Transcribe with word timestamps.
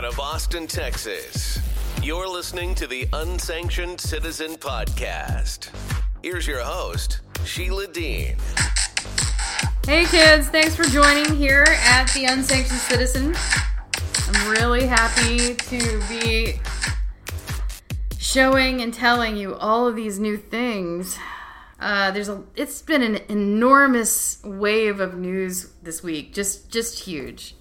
out 0.00 0.06
of 0.06 0.18
Austin, 0.18 0.66
Texas. 0.66 1.60
You're 2.02 2.26
listening 2.26 2.74
to 2.76 2.86
the 2.86 3.06
Unsanctioned 3.12 4.00
Citizen 4.00 4.52
Podcast. 4.52 5.68
Here's 6.22 6.46
your 6.46 6.62
host, 6.62 7.20
Sheila 7.44 7.86
Dean. 7.86 8.36
Hey 9.84 10.06
kids, 10.06 10.48
thanks 10.48 10.74
for 10.74 10.84
joining 10.84 11.36
here 11.36 11.66
at 11.68 12.10
the 12.14 12.24
Unsanctioned 12.24 12.80
Citizen. 12.80 13.34
I'm 14.28 14.50
really 14.50 14.86
happy 14.86 15.54
to 15.54 16.02
be 16.08 16.54
showing 18.16 18.80
and 18.80 18.94
telling 18.94 19.36
you 19.36 19.54
all 19.54 19.86
of 19.86 19.96
these 19.96 20.18
new 20.18 20.38
things. 20.38 21.18
Uh, 21.78 22.10
there's 22.10 22.30
a 22.30 22.42
it's 22.56 22.80
been 22.80 23.02
an 23.02 23.20
enormous 23.28 24.42
wave 24.42 24.98
of 24.98 25.18
news 25.18 25.74
this 25.82 26.02
week. 26.02 26.32
Just 26.32 26.70
just 26.70 27.00
huge. 27.00 27.54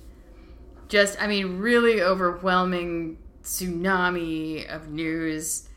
Just 0.89 1.21
I 1.21 1.27
mean 1.27 1.59
really 1.59 2.01
overwhelming 2.01 3.17
tsunami 3.43 4.67
of 4.67 4.89
news 4.89 5.69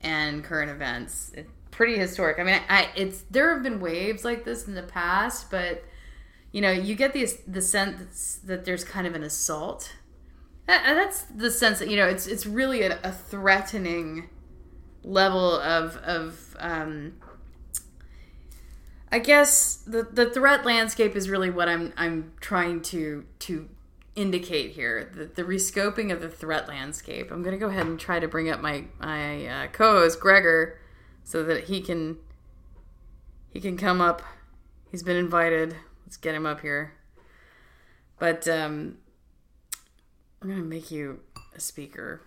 and 0.00 0.42
current 0.42 0.70
events. 0.70 1.32
It's 1.34 1.50
pretty 1.70 1.98
historic. 1.98 2.38
I 2.38 2.42
mean, 2.42 2.60
I, 2.68 2.88
it's 2.96 3.22
there 3.30 3.52
have 3.52 3.62
been 3.62 3.80
waves 3.80 4.24
like 4.24 4.44
this 4.44 4.66
in 4.66 4.74
the 4.74 4.82
past, 4.82 5.50
but 5.50 5.84
you 6.52 6.60
know, 6.60 6.70
you 6.70 6.94
get 6.94 7.12
the 7.12 7.28
the 7.46 7.60
sense 7.60 8.40
that 8.44 8.64
there's 8.64 8.82
kind 8.82 9.06
of 9.06 9.14
an 9.14 9.22
assault. 9.22 9.92
that's 10.66 11.22
the 11.22 11.50
sense 11.50 11.78
that 11.80 11.88
you 11.88 11.96
know 11.96 12.06
it's 12.06 12.26
it's 12.26 12.46
really 12.46 12.82
a, 12.82 12.98
a 13.02 13.12
threatening 13.12 14.30
level 15.04 15.60
of 15.60 15.96
of 15.98 16.56
um, 16.58 17.14
I 19.12 19.18
guess 19.18 19.76
the 19.86 20.02
the 20.10 20.30
threat 20.30 20.64
landscape 20.64 21.14
is 21.14 21.28
really 21.28 21.50
what 21.50 21.68
I'm 21.68 21.92
I'm 21.96 22.32
trying 22.40 22.80
to 22.82 23.24
to 23.40 23.68
indicate 24.16 24.72
here. 24.72 25.10
The, 25.14 25.26
the 25.26 25.44
rescoping 25.44 26.10
of 26.10 26.20
the 26.20 26.28
threat 26.28 26.66
landscape. 26.66 27.30
I'm 27.30 27.42
going 27.42 27.54
to 27.54 27.58
go 27.58 27.68
ahead 27.68 27.86
and 27.86 28.00
try 28.00 28.18
to 28.18 28.26
bring 28.26 28.50
up 28.50 28.60
my 28.60 28.84
my 28.98 29.46
uh, 29.46 29.66
co-host 29.68 30.18
Gregor 30.18 30.78
so 31.22 31.44
that 31.44 31.64
he 31.64 31.80
can 31.80 32.16
he 33.52 33.60
can 33.60 33.76
come 33.76 34.00
up. 34.00 34.22
He's 34.90 35.02
been 35.02 35.16
invited. 35.16 35.76
Let's 36.04 36.16
get 36.16 36.34
him 36.34 36.46
up 36.46 36.60
here. 36.60 36.94
But 38.18 38.48
um, 38.48 38.98
I'm 40.40 40.48
going 40.48 40.60
to 40.60 40.66
make 40.66 40.90
you 40.90 41.20
a 41.54 41.60
speaker, 41.60 42.22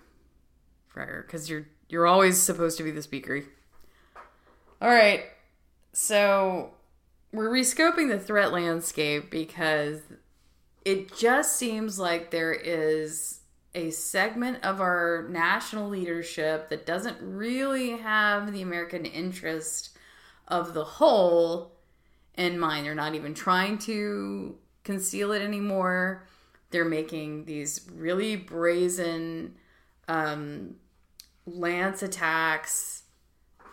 Gregor, 0.93 1.23
because 1.25 1.49
you're 1.49 1.67
you're 1.87 2.05
always 2.05 2.39
supposed 2.39 2.77
to 2.77 2.83
be 2.83 2.91
the 2.91 3.01
speaker. 3.01 3.43
All 4.81 4.89
right. 4.89 5.23
So 5.91 6.71
we're 7.31 7.49
rescoping 7.49 8.09
the 8.09 8.19
threat 8.19 8.51
landscape 8.51 9.31
because 9.31 10.01
it 10.85 11.15
just 11.15 11.57
seems 11.57 11.99
like 11.99 12.31
there 12.31 12.53
is 12.53 13.39
a 13.75 13.91
segment 13.91 14.63
of 14.63 14.81
our 14.81 15.27
national 15.29 15.89
leadership 15.89 16.69
that 16.69 16.85
doesn't 16.85 17.17
really 17.21 17.97
have 17.97 18.51
the 18.51 18.61
American 18.61 19.05
interest 19.05 19.97
of 20.47 20.73
the 20.73 20.83
whole 20.83 21.73
in 22.35 22.57
mind. 22.57 22.85
They're 22.85 22.95
not 22.95 23.15
even 23.15 23.33
trying 23.33 23.77
to 23.79 24.57
conceal 24.83 25.31
it 25.33 25.41
anymore. 25.41 26.25
They're 26.71 26.85
making 26.85 27.45
these 27.45 27.87
really 27.93 28.35
brazen 28.35 29.55
um, 30.07 30.75
lance 31.45 32.01
attacks 32.01 33.03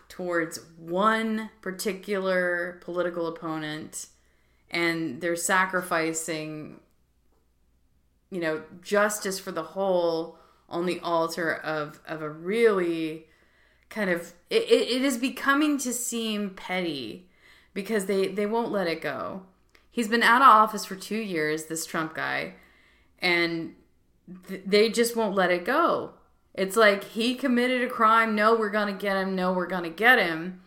towards 0.09 0.59
one 0.77 1.49
particular 1.61 2.79
political 2.81 3.27
opponent 3.27 4.07
and 4.69 5.21
they're 5.21 5.35
sacrificing 5.35 6.79
you 8.29 8.39
know 8.39 8.63
justice 8.81 9.39
for 9.39 9.51
the 9.51 9.63
whole 9.63 10.37
on 10.69 10.85
the 10.85 10.99
altar 11.01 11.53
of 11.53 11.99
of 12.07 12.21
a 12.21 12.29
really 12.29 13.25
kind 13.89 14.09
of 14.09 14.33
it, 14.49 14.63
it 14.63 15.01
is 15.01 15.17
becoming 15.17 15.77
to 15.77 15.93
seem 15.93 16.49
petty 16.51 17.29
because 17.73 18.05
they 18.05 18.27
they 18.27 18.45
won't 18.45 18.71
let 18.71 18.87
it 18.87 19.01
go 19.01 19.43
he's 19.89 20.07
been 20.07 20.23
out 20.23 20.41
of 20.41 20.47
office 20.47 20.85
for 20.85 20.95
two 20.95 21.17
years 21.17 21.65
this 21.65 21.85
trump 21.85 22.13
guy 22.13 22.53
and 23.19 23.73
th- 24.47 24.61
they 24.65 24.89
just 24.89 25.15
won't 25.15 25.35
let 25.35 25.51
it 25.51 25.63
go 25.63 26.13
it's 26.57 26.75
like 26.75 27.03
he 27.03 27.35
committed 27.35 27.83
a 27.83 27.87
crime. 27.87 28.35
No, 28.35 28.55
we're 28.55 28.71
going 28.71 28.93
to 28.93 28.99
get 28.99 29.15
him. 29.15 29.35
No, 29.35 29.53
we're 29.53 29.67
going 29.67 29.83
to 29.83 29.89
get 29.89 30.17
him. 30.17 30.61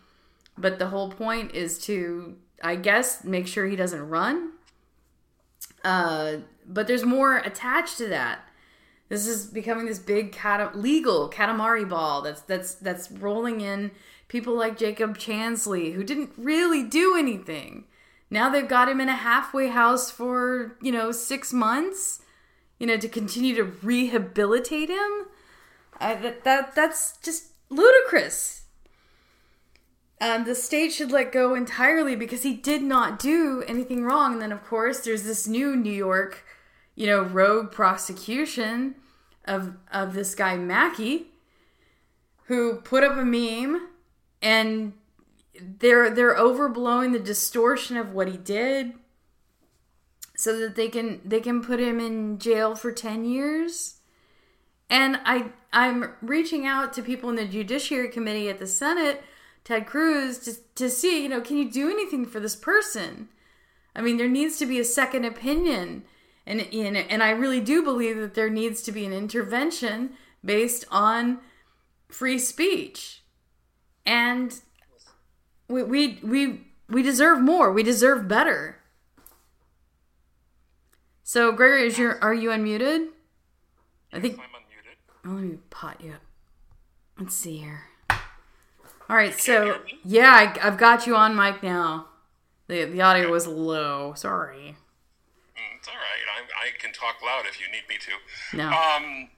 But 0.57 0.79
the 0.79 0.87
whole 0.87 1.11
point 1.11 1.53
is 1.53 1.77
to, 1.79 2.37
I 2.63 2.77
guess, 2.77 3.25
make 3.25 3.45
sure 3.45 3.67
he 3.67 3.75
doesn't 3.75 4.07
run. 4.07 4.53
Uh, 5.83 6.37
but 6.73 6.87
there's 6.87 7.05
more 7.05 7.37
attached 7.37 7.97
to 7.97 8.07
that. 8.07 8.47
This 9.09 9.27
is 9.27 9.47
becoming 9.47 9.85
this 9.85 9.99
big 9.99 10.31
cat- 10.31 10.77
legal 10.77 11.29
Katamari 11.29 11.87
ball 11.87 12.21
that's 12.21 12.41
that's 12.41 12.75
that's 12.75 13.11
rolling 13.11 13.61
in 13.61 13.91
people 14.27 14.55
like 14.55 14.77
Jacob 14.77 15.17
Chansley 15.17 15.93
who 15.93 16.03
didn't 16.03 16.31
really 16.37 16.83
do 16.83 17.17
anything. 17.17 17.83
Now 18.29 18.49
they've 18.49 18.67
got 18.67 18.87
him 18.87 19.01
in 19.01 19.09
a 19.09 19.15
halfway 19.15 19.67
house 19.67 20.09
for, 20.09 20.77
you 20.81 20.93
know, 20.93 21.11
6 21.11 21.51
months, 21.51 22.21
you 22.79 22.87
know, 22.87 22.95
to 22.95 23.09
continue 23.09 23.53
to 23.55 23.65
rehabilitate 23.65 24.89
him. 24.89 25.25
I, 25.99 26.15
that, 26.15 26.45
that 26.45 26.73
that's 26.73 27.17
just 27.17 27.47
ludicrous. 27.69 28.61
Um, 30.21 30.45
the 30.45 30.53
state 30.53 30.93
should 30.93 31.11
let 31.11 31.31
go 31.31 31.55
entirely 31.55 32.15
because 32.15 32.43
he 32.43 32.53
did 32.53 32.83
not 32.83 33.17
do 33.17 33.63
anything 33.67 34.03
wrong. 34.03 34.33
And 34.33 34.41
then, 34.41 34.51
of 34.51 34.63
course, 34.63 34.99
there's 34.99 35.23
this 35.23 35.47
new 35.47 35.75
New 35.75 35.91
York, 35.91 36.45
you 37.01 37.07
know, 37.07 37.23
rogue 37.23 37.71
prosecution 37.71 38.93
of 39.45 39.75
of 39.91 40.13
this 40.13 40.35
guy 40.35 40.55
Mackey, 40.55 41.31
who 42.43 42.75
put 42.75 43.03
up 43.03 43.17
a 43.17 43.25
meme, 43.25 43.87
and 44.39 44.93
they're 45.59 46.11
they're 46.11 46.35
overblowing 46.35 47.11
the 47.11 47.17
distortion 47.17 47.97
of 47.97 48.13
what 48.13 48.27
he 48.27 48.37
did, 48.37 48.93
so 50.35 50.59
that 50.59 50.75
they 50.75 50.89
can 50.89 51.21
they 51.25 51.39
can 51.39 51.63
put 51.63 51.79
him 51.79 51.99
in 51.99 52.37
jail 52.37 52.75
for 52.75 52.91
ten 52.91 53.25
years. 53.25 53.95
And 54.87 55.19
I 55.25 55.53
I'm 55.73 56.13
reaching 56.21 56.67
out 56.67 56.93
to 56.93 57.01
people 57.01 57.31
in 57.31 57.35
the 57.35 57.47
Judiciary 57.47 58.09
Committee 58.09 58.47
at 58.47 58.59
the 58.59 58.67
Senate, 58.67 59.23
Ted 59.63 59.87
Cruz, 59.87 60.37
to, 60.37 60.53
to 60.75 60.87
see, 60.87 61.23
you 61.23 61.29
know, 61.29 61.41
can 61.41 61.57
you 61.57 61.71
do 61.71 61.89
anything 61.89 62.27
for 62.27 62.39
this 62.39 62.55
person? 62.55 63.29
I 63.95 64.01
mean, 64.01 64.17
there 64.17 64.29
needs 64.29 64.57
to 64.59 64.67
be 64.67 64.79
a 64.79 64.85
second 64.85 65.25
opinion. 65.25 66.03
And, 66.45 66.61
and, 66.61 66.97
and 66.97 67.23
I 67.23 67.31
really 67.31 67.59
do 67.59 67.83
believe 67.83 68.17
that 68.17 68.33
there 68.33 68.49
needs 68.49 68.81
to 68.83 68.91
be 68.91 69.05
an 69.05 69.13
intervention 69.13 70.11
based 70.43 70.85
on 70.89 71.39
free 72.09 72.39
speech. 72.39 73.21
And 74.05 74.59
we, 75.67 75.83
we, 75.83 76.19
we, 76.23 76.67
we 76.89 77.03
deserve 77.03 77.41
more. 77.41 77.71
We 77.71 77.83
deserve 77.83 78.27
better. 78.27 78.77
So, 81.23 81.51
Gregory, 81.51 81.87
is 81.87 81.97
your, 81.97 82.21
are 82.23 82.33
you 82.33 82.49
unmuted? 82.49 83.07
I 84.11 84.19
think 84.19 84.39
I'm 84.39 84.45
unmuted. 84.45 85.35
let 85.35 85.43
me 85.43 85.57
pot 85.69 86.01
you 86.03 86.11
up. 86.13 86.21
Let's 87.17 87.35
see 87.35 87.57
here. 87.57 87.83
All 88.09 89.17
right, 89.17 89.37
so 89.37 89.79
yeah, 90.05 90.31
I, 90.31 90.59
have 90.59 90.77
got 90.77 91.05
you 91.05 91.17
on 91.17 91.35
mic 91.35 91.61
now. 91.61 92.07
The 92.67 92.85
the 92.85 93.01
audio 93.01 93.29
was 93.29 93.45
low. 93.45 94.13
Sorry. 94.15 94.77
It's 95.77 95.87
all 95.87 95.95
right. 95.95 96.25
I, 96.37 96.67
I 96.67 96.69
can 96.79 96.93
talk 96.93 97.21
loud 97.23 97.45
if 97.45 97.59
you 97.59 97.67
need 97.71 97.87
me 97.89 97.97
to. 97.99 98.57
No. 98.57 98.67
Um, 98.67 99.29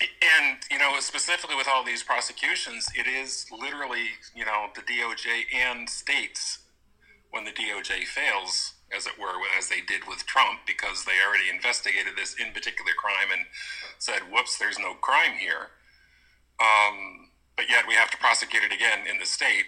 and 0.00 0.58
you 0.70 0.78
know, 0.78 0.98
specifically 1.00 1.56
with 1.56 1.68
all 1.68 1.84
these 1.84 2.02
prosecutions, 2.02 2.88
it 2.94 3.06
is 3.06 3.46
literally 3.50 4.10
you 4.34 4.44
know 4.44 4.66
the 4.74 4.82
DOJ 4.82 5.44
and 5.54 5.88
states 5.88 6.58
when 7.30 7.44
the 7.44 7.52
DOJ 7.52 8.04
fails 8.04 8.74
as 8.96 9.06
it 9.06 9.18
were, 9.18 9.34
as 9.56 9.68
they 9.68 9.80
did 9.82 10.08
with 10.08 10.24
Trump, 10.26 10.60
because 10.66 11.04
they 11.04 11.20
already 11.26 11.50
investigated 11.50 12.14
this 12.16 12.34
in 12.34 12.52
particular 12.52 12.92
crime 12.96 13.28
and 13.30 13.44
said, 13.98 14.20
whoops, 14.32 14.56
there's 14.58 14.78
no 14.78 14.94
crime 14.94 15.36
here. 15.38 15.68
Um, 16.58 17.28
but 17.56 17.68
yet 17.68 17.84
we 17.86 17.94
have 17.94 18.10
to 18.12 18.16
prosecute 18.16 18.62
it 18.62 18.72
again 18.72 19.06
in 19.06 19.18
the 19.18 19.26
state 19.26 19.66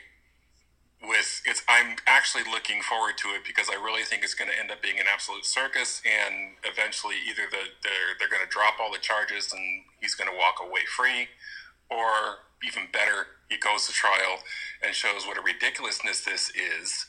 with 1.03 1.41
it's 1.47 1.63
i'm 1.69 1.97
actually 2.07 2.45
looking 2.45 2.83
forward 2.83 3.17
to 3.17 3.29
it 3.29 3.41
because 3.47 3.69
i 3.71 3.75
really 3.75 4.03
think 4.03 4.23
it's 4.23 4.35
going 4.35 4.51
to 4.51 4.59
end 4.59 4.71
up 4.71 4.83
being 4.83 4.99
an 4.99 5.07
absolute 5.11 5.47
circus 5.47 6.03
and 6.05 6.57
eventually 6.65 7.17
either 7.29 7.49
the, 7.51 7.73
they're, 7.83 8.13
they're 8.19 8.29
going 8.29 8.45
to 8.45 8.53
drop 8.53 8.77
all 8.79 8.93
the 8.93 8.99
charges 8.99 9.53
and 9.53 9.85
he's 10.01 10.15
going 10.15 10.29
to 10.29 10.37
walk 10.37 10.57
away 10.61 10.85
free 10.85 11.29
or 11.91 12.45
even 12.63 12.85
better 12.93 13.41
he 13.49 13.57
goes 13.57 13.87
to 13.87 13.93
trial 13.93 14.45
and 14.85 14.95
shows 14.95 15.27
what 15.27 15.39
a 15.39 15.43
ridiculousness 15.43 16.25
this 16.25 16.53
is 16.55 17.07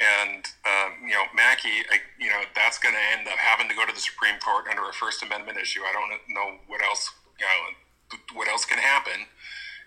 and 0.00 0.44
um, 0.66 1.06
you 1.06 1.14
know 1.14 1.22
Mackey, 1.34 1.86
I, 1.90 2.02
you 2.18 2.28
know 2.28 2.42
that's 2.54 2.78
going 2.78 2.94
to 2.94 3.04
end 3.18 3.28
up 3.28 3.38
having 3.38 3.68
to 3.68 3.74
go 3.74 3.86
to 3.86 3.94
the 3.94 4.00
Supreme 4.00 4.38
Court 4.42 4.66
under 4.68 4.82
a 4.88 4.92
First 4.92 5.22
Amendment 5.22 5.58
issue. 5.58 5.80
I 5.86 5.92
don't 5.92 6.10
know 6.34 6.58
what 6.66 6.82
else 6.82 7.10
you 7.38 7.46
know 7.46 8.18
what 8.34 8.48
else 8.48 8.64
can 8.64 8.78
happen, 8.78 9.26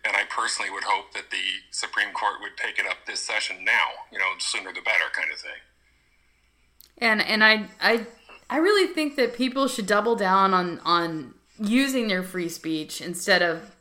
and 0.05 0.15
I 0.15 0.23
personally 0.29 0.71
would 0.71 0.83
hope 0.83 1.13
that 1.13 1.29
the 1.31 1.61
Supreme 1.71 2.13
Court 2.13 2.35
would 2.41 2.57
take 2.57 2.79
it 2.79 2.85
up 2.85 2.97
this 3.05 3.19
session 3.19 3.63
now. 3.63 3.88
You 4.11 4.19
know, 4.19 4.25
sooner 4.39 4.73
the 4.73 4.81
better, 4.81 5.05
kind 5.13 5.31
of 5.31 5.39
thing. 5.39 5.61
And 6.97 7.21
and 7.21 7.44
I 7.44 7.67
I 7.81 8.07
I 8.49 8.57
really 8.57 8.94
think 8.94 9.15
that 9.17 9.35
people 9.35 9.67
should 9.67 9.88
double 9.88 10.15
down 10.15 10.53
on 10.53 10.79
on 10.79 11.33
using 11.59 12.07
their 12.07 12.23
free 12.23 12.49
speech 12.49 13.01
instead 13.01 13.41
of 13.41 13.75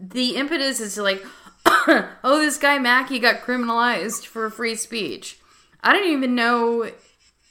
the 0.00 0.36
impetus 0.36 0.80
is 0.80 0.94
to 0.94 1.02
like, 1.02 1.24
oh, 1.66 2.38
this 2.40 2.56
guy 2.56 2.78
Mackey 2.78 3.18
got 3.18 3.40
criminalized 3.40 4.26
for 4.26 4.48
free 4.50 4.74
speech. 4.74 5.38
I 5.82 5.92
don't 5.92 6.10
even 6.10 6.34
know 6.34 6.90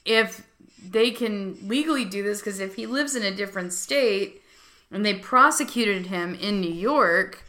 if 0.04 0.46
they 0.82 1.10
can 1.10 1.58
legally 1.68 2.04
do 2.04 2.22
this 2.22 2.40
because 2.40 2.60
if 2.60 2.76
he 2.76 2.86
lives 2.86 3.14
in 3.14 3.22
a 3.22 3.34
different 3.34 3.72
state 3.72 4.42
and 4.90 5.04
they 5.04 5.14
prosecuted 5.14 6.06
him 6.06 6.34
in 6.34 6.60
New 6.60 6.72
York, 6.72 7.44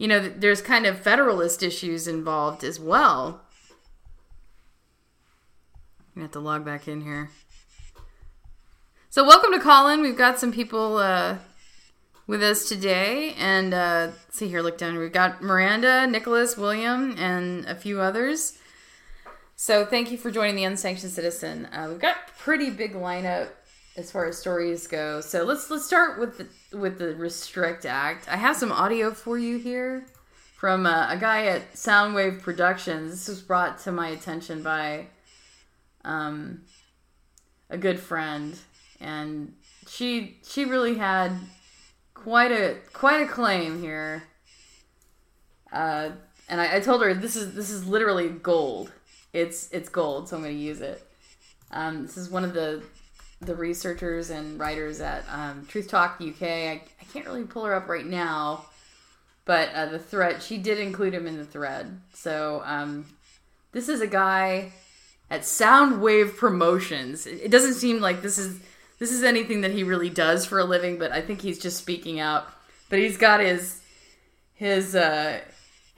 you 0.00 0.08
know, 0.08 0.18
there's 0.18 0.62
kind 0.62 0.86
of 0.86 0.98
federalist 0.98 1.62
issues 1.62 2.08
involved 2.08 2.64
as 2.64 2.80
well. 2.80 3.42
I 6.16 6.20
have 6.20 6.30
to 6.30 6.40
log 6.40 6.64
back 6.64 6.88
in 6.88 7.02
here. 7.02 7.28
So, 9.10 9.26
welcome 9.26 9.52
to 9.52 9.60
Callin. 9.60 10.00
We've 10.00 10.16
got 10.16 10.38
some 10.38 10.52
people 10.52 10.96
uh, 10.96 11.36
with 12.26 12.42
us 12.42 12.66
today, 12.66 13.34
and 13.36 13.74
uh, 13.74 14.12
see 14.30 14.48
here, 14.48 14.62
look 14.62 14.78
down. 14.78 14.96
We've 14.96 15.12
got 15.12 15.42
Miranda, 15.42 16.06
Nicholas, 16.06 16.56
William, 16.56 17.14
and 17.18 17.66
a 17.66 17.74
few 17.74 18.00
others. 18.00 18.56
So, 19.54 19.84
thank 19.84 20.10
you 20.10 20.16
for 20.16 20.30
joining 20.30 20.56
the 20.56 20.64
Unsanctioned 20.64 21.12
Citizen. 21.12 21.66
Uh, 21.66 21.88
we've 21.90 22.00
got 22.00 22.16
pretty 22.38 22.70
big 22.70 22.94
lineup 22.94 23.50
as 24.00 24.10
far 24.10 24.26
as 24.26 24.38
stories 24.38 24.86
go. 24.86 25.20
So 25.20 25.44
let's 25.44 25.70
let's 25.70 25.86
start 25.86 26.18
with 26.18 26.38
the 26.38 26.76
with 26.76 26.98
the 26.98 27.14
Restrict 27.14 27.84
Act. 27.84 28.28
I 28.28 28.36
have 28.36 28.56
some 28.56 28.72
audio 28.72 29.12
for 29.12 29.38
you 29.38 29.58
here 29.58 30.06
from 30.56 30.86
uh, 30.86 31.08
a 31.10 31.16
guy 31.16 31.46
at 31.46 31.74
Soundwave 31.74 32.42
Productions. 32.42 33.10
This 33.12 33.28
was 33.28 33.40
brought 33.42 33.78
to 33.80 33.92
my 33.92 34.08
attention 34.08 34.62
by 34.62 35.06
um, 36.04 36.62
a 37.68 37.76
good 37.76 38.00
friend, 38.00 38.58
and 39.00 39.54
she 39.86 40.38
she 40.48 40.64
really 40.64 40.94
had 40.94 41.32
quite 42.14 42.50
a 42.50 42.78
quite 42.92 43.22
a 43.22 43.28
claim 43.28 43.80
here. 43.80 44.24
Uh, 45.70 46.10
and 46.48 46.60
I, 46.60 46.76
I 46.76 46.80
told 46.80 47.02
her 47.02 47.12
this 47.12 47.36
is 47.36 47.54
this 47.54 47.70
is 47.70 47.86
literally 47.86 48.30
gold. 48.30 48.92
It's 49.34 49.70
it's 49.70 49.90
gold, 49.90 50.28
so 50.28 50.36
I'm 50.36 50.42
going 50.42 50.56
to 50.56 50.60
use 50.60 50.80
it. 50.80 51.06
Um, 51.70 52.02
this 52.02 52.16
is 52.16 52.30
one 52.30 52.42
of 52.42 52.54
the 52.54 52.82
the 53.40 53.54
researchers 53.54 54.30
and 54.30 54.58
writers 54.58 55.00
at 55.00 55.24
um, 55.30 55.66
Truth 55.66 55.88
Talk 55.88 56.20
UK. 56.20 56.42
I, 56.42 56.82
I 57.00 57.04
can't 57.12 57.26
really 57.26 57.44
pull 57.44 57.64
her 57.64 57.74
up 57.74 57.88
right 57.88 58.06
now, 58.06 58.66
but 59.44 59.70
uh, 59.74 59.86
the 59.86 59.98
thread 59.98 60.42
she 60.42 60.58
did 60.58 60.78
include 60.78 61.14
him 61.14 61.26
in 61.26 61.38
the 61.38 61.44
thread. 61.44 62.00
So 62.12 62.62
um, 62.64 63.06
this 63.72 63.88
is 63.88 64.00
a 64.00 64.06
guy 64.06 64.72
at 65.30 65.42
Soundwave 65.42 66.36
Promotions. 66.36 67.26
It 67.26 67.50
doesn't 67.50 67.74
seem 67.74 68.00
like 68.00 68.22
this 68.22 68.38
is 68.38 68.60
this 68.98 69.12
is 69.12 69.22
anything 69.22 69.62
that 69.62 69.70
he 69.70 69.82
really 69.82 70.10
does 70.10 70.44
for 70.44 70.58
a 70.58 70.64
living, 70.64 70.98
but 70.98 71.10
I 71.10 71.22
think 71.22 71.40
he's 71.40 71.58
just 71.58 71.78
speaking 71.78 72.20
out. 72.20 72.46
But 72.90 72.98
he's 72.98 73.16
got 73.16 73.40
his 73.40 73.80
his 74.54 74.94
uh, 74.94 75.40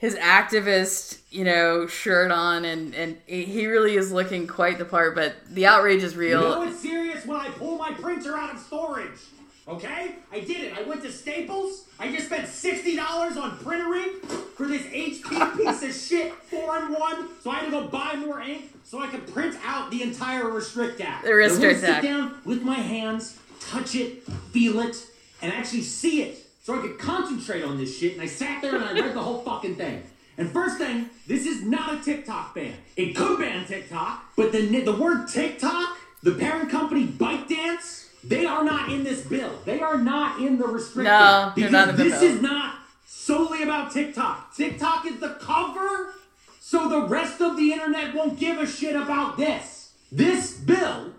his 0.03 0.15
activist, 0.15 1.19
you 1.31 1.45
know, 1.45 1.87
shirt 1.87 2.29
on, 2.29 2.65
and 2.65 2.93
and 2.93 3.17
he 3.25 3.67
really 3.67 3.95
is 3.95 4.11
looking 4.11 4.47
quite 4.47 4.77
the 4.77 4.83
part. 4.83 5.15
But 5.15 5.35
the 5.49 5.65
outrage 5.65 6.03
is 6.03 6.17
real. 6.17 6.41
You 6.41 6.47
know 6.49 6.63
it's 6.63 6.81
serious 6.81 7.25
when 7.25 7.39
I 7.39 7.47
pull 7.51 7.77
my 7.77 7.91
printer 7.91 8.35
out 8.35 8.53
of 8.53 8.59
storage. 8.59 9.17
Okay, 9.65 10.15
I 10.29 10.41
did 10.41 10.59
it. 10.59 10.77
I 10.77 10.81
went 10.81 11.03
to 11.03 11.09
Staples. 11.09 11.85
I 11.97 12.11
just 12.11 12.25
spent 12.25 12.49
sixty 12.49 12.97
dollars 12.97 13.37
on 13.37 13.57
printer 13.59 13.95
ink 13.95 14.25
for 14.25 14.67
this 14.67 14.81
HP 14.87 15.55
piece 15.55 15.83
of 15.83 15.93
shit 15.95 16.33
four 16.33 16.79
in 16.79 16.91
one. 16.91 17.29
So 17.41 17.51
I 17.51 17.59
had 17.59 17.65
to 17.67 17.71
go 17.71 17.87
buy 17.87 18.15
more 18.17 18.41
ink 18.41 18.73
so 18.83 18.99
I 18.99 19.07
could 19.07 19.25
print 19.31 19.55
out 19.65 19.89
the 19.89 20.03
entire 20.03 20.49
Restrict 20.49 20.99
Act. 20.99 21.23
The 21.23 21.33
Restrict 21.33 21.81
Act. 21.81 22.03
Sit 22.03 22.09
down 22.09 22.41
with 22.43 22.61
my 22.61 22.75
hands, 22.75 23.39
touch 23.61 23.95
it, 23.95 24.23
feel 24.51 24.81
it, 24.81 24.97
and 25.41 25.53
actually 25.53 25.83
see 25.83 26.23
it, 26.23 26.42
so 26.63 26.79
I 26.79 26.81
could 26.81 26.97
concentrate 26.97 27.63
on 27.63 27.77
this 27.77 27.97
shit. 27.97 28.13
And 28.13 28.21
I 28.21 28.25
sat 28.25 28.61
there 28.61 28.75
and 28.75 28.83
I 28.83 28.93
read 28.93 29.13
the 29.13 29.21
whole 29.21 29.41
fucking 29.41 29.75
thing. 29.75 30.01
And 30.37 30.49
first 30.49 30.77
thing, 30.77 31.09
this 31.27 31.45
is 31.45 31.63
not 31.63 31.93
a 31.93 32.01
TikTok 32.01 32.55
ban. 32.55 32.73
It 32.95 33.15
could 33.15 33.37
ban 33.37 33.65
TikTok, 33.65 34.31
but 34.35 34.51
the 34.51 34.81
the 34.81 34.95
word 34.95 35.27
TikTok, 35.27 35.97
the 36.23 36.31
parent 36.31 36.71
company 36.71 37.05
ByteDance, 37.05 38.07
they 38.23 38.45
are 38.45 38.63
not 38.63 38.91
in 38.91 39.03
this 39.03 39.21
bill. 39.21 39.51
They 39.65 39.81
are 39.81 39.97
not 39.97 40.39
in 40.39 40.57
the 40.57 40.65
restricted. 40.65 41.11
No, 41.11 41.51
they're 41.55 41.65
because 41.67 41.71
not 41.71 41.89
in 41.89 41.95
the 41.97 42.03
this 42.03 42.19
bill. 42.19 42.35
is 42.35 42.41
not 42.41 42.75
solely 43.05 43.61
about 43.61 43.91
TikTok. 43.91 44.55
TikTok 44.55 45.05
is 45.05 45.19
the 45.19 45.37
cover, 45.39 46.13
so 46.59 46.89
the 46.89 47.01
rest 47.01 47.41
of 47.41 47.57
the 47.57 47.71
internet 47.73 48.15
won't 48.15 48.39
give 48.39 48.57
a 48.57 48.65
shit 48.65 48.95
about 48.95 49.37
this. 49.37 49.91
This 50.11 50.53
bill 50.53 51.11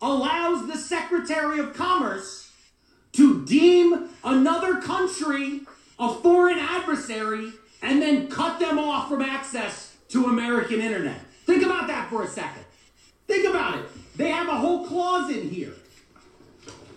allows 0.00 0.68
the 0.68 0.76
Secretary 0.76 1.58
of 1.58 1.74
Commerce 1.74 2.52
to 3.12 3.44
deem 3.44 4.08
another 4.24 4.80
country 4.80 5.60
a 5.98 6.14
foreign 6.14 6.58
adversary 6.58 7.52
and 7.82 8.02
then 8.02 8.28
cut 8.28 8.58
them 8.58 8.78
off 8.78 9.08
from 9.08 9.22
access 9.22 9.96
to 10.08 10.26
American 10.26 10.80
internet. 10.80 11.20
Think 11.46 11.64
about 11.64 11.86
that 11.88 12.08
for 12.10 12.22
a 12.22 12.28
second. 12.28 12.64
Think 13.26 13.48
about 13.48 13.78
it. 13.78 13.84
They 14.16 14.30
have 14.30 14.48
a 14.48 14.56
whole 14.56 14.86
clause 14.86 15.30
in 15.30 15.48
here. 15.48 15.74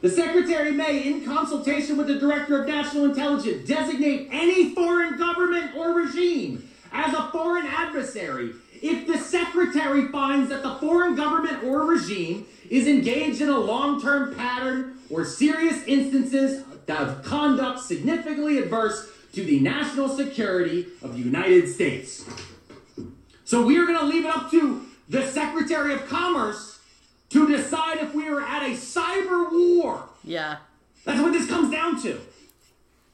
The 0.01 0.09
Secretary 0.09 0.71
may, 0.71 1.07
in 1.07 1.25
consultation 1.25 1.97
with 1.97 2.07
the 2.07 2.19
Director 2.19 2.61
of 2.61 2.67
National 2.67 3.05
Intelligence, 3.05 3.67
designate 3.67 4.29
any 4.31 4.75
foreign 4.75 5.17
government 5.17 5.75
or 5.75 5.93
regime 5.93 6.67
as 6.91 7.13
a 7.13 7.29
foreign 7.31 7.65
adversary 7.65 8.51
if 8.81 9.07
the 9.07 9.17
Secretary 9.17 10.07
finds 10.09 10.49
that 10.49 10.61
the 10.61 10.75
foreign 10.75 11.15
government 11.15 11.63
or 11.63 11.85
regime 11.85 12.45
is 12.69 12.87
engaged 12.87 13.41
in 13.41 13.49
a 13.49 13.57
long 13.57 14.01
term 14.01 14.35
pattern 14.35 14.97
or 15.09 15.25
serious 15.25 15.83
instances 15.85 16.63
of 16.89 17.23
conduct 17.23 17.79
significantly 17.79 18.57
adverse 18.57 19.11
to 19.33 19.43
the 19.43 19.59
national 19.59 20.09
security 20.09 20.87
of 21.01 21.13
the 21.13 21.19
United 21.19 21.67
States. 21.67 22.25
So 23.43 23.65
we 23.65 23.77
are 23.77 23.85
going 23.85 23.99
to 23.99 24.05
leave 24.05 24.25
it 24.25 24.33
up 24.33 24.49
to 24.51 24.85
the 25.09 25.23
Secretary 25.27 25.93
of 25.93 26.07
Commerce 26.07 26.79
to 27.29 27.47
decide 27.47 27.99
if 27.99 28.13
we 28.13 28.27
are 28.27 28.41
at 28.41 28.63
a 28.63 28.73
cyber 28.73 29.51
war. 29.51 30.07
Yeah. 30.23 30.57
That's 31.03 31.21
what 31.21 31.33
this 31.33 31.47
comes 31.47 31.71
down 31.71 32.01
to. 32.03 32.19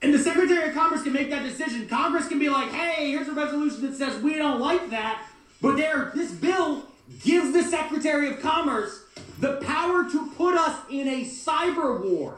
And 0.02 0.14
the 0.14 0.20
Secretary 0.20 0.70
of 0.70 0.74
Commerce 0.74 1.04
can 1.04 1.14
make 1.14 1.30
that 1.30 1.44
decision. 1.44 1.88
Congress 1.88 2.28
can 2.28 2.40
be 2.40 2.50
like, 2.50 2.72
hey, 2.72 3.12
here's 3.12 3.28
a 3.28 3.34
resolution 3.34 3.82
that 3.82 3.96
says 3.96 4.22
we 4.22 4.36
don't 4.36 4.60
like 4.60 4.90
that. 4.90 5.22
But 5.62 5.78
there, 5.78 6.12
this 6.16 6.32
bill 6.32 6.86
gives 7.24 7.52
the 7.52 7.64
Secretary 7.64 8.30
of 8.30 8.42
Commerce 8.42 9.04
the 9.40 9.58
power 9.58 10.10
to 10.10 10.32
put 10.32 10.56
us 10.56 10.80
in 10.90 11.08
a 11.08 11.26
cyber 11.26 12.04
war. 12.04 12.38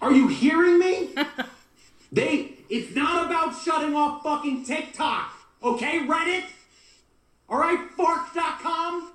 Are 0.00 0.12
you 0.12 0.28
hearing 0.28 0.78
me? 0.78 1.14
they 2.12 2.52
it's 2.68 2.94
not 2.94 3.26
about 3.26 3.56
shutting 3.62 3.94
off 3.94 4.22
fucking 4.22 4.64
TikTok. 4.64 5.32
Okay, 5.62 6.00
Reddit? 6.00 6.44
Alright, 7.48 7.90
Fark.com? 7.96 9.12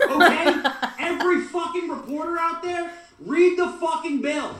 Okay? 0.00 0.62
Every 0.98 1.42
fucking 1.42 1.88
reporter 1.88 2.38
out 2.38 2.62
there, 2.62 2.90
read 3.20 3.58
the 3.58 3.68
fucking 3.68 4.22
bill. 4.22 4.54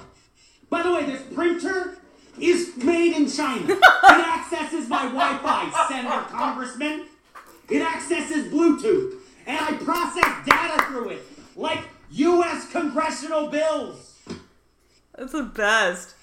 By 0.68 0.82
the 0.82 0.92
way, 0.92 1.04
this 1.06 1.22
printer 1.34 1.98
is 2.38 2.76
made 2.76 3.16
in 3.16 3.28
China. 3.30 3.72
It 3.72 3.80
accesses 4.04 4.88
my 4.88 5.04
Wi 5.04 5.38
Fi, 5.38 5.88
Senator 5.88 6.26
Congressman. 6.30 7.06
It 7.70 7.80
accesses 7.80 8.52
Bluetooth. 8.52 9.14
And 9.46 9.58
I 9.58 9.72
process 9.82 10.46
data 10.46 10.84
through 10.88 11.10
it, 11.10 11.22
like 11.56 11.80
U.S. 12.10 12.70
congressional 12.70 13.48
bills. 13.48 14.13
That's 15.16 15.32
the 15.32 15.42
best. 15.42 16.14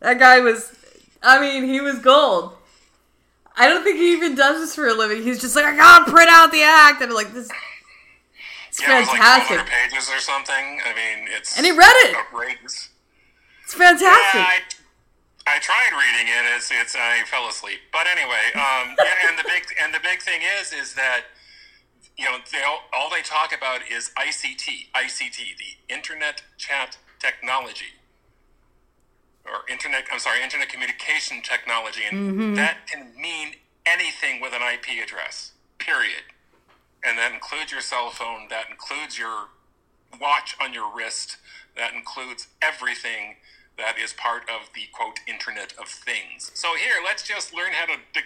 That 0.00 0.18
guy 0.18 0.40
was, 0.40 0.72
I 1.22 1.40
mean, 1.40 1.64
he 1.64 1.80
was 1.80 1.98
gold. 1.98 2.52
I 3.56 3.68
don't 3.68 3.84
think 3.84 3.96
he 3.98 4.12
even 4.12 4.34
does 4.34 4.60
this 4.60 4.74
for 4.74 4.86
a 4.88 4.94
living. 4.94 5.22
He's 5.22 5.40
just 5.40 5.54
like, 5.56 5.64
I 5.64 5.76
gotta 5.76 6.10
print 6.10 6.28
out 6.28 6.50
the 6.52 6.62
act. 6.62 7.00
And 7.00 7.10
I'm 7.10 7.14
like, 7.16 7.32
this, 7.32 7.48
it's 8.68 8.82
Yeah, 8.82 8.98
it 8.98 9.06
like 9.06 9.10
fantastic. 9.20 9.60
pages 9.66 10.10
or 10.10 10.18
something. 10.18 10.80
I 10.84 10.92
mean, 10.94 11.28
it's 11.36 11.56
And 11.56 11.64
he 11.64 11.72
read 11.72 11.94
it. 12.08 12.16
outrageous. 12.16 12.90
It's 13.62 13.74
fantastic. 13.74 14.34
Yeah, 14.34 14.44
I, 15.46 15.56
I 15.56 15.58
tried 15.60 15.92
reading 15.92 16.26
it. 16.28 16.56
It's, 16.56 16.70
it's 16.70 16.94
I 16.96 17.22
fell 17.26 17.48
asleep. 17.48 17.78
But 17.92 18.06
anyway, 18.08 18.50
um, 18.54 18.96
yeah, 18.98 19.28
and 19.28 19.38
the 19.38 19.44
big 19.44 19.62
and 19.82 19.94
the 19.94 20.00
big 20.02 20.20
thing 20.20 20.40
is 20.60 20.72
is 20.72 20.94
that 20.94 21.22
you 22.18 22.24
know 22.26 22.38
they 22.52 22.62
all, 22.62 22.80
all 22.92 23.08
they 23.08 23.22
talk 23.22 23.56
about 23.56 23.80
is 23.90 24.10
ICT, 24.18 24.90
ICT, 24.94 25.36
the 25.56 25.94
Internet 25.94 26.42
Chat 26.58 26.98
Technology, 27.24 27.96
or 29.46 29.64
Internet. 29.70 30.04
I'm 30.12 30.18
sorry, 30.18 30.42
Internet 30.42 30.68
Communication 30.68 31.40
Technology, 31.42 32.02
and 32.10 32.32
mm-hmm. 32.32 32.54
that 32.56 32.86
can 32.86 33.12
mean 33.18 33.54
anything 33.86 34.40
with 34.40 34.52
an 34.52 34.60
IP 34.60 35.02
address. 35.02 35.52
Period. 35.78 36.24
And 37.02 37.18
that 37.18 37.32
includes 37.32 37.72
your 37.72 37.80
cell 37.80 38.10
phone. 38.10 38.48
That 38.50 38.66
includes 38.70 39.18
your 39.18 39.48
watch 40.20 40.54
on 40.60 40.72
your 40.74 40.94
wrist. 40.94 41.36
That 41.76 41.94
includes 41.94 42.48
everything 42.62 43.36
that 43.76 43.98
is 43.98 44.12
part 44.12 44.42
of 44.42 44.70
the 44.74 44.82
quote 44.92 45.18
Internet 45.26 45.74
of 45.80 45.88
Things. 45.88 46.52
So 46.54 46.76
here, 46.76 47.02
let's 47.04 47.22
just 47.22 47.52
learn 47.52 47.72
how 47.72 47.86
to 47.86 47.96
de- 48.12 48.20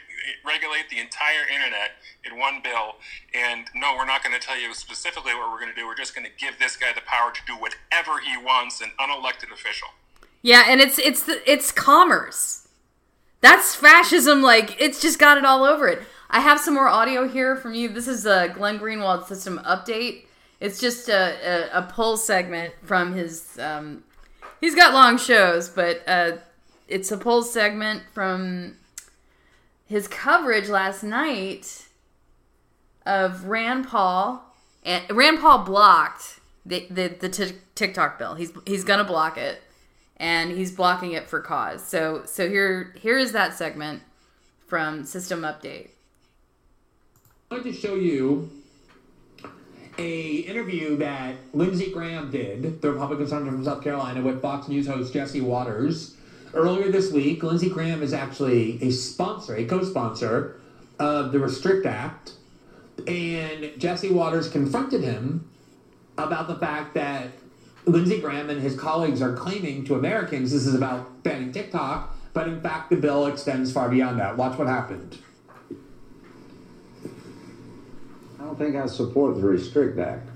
regulate 0.44 0.90
the 0.90 0.98
entire 0.98 1.48
internet 1.52 1.92
in 2.24 2.38
one 2.38 2.60
bill. 2.62 2.96
And 3.34 3.66
no, 3.74 3.94
we're 3.96 4.06
not 4.06 4.22
going 4.22 4.38
to 4.38 4.44
tell 4.44 4.60
you 4.60 4.74
specifically 4.74 5.34
what 5.34 5.50
we're 5.50 5.60
going 5.60 5.72
to 5.72 5.80
do. 5.80 5.86
We're 5.86 5.96
just 5.96 6.14
going 6.14 6.26
to 6.26 6.32
give 6.38 6.58
this 6.58 6.76
guy 6.76 6.92
the 6.94 7.00
power 7.00 7.32
to 7.32 7.40
do 7.46 7.54
whatever 7.54 8.20
he 8.20 8.36
wants, 8.36 8.80
an 8.80 8.90
unelected 9.00 9.52
official. 9.52 9.88
Yeah, 10.42 10.64
and 10.68 10.80
it's 10.80 10.98
it's 10.98 11.22
the, 11.22 11.40
it's 11.50 11.72
commerce. 11.72 12.68
That's 13.40 13.74
fascism. 13.74 14.42
Like 14.42 14.80
it's 14.80 15.00
just 15.00 15.18
got 15.18 15.38
it 15.38 15.44
all 15.44 15.64
over 15.64 15.88
it. 15.88 16.02
I 16.30 16.40
have 16.40 16.60
some 16.60 16.74
more 16.74 16.88
audio 16.88 17.26
here 17.26 17.56
from 17.56 17.74
you. 17.74 17.88
This 17.88 18.06
is 18.06 18.26
a 18.26 18.52
Glenn 18.54 18.78
Greenwald 18.78 19.26
system 19.26 19.60
update. 19.64 20.24
It's 20.60 20.78
just 20.80 21.08
a, 21.08 21.70
a, 21.74 21.82
a 21.82 22.16
segment 22.16 22.74
from 22.84 23.14
his. 23.14 23.58
Um, 23.58 24.04
he's 24.60 24.74
got 24.74 24.92
long 24.92 25.18
shows, 25.18 25.68
but 25.68 26.02
uh, 26.06 26.38
it's 26.86 27.10
a 27.10 27.16
poll 27.16 27.42
segment 27.42 28.02
from 28.12 28.76
his 29.86 30.08
coverage 30.08 30.68
last 30.68 31.02
night 31.02 31.88
of 33.06 33.44
Rand 33.44 33.88
Paul. 33.88 34.44
And 34.84 35.04
Rand 35.10 35.40
Paul 35.40 35.64
blocked 35.64 36.40
the 36.64 36.86
the, 36.90 37.08
the 37.08 37.28
t- 37.28 37.56
TikTok 37.74 38.18
bill. 38.18 38.34
He's 38.34 38.52
he's 38.66 38.84
gonna 38.84 39.04
block 39.04 39.38
it 39.38 39.62
and 40.16 40.50
he's 40.50 40.72
blocking 40.72 41.12
it 41.12 41.28
for 41.28 41.40
cause. 41.40 41.84
So 41.84 42.22
so 42.26 42.48
here 42.48 42.94
here 43.00 43.18
is 43.18 43.32
that 43.32 43.54
segment 43.54 44.02
from 44.66 45.04
System 45.04 45.42
Update. 45.42 45.90
I'd 47.50 47.56
like 47.56 47.62
to 47.62 47.72
show 47.72 47.94
you 47.94 48.50
a 49.98 50.30
interview 50.30 50.96
that 50.96 51.36
Lindsey 51.52 51.90
Graham 51.90 52.30
did, 52.30 52.80
the 52.80 52.92
Republican 52.92 53.26
senator 53.26 53.50
from 53.50 53.64
South 53.64 53.82
Carolina, 53.82 54.22
with 54.22 54.40
Fox 54.40 54.68
News 54.68 54.86
host 54.86 55.12
Jesse 55.12 55.40
Watters. 55.40 56.16
Earlier 56.54 56.90
this 56.90 57.12
week, 57.12 57.42
Lindsey 57.42 57.68
Graham 57.68 58.02
is 58.02 58.12
actually 58.12 58.82
a 58.82 58.90
sponsor, 58.90 59.56
a 59.56 59.64
co-sponsor 59.64 60.60
of 60.98 61.32
the 61.32 61.38
Restrict 61.38 61.84
Act, 61.84 62.32
and 63.06 63.72
Jesse 63.76 64.10
Watters 64.10 64.48
confronted 64.48 65.02
him 65.02 65.48
about 66.16 66.48
the 66.48 66.56
fact 66.56 66.94
that 66.94 67.26
Lindsey 67.84 68.20
Graham 68.20 68.50
and 68.50 68.60
his 68.60 68.78
colleagues 68.78 69.20
are 69.20 69.34
claiming 69.34 69.84
to 69.84 69.94
Americans 69.94 70.52
this 70.52 70.66
is 70.66 70.74
about 70.74 71.22
banning 71.22 71.52
TikTok, 71.52 72.14
but 72.32 72.48
in 72.48 72.60
fact 72.60 72.90
the 72.90 72.96
bill 72.96 73.26
extends 73.26 73.72
far 73.72 73.88
beyond 73.88 74.18
that. 74.20 74.36
Watch 74.36 74.58
what 74.58 74.68
happened. 74.68 75.18
I 78.37 78.37
don't 78.48 78.58
think 78.58 78.76
I 78.76 78.86
support 78.86 79.36
the 79.36 79.42
Restrict 79.42 79.98
Act. 79.98 80.26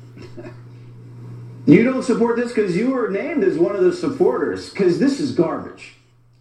You 1.65 1.83
don't 1.83 2.03
support 2.03 2.37
this 2.37 2.53
because 2.53 2.77
you 2.77 2.91
were 2.91 3.09
named 3.09 3.43
as 3.43 3.57
one 3.57 3.75
of 3.75 3.83
the 3.85 3.93
supporters 3.93 4.69
because 4.69 4.99
this 4.99 5.19
is 5.19 5.33
garbage. 5.33 5.95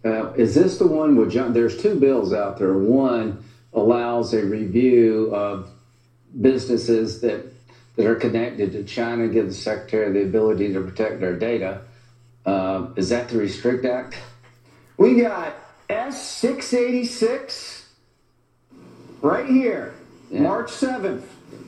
Uh, 0.04 0.32
is 0.32 0.54
this 0.54 0.76
the 0.76 0.86
one 0.86 1.16
with 1.16 1.30
John? 1.30 1.54
There's 1.54 1.80
two 1.80 1.98
bills 1.98 2.34
out 2.34 2.58
there. 2.58 2.74
One 2.76 3.42
allows 3.72 4.34
a 4.34 4.44
review 4.44 5.34
of 5.34 5.70
businesses 6.40 7.22
that 7.22 7.46
that 7.96 8.06
are 8.06 8.16
connected 8.16 8.72
to 8.72 8.84
China, 8.84 9.28
give 9.28 9.46
the 9.46 9.54
secretary 9.54 10.12
the 10.12 10.22
ability 10.22 10.72
to 10.74 10.80
protect 10.80 11.20
their 11.20 11.38
data. 11.38 11.82
Uh, 12.44 12.88
is 12.96 13.08
that 13.10 13.28
the 13.28 13.38
Restrict 13.38 13.84
Act? 13.84 14.16
We 14.98 15.20
got 15.20 15.54
S686 15.88 17.84
right 19.20 19.46
here, 19.46 19.94
Yeah. 20.30 20.40
March 20.40 20.70
7th. 20.70 21.22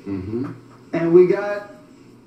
And 0.06 1.12
we 1.12 1.26
got 1.26 1.70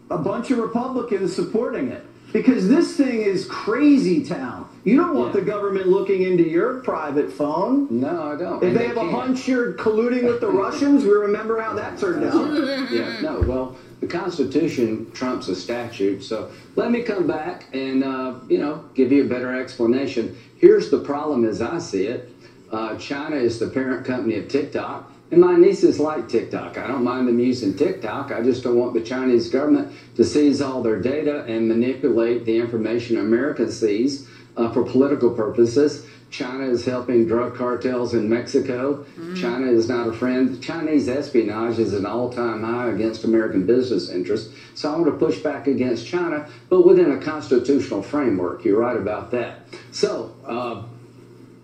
a 0.09 0.17
bunch 0.17 0.51
of 0.51 0.57
Republicans 0.57 1.35
supporting 1.35 1.89
it 1.89 2.03
because 2.33 2.67
this 2.67 2.95
thing 2.97 3.21
is 3.21 3.45
crazy 3.45 4.23
town. 4.23 4.67
You 4.83 4.95
don't 4.95 5.15
want 5.15 5.33
Yeah. 5.33 5.41
the 5.41 5.45
government 5.45 5.87
looking 5.87 6.21
into 6.23 6.43
your 6.43 6.75
private 6.75 7.31
phone. 7.31 7.87
No, 7.89 8.23
I 8.23 8.35
don't. 8.37 8.57
If 8.57 8.69
And 8.69 8.77
they 8.77 8.87
have 8.87 8.97
a 8.97 9.09
hunch 9.11 9.47
you're 9.47 9.73
colluding 9.73 10.23
with 10.23 10.39
the 10.39 10.49
Russians, 10.49 11.03
we 11.03 11.11
remember 11.11 11.59
how 11.59 11.73
that 11.73 11.97
turned 11.97 12.23
out. 12.23 12.53
yeah, 12.91 13.19
no. 13.21 13.41
Well, 13.41 13.75
the 13.99 14.07
Constitution 14.07 15.11
trumps 15.13 15.47
a 15.49 15.55
statute. 15.55 16.23
So 16.23 16.49
let 16.75 16.91
me 16.91 17.01
come 17.01 17.27
back 17.27 17.65
and 17.73 18.03
uh, 18.03 18.35
you 18.47 18.59
know 18.59 18.85
give 18.93 19.11
you 19.11 19.25
a 19.25 19.27
better 19.27 19.53
explanation. 19.59 20.37
Here's 20.57 20.89
the 20.89 20.99
problem, 20.99 21.43
as 21.45 21.61
I 21.61 21.79
see 21.79 22.05
it. 22.07 22.29
Uh, 22.71 22.97
China 22.97 23.35
is 23.37 23.59
the 23.59 23.67
parent 23.67 24.05
company 24.05 24.35
of 24.35 24.47
TikTok, 24.47 25.11
and 25.29 25.41
my 25.41 25.55
nieces 25.55 25.99
like 25.99 26.27
TikTok. 26.27 26.77
I 26.77 26.87
don't 26.87 27.03
mind 27.03 27.27
them 27.27 27.39
using 27.39 27.73
TikTok. 27.73 28.31
I 28.31 28.41
just 28.41 28.63
don't 28.63 28.77
want 28.77 28.93
the 28.93 29.01
Chinese 29.01 29.47
government 29.49 29.87
to 30.15 30.23
seize 30.23 30.61
all 30.61 30.81
their 30.81 30.95
data 30.95 31.43
and 31.47 31.67
manipulate 31.67 32.45
the 32.45 32.55
information 32.57 33.17
America 33.17 33.69
sees 33.69 34.25
uh, 34.55 34.69
for 34.69 34.83
political 34.83 35.29
purposes. 35.29 36.01
China 36.29 36.65
is 36.65 36.83
helping 36.85 37.25
drug 37.25 37.53
cartels 37.53 38.13
in 38.13 38.27
Mexico. 38.27 38.99
China 39.35 39.67
is 39.67 39.87
not 39.87 40.07
a 40.07 40.11
friend. 40.11 40.59
Chinese 40.61 41.07
espionage 41.07 41.77
is 41.77 41.93
an 41.93 42.05
all 42.05 42.27
time 42.29 42.61
high 42.61 42.89
against 42.89 43.23
American 43.23 43.63
business 43.63 44.09
interests. 44.09 44.47
So 44.73 44.89
I 44.89 44.93
want 44.93 45.07
to 45.07 45.11
push 45.11 45.37
back 45.37 45.67
against 45.67 46.05
China, 46.05 46.43
but 46.69 46.81
within 46.81 47.09
a 47.11 47.17
constitutional 47.17 48.01
framework. 48.01 48.63
You're 48.63 48.77
right 48.77 48.95
about 48.95 49.29
that. 49.31 49.57
So 49.91 50.29
uh, 50.45 50.75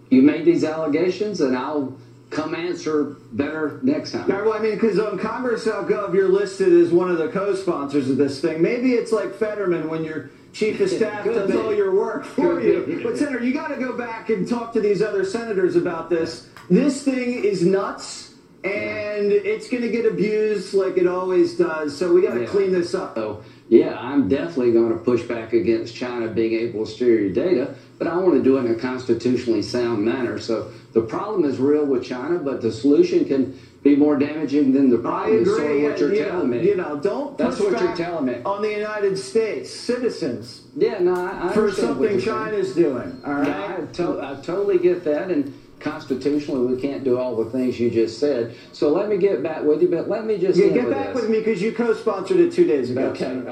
you 0.09 0.21
made 0.21 0.45
these 0.45 0.63
allegations, 0.63 1.41
and 1.41 1.55
I'll 1.55 1.91
come 2.33 2.55
answer 2.55 3.15
better 3.31 3.79
next 3.83 4.11
time. 4.11 4.27
Now, 4.27 4.43
well, 4.43 4.53
I 4.53 4.59
mean, 4.59 4.73
because 4.75 4.99
on 4.99 5.17
Congress.gov, 5.17 6.13
you're 6.13 6.27
listed 6.29 6.73
as 6.73 6.91
one 6.91 7.09
of 7.09 7.17
the 7.17 7.29
co-sponsors 7.29 8.09
of 8.09 8.17
this 8.17 8.39
thing. 8.41 8.61
Maybe 8.61 8.93
it's 8.93 9.11
like 9.11 9.33
Fetterman 9.33 9.87
when 9.89 10.03
your 10.03 10.29
chief 10.53 10.79
of 10.79 10.89
staff 10.89 11.25
does 11.25 11.51
be. 11.51 11.57
all 11.57 11.73
your 11.73 11.93
work 11.95 12.25
for 12.25 12.55
Could 12.59 12.63
you. 12.63 12.83
be. 12.97 13.03
But 13.03 13.17
Senator, 13.17 13.43
you 13.43 13.53
got 13.53 13.67
to 13.69 13.77
go 13.77 13.97
back 13.97 14.29
and 14.29 14.47
talk 14.47 14.73
to 14.73 14.81
these 14.81 15.01
other 15.01 15.23
senators 15.25 15.75
about 15.75 16.09
this. 16.09 16.47
This 16.69 17.03
thing 17.03 17.43
is 17.43 17.65
nuts, 17.65 18.33
and 18.63 19.31
it's 19.31 19.67
going 19.69 19.83
to 19.83 19.89
get 19.91 20.05
abused 20.05 20.73
like 20.73 20.97
it 20.97 21.07
always 21.07 21.57
does. 21.57 21.97
So 21.97 22.13
we 22.13 22.21
got 22.21 22.35
to 22.35 22.41
Yeah. 22.41 22.47
clean 22.47 22.71
this 22.71 22.93
up. 22.95 23.15
So, 23.15 23.43
yeah, 23.69 23.97
I'm 23.99 24.27
definitely 24.27 24.71
going 24.73 24.89
to 24.91 24.97
push 24.97 25.23
back 25.23 25.53
against 25.53 25.95
China 25.95 26.27
being 26.27 26.53
able 26.53 26.85
to 26.85 26.91
steer 26.91 27.19
your 27.21 27.33
data, 27.33 27.75
but 27.97 28.07
I 28.07 28.17
want 28.17 28.35
to 28.35 28.43
do 28.43 28.57
it 28.57 28.65
in 28.65 28.71
a 28.71 28.75
constitutionally 28.75 29.61
sound 29.61 30.03
manner. 30.03 30.37
So 30.39 30.71
the 30.93 31.01
problem 31.01 31.45
is 31.45 31.57
real 31.57 31.85
with 31.85 32.03
China, 32.03 32.39
but 32.39 32.61
the 32.61 32.71
solution 32.71 33.25
can 33.25 33.59
be 33.81 33.95
more 33.95 34.17
damaging 34.17 34.71
than 34.73 34.89
the 34.89 34.97
I 34.97 35.01
problem. 35.01 35.37
is 35.41 35.47
sort 35.47 35.71
of 35.71 35.81
what 35.81 35.99
you're 35.99 36.13
you, 36.13 36.23
telling 36.23 36.49
know, 36.51 36.57
me. 36.57 36.67
you 36.67 36.75
know, 36.75 36.99
don't 36.99 37.37
That's 37.37 37.59
what 37.59 37.79
you're 37.81 37.95
telling 37.95 38.25
me. 38.25 38.41
on 38.45 38.61
the 38.61 38.71
United 38.71 39.17
States 39.17 39.71
citizens 39.73 40.61
yeah, 40.75 40.99
no, 40.99 41.13
I, 41.13 41.49
I 41.49 41.53
for 41.53 41.71
something. 41.71 42.19
China's 42.19 42.73
doing. 42.73 43.21
All 43.25 43.33
right. 43.33 43.47
Yeah, 43.47 43.77
I, 43.81 43.91
to- 43.93 44.21
I 44.21 44.41
totally 44.41 44.79
get 44.79 45.03
that, 45.03 45.29
and 45.29 45.53
constitutionally, 45.83 46.73
we 46.73 46.81
can't 46.81 47.03
do 47.03 47.19
all 47.19 47.35
the 47.35 47.49
things 47.51 47.79
you 47.79 47.91
just 47.91 48.19
said. 48.19 48.55
So 48.71 48.89
let 48.89 49.09
me 49.09 49.17
get 49.17 49.43
back 49.43 49.63
with 49.63 49.81
you, 49.81 49.89
but 49.89 50.09
let 50.09 50.25
me 50.25 50.37
just 50.37 50.57
Yeah, 50.57 50.69
get 50.69 50.85
with 50.85 50.93
back 50.93 51.13
this. 51.13 51.21
with 51.21 51.29
me 51.29 51.39
because 51.39 51.61
you 51.61 51.73
co-sponsored 51.73 52.37
it 52.37 52.51
two 52.53 52.65
days 52.65 52.89
ago. 52.89 53.09
Okay. 53.09 53.43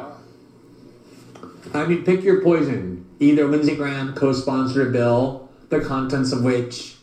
I 1.74 1.86
mean, 1.86 2.04
pick 2.04 2.24
your 2.24 2.42
poison. 2.42 3.06
Either 3.20 3.46
Lindsey 3.46 3.76
Graham 3.76 4.14
co-sponsored 4.16 4.88
a 4.88 4.92
bill, 4.92 5.50
the 5.70 5.82
contents 5.82 6.32
of 6.32 6.44
which 6.44 6.96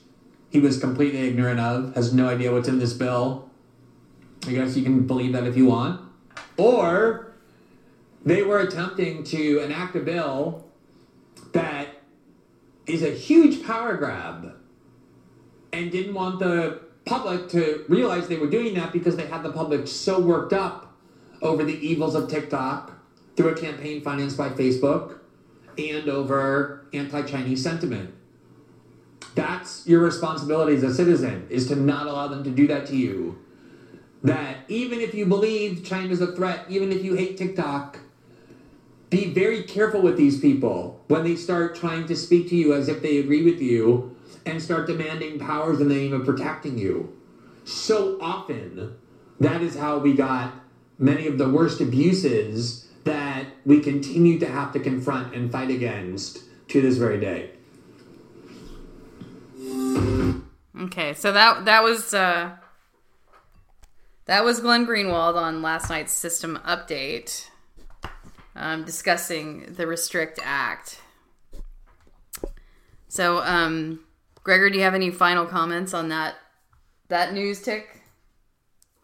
he 0.50 0.58
was 0.58 0.78
completely 0.78 1.28
ignorant 1.28 1.60
of, 1.60 1.94
has 1.94 2.12
no 2.12 2.28
idea 2.28 2.52
what's 2.52 2.68
in 2.68 2.78
this 2.78 2.92
bill. 2.92 3.48
I 4.46 4.52
guess 4.52 4.76
you 4.76 4.82
can 4.82 5.06
believe 5.06 5.32
that 5.32 5.46
if 5.46 5.56
you 5.56 5.66
want. 5.66 6.00
Or 6.56 7.32
they 8.24 8.42
were 8.42 8.58
attempting 8.58 9.24
to 9.24 9.60
enact 9.60 9.94
a 9.94 10.00
bill 10.00 10.64
that 11.52 11.88
is 12.86 13.02
a 13.02 13.10
huge 13.10 13.64
power 13.64 13.96
grab 13.96 14.54
and 15.72 15.90
didn't 15.90 16.14
want 16.14 16.38
the 16.38 16.80
public 17.04 17.48
to 17.50 17.84
realize 17.88 18.28
they 18.28 18.36
were 18.36 18.50
doing 18.50 18.74
that 18.74 18.92
because 18.92 19.16
they 19.16 19.26
had 19.26 19.42
the 19.42 19.52
public 19.52 19.86
so 19.86 20.20
worked 20.20 20.52
up 20.52 20.94
over 21.40 21.64
the 21.64 21.74
evils 21.86 22.14
of 22.14 22.28
TikTok 22.28 22.92
through 23.36 23.48
a 23.48 23.56
campaign 23.56 24.02
financed 24.02 24.36
by 24.36 24.48
Facebook 24.50 25.18
and 25.78 26.08
over 26.08 26.86
anti-Chinese 26.92 27.62
sentiment. 27.62 28.12
That's 29.34 29.86
your 29.86 30.00
responsibility 30.00 30.74
as 30.74 30.82
a 30.82 30.92
citizen 30.92 31.46
is 31.48 31.68
to 31.68 31.76
not 31.76 32.06
allow 32.06 32.28
them 32.28 32.42
to 32.44 32.50
do 32.50 32.66
that 32.66 32.86
to 32.86 32.96
you. 32.96 33.38
That 34.24 34.56
even 34.66 35.00
if 35.00 35.14
you 35.14 35.26
believe 35.26 35.84
China's 35.84 36.20
a 36.20 36.34
threat, 36.34 36.64
even 36.68 36.90
if 36.90 37.04
you 37.04 37.14
hate 37.14 37.38
TikTok, 37.38 38.00
be 39.10 39.32
very 39.32 39.62
careful 39.62 40.02
with 40.02 40.16
these 40.16 40.40
people 40.40 41.02
when 41.06 41.22
they 41.22 41.36
start 41.36 41.76
trying 41.76 42.06
to 42.06 42.16
speak 42.16 42.48
to 42.48 42.56
you 42.56 42.74
as 42.74 42.88
if 42.88 43.00
they 43.00 43.18
agree 43.18 43.42
with 43.42 43.60
you 43.60 44.16
and 44.46 44.62
start 44.62 44.86
demanding 44.86 45.38
powers 45.38 45.80
in 45.80 45.88
the 45.88 45.94
name 45.94 46.12
of 46.12 46.24
protecting 46.24 46.78
you. 46.78 47.16
So 47.64 48.18
often, 48.20 48.96
that 49.40 49.62
is 49.62 49.76
how 49.76 49.98
we 49.98 50.14
got 50.14 50.54
many 50.98 51.26
of 51.26 51.38
the 51.38 51.48
worst 51.48 51.80
abuses 51.80 52.88
that 53.04 53.46
we 53.64 53.80
continue 53.80 54.38
to 54.38 54.46
have 54.46 54.72
to 54.72 54.80
confront 54.80 55.34
and 55.34 55.50
fight 55.50 55.70
against 55.70 56.40
to 56.68 56.80
this 56.80 56.96
very 56.96 57.20
day. 57.20 57.50
Okay, 60.80 61.14
so 61.14 61.32
that 61.32 61.64
that 61.64 61.82
was 61.82 62.14
uh, 62.14 62.56
that 64.26 64.44
was 64.44 64.60
Glenn 64.60 64.86
Greenwald 64.86 65.36
on 65.36 65.62
last 65.62 65.90
night's 65.90 66.12
system 66.12 66.58
update, 66.66 67.48
um, 68.54 68.84
discussing 68.84 69.72
the 69.74 69.86
Restrict 69.86 70.38
Act. 70.42 71.00
So, 73.08 73.38
um, 73.38 74.00
Gregor, 74.48 74.70
do 74.70 74.78
you 74.78 74.84
have 74.84 74.94
any 74.94 75.10
final 75.10 75.44
comments 75.44 75.92
on 75.92 76.08
that 76.08 76.36
that 77.08 77.34
news 77.34 77.60
tick 77.60 78.00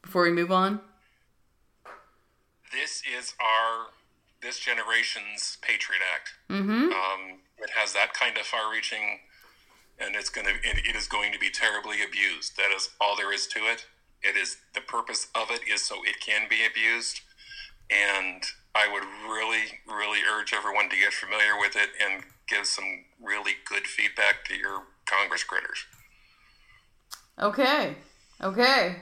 before 0.00 0.22
we 0.22 0.32
move 0.32 0.50
on? 0.50 0.80
This 2.72 3.02
is 3.14 3.34
our 3.38 3.88
this 4.40 4.58
generation's 4.58 5.58
Patriot 5.60 6.00
Act. 6.14 6.30
Mm-hmm. 6.48 6.84
Um, 6.84 7.40
it 7.58 7.68
has 7.76 7.92
that 7.92 8.14
kind 8.14 8.38
of 8.38 8.46
far-reaching, 8.46 9.18
and 9.98 10.16
it's 10.16 10.30
going 10.30 10.46
to 10.46 10.54
it, 10.66 10.78
it 10.88 10.96
is 10.96 11.06
going 11.06 11.30
to 11.32 11.38
be 11.38 11.50
terribly 11.50 11.98
abused. 12.02 12.56
That 12.56 12.70
is 12.74 12.88
all 12.98 13.14
there 13.14 13.30
is 13.30 13.46
to 13.48 13.58
it. 13.58 13.84
It 14.22 14.38
is 14.38 14.56
the 14.72 14.80
purpose 14.80 15.28
of 15.34 15.50
it 15.50 15.60
is 15.70 15.82
so 15.82 15.96
it 16.06 16.20
can 16.20 16.48
be 16.48 16.64
abused, 16.64 17.20
and 17.90 18.42
I 18.74 18.90
would 18.90 19.04
really, 19.30 19.82
really 19.86 20.20
urge 20.20 20.54
everyone 20.54 20.88
to 20.88 20.96
get 20.96 21.12
familiar 21.12 21.60
with 21.60 21.76
it 21.76 21.90
and 22.02 22.24
give 22.48 22.64
some 22.64 23.04
really 23.22 23.52
good 23.68 23.86
feedback 23.86 24.46
to 24.46 24.56
your 24.56 24.84
Congress 25.06 25.44
critters. 25.44 25.84
Okay. 27.38 27.96
Okay. 28.42 28.96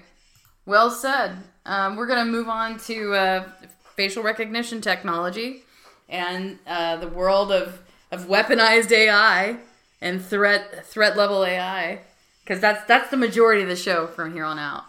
Well 0.66 0.90
said. 0.90 1.36
Um, 1.64 1.96
we're 1.96 2.06
going 2.06 2.24
to 2.24 2.30
move 2.30 2.48
on 2.48 2.78
to 2.80 3.14
uh, 3.14 3.48
facial 3.94 4.22
recognition 4.22 4.80
technology 4.80 5.62
and 6.08 6.58
uh, 6.66 6.96
the 6.96 7.08
world 7.08 7.52
of, 7.52 7.80
of 8.10 8.26
weaponized 8.26 8.90
AI 8.90 9.58
and 10.00 10.24
threat 10.24 10.84
threat 10.86 11.16
level 11.16 11.44
AI 11.44 12.00
because 12.42 12.60
that's 12.60 12.84
that's 12.86 13.10
the 13.10 13.16
majority 13.16 13.62
of 13.62 13.68
the 13.68 13.76
show 13.76 14.06
from 14.06 14.32
here 14.32 14.44
on 14.44 14.58
out. 14.58 14.84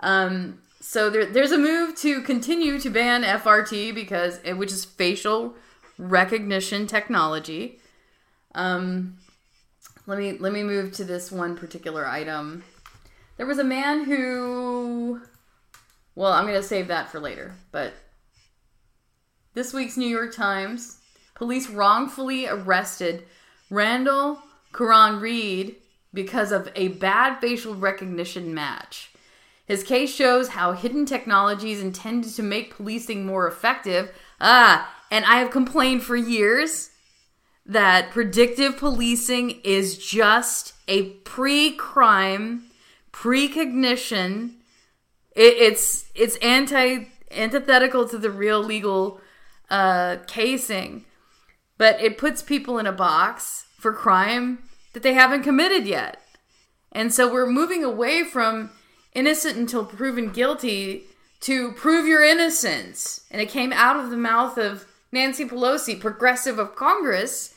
Um, 0.00 0.58
so 0.80 1.08
there, 1.10 1.24
there's 1.24 1.52
a 1.52 1.58
move 1.58 1.96
to 2.00 2.20
continue 2.22 2.78
to 2.80 2.90
ban 2.90 3.22
FRT 3.22 3.94
because 3.94 4.40
it, 4.44 4.54
which 4.54 4.72
is 4.72 4.84
facial 4.84 5.54
recognition 5.96 6.86
technology. 6.86 7.78
Um, 8.54 9.18
let 10.06 10.18
me 10.18 10.32
let 10.32 10.52
me 10.52 10.62
move 10.62 10.92
to 10.92 11.04
this 11.04 11.30
one 11.30 11.56
particular 11.56 12.06
item. 12.06 12.64
There 13.36 13.46
was 13.46 13.58
a 13.58 13.64
man 13.64 14.04
who 14.04 15.20
well, 16.14 16.32
I'm 16.32 16.44
going 16.46 16.60
to 16.60 16.62
save 16.62 16.88
that 16.88 17.10
for 17.10 17.20
later, 17.20 17.54
but 17.70 17.94
this 19.54 19.72
week's 19.72 19.96
New 19.96 20.08
York 20.08 20.34
Times, 20.34 20.98
police 21.34 21.70
wrongfully 21.70 22.46
arrested 22.46 23.24
Randal 23.70 24.38
Quran 24.72 25.20
Reid 25.20 25.76
because 26.12 26.52
of 26.52 26.70
a 26.74 26.88
bad 26.88 27.40
facial 27.40 27.74
recognition 27.74 28.52
match. 28.52 29.10
His 29.64 29.82
case 29.82 30.14
shows 30.14 30.48
how 30.48 30.72
hidden 30.72 31.06
technologies 31.06 31.80
intended 31.80 32.34
to 32.34 32.42
make 32.42 32.76
policing 32.76 33.24
more 33.24 33.48
effective. 33.48 34.10
Ah, 34.40 34.94
and 35.10 35.24
I 35.24 35.36
have 35.36 35.50
complained 35.50 36.02
for 36.02 36.16
years 36.16 36.90
that 37.64 38.10
predictive 38.10 38.76
policing 38.76 39.60
is 39.62 39.98
just 39.98 40.74
a 40.88 41.10
pre-crime, 41.24 42.64
precognition. 43.12 44.56
It, 45.34 45.54
it's 45.58 46.10
it's 46.14 46.36
anti 46.36 47.08
antithetical 47.30 48.08
to 48.08 48.18
the 48.18 48.30
real 48.30 48.62
legal 48.62 49.20
uh, 49.70 50.16
casing, 50.26 51.04
but 51.78 52.00
it 52.00 52.18
puts 52.18 52.42
people 52.42 52.78
in 52.78 52.86
a 52.86 52.92
box 52.92 53.66
for 53.78 53.92
crime 53.92 54.58
that 54.92 55.02
they 55.02 55.14
haven't 55.14 55.42
committed 55.42 55.86
yet. 55.86 56.20
And 56.90 57.12
so 57.12 57.32
we're 57.32 57.46
moving 57.46 57.82
away 57.82 58.24
from 58.24 58.70
innocent 59.14 59.56
until 59.56 59.84
proven 59.84 60.30
guilty 60.30 61.04
to 61.40 61.72
prove 61.72 62.06
your 62.06 62.22
innocence. 62.22 63.26
And 63.30 63.40
it 63.40 63.48
came 63.48 63.72
out 63.72 63.96
of 63.96 64.10
the 64.10 64.16
mouth 64.16 64.58
of 64.58 64.86
Nancy 65.10 65.46
Pelosi, 65.46 65.98
progressive 65.98 66.58
of 66.58 66.76
Congress, 66.76 67.51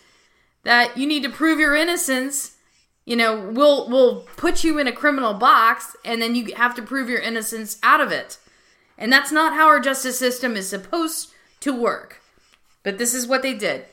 that 0.66 0.98
you 0.98 1.08
need 1.08 1.24
to 1.24 1.30
prove 1.30 1.60
your 1.60 1.76
innocence. 1.76 2.58
You 3.06 3.16
know, 3.16 3.50
we'll 3.52 3.88
we'll 3.90 4.22
put 4.36 4.64
you 4.64 4.78
in 4.78 4.88
a 4.88 4.92
criminal 4.92 5.34
box 5.34 5.96
and 6.04 6.22
then 6.22 6.36
you 6.36 6.54
have 6.56 6.76
to 6.76 6.82
prove 6.82 7.08
your 7.08 7.22
innocence 7.22 7.78
out 7.82 8.02
of 8.02 8.12
it. 8.12 8.38
And 8.98 9.12
that's 9.14 9.32
not 9.32 9.54
how 9.54 9.68
our 9.68 9.80
justice 9.80 10.20
system 10.20 10.56
is 10.56 10.68
supposed 10.68 11.32
to 11.62 11.74
work. 11.74 12.22
But 12.84 12.98
this 12.98 13.14
is 13.14 13.28
what 13.28 13.42
they 13.42 13.54
did. 13.54 13.86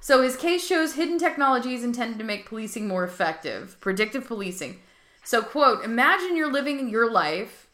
So 0.00 0.22
his 0.22 0.36
case 0.36 0.64
shows 0.64 0.94
hidden 0.94 1.18
technologies 1.18 1.82
intended 1.82 2.18
to 2.18 2.24
make 2.24 2.46
policing 2.46 2.86
more 2.86 3.04
effective, 3.04 3.76
predictive 3.80 4.26
policing. 4.26 4.80
So, 5.24 5.40
quote, 5.40 5.82
imagine 5.82 6.36
you're 6.36 6.52
living 6.52 6.90
your 6.90 7.10
life 7.10 7.66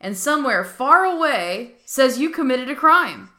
and 0.00 0.16
somewhere 0.16 0.64
far 0.64 1.04
away 1.04 1.76
says 1.86 2.18
you 2.18 2.28
committed 2.30 2.68
a 2.68 2.76
crime 2.76 3.30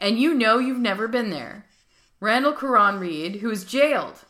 and 0.00 0.18
you 0.18 0.34
know 0.34 0.58
you've 0.58 0.80
never 0.80 1.06
been 1.06 1.28
there. 1.30 1.65
Randal 2.20 2.52
Quran 2.52 3.00
Reid, 3.00 3.36
who 3.36 3.50
is 3.50 3.64
jailed 3.64 4.24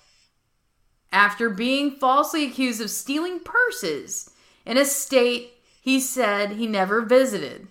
after 1.13 1.49
being 1.49 1.93
falsely 1.93 2.45
accused 2.45 2.81
of 2.81 2.91
stealing 2.91 3.41
purses 3.41 4.31
in 4.65 4.77
a 4.77 4.85
state 4.85 5.53
he 5.81 6.01
said 6.01 6.53
he 6.53 6.67
never 6.67 7.01
visited. 7.01 7.69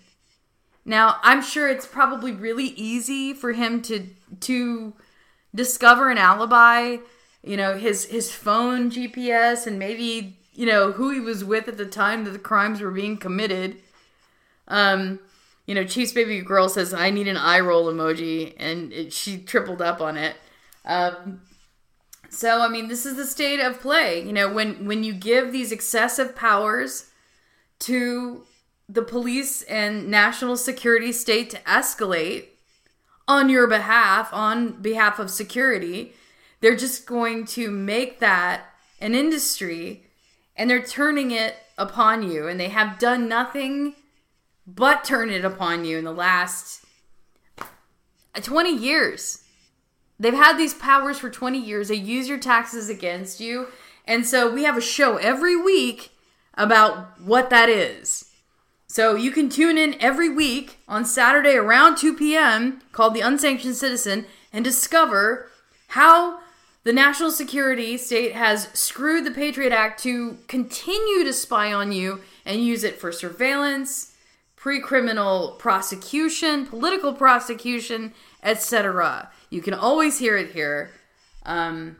Now, 0.84 1.16
I'm 1.22 1.42
sure 1.42 1.68
it's 1.68 1.86
probably 1.86 2.32
really 2.32 2.68
easy 2.68 3.34
for 3.34 3.52
him 3.52 3.82
to 3.82 4.08
to 4.40 4.94
discover 5.54 6.10
an 6.10 6.18
alibi, 6.18 6.98
you 7.42 7.56
know, 7.56 7.76
his 7.76 8.06
his 8.06 8.32
phone 8.32 8.90
GPS 8.90 9.66
and 9.66 9.78
maybe 9.78 10.38
you 10.56 10.64
know, 10.64 10.92
who 10.92 11.10
he 11.10 11.20
was 11.20 11.44
with 11.44 11.68
at 11.68 11.76
the 11.76 11.86
time 11.86 12.24
that 12.24 12.30
the 12.30 12.38
crimes 12.38 12.80
were 12.80 12.90
being 12.90 13.18
committed. 13.18 13.76
Um, 14.66 15.20
you 15.66 15.74
know, 15.74 15.84
Chief's 15.84 16.12
baby 16.12 16.40
girl 16.40 16.68
says, 16.68 16.94
I 16.94 17.10
need 17.10 17.28
an 17.28 17.36
eye 17.36 17.60
roll 17.60 17.92
emoji, 17.92 18.54
and 18.56 18.92
it, 18.92 19.12
she 19.12 19.38
tripled 19.38 19.82
up 19.82 20.00
on 20.00 20.16
it. 20.16 20.36
Um, 20.84 21.42
so, 22.30 22.60
I 22.60 22.68
mean, 22.68 22.88
this 22.88 23.04
is 23.04 23.16
the 23.16 23.26
state 23.26 23.60
of 23.60 23.80
play. 23.80 24.22
You 24.22 24.32
know, 24.32 24.52
when, 24.52 24.86
when 24.86 25.02
you 25.02 25.12
give 25.12 25.52
these 25.52 25.72
excessive 25.72 26.36
powers 26.36 27.10
to 27.80 28.44
the 28.88 29.02
police 29.02 29.62
and 29.62 30.08
national 30.08 30.56
security 30.56 31.12
state 31.12 31.50
to 31.50 31.58
escalate 31.60 32.46
on 33.26 33.48
your 33.48 33.66
behalf, 33.66 34.32
on 34.32 34.80
behalf 34.80 35.18
of 35.18 35.30
security, 35.30 36.14
they're 36.60 36.76
just 36.76 37.06
going 37.06 37.44
to 37.44 37.70
make 37.70 38.20
that 38.20 38.66
an 39.00 39.14
industry 39.14 40.04
and 40.56 40.70
they're 40.70 40.82
turning 40.82 41.32
it 41.32 41.56
upon 41.76 42.22
you 42.22 42.46
and 42.46 42.58
they 42.58 42.68
have 42.68 42.98
done 42.98 43.28
nothing 43.28 43.94
but 44.66 45.04
turn 45.04 45.30
it 45.30 45.44
upon 45.44 45.84
you 45.84 45.98
in 45.98 46.04
the 46.04 46.12
last 46.12 46.84
uh, 47.58 48.40
20 48.40 48.74
years. 48.74 49.44
They've 50.18 50.34
had 50.34 50.56
these 50.56 50.74
powers 50.74 51.18
for 51.18 51.30
20 51.30 51.58
years. 51.58 51.88
They 51.88 51.96
use 51.96 52.28
your 52.28 52.38
taxes 52.38 52.88
against 52.88 53.40
you. 53.40 53.68
And 54.06 54.26
so 54.26 54.52
we 54.52 54.64
have 54.64 54.76
a 54.76 54.80
show 54.80 55.16
every 55.16 55.56
week 55.56 56.10
about 56.54 57.20
what 57.20 57.50
that 57.50 57.68
is. 57.68 58.30
So 58.86 59.14
you 59.14 59.30
can 59.30 59.48
tune 59.48 59.76
in 59.76 60.00
every 60.00 60.28
week 60.28 60.78
on 60.88 61.04
Saturday 61.04 61.54
around 61.54 61.96
2 61.96 62.14
p.m. 62.14 62.80
called 62.92 63.14
The 63.14 63.20
Unsanctioned 63.20 63.76
Citizen 63.76 64.26
and 64.52 64.64
discover 64.64 65.50
how 65.88 66.40
the 66.84 66.92
national 66.92 67.32
security 67.32 67.98
state 67.98 68.32
has 68.32 68.68
screwed 68.72 69.26
the 69.26 69.32
Patriot 69.32 69.72
Act 69.72 70.02
to 70.04 70.38
continue 70.46 71.24
to 71.24 71.32
spy 71.32 71.72
on 71.72 71.92
you 71.92 72.20
and 72.44 72.64
use 72.64 72.84
it 72.84 72.98
for 72.98 73.10
surveillance, 73.10 74.14
pre 74.66 74.80
criminal 74.80 75.52
prosecution, 75.60 76.66
political 76.66 77.12
prosecution, 77.12 78.12
etc. 78.42 79.30
You 79.48 79.62
can 79.62 79.74
always 79.74 80.18
hear 80.18 80.36
it 80.36 80.50
here 80.50 80.90
um, 81.44 81.98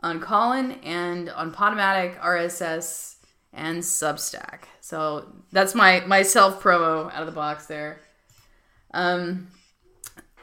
on 0.00 0.20
Callin 0.20 0.78
and 0.84 1.28
on 1.30 1.52
Podomatic, 1.52 2.16
RSS, 2.20 3.16
and 3.52 3.78
Substack. 3.78 4.66
So 4.80 5.32
that's 5.50 5.74
my, 5.74 6.04
my 6.06 6.22
self 6.22 6.62
promo 6.62 7.12
out 7.12 7.22
of 7.22 7.26
the 7.26 7.32
box 7.32 7.66
there. 7.66 7.98
Um, 8.94 9.48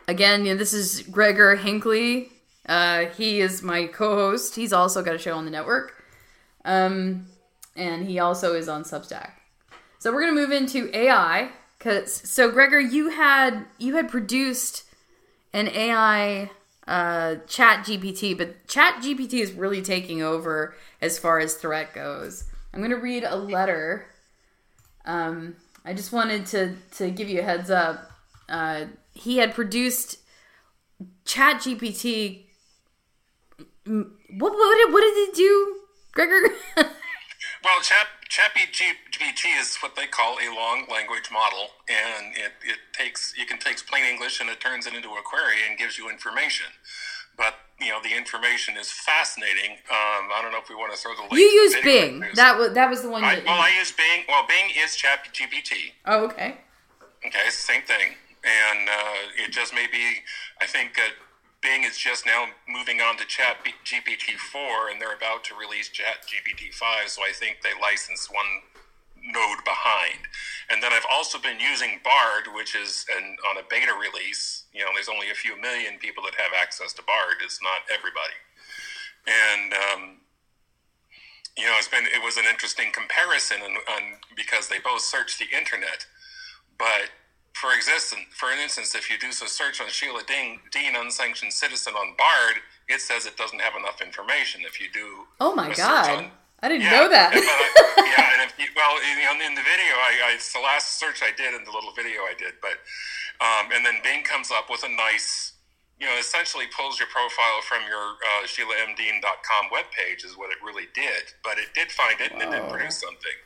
again, 0.06 0.46
you 0.46 0.52
know, 0.52 0.58
this 0.58 0.74
is 0.74 1.02
Gregor 1.04 1.56
Hinckley 1.56 2.30
uh, 2.68 3.06
he 3.06 3.40
is 3.40 3.64
my 3.64 3.86
co-host. 3.88 4.56
He's 4.56 4.74
also 4.74 5.02
got 5.02 5.16
a 5.16 5.18
show 5.18 5.38
on 5.38 5.46
the 5.46 5.52
network, 5.52 6.04
um, 6.66 7.28
and 7.78 8.06
he 8.06 8.20
also 8.20 8.54
is 8.54 8.68
on 8.68 8.84
Substack. 8.84 9.37
So 10.00 10.14
we're 10.14 10.22
gonna 10.22 10.34
move 10.34 10.52
into 10.52 10.96
AI. 10.96 11.52
Cause 11.80 12.12
so 12.30 12.52
Gregor, 12.52 12.80
you 12.80 13.10
had 13.10 13.66
you 13.78 13.96
had 13.96 14.10
produced 14.10 14.84
an 15.54 15.68
AI 15.68 16.50
uh, 16.88 17.36
Chat 17.48 17.86
GPT, 17.86 18.38
but 18.38 18.68
Chat 18.68 19.04
GPT 19.04 19.36
is 19.36 19.52
really 19.52 19.82
taking 19.82 20.22
over 20.22 20.76
as 21.02 21.20
far 21.20 21.40
as 21.40 21.56
threat 21.56 21.94
goes. 21.94 22.46
I'm 22.74 22.82
gonna 22.82 22.98
read 22.98 23.24
a 23.24 23.36
letter. 23.36 24.08
Um, 25.06 25.56
I 25.86 25.94
just 25.94 26.12
wanted 26.12 26.46
to 26.48 26.76
to 26.98 27.12
give 27.12 27.30
you 27.30 27.40
a 27.40 27.44
heads 27.44 27.70
up. 27.70 28.12
Uh, 28.50 28.86
he 29.14 29.38
had 29.38 29.54
produced 29.54 30.20
Chat 31.26 31.62
GPT 31.62 32.48
what 33.88 34.52
what 34.52 34.78
did, 34.78 34.94
what 34.94 35.02
did 35.02 35.30
it 35.30 35.36
do, 35.36 35.78
Gregor? 36.12 36.54
well, 36.76 37.82
Chat 37.82 38.08
ChatGPT 38.30 39.60
is 39.60 39.78
what 39.78 39.96
they 39.96 40.06
call 40.08 40.38
a 40.38 40.50
long 40.54 40.86
language 40.92 41.30
model, 41.32 41.70
and 41.88 42.36
it, 42.36 42.52
it 42.66 42.80
takes 42.94 43.34
you 43.38 43.46
can 43.46 43.58
take 43.58 43.78
plain 43.88 44.04
English 44.04 44.42
and 44.42 44.50
it 44.50 44.60
turns 44.60 44.86
it 44.86 44.94
into 44.94 45.10
a 45.10 45.22
query 45.24 45.58
and 45.68 45.78
gives 45.78 45.98
you 45.98 46.10
information. 46.10 46.68
But 47.38 47.56
you 47.80 47.90
know 47.90 48.00
the 48.04 48.16
information 48.16 48.76
is 48.78 48.92
fascinating. 48.92 49.78
Um, 49.90 50.30
I 50.34 50.40
don't 50.42 50.52
know 50.52 50.60
if 50.60 50.70
we 50.70 50.76
want 50.76 50.92
to 50.92 50.98
throw 50.98 51.16
the 51.16 51.22
link. 51.22 51.34
You 51.34 51.46
use 51.46 51.76
Bing. 51.84 52.20
news. 52.20 52.36
That 52.36 52.58
was 52.58 52.74
that 52.74 52.90
was 52.90 53.02
the 53.02 53.10
one. 53.10 53.24
I, 53.24 53.36
that 53.36 53.46
well, 53.46 53.62
I 53.62 53.72
use 53.78 53.92
Bing. 53.92 54.26
Well, 54.28 54.46
Bing 54.48 54.72
is 54.78 54.96
Chat 54.96 55.28
GPT. 55.34 55.94
oh, 56.06 56.26
okay. 56.26 56.58
Okay, 57.26 57.40
it's 57.48 57.58
the 57.58 57.74
same 57.74 57.82
thing, 57.82 58.14
and 58.44 58.90
uh, 58.90 59.44
it 59.44 59.52
just 59.52 59.74
may 59.74 59.88
be. 59.88 60.22
I 60.62 60.66
think 60.66 60.98
uh, 61.00 61.10
Bing 61.62 61.84
is 61.84 61.98
just 61.98 62.26
now 62.26 62.46
moving 62.68 63.02
on 63.02 63.18
to 63.18 63.26
Chat 63.26 63.58
GPT 63.86 64.38
four, 64.38 64.90
and 64.90 65.02
they're 65.02 65.16
about 65.16 65.44
to 65.46 65.56
release 65.56 65.90
Chat 65.90 66.26
GPT 66.28 66.74
five. 66.74 67.10
So 67.10 67.22
I 67.24 67.34
think 67.34 67.58
they 67.62 67.74
licensed 67.82 68.32
one 68.34 68.46
node 69.24 69.64
behind. 69.66 70.30
And 70.70 70.82
then 70.82 70.94
I've 70.94 71.08
also 71.12 71.40
been 71.40 71.60
using 71.60 72.00
Bard, 72.04 72.54
which 72.56 72.76
is 72.76 73.06
an, 73.18 73.36
on 73.50 73.58
a 73.58 73.66
beta 73.70 73.94
release. 73.94 74.66
You 74.74 74.86
know, 74.86 74.92
there's 74.94 75.10
only 75.10 75.32
a 75.32 75.36
few 75.36 75.60
million 75.60 75.98
people 76.00 76.24
that 76.24 76.36
have 76.36 76.52
access 76.56 76.94
to 76.94 77.04
Bard. 77.04 77.42
It's 77.44 77.60
not 77.62 77.84
everybody. 77.92 78.38
And 79.28 79.74
um, 79.74 80.02
you 81.58 81.66
know, 81.66 81.74
it's 81.78 81.90
been 81.90 82.06
it 82.06 82.24
was 82.24 82.38
an 82.38 82.46
interesting 82.46 82.92
comparison, 82.94 83.58
and 83.64 84.06
because 84.36 84.70
they 84.70 84.80
both 84.80 85.02
search 85.02 85.40
the 85.40 85.50
internet. 85.56 86.06
But 86.78 87.10
for 87.62 87.74
existence, 87.74 88.26
for 88.36 88.52
instance, 88.52 88.94
if 88.96 89.10
you 89.10 89.18
do 89.18 89.30
a 89.30 89.34
search 89.34 89.82
on 89.82 89.88
Sheila 89.90 90.22
Dean, 90.28 90.60
Dean 90.72 90.96
unsanctioned 90.96 91.52
citizen 91.54 91.94
on 91.94 92.14
Bard, 92.18 92.62
it 92.88 93.02
says 93.02 93.26
it 93.26 93.36
doesn't 93.38 93.60
have 93.62 93.76
enough 93.76 94.02
information. 94.02 94.62
If 94.66 94.80
you 94.80 94.88
do, 94.94 95.26
Oh 95.40 95.54
my 95.56 95.74
god, 95.74 96.10
on- 96.10 96.32
I 96.62 96.70
didn't 96.70 96.84
yeah, 96.90 96.92
know 96.92 97.10
that. 97.10 97.34
uh, 97.34 97.38
yeah, 98.18 98.34
and 98.34 98.42
if 98.50 98.58
you, 98.58 98.66
well, 98.76 98.98
in, 98.98 99.42
in 99.42 99.54
the 99.54 99.62
video, 99.62 99.94
I, 100.02 100.32
I 100.32 100.34
it's 100.36 100.52
the 100.54 100.60
last 100.60 100.98
search 101.00 101.22
I 101.22 101.30
did 101.36 101.54
in 101.54 101.64
the 101.66 101.72
little 101.72 101.94
video 101.94 102.22
I 102.26 102.34
did, 102.38 102.54
but 102.62 102.78
um, 103.42 103.70
and 103.74 103.86
then 103.86 104.02
Bing 104.04 104.24
comes 104.24 104.50
up 104.50 104.66
with 104.70 104.82
a 104.84 104.90
nice, 104.90 105.54
you 106.00 106.08
know, 106.08 106.18
essentially 106.18 106.66
pulls 106.74 106.98
your 106.98 107.10
profile 107.10 107.62
from 107.62 107.86
your 107.86 108.18
uh, 108.18 108.46
SheilaMDean.com 108.50 109.70
webpage 109.70 110.26
is 110.26 110.38
what 110.38 110.50
it 110.50 110.58
really 110.66 110.90
did, 110.94 111.30
but 111.44 111.58
it 111.58 111.70
did 111.76 111.92
find 111.92 112.20
it 112.22 112.32
and 112.34 112.42
it 112.42 112.50
did 112.50 112.70
produce 112.70 112.98
something. 113.02 113.38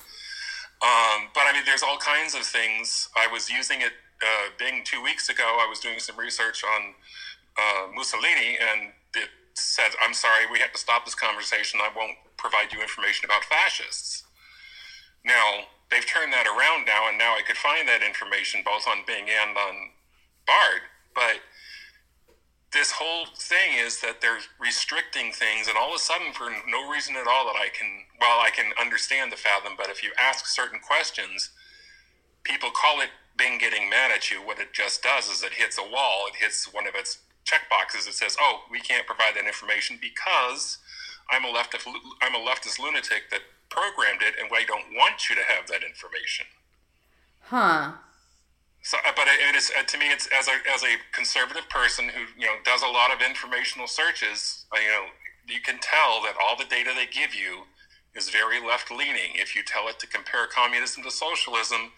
Um, 0.82 1.30
but 1.34 1.42
I 1.46 1.54
mean, 1.54 1.64
there's 1.66 1.84
all 1.84 1.98
kinds 1.98 2.34
of 2.34 2.42
things. 2.42 3.10
I 3.16 3.28
was 3.28 3.50
using 3.50 3.82
it, 3.82 3.94
uh, 4.22 4.50
Bing, 4.58 4.82
two 4.84 5.02
weeks 5.02 5.30
ago. 5.30 5.58
I 5.62 5.68
was 5.70 5.80
doing 5.80 6.00
some 6.00 6.18
research 6.18 6.64
on 6.64 6.94
uh, 7.58 7.88
Mussolini, 7.94 8.58
and 8.58 8.92
it 9.16 9.30
said, 9.54 9.92
I'm 10.02 10.14
sorry, 10.14 10.46
we 10.52 10.60
have 10.60 10.72
to 10.74 10.80
stop 10.80 11.06
this 11.06 11.16
conversation. 11.16 11.80
I 11.82 11.90
won't 11.96 12.18
provide 12.38 12.74
you 12.74 12.82
information 12.82 13.26
about 13.26 13.44
fascists. 13.46 14.24
Now, 15.24 15.70
they've 15.92 16.06
turned 16.06 16.34
that 16.34 16.48
around 16.48 16.86
now, 16.86 17.10
and 17.10 17.18
now 17.18 17.36
I 17.36 17.42
could 17.46 17.58
find 17.58 17.88
that 17.88 18.02
information 18.02 18.62
both 18.66 18.88
on 18.88 19.06
Bing 19.06 19.26
and 19.30 19.58
on 19.58 19.76
Bard. 20.48 20.82
But 21.14 21.38
this 22.74 22.92
whole 22.92 23.26
thing 23.36 23.74
is 23.78 24.00
that 24.02 24.22
they're 24.22 24.40
restricting 24.60 25.32
things, 25.32 25.68
and 25.68 25.78
all 25.78 25.90
of 25.90 25.96
a 25.96 26.00
sudden, 26.00 26.32
for 26.34 26.50
no 26.68 26.90
reason 26.90 27.16
at 27.16 27.28
all 27.28 27.46
that 27.46 27.60
I 27.60 27.68
can, 27.78 27.88
well, 28.20 28.40
I 28.40 28.50
can 28.50 28.72
understand 28.80 29.32
the 29.32 29.38
fathom, 29.38 29.74
but 29.78 29.90
if 29.90 30.04
you 30.04 30.12
ask 30.20 30.46
certain 30.48 30.80
questions, 30.80 31.50
people 32.44 32.72
call 32.72 33.02
it 33.02 33.10
Bing 33.38 33.58
getting 33.58 33.90
mad 33.90 34.12
at 34.12 34.30
you. 34.30 34.38
What 34.38 34.60
it 34.60 34.74
just 34.74 35.02
does 35.04 35.28
is 35.28 35.42
it 35.44 35.54
hits 35.54 35.78
a 35.78 35.84
wall, 35.84 36.26
it 36.28 36.36
hits 36.36 36.72
one 36.74 36.86
of 36.88 36.96
its 36.96 37.20
check 37.44 37.62
boxes 37.70 38.08
It 38.08 38.14
says, 38.14 38.38
oh, 38.40 38.62
we 38.70 38.80
can't 38.80 39.06
provide 39.06 39.36
that 39.36 39.46
information 39.48 39.98
because 40.00 40.78
I'm 41.30 41.44
a 41.46 41.48
leftist, 41.48 41.88
I'm 42.22 42.36
a 42.36 42.40
leftist 42.40 42.80
lunatic 42.80 43.30
that 43.32 43.42
programmed 43.70 44.22
it, 44.22 44.36
and 44.40 44.50
I 44.54 44.64
don't 44.64 44.94
want 44.96 45.30
you 45.30 45.36
to 45.36 45.42
have 45.44 45.68
that 45.68 45.82
information. 45.84 46.46
huh? 47.42 47.92
So, 48.84 48.98
uh, 49.06 49.12
but 49.16 49.28
it 49.28 49.56
is 49.56 49.72
uh, 49.78 49.84
to 49.84 49.98
me, 49.98 50.10
it's 50.10 50.28
as 50.28 50.48
a 50.48 50.58
as 50.74 50.84
a 50.84 50.98
conservative 51.12 51.70
person 51.70 52.10
who 52.10 52.22
you 52.38 52.48
know 52.48 52.56
does 52.64 52.82
a 52.82 52.88
lot 52.88 53.12
of 53.14 53.22
informational 53.22 53.88
searches. 53.88 54.66
uh, 54.74 54.80
You 54.80 54.88
know, 54.90 55.06
you 55.48 55.62
can 55.62 55.78
tell 55.80 56.22
that 56.24 56.34
all 56.42 56.56
the 56.58 56.66
data 56.66 56.92
they 56.96 57.06
give 57.06 57.36
you 57.36 57.64
is 58.16 58.30
very 58.30 58.60
left 58.60 58.92
leaning. 58.92 59.36
If 59.36 59.56
you 59.56 59.64
tell 59.64 59.88
it 59.88 60.00
to 60.00 60.08
compare 60.08 60.48
communism 60.48 61.04
to 61.04 61.12
socialism, 61.12 61.92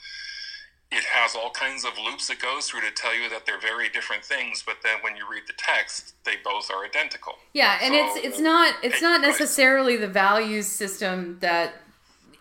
it 0.91 1.03
has 1.05 1.35
all 1.35 1.49
kinds 1.49 1.85
of 1.85 1.93
loops 1.97 2.29
it 2.29 2.39
goes 2.39 2.67
through 2.67 2.81
to 2.81 2.91
tell 2.91 3.15
you 3.15 3.29
that 3.29 3.45
they're 3.45 3.59
very 3.59 3.89
different 3.89 4.23
things. 4.23 4.61
But 4.65 4.77
then 4.83 4.97
when 5.01 5.15
you 5.15 5.23
read 5.29 5.43
the 5.47 5.53
text, 5.57 6.13
they 6.25 6.35
both 6.43 6.69
are 6.69 6.85
identical. 6.85 7.35
Yeah, 7.53 7.79
and 7.81 7.93
So, 7.93 8.17
it's 8.17 8.25
it's 8.27 8.39
not 8.39 8.75
it's 8.83 9.01
not 9.01 9.21
necessarily 9.21 9.95
the 9.95 10.09
values 10.09 10.67
system 10.67 11.37
that 11.39 11.75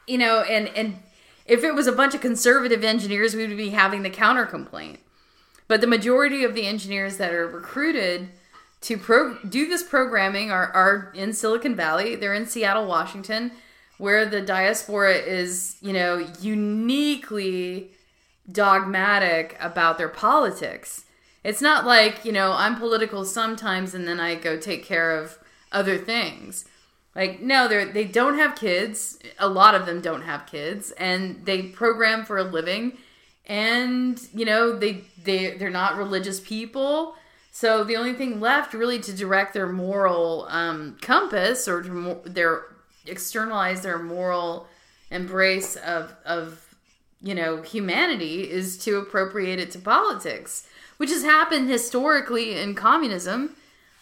you 0.06 0.18
know, 0.18 0.40
and 0.42 0.68
and 0.76 0.96
if 1.46 1.64
it 1.64 1.74
was 1.74 1.86
a 1.86 1.92
bunch 1.92 2.14
of 2.14 2.20
conservative 2.20 2.84
engineers, 2.84 3.34
we 3.34 3.46
would 3.46 3.56
be 3.56 3.70
having 3.70 4.02
the 4.02 4.10
counter 4.10 4.46
complaint. 4.46 5.00
But 5.68 5.80
the 5.80 5.86
majority 5.86 6.44
of 6.44 6.54
the 6.54 6.66
engineers 6.66 7.16
that 7.16 7.32
are 7.32 7.48
recruited 7.48 8.28
to 8.82 8.98
pro- 8.98 9.38
do 9.38 9.68
this 9.68 9.82
programming 9.82 10.50
are, 10.50 10.70
are 10.72 11.12
in 11.14 11.32
Silicon 11.32 11.74
Valley. 11.74 12.16
They're 12.16 12.34
in 12.34 12.46
Seattle, 12.46 12.86
Washington, 12.86 13.52
where 13.98 14.26
the 14.26 14.40
diaspora 14.40 15.14
is, 15.14 15.76
you 15.80 15.92
know, 15.92 16.26
uniquely 16.40 17.92
dogmatic 18.50 19.56
about 19.60 19.98
their 19.98 20.08
politics. 20.08 21.04
It's 21.44 21.62
not 21.62 21.86
like, 21.86 22.24
you 22.24 22.32
know, 22.32 22.52
I'm 22.52 22.76
political 22.76 23.24
sometimes 23.24 23.94
and 23.94 24.06
then 24.06 24.20
I 24.20 24.34
go 24.34 24.56
take 24.56 24.84
care 24.84 25.16
of 25.16 25.38
other 25.70 25.96
things. 25.98 26.64
Like 27.14 27.40
no, 27.40 27.68
they 27.68 27.84
they 27.84 28.04
don't 28.04 28.38
have 28.38 28.56
kids. 28.56 29.18
A 29.38 29.48
lot 29.48 29.74
of 29.74 29.86
them 29.86 30.00
don't 30.00 30.22
have 30.22 30.46
kids 30.46 30.92
and 30.92 31.44
they 31.44 31.62
program 31.62 32.24
for 32.24 32.38
a 32.38 32.44
living 32.44 32.98
and, 33.46 34.20
you 34.32 34.44
know, 34.44 34.76
they 34.76 35.04
they 35.22 35.56
they're 35.56 35.70
not 35.70 35.96
religious 35.96 36.40
people. 36.40 37.14
So 37.50 37.84
the 37.84 37.96
only 37.96 38.14
thing 38.14 38.40
left 38.40 38.72
really 38.72 38.98
to 39.00 39.12
direct 39.12 39.52
their 39.52 39.68
moral 39.68 40.46
um, 40.48 40.96
compass 41.02 41.68
or 41.68 41.82
to 41.82 41.90
mo- 41.90 42.22
their 42.24 42.62
externalize 43.06 43.82
their 43.82 43.98
moral 43.98 44.68
embrace 45.10 45.76
of 45.76 46.14
of 46.24 46.74
you 47.20 47.34
know 47.34 47.60
humanity 47.62 48.48
is 48.50 48.78
to 48.78 48.96
appropriate 48.96 49.58
it 49.58 49.70
to 49.72 49.78
politics, 49.78 50.66
which 50.96 51.10
has 51.10 51.24
happened 51.24 51.68
historically 51.68 52.56
in 52.56 52.74
communism. 52.74 53.56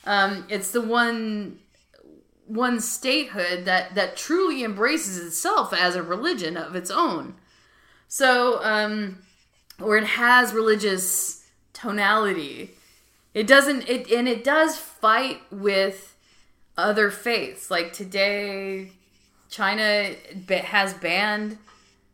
Um, 0.05 0.47
it's 0.49 0.71
the 0.71 0.81
one 0.81 1.59
one 2.51 2.81
statehood 2.81 3.65
that 3.65 3.95
that 3.95 4.17
truly 4.17 4.65
embraces 4.65 5.25
itself 5.25 5.73
as 5.73 5.95
a 5.95 6.03
religion 6.03 6.57
of 6.57 6.75
its 6.75 6.91
own. 6.91 7.35
So, 8.09 8.63
um, 8.65 9.19
or 9.81 9.97
it 9.97 10.05
has 10.05 10.53
religious 10.53 11.47
tonality. 11.73 12.73
It 13.35 13.47
doesn't. 13.47 13.89
It 13.89 14.11
and 14.11 14.27
it 14.27 14.43
does 14.43 14.77
fight 14.77 15.41
with 15.53 16.17
other 16.77 17.09
faiths. 17.11 17.71
Like 17.71 17.93
today, 17.93 18.93
China 19.49 20.15
has 20.49 20.93
banned 20.95 21.57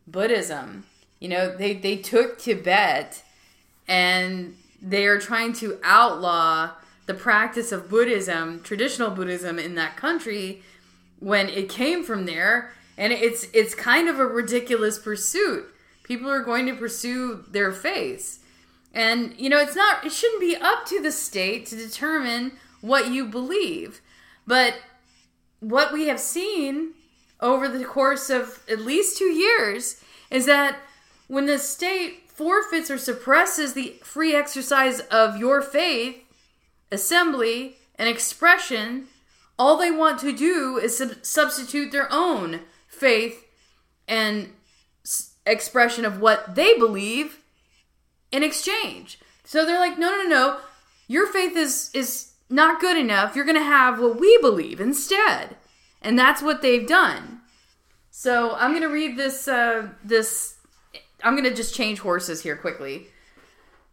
Buddhism. 0.05 0.85
You 1.19 1.29
know, 1.29 1.57
they 1.57 1.73
they 1.73 1.97
took 1.97 2.37
Tibet 2.37 3.23
and 3.87 4.55
they 4.79 5.07
are 5.07 5.19
trying 5.19 5.53
to 5.53 5.79
outlaw 5.83 6.71
the 7.07 7.13
practice 7.13 7.71
of 7.71 7.89
Buddhism, 7.89 8.61
traditional 8.61 9.09
Buddhism 9.09 9.57
in 9.57 9.75
that 9.75 9.97
country 9.97 10.61
when 11.19 11.49
it 11.49 11.69
came 11.69 12.03
from 12.03 12.25
there 12.25 12.73
and 12.97 13.11
it's 13.13 13.47
it's 13.53 13.73
kind 13.73 14.07
of 14.07 14.19
a 14.19 14.25
ridiculous 14.25 14.99
pursuit. 14.99 15.65
People 16.03 16.29
are 16.29 16.43
going 16.43 16.65
to 16.67 16.75
pursue 16.75 17.43
their 17.49 17.71
faith. 17.71 18.43
And 18.93 19.33
you 19.37 19.49
know, 19.49 19.59
it's 19.59 19.75
not 19.75 20.05
it 20.05 20.11
shouldn't 20.11 20.41
be 20.41 20.55
up 20.55 20.85
to 20.87 21.01
the 21.01 21.11
state 21.11 21.65
to 21.67 21.75
determine 21.75 22.53
what 22.81 23.11
you 23.11 23.25
believe. 23.25 24.01
But 24.45 24.75
what 25.59 25.91
we 25.91 26.07
have 26.07 26.19
seen 26.19 26.93
over 27.39 27.67
the 27.67 27.85
course 27.85 28.29
of 28.29 28.63
at 28.69 28.79
least 28.81 29.17
2 29.17 29.25
years 29.25 30.01
is 30.29 30.45
that 30.45 30.79
when 31.27 31.45
the 31.45 31.59
state 31.59 32.29
forfeits 32.29 32.91
or 32.91 32.97
suppresses 32.97 33.73
the 33.73 33.95
free 34.03 34.35
exercise 34.35 34.99
of 35.11 35.37
your 35.37 35.61
faith, 35.61 36.17
assembly, 36.91 37.77
and 37.95 38.07
expression, 38.07 39.07
all 39.57 39.77
they 39.77 39.91
want 39.91 40.19
to 40.19 40.31
do 40.31 40.77
is 40.77 40.97
sub- 40.97 41.23
substitute 41.23 41.91
their 41.91 42.07
own 42.11 42.61
faith 42.87 43.45
and 44.07 44.53
s- 45.03 45.33
expression 45.45 46.05
of 46.05 46.19
what 46.19 46.55
they 46.55 46.77
believe 46.77 47.39
in 48.31 48.43
exchange. 48.43 49.19
So 49.43 49.65
they're 49.65 49.79
like, 49.79 49.97
no, 49.97 50.11
no, 50.11 50.23
no, 50.23 50.29
no. 50.29 50.59
Your 51.07 51.27
faith 51.27 51.55
is 51.55 51.89
is 51.93 52.33
not 52.49 52.81
good 52.81 52.97
enough. 52.97 53.35
You're 53.35 53.45
going 53.45 53.57
to 53.57 53.63
have 53.63 53.99
what 53.99 54.19
we 54.19 54.37
believe 54.39 54.79
instead, 54.79 55.55
and 56.01 56.19
that's 56.19 56.41
what 56.41 56.61
they've 56.61 56.87
done. 56.87 57.41
So 58.11 58.55
I'm 58.55 58.71
going 58.71 58.83
to 58.83 58.89
read 58.89 59.17
this. 59.17 59.47
Uh, 59.47 59.89
this 60.03 60.55
I'm 61.23 61.35
going 61.35 61.49
to 61.49 61.55
just 61.55 61.73
change 61.73 61.99
horses 61.99 62.41
here 62.41 62.57
quickly. 62.57 63.07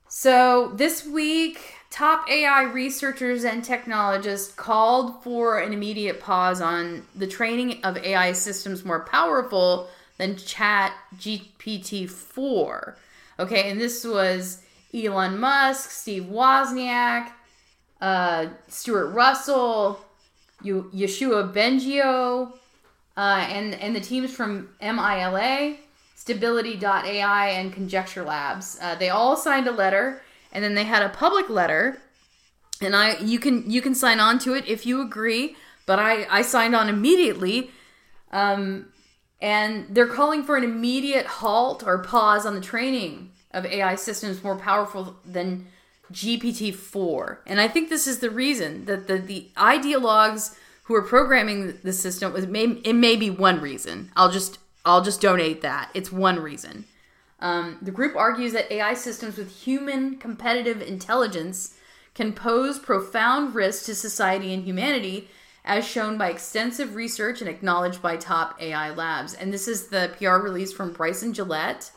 So 0.08 0.72
this 0.74 1.06
week, 1.06 1.60
top 1.94 2.28
AI 2.28 2.64
researchers 2.64 3.44
and 3.44 3.62
technologists 3.62 4.52
called 4.52 5.22
for 5.22 5.60
an 5.60 5.72
immediate 5.72 6.18
pause 6.18 6.60
on 6.60 7.06
the 7.14 7.26
training 7.26 7.80
of 7.84 7.96
AI 7.98 8.32
systems 8.32 8.84
more 8.84 9.04
powerful 9.04 9.88
than 10.18 10.34
Chat 10.34 10.92
GPT 11.16 12.10
4. 12.10 12.96
Okay, 13.38 13.70
and 13.70 13.80
this 13.80 14.04
was 14.04 14.64
Elon 14.92 15.38
Musk, 15.38 15.88
Steve 15.88 16.24
Wozniak, 16.24 17.30
uh, 18.00 18.46
Stuart 18.66 19.10
Russell, 19.10 20.04
you, 20.64 20.90
Yoshua 20.92 21.54
Bengio, 21.54 22.54
uh, 23.16 23.46
and 23.48 23.72
and 23.74 23.94
the 23.94 24.00
teams 24.00 24.34
from 24.34 24.68
MILA, 24.82 25.76
Stability.ai, 26.16 27.50
and 27.50 27.72
Conjecture 27.72 28.24
Labs. 28.24 28.78
Uh, 28.82 28.96
they 28.96 29.10
all 29.10 29.36
signed 29.36 29.68
a 29.68 29.72
letter, 29.72 30.22
and 30.54 30.64
then 30.64 30.74
they 30.74 30.84
had 30.84 31.02
a 31.02 31.08
public 31.08 31.48
letter, 31.50 32.00
and 32.80 32.94
I 32.96 33.18
you 33.18 33.38
can 33.38 33.68
you 33.70 33.82
can 33.82 33.94
sign 33.94 34.20
on 34.20 34.38
to 34.40 34.54
it 34.54 34.66
if 34.66 34.86
you 34.86 35.02
agree. 35.02 35.56
But 35.86 35.98
I 35.98 36.26
I 36.30 36.42
signed 36.42 36.74
on 36.74 36.88
immediately. 36.88 37.70
Um, 38.32 38.86
and 39.40 39.86
they're 39.90 40.06
calling 40.06 40.42
for 40.42 40.56
an 40.56 40.64
immediate 40.64 41.26
halt 41.26 41.82
or 41.86 41.98
pause 41.98 42.46
on 42.46 42.54
the 42.54 42.60
training 42.60 43.30
of 43.52 43.66
AI 43.66 43.94
systems 43.94 44.42
more 44.42 44.56
powerful 44.56 45.16
than 45.24 45.66
GPT 46.12 46.74
4. 46.74 47.42
And 47.46 47.60
I 47.60 47.68
think 47.68 47.88
this 47.88 48.06
is 48.06 48.20
the 48.20 48.30
reason 48.30 48.86
that 48.86 49.06
the, 49.06 49.18
the 49.18 49.50
ideologues 49.56 50.56
who 50.84 50.94
are 50.94 51.02
programming 51.02 51.78
the 51.82 51.92
system 51.92 52.32
was 52.32 52.46
may, 52.46 52.64
it 52.84 52.94
may 52.94 53.16
be 53.16 53.30
one 53.30 53.60
reason. 53.60 54.10
I'll 54.16 54.30
just 54.30 54.58
I'll 54.86 55.02
just 55.02 55.20
donate 55.20 55.62
that. 55.62 55.90
It's 55.94 56.12
one 56.12 56.40
reason. 56.40 56.84
Um, 57.40 57.78
the 57.82 57.90
group 57.90 58.16
argues 58.16 58.52
that 58.52 58.72
AI 58.72 58.94
systems 58.94 59.36
with 59.36 59.50
human 59.50 60.16
competitive 60.16 60.80
intelligence 60.80 61.74
can 62.14 62.32
pose 62.32 62.78
profound 62.78 63.54
risks 63.54 63.86
to 63.86 63.94
society 63.94 64.54
and 64.54 64.64
humanity 64.64 65.28
as 65.64 65.86
shown 65.86 66.18
by 66.18 66.30
extensive 66.30 66.94
research 66.94 67.40
and 67.40 67.48
acknowledged 67.48 68.02
by 68.02 68.16
top 68.16 68.60
AI 68.60 68.90
labs. 68.90 69.34
And 69.34 69.52
this 69.52 69.66
is 69.66 69.88
the 69.88 70.12
PR 70.18 70.36
release 70.36 70.72
from 70.72 70.92
Bryson 70.92 71.32
Gillette. 71.32 71.90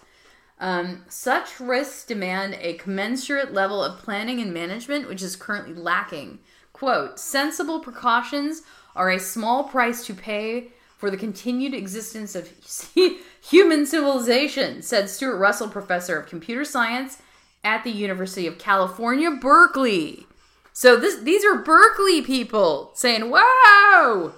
Um, 0.59 1.03
such 1.07 1.59
risks 1.59 2.03
demand 2.03 2.57
a 2.61 2.73
commensurate 2.75 3.53
level 3.53 3.83
of 3.83 3.99
planning 3.99 4.39
and 4.39 4.53
management, 4.53 5.07
which 5.07 5.21
is 5.21 5.35
currently 5.35 5.75
lacking. 5.75 6.39
Quote 6.73 7.19
Sensible 7.19 7.79
precautions 7.79 8.63
are 8.95 9.11
a 9.11 9.19
small 9.19 9.65
price 9.65 10.05
to 10.05 10.13
pay 10.13 10.71
for 10.97 11.11
the 11.11 11.17
continued 11.17 11.73
existence 11.75 12.35
of 12.35 12.51
human 13.49 13.85
civilization, 13.85 14.81
said 14.81 15.09
Stuart 15.09 15.37
Russell, 15.37 15.69
professor 15.69 16.19
of 16.19 16.27
computer 16.27 16.65
science 16.65 17.21
at 17.63 17.83
the 17.83 17.91
University 17.91 18.47
of 18.47 18.57
California, 18.57 19.31
Berkeley. 19.31 20.27
So 20.73 20.95
this 20.95 21.19
these 21.21 21.43
are 21.43 21.57
Berkeley 21.57 22.21
people 22.21 22.91
saying, 22.93 23.29
"Wow!" 23.29 24.33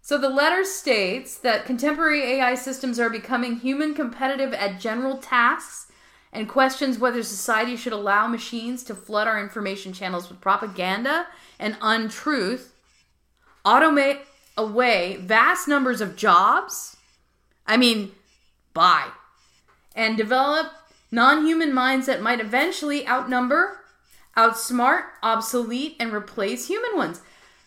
So 0.00 0.18
the 0.18 0.28
letter 0.28 0.64
states 0.64 1.36
that 1.36 1.66
contemporary 1.66 2.22
AI 2.22 2.54
systems 2.54 2.98
are 2.98 3.10
becoming 3.10 3.56
human 3.56 3.94
competitive 3.94 4.52
at 4.52 4.80
general 4.80 5.18
tasks 5.18 5.92
and 6.32 6.48
questions 6.48 6.98
whether 6.98 7.22
society 7.22 7.76
should 7.76 7.92
allow 7.92 8.26
machines 8.26 8.82
to 8.84 8.94
flood 8.94 9.28
our 9.28 9.38
information 9.38 9.92
channels 9.92 10.28
with 10.28 10.40
propaganda 10.40 11.26
and 11.58 11.76
untruth, 11.82 12.74
automate 13.64 14.20
away 14.56 15.18
vast 15.20 15.68
numbers 15.68 16.00
of 16.00 16.16
jobs. 16.16 16.96
I 17.72 17.78
mean, 17.78 18.12
bye. 18.74 19.08
And 19.96 20.14
develop 20.14 20.72
non 21.10 21.46
human 21.46 21.72
minds 21.72 22.04
that 22.04 22.20
might 22.20 22.38
eventually 22.38 23.08
outnumber 23.08 23.78
outsmart, 24.36 25.04
obsolete, 25.22 25.96
and 25.98 26.12
replace 26.12 26.68
human 26.68 26.94
ones. 26.98 27.22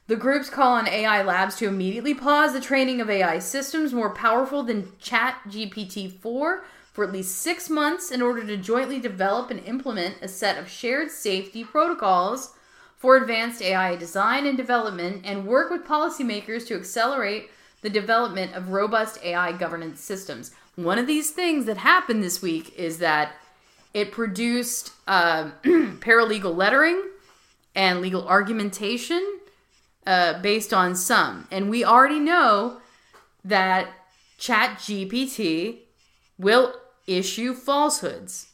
The 0.05 0.15
groups 0.15 0.47
call 0.47 0.73
on 0.73 0.87
AI 0.87 1.23
labs 1.23 1.55
to 1.55 1.67
immediately 1.67 2.13
pause 2.13 2.53
the 2.53 2.61
training 2.61 3.01
of 3.01 3.09
AI 3.09 3.39
systems 3.39 3.93
more 3.93 4.13
powerful 4.13 4.61
than 4.61 4.91
Chat 4.99 5.39
GPT 5.47 6.11
4 6.11 6.63
for 6.93 7.03
at 7.03 7.11
least 7.11 7.39
six 7.39 7.67
months 7.67 8.11
in 8.11 8.21
order 8.21 8.45
to 8.45 8.57
jointly 8.57 8.99
develop 8.99 9.49
and 9.49 9.59
implement 9.61 10.21
a 10.21 10.27
set 10.27 10.59
of 10.59 10.69
shared 10.69 11.09
safety 11.09 11.63
protocols 11.63 12.53
for 12.95 13.17
advanced 13.17 13.59
AI 13.59 13.95
design 13.95 14.45
and 14.45 14.55
development 14.55 15.23
and 15.25 15.47
work 15.47 15.71
with 15.71 15.83
policymakers 15.83 16.67
to 16.67 16.75
accelerate 16.75 17.49
the 17.85 17.89
development 17.91 18.55
of 18.55 18.69
robust 18.69 19.23
AI 19.23 19.51
governance 19.51 20.01
systems. 20.01 20.49
One 20.75 20.97
of 20.97 21.05
these 21.05 21.29
things 21.29 21.65
that 21.65 21.77
happened 21.77 22.23
this 22.23 22.41
week 22.41 22.73
is 22.75 22.97
that 22.97 23.33
it 23.93 24.11
produced 24.11 24.91
uh, 25.05 25.51
paralegal 25.63 26.55
lettering 26.55 26.99
and 27.75 28.01
legal 28.01 28.27
argumentation 28.27 29.37
uh, 30.07 30.41
based 30.41 30.73
on 30.73 30.95
some. 30.95 31.47
And 31.51 31.69
we 31.69 31.85
already 31.85 32.17
know 32.17 32.81
that 33.43 33.89
Chat 34.39 34.79
GPT 34.79 35.81
will 36.39 36.73
issue 37.05 37.53
falsehoods. 37.53 38.47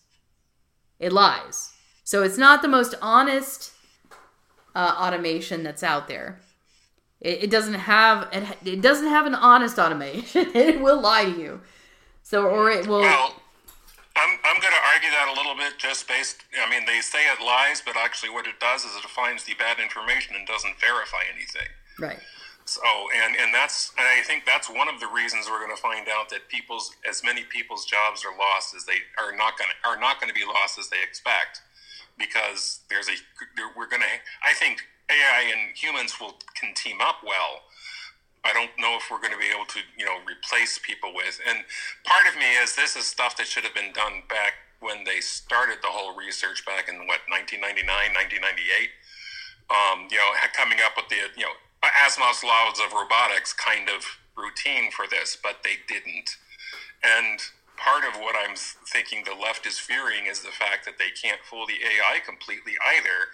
It 0.99 1.13
lies. 1.13 1.71
So 2.03 2.21
it's 2.21 2.37
not 2.37 2.61
the 2.61 2.67
most 2.67 2.95
honest 3.01 3.71
uh, 4.75 4.93
automation 4.99 5.63
that's 5.63 5.83
out 5.83 6.09
there. 6.09 6.41
It, 7.21 7.43
it 7.43 7.49
doesn't 7.49 7.75
have 7.75 8.27
it, 8.33 8.57
it 8.67 8.81
doesn't 8.81 9.07
have 9.07 9.25
an 9.25 9.35
honest 9.35 9.79
automation. 9.79 10.51
it 10.55 10.81
will 10.81 10.99
lie 10.99 11.25
to 11.25 11.39
you. 11.39 11.61
So 12.23 12.47
or 12.47 12.69
it 12.69 12.87
will. 12.87 13.01
Well, 13.01 13.35
I'm, 14.15 14.37
I'm 14.43 14.59
going 14.59 14.73
to 14.73 14.85
argue 14.93 15.09
that 15.09 15.31
a 15.31 15.35
little 15.35 15.55
bit 15.55 15.79
just 15.79 16.07
based, 16.07 16.43
I 16.59 16.69
mean, 16.69 16.85
they 16.85 16.99
say 16.99 17.31
it 17.31 17.39
lies, 17.39 17.81
but 17.81 17.95
actually 17.95 18.29
what 18.29 18.45
it 18.45 18.59
does 18.59 18.83
is 18.83 18.95
it 18.95 19.07
finds 19.09 19.45
the 19.45 19.53
bad 19.55 19.79
information 19.79 20.35
and 20.35 20.45
doesn't 20.45 20.79
verify 20.79 21.23
anything. 21.33 21.67
Right. 21.97 22.19
So, 22.65 22.83
and, 23.15 23.35
and 23.35 23.53
that's, 23.53 23.91
and 23.97 24.05
I 24.05 24.21
think 24.23 24.45
that's 24.45 24.69
one 24.69 24.87
of 24.87 24.99
the 24.99 25.07
reasons 25.07 25.47
we're 25.49 25.63
going 25.63 25.75
to 25.75 25.81
find 25.81 26.07
out 26.07 26.29
that 26.29 26.47
people's, 26.49 26.91
as 27.07 27.23
many 27.23 27.43
people's 27.43 27.85
jobs 27.85 28.23
are 28.23 28.37
lost 28.37 28.75
as 28.75 28.85
they 28.85 28.99
are 29.17 29.35
not 29.35 29.57
going 29.57 29.71
to, 29.71 29.89
are 29.89 29.99
not 29.99 30.19
going 30.19 30.29
to 30.31 30.37
be 30.37 30.45
lost 30.45 30.77
as 30.77 30.89
they 30.89 31.01
expect 31.01 31.61
because 32.19 32.81
there's 32.89 33.07
a, 33.07 33.15
we're 33.75 33.89
going 33.89 34.03
to, 34.03 34.15
I 34.45 34.53
think 34.53 34.83
AI 35.11 35.51
and 35.51 35.75
humans 35.75 36.15
will 36.19 36.39
can 36.55 36.73
team 36.73 36.97
up 37.01 37.17
well 37.25 37.61
I 38.43 38.53
don't 38.53 38.71
know 38.79 38.97
if 38.97 39.09
we're 39.11 39.21
going 39.21 39.33
to 39.33 39.39
be 39.39 39.53
able 39.53 39.65
to, 39.69 39.79
you 39.97 40.05
know, 40.05 40.17
replace 40.25 40.79
people 40.81 41.13
with. 41.13 41.39
And 41.47 41.61
part 42.05 42.25
of 42.25 42.39
me 42.39 42.57
is 42.57 42.75
this 42.75 42.95
is 42.95 43.05
stuff 43.05 43.37
that 43.37 43.45
should 43.45 43.63
have 43.63 43.75
been 43.75 43.93
done 43.93 44.23
back 44.29 44.53
when 44.79 45.03
they 45.05 45.21
started 45.21 45.77
the 45.83 45.93
whole 45.93 46.15
research 46.17 46.65
back 46.65 46.89
in 46.89 47.05
what 47.05 47.21
1999, 47.29 47.85
1998. 47.85 48.89
Um, 49.69 50.09
you 50.09 50.17
know, 50.17 50.33
coming 50.57 50.79
up 50.81 50.97
with 50.97 51.07
the, 51.13 51.29
you 51.37 51.45
know, 51.45 51.53
Asimov's 51.85 52.43
laws 52.43 52.81
of 52.81 52.93
robotics 52.93 53.53
kind 53.53 53.89
of 53.89 54.05
routine 54.35 54.89
for 54.91 55.05
this, 55.05 55.37
but 55.37 55.61
they 55.63 55.77
didn't. 55.87 56.37
And 57.05 57.39
part 57.77 58.05
of 58.05 58.19
what 58.19 58.35
I'm 58.35 58.57
thinking 58.89 59.23
the 59.23 59.37
left 59.37 59.65
is 59.65 59.77
fearing 59.79 60.25
is 60.25 60.41
the 60.41 60.53
fact 60.53 60.85
that 60.85 60.97
they 60.97 61.13
can't 61.13 61.41
fool 61.45 61.65
the 61.65 61.77
AI 61.81 62.19
completely 62.25 62.73
either. 62.97 63.29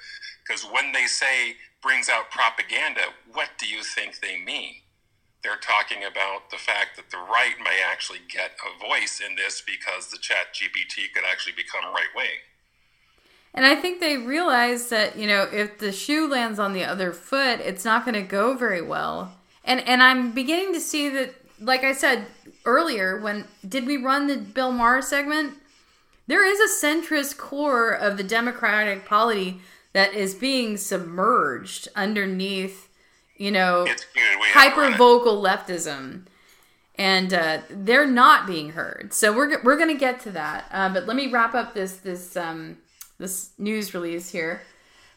Because 0.48 0.64
when 0.64 0.92
they 0.94 1.06
say 1.06 1.56
brings 1.82 2.10
out 2.10 2.32
propaganda, 2.32 3.02
what 3.32 3.50
do 3.58 3.68
you 3.68 3.84
think 3.84 4.20
they 4.20 4.40
mean? 4.40 4.76
they're 5.44 5.56
talking 5.56 6.04
about 6.04 6.50
the 6.50 6.58
fact 6.58 6.98
that 6.98 7.10
the 7.10 7.18
right 7.18 7.56
may 7.64 7.80
actually 7.90 8.20
get 8.28 8.52
a 8.66 8.86
voice 8.86 9.22
in 9.26 9.36
this 9.36 9.62
because 9.62 10.10
the 10.10 10.18
chat 10.18 10.54
GPT 10.54 11.14
could 11.14 11.24
actually 11.26 11.54
become 11.54 11.86
right 11.94 12.10
wing. 12.16 12.26
And 13.54 13.66
I 13.66 13.76
think 13.76 14.00
they 14.00 14.18
realize 14.18 14.90
that, 14.90 15.18
you 15.18 15.26
know, 15.26 15.48
if 15.52 15.80
the 15.80 15.94
shoe 15.94 16.28
lands 16.28 16.60
on 16.60 16.74
the 16.74 16.84
other 16.84 17.14
foot, 17.14 17.62
it's 17.62 17.86
not 17.86 18.04
going 18.04 18.16
to 18.16 18.22
go 18.22 18.56
very 18.56 18.82
well. 18.82 19.34
And 19.64 19.80
and 19.82 20.04
I'm 20.04 20.32
beginning 20.32 20.74
to 20.74 20.82
see 20.82 21.10
that 21.10 21.34
like 21.60 21.84
I 21.84 21.94
said 21.94 22.26
earlier 22.66 23.20
when 23.20 23.46
did 23.68 23.88
we 23.88 23.98
run 23.98 24.28
the 24.28 24.38
Bill 24.38 24.72
Maher 24.72 25.02
segment? 25.02 25.54
There 26.28 26.46
is 26.46 26.60
a 26.60 26.86
centrist 26.86 27.38
core 27.38 27.92
of 27.92 28.18
the 28.18 28.24
Democratic 28.24 29.06
polity 29.06 29.62
that 29.94 30.14
is 30.14 30.36
being 30.36 30.78
submerged 30.78 31.88
underneath 31.96 32.88
you 33.38 33.52
know, 33.52 33.88
hyper 34.54 34.96
vocal 34.98 35.42
leftism. 35.42 36.26
And 36.96 37.32
uh, 37.32 37.60
they're 37.70 38.08
not 38.08 38.48
being 38.48 38.72
heard, 38.72 39.14
so 39.14 39.32
we're 39.32 39.62
we're 39.62 39.78
gonna 39.78 39.94
get 39.94 40.20
to 40.22 40.32
that. 40.32 40.66
Uh, 40.72 40.90
but 40.92 41.06
let 41.06 41.16
me 41.16 41.28
wrap 41.28 41.54
up 41.54 41.76
this 41.76 41.98
this 41.98 42.36
um, 42.36 42.78
this 43.20 43.52
news 43.60 43.94
release 43.94 44.32
here. 44.32 44.64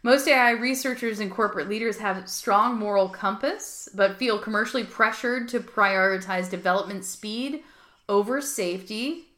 Most 0.02 0.28
AI 0.28 0.50
researchers 0.50 1.20
and 1.20 1.30
corporate 1.30 1.70
leaders 1.70 1.98
have 1.98 2.28
strong 2.28 2.78
moral 2.78 3.08
compass, 3.08 3.88
but 3.94 4.18
feel 4.18 4.38
commercially 4.38 4.84
pressured 4.84 5.48
to 5.48 5.60
prioritize 5.60 6.50
development 6.50 7.06
speed 7.06 7.62
over 8.10 8.42
safety. 8.42 9.28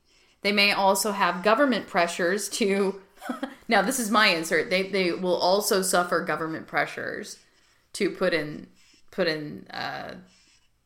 They 0.41 0.53
may 0.53 0.73
also 0.73 1.13
have 1.13 1.45
government 1.45 1.87
pressures 1.87 2.49
to. 2.51 3.01
now, 3.69 3.83
this 3.83 3.99
is 3.99 4.11
my 4.11 4.29
insert. 4.29 4.71
They 4.71 4.85
they 4.85 5.13
will 5.13 5.37
also 5.37 5.83
suffer 5.83 6.25
government 6.25 6.67
pressures 6.67 7.39
to 7.95 8.11
put 8.11 8.33
in 8.35 8.67
put 9.11 9.29
in 9.29 9.67
uh, 9.71 10.15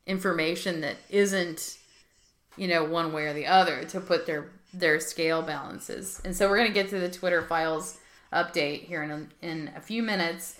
information 0.07 0.81
that 0.83 0.97
isn't 1.09 1.79
you 2.57 2.69
know 2.69 2.85
one 2.85 3.13
way 3.13 3.25
or 3.25 3.33
the 3.33 3.47
other 3.47 3.85
to 3.85 4.01
put 4.01 4.27
their 4.27 4.51
their 4.73 5.01
scale 5.01 5.43
balances. 5.43 6.21
And 6.25 6.37
so 6.37 6.49
we're 6.49 6.59
going 6.59 6.69
to 6.69 6.75
get 6.75 6.91
to 6.91 6.99
the 6.99 7.11
twitter 7.11 7.43
files 7.43 7.99
update 8.33 8.85
here 8.85 9.03
in 9.03 9.11
a, 9.11 9.27
in 9.41 9.71
a 9.75 9.81
few 9.81 10.03
minutes. 10.03 10.59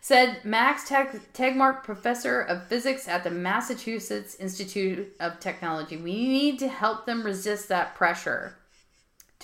Said 0.00 0.44
max 0.44 0.86
Teg- 0.86 1.32
tegmark 1.32 1.82
professor 1.82 2.40
of 2.42 2.66
physics 2.66 3.08
at 3.08 3.24
the 3.24 3.30
massachusetts 3.30 4.34
institute 4.34 5.14
of 5.18 5.40
technology. 5.40 5.96
We 5.96 6.12
need 6.12 6.58
to 6.58 6.68
help 6.68 7.06
them 7.06 7.22
resist 7.22 7.68
that 7.70 7.94
pressure 7.94 8.56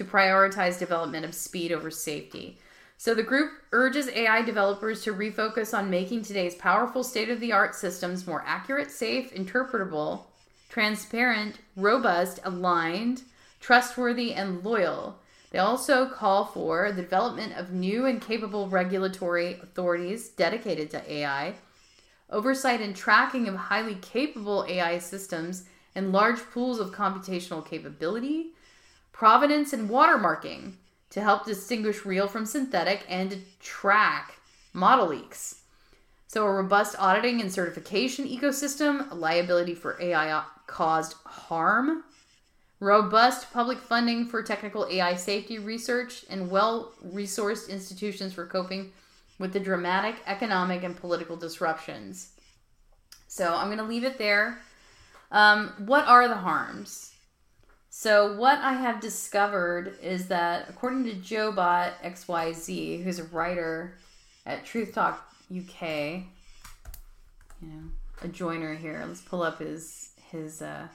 to 0.00 0.04
prioritize 0.06 0.78
development 0.78 1.26
of 1.26 1.34
speed 1.34 1.70
over 1.70 1.90
safety 1.90 2.56
So 2.96 3.14
the 3.14 3.22
group 3.22 3.52
urges 3.70 4.08
AI 4.08 4.40
developers 4.40 5.04
to 5.04 5.12
refocus 5.12 5.76
on 5.76 5.90
making 5.90 6.22
today's 6.22 6.54
powerful 6.54 7.04
state 7.04 7.28
of 7.28 7.38
the 7.38 7.52
art 7.52 7.74
systems 7.74 8.26
more 8.26 8.42
accurate, 8.46 8.90
safe, 8.90 9.34
interpretable, 9.34 10.22
transparent, 10.70 11.56
robust, 11.76 12.40
aligned, 12.44 13.24
trustworthy, 13.60 14.32
and 14.32 14.64
loyal. 14.64 15.18
They 15.50 15.58
also 15.58 16.08
call 16.08 16.46
for 16.46 16.92
the 16.92 17.02
development 17.02 17.58
of 17.58 17.72
new 17.72 18.06
and 18.06 18.22
capable 18.22 18.68
regulatory 18.68 19.60
authorities 19.62 20.30
dedicated 20.30 20.90
to 20.92 21.12
AI, 21.12 21.56
oversight 22.30 22.80
and 22.80 22.96
tracking 22.96 23.48
of 23.48 23.54
highly 23.54 23.96
capable 23.96 24.64
AI 24.66 24.96
systems 24.98 25.64
and 25.94 26.10
large 26.10 26.40
pools 26.52 26.80
of 26.80 26.92
computational 26.92 27.66
capability, 27.68 28.52
provenance 29.20 29.74
and 29.74 29.90
watermarking 29.90 30.72
to 31.10 31.20
help 31.20 31.44
distinguish 31.44 32.06
real 32.06 32.26
from 32.26 32.46
synthetic 32.46 33.04
and 33.06 33.44
track 33.60 34.38
model 34.72 35.08
leaks. 35.08 35.60
So, 36.26 36.46
a 36.46 36.50
robust 36.50 36.96
auditing 36.98 37.38
and 37.42 37.52
certification 37.52 38.26
ecosystem, 38.26 39.14
liability 39.14 39.74
for 39.74 40.00
AI 40.00 40.42
caused 40.66 41.16
harm, 41.26 42.02
robust 42.80 43.52
public 43.52 43.76
funding 43.76 44.24
for 44.24 44.42
technical 44.42 44.86
AI 44.90 45.16
safety 45.16 45.58
research, 45.58 46.24
and 46.30 46.50
well 46.50 46.94
resourced 47.06 47.68
institutions 47.68 48.32
for 48.32 48.46
coping 48.46 48.90
with 49.38 49.52
the 49.52 49.60
dramatic 49.60 50.14
economic 50.26 50.82
and 50.82 50.96
political 50.96 51.36
disruptions. 51.36 52.30
So, 53.28 53.54
I'm 53.54 53.66
going 53.66 53.76
to 53.76 53.84
leave 53.84 54.04
it 54.04 54.16
there. 54.16 54.62
Um, 55.30 55.74
what 55.76 56.06
are 56.06 56.26
the 56.26 56.36
harms? 56.36 57.09
So, 58.02 58.34
what 58.34 58.58
I 58.60 58.72
have 58.72 58.98
discovered 58.98 59.98
is 60.00 60.28
that 60.28 60.70
according 60.70 61.04
to 61.04 61.12
JoeBot 61.16 61.92
XYZ, 62.02 63.04
who's 63.04 63.18
a 63.18 63.24
writer 63.24 63.98
at 64.46 64.64
Truth 64.64 64.94
Talk 64.94 65.30
UK, 65.54 65.82
you 67.60 67.68
know, 67.68 67.82
a 68.22 68.28
joiner 68.28 68.74
here. 68.74 69.04
Let's 69.06 69.20
pull 69.20 69.42
up 69.42 69.58
his 69.58 70.12
his 70.30 70.62
uh 70.62 70.88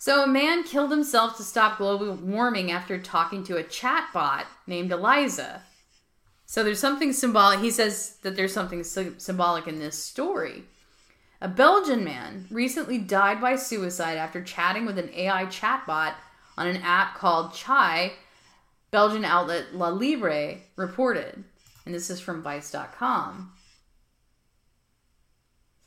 so 0.00 0.24
a 0.24 0.26
man 0.26 0.64
killed 0.64 0.90
himself 0.90 1.36
to 1.36 1.44
stop 1.44 1.78
global 1.78 2.14
warming 2.14 2.72
after 2.72 2.98
talking 2.98 3.44
to 3.44 3.58
a 3.58 3.62
chatbot 3.62 4.46
named 4.66 4.90
Eliza. 4.90 5.62
So 6.44 6.64
there's 6.64 6.80
something 6.80 7.12
symbolic. 7.12 7.60
He 7.60 7.70
says 7.70 8.16
that 8.22 8.34
there's 8.34 8.52
something 8.52 8.82
symbolic 8.82 9.68
in 9.68 9.78
this 9.78 9.96
story. 9.96 10.64
A 11.40 11.46
Belgian 11.46 12.02
man 12.02 12.48
recently 12.50 12.98
died 12.98 13.40
by 13.40 13.54
suicide 13.54 14.16
after 14.16 14.42
chatting 14.42 14.86
with 14.86 14.98
an 14.98 15.10
AI 15.14 15.46
chatbot 15.46 16.14
on 16.56 16.66
an 16.66 16.76
app 16.82 17.16
called 17.16 17.54
Chai, 17.54 18.12
Belgian 18.90 19.24
outlet 19.24 19.74
La 19.74 19.88
Libre 19.88 20.56
reported. 20.76 21.44
And 21.84 21.94
this 21.94 22.10
is 22.10 22.20
from 22.20 22.42
Vice.com. 22.42 23.52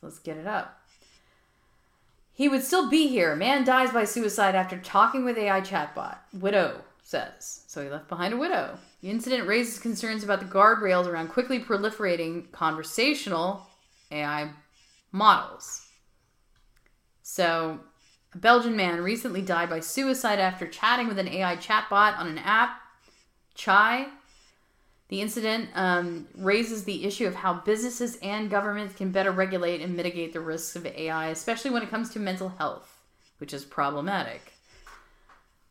So 0.00 0.06
let's 0.06 0.18
get 0.18 0.36
it 0.36 0.46
up. 0.46 0.80
He 2.32 2.48
would 2.48 2.62
still 2.62 2.90
be 2.90 3.08
here. 3.08 3.34
Man 3.34 3.64
dies 3.64 3.92
by 3.92 4.04
suicide 4.04 4.54
after 4.54 4.76
talking 4.78 5.24
with 5.24 5.38
AI 5.38 5.62
chatbot. 5.62 6.18
Widow 6.34 6.82
says. 7.02 7.62
So 7.66 7.82
he 7.82 7.88
left 7.88 8.08
behind 8.08 8.34
a 8.34 8.36
widow. 8.36 8.78
The 9.00 9.08
incident 9.08 9.46
raises 9.46 9.78
concerns 9.78 10.22
about 10.22 10.40
the 10.40 10.46
guardrails 10.46 11.06
around 11.06 11.28
quickly 11.28 11.60
proliferating 11.60 12.50
conversational 12.52 13.66
AI 14.10 14.50
models. 15.12 15.86
So, 17.22 17.80
a 18.36 18.38
Belgian 18.38 18.76
man 18.76 19.00
recently 19.00 19.40
died 19.40 19.70
by 19.70 19.80
suicide 19.80 20.38
after 20.38 20.66
chatting 20.66 21.08
with 21.08 21.18
an 21.18 21.26
AI 21.26 21.56
chatbot 21.56 22.18
on 22.18 22.26
an 22.26 22.36
app, 22.36 22.82
Chai. 23.54 24.08
The 25.08 25.22
incident 25.22 25.70
um, 25.74 26.28
raises 26.36 26.84
the 26.84 27.06
issue 27.06 27.26
of 27.26 27.36
how 27.36 27.54
businesses 27.54 28.18
and 28.22 28.50
governments 28.50 28.94
can 28.94 29.10
better 29.10 29.32
regulate 29.32 29.80
and 29.80 29.96
mitigate 29.96 30.34
the 30.34 30.40
risks 30.40 30.76
of 30.76 30.84
AI, 30.84 31.28
especially 31.28 31.70
when 31.70 31.82
it 31.82 31.88
comes 31.88 32.10
to 32.10 32.18
mental 32.18 32.50
health, 32.50 33.00
which 33.38 33.54
is 33.54 33.64
problematic. 33.64 34.52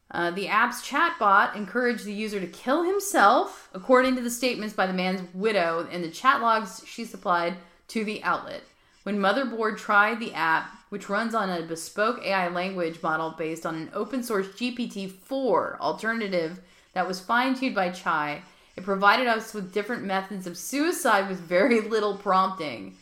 Uh, 0.09 0.31
the 0.31 0.47
app's 0.47 0.87
chatbot 0.87 1.55
encouraged 1.55 2.05
the 2.05 2.13
user 2.13 2.39
to 2.39 2.47
kill 2.47 2.83
himself, 2.83 3.69
according 3.73 4.15
to 4.15 4.21
the 4.21 4.31
statements 4.31 4.73
by 4.73 4.87
the 4.87 4.93
man's 4.93 5.21
widow 5.35 5.87
and 5.91 6.03
the 6.03 6.09
chat 6.09 6.41
logs 6.41 6.81
she 6.87 7.05
supplied 7.05 7.57
to 7.89 8.03
the 8.03 8.23
outlet. 8.23 8.63
When 9.05 9.19
Motherboard 9.19 9.77
tried 9.77 10.19
the 10.19 10.33
app, 10.33 10.71
which 10.89 11.09
runs 11.09 11.35
on 11.35 11.47
a 11.47 11.61
bespoke 11.61 12.25
AI 12.25 12.47
language 12.47 13.03
model 13.03 13.35
based 13.37 13.63
on 13.63 13.75
an 13.75 13.91
open 13.93 14.23
source 14.23 14.47
GPT 14.47 15.11
4 15.11 15.77
alternative 15.79 16.59
that 16.93 17.07
was 17.07 17.19
fine 17.19 17.53
tuned 17.53 17.75
by 17.75 17.91
Chai, 17.91 18.41
it 18.75 18.83
provided 18.83 19.27
us 19.27 19.53
with 19.53 19.71
different 19.71 20.05
methods 20.05 20.47
of 20.47 20.57
suicide 20.57 21.29
with 21.29 21.39
very 21.39 21.81
little 21.81 22.17
prompting. 22.17 22.95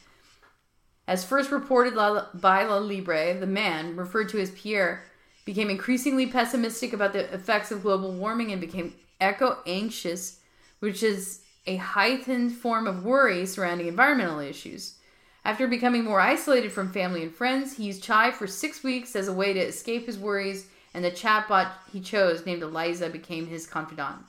As 1.08 1.24
first 1.24 1.52
reported 1.52 1.96
by 1.96 2.66
La 2.66 2.80
Libre, 2.80 3.40
the 3.40 3.48
man, 3.48 3.96
referred 3.96 4.28
to 4.30 4.42
as 4.42 4.52
Pierre, 4.52 5.06
became 5.46 5.70
increasingly 5.70 6.28
pessimistic 6.28 6.92
about 6.92 7.14
the 7.14 7.34
effects 7.34 7.72
of 7.72 7.82
global 7.82 8.12
warming 8.12 8.52
and 8.52 8.60
became 8.60 8.94
eco 9.22 9.60
anxious, 9.66 10.42
which 10.82 11.02
is 11.02 11.44
a 11.66 11.78
heightened 11.78 12.52
form 12.52 12.88
of 12.88 13.06
worry 13.06 13.46
surrounding 13.46 13.88
environmental 13.88 14.40
issues. 14.40 14.96
After 15.46 15.68
becoming 15.68 16.06
more 16.06 16.22
isolated 16.22 16.72
from 16.72 16.92
family 16.92 17.24
and 17.24 17.34
friends, 17.34 17.76
he 17.76 17.84
used 17.84 18.04
Chai 18.04 18.32
for 18.32 18.48
six 18.48 18.82
weeks 18.84 19.16
as 19.16 19.28
a 19.28 19.34
way 19.34 19.54
to 19.54 19.60
escape 19.60 20.06
his 20.06 20.18
worries, 20.18 20.68
and 20.94 21.04
the 21.04 21.12
chatbot 21.12 21.72
he 21.92 22.00
chose, 22.00 22.46
named 22.46 22.62
Eliza, 22.62 23.10
became 23.10 23.48
his 23.48 23.68
confidant. 23.68 24.20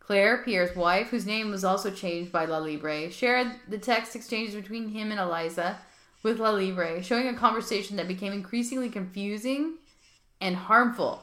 Claire, 0.00 0.38
Pierre's 0.38 0.74
wife, 0.76 1.08
whose 1.08 1.26
name 1.26 1.50
was 1.50 1.64
also 1.64 1.90
changed 1.90 2.32
by 2.32 2.44
La 2.44 2.58
Libre, 2.58 3.10
shared 3.10 3.52
the 3.68 3.78
text 3.78 4.16
exchanges 4.16 4.54
between 4.54 4.88
him 4.88 5.10
and 5.10 5.20
Eliza 5.20 5.78
with 6.22 6.38
La 6.38 6.50
Libre, 6.50 7.02
showing 7.02 7.28
a 7.28 7.34
conversation 7.34 7.96
that 7.96 8.08
became 8.08 8.32
increasingly 8.32 8.88
confusing 8.90 9.74
and 10.40 10.56
harmful. 10.56 11.22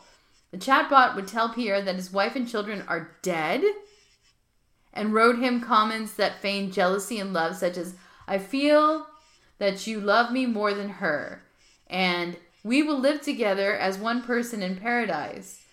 The 0.51 0.57
chatbot 0.57 1.15
would 1.15 1.27
tell 1.27 1.49
Pierre 1.49 1.81
that 1.81 1.95
his 1.95 2.13
wife 2.13 2.35
and 2.35 2.47
children 2.47 2.83
are 2.87 3.11
dead 3.21 3.63
and 4.93 5.13
wrote 5.13 5.37
him 5.37 5.61
comments 5.61 6.13
that 6.13 6.41
feigned 6.41 6.73
jealousy 6.73 7.19
and 7.19 7.33
love, 7.33 7.55
such 7.55 7.77
as, 7.77 7.95
I 8.27 8.37
feel 8.37 9.07
that 9.57 9.87
you 9.87 9.99
love 9.99 10.31
me 10.31 10.45
more 10.45 10.73
than 10.73 10.89
her, 10.89 11.41
and 11.87 12.37
we 12.63 12.81
will 12.81 12.99
live 12.99 13.21
together 13.21 13.75
as 13.75 13.97
one 13.97 14.23
person 14.23 14.61
in 14.61 14.75
paradise. 14.77 15.63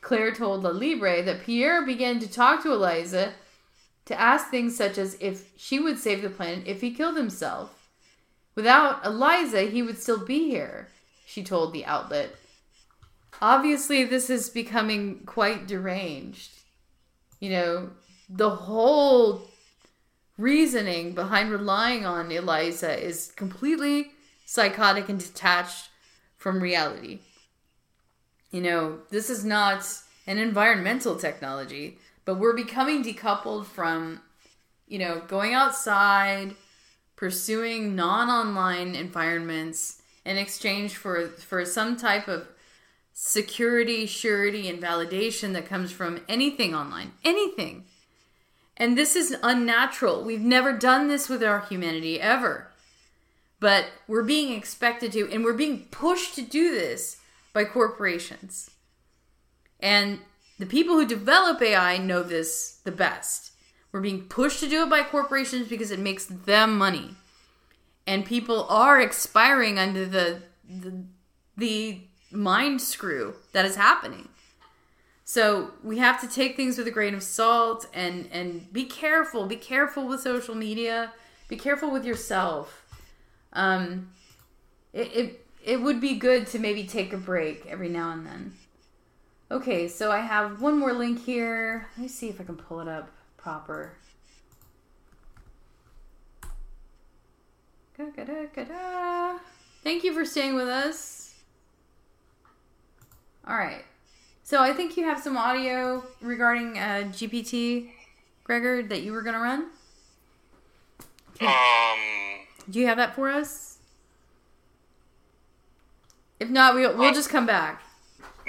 Claire 0.00 0.32
told 0.32 0.62
La 0.62 0.70
Libre 0.70 1.22
that 1.22 1.42
Pierre 1.42 1.84
began 1.84 2.18
to 2.18 2.30
talk 2.30 2.62
to 2.62 2.72
Eliza 2.72 3.34
to 4.06 4.20
ask 4.20 4.48
things 4.48 4.76
such 4.76 4.98
as 4.98 5.16
if 5.20 5.50
she 5.56 5.78
would 5.78 5.98
save 5.98 6.22
the 6.22 6.30
planet 6.30 6.66
if 6.66 6.80
he 6.80 6.92
killed 6.92 7.16
himself. 7.16 7.88
Without 8.54 9.04
Eliza, 9.04 9.62
he 9.62 9.82
would 9.82 9.98
still 10.00 10.24
be 10.24 10.50
here, 10.50 10.88
she 11.26 11.44
told 11.44 11.72
the 11.72 11.84
outlet. 11.84 12.34
Obviously, 13.40 14.04
this 14.04 14.28
is 14.28 14.50
becoming 14.50 15.20
quite 15.24 15.66
deranged. 15.66 16.50
You 17.38 17.50
know, 17.50 17.90
the 18.28 18.50
whole 18.50 19.49
reasoning 20.40 21.14
behind 21.14 21.50
relying 21.50 22.06
on 22.06 22.32
Eliza 22.32 22.98
is 22.98 23.32
completely 23.36 24.12
psychotic 24.46 25.08
and 25.08 25.18
detached 25.18 25.90
from 26.36 26.62
reality. 26.62 27.20
You 28.50 28.62
know, 28.62 28.98
this 29.10 29.30
is 29.30 29.44
not 29.44 29.86
an 30.26 30.38
environmental 30.38 31.16
technology, 31.16 31.98
but 32.24 32.36
we're 32.36 32.56
becoming 32.56 33.04
decoupled 33.04 33.66
from, 33.66 34.20
you 34.88 34.98
know, 34.98 35.22
going 35.28 35.54
outside, 35.54 36.56
pursuing 37.16 37.94
non-online 37.94 38.94
environments 38.94 40.02
in 40.24 40.36
exchange 40.36 40.96
for 40.96 41.28
for 41.28 41.64
some 41.64 41.96
type 41.96 42.28
of 42.28 42.48
security, 43.12 44.06
surety, 44.06 44.68
and 44.68 44.82
validation 44.82 45.52
that 45.52 45.66
comes 45.66 45.92
from 45.92 46.20
anything 46.28 46.74
online. 46.74 47.12
Anything. 47.24 47.84
And 48.80 48.96
this 48.96 49.14
is 49.14 49.36
unnatural. 49.42 50.24
We've 50.24 50.40
never 50.40 50.72
done 50.72 51.08
this 51.08 51.28
with 51.28 51.44
our 51.44 51.60
humanity 51.60 52.18
ever. 52.18 52.68
But 53.60 53.88
we're 54.08 54.22
being 54.22 54.56
expected 54.56 55.12
to, 55.12 55.30
and 55.30 55.44
we're 55.44 55.52
being 55.52 55.84
pushed 55.90 56.34
to 56.36 56.42
do 56.42 56.70
this 56.70 57.18
by 57.52 57.66
corporations. 57.66 58.70
And 59.80 60.20
the 60.58 60.64
people 60.64 60.94
who 60.94 61.06
develop 61.06 61.60
AI 61.60 61.98
know 61.98 62.22
this 62.22 62.80
the 62.82 62.90
best. 62.90 63.52
We're 63.92 64.00
being 64.00 64.22
pushed 64.22 64.60
to 64.60 64.68
do 64.68 64.84
it 64.84 64.88
by 64.88 65.02
corporations 65.02 65.68
because 65.68 65.90
it 65.90 65.98
makes 65.98 66.24
them 66.24 66.78
money. 66.78 67.16
And 68.06 68.24
people 68.24 68.64
are 68.70 68.98
expiring 68.98 69.78
under 69.78 70.06
the 70.06 70.42
the, 70.66 71.04
the 71.54 72.00
mind 72.32 72.80
screw 72.80 73.34
that 73.52 73.66
is 73.66 73.76
happening. 73.76 74.29
So 75.30 75.70
we 75.84 75.98
have 75.98 76.20
to 76.22 76.26
take 76.26 76.56
things 76.56 76.76
with 76.76 76.88
a 76.88 76.90
grain 76.90 77.14
of 77.14 77.22
salt 77.22 77.86
and 77.94 78.28
and 78.32 78.72
be 78.72 78.84
careful. 78.84 79.46
Be 79.46 79.54
careful 79.54 80.08
with 80.08 80.22
social 80.22 80.56
media. 80.56 81.12
Be 81.46 81.54
careful 81.54 81.92
with 81.92 82.04
yourself. 82.04 82.84
Um, 83.52 84.10
it, 84.92 85.06
it 85.14 85.46
it 85.64 85.82
would 85.82 86.00
be 86.00 86.16
good 86.16 86.48
to 86.48 86.58
maybe 86.58 86.82
take 86.82 87.12
a 87.12 87.16
break 87.16 87.64
every 87.66 87.88
now 87.88 88.10
and 88.10 88.26
then. 88.26 88.54
Okay, 89.52 89.86
so 89.86 90.10
I 90.10 90.18
have 90.18 90.60
one 90.60 90.76
more 90.76 90.92
link 90.92 91.24
here. 91.24 91.86
Let 91.96 92.02
me 92.02 92.08
see 92.08 92.28
if 92.28 92.40
I 92.40 92.44
can 92.44 92.56
pull 92.56 92.80
it 92.80 92.88
up 92.88 93.12
proper. 93.36 93.92
Thank 99.84 100.02
you 100.02 100.12
for 100.12 100.24
staying 100.24 100.56
with 100.56 100.66
us. 100.66 101.36
All 103.46 103.54
right. 103.56 103.84
So 104.50 104.60
I 104.60 104.72
think 104.72 104.96
you 104.96 105.04
have 105.04 105.20
some 105.22 105.36
audio 105.36 106.02
regarding 106.20 106.76
uh, 106.76 107.04
GPT, 107.12 107.90
Gregor, 108.42 108.82
that 108.82 109.02
you 109.02 109.12
were 109.12 109.22
going 109.22 109.34
to 109.34 109.40
run. 109.40 109.66
Um, 111.40 111.98
Do 112.68 112.80
you 112.80 112.88
have 112.88 112.96
that 112.96 113.14
for 113.14 113.30
us? 113.30 113.78
If 116.40 116.50
not, 116.50 116.74
we'll, 116.74 116.96
we'll 116.98 117.14
just 117.14 117.30
come 117.30 117.46
back. 117.46 117.80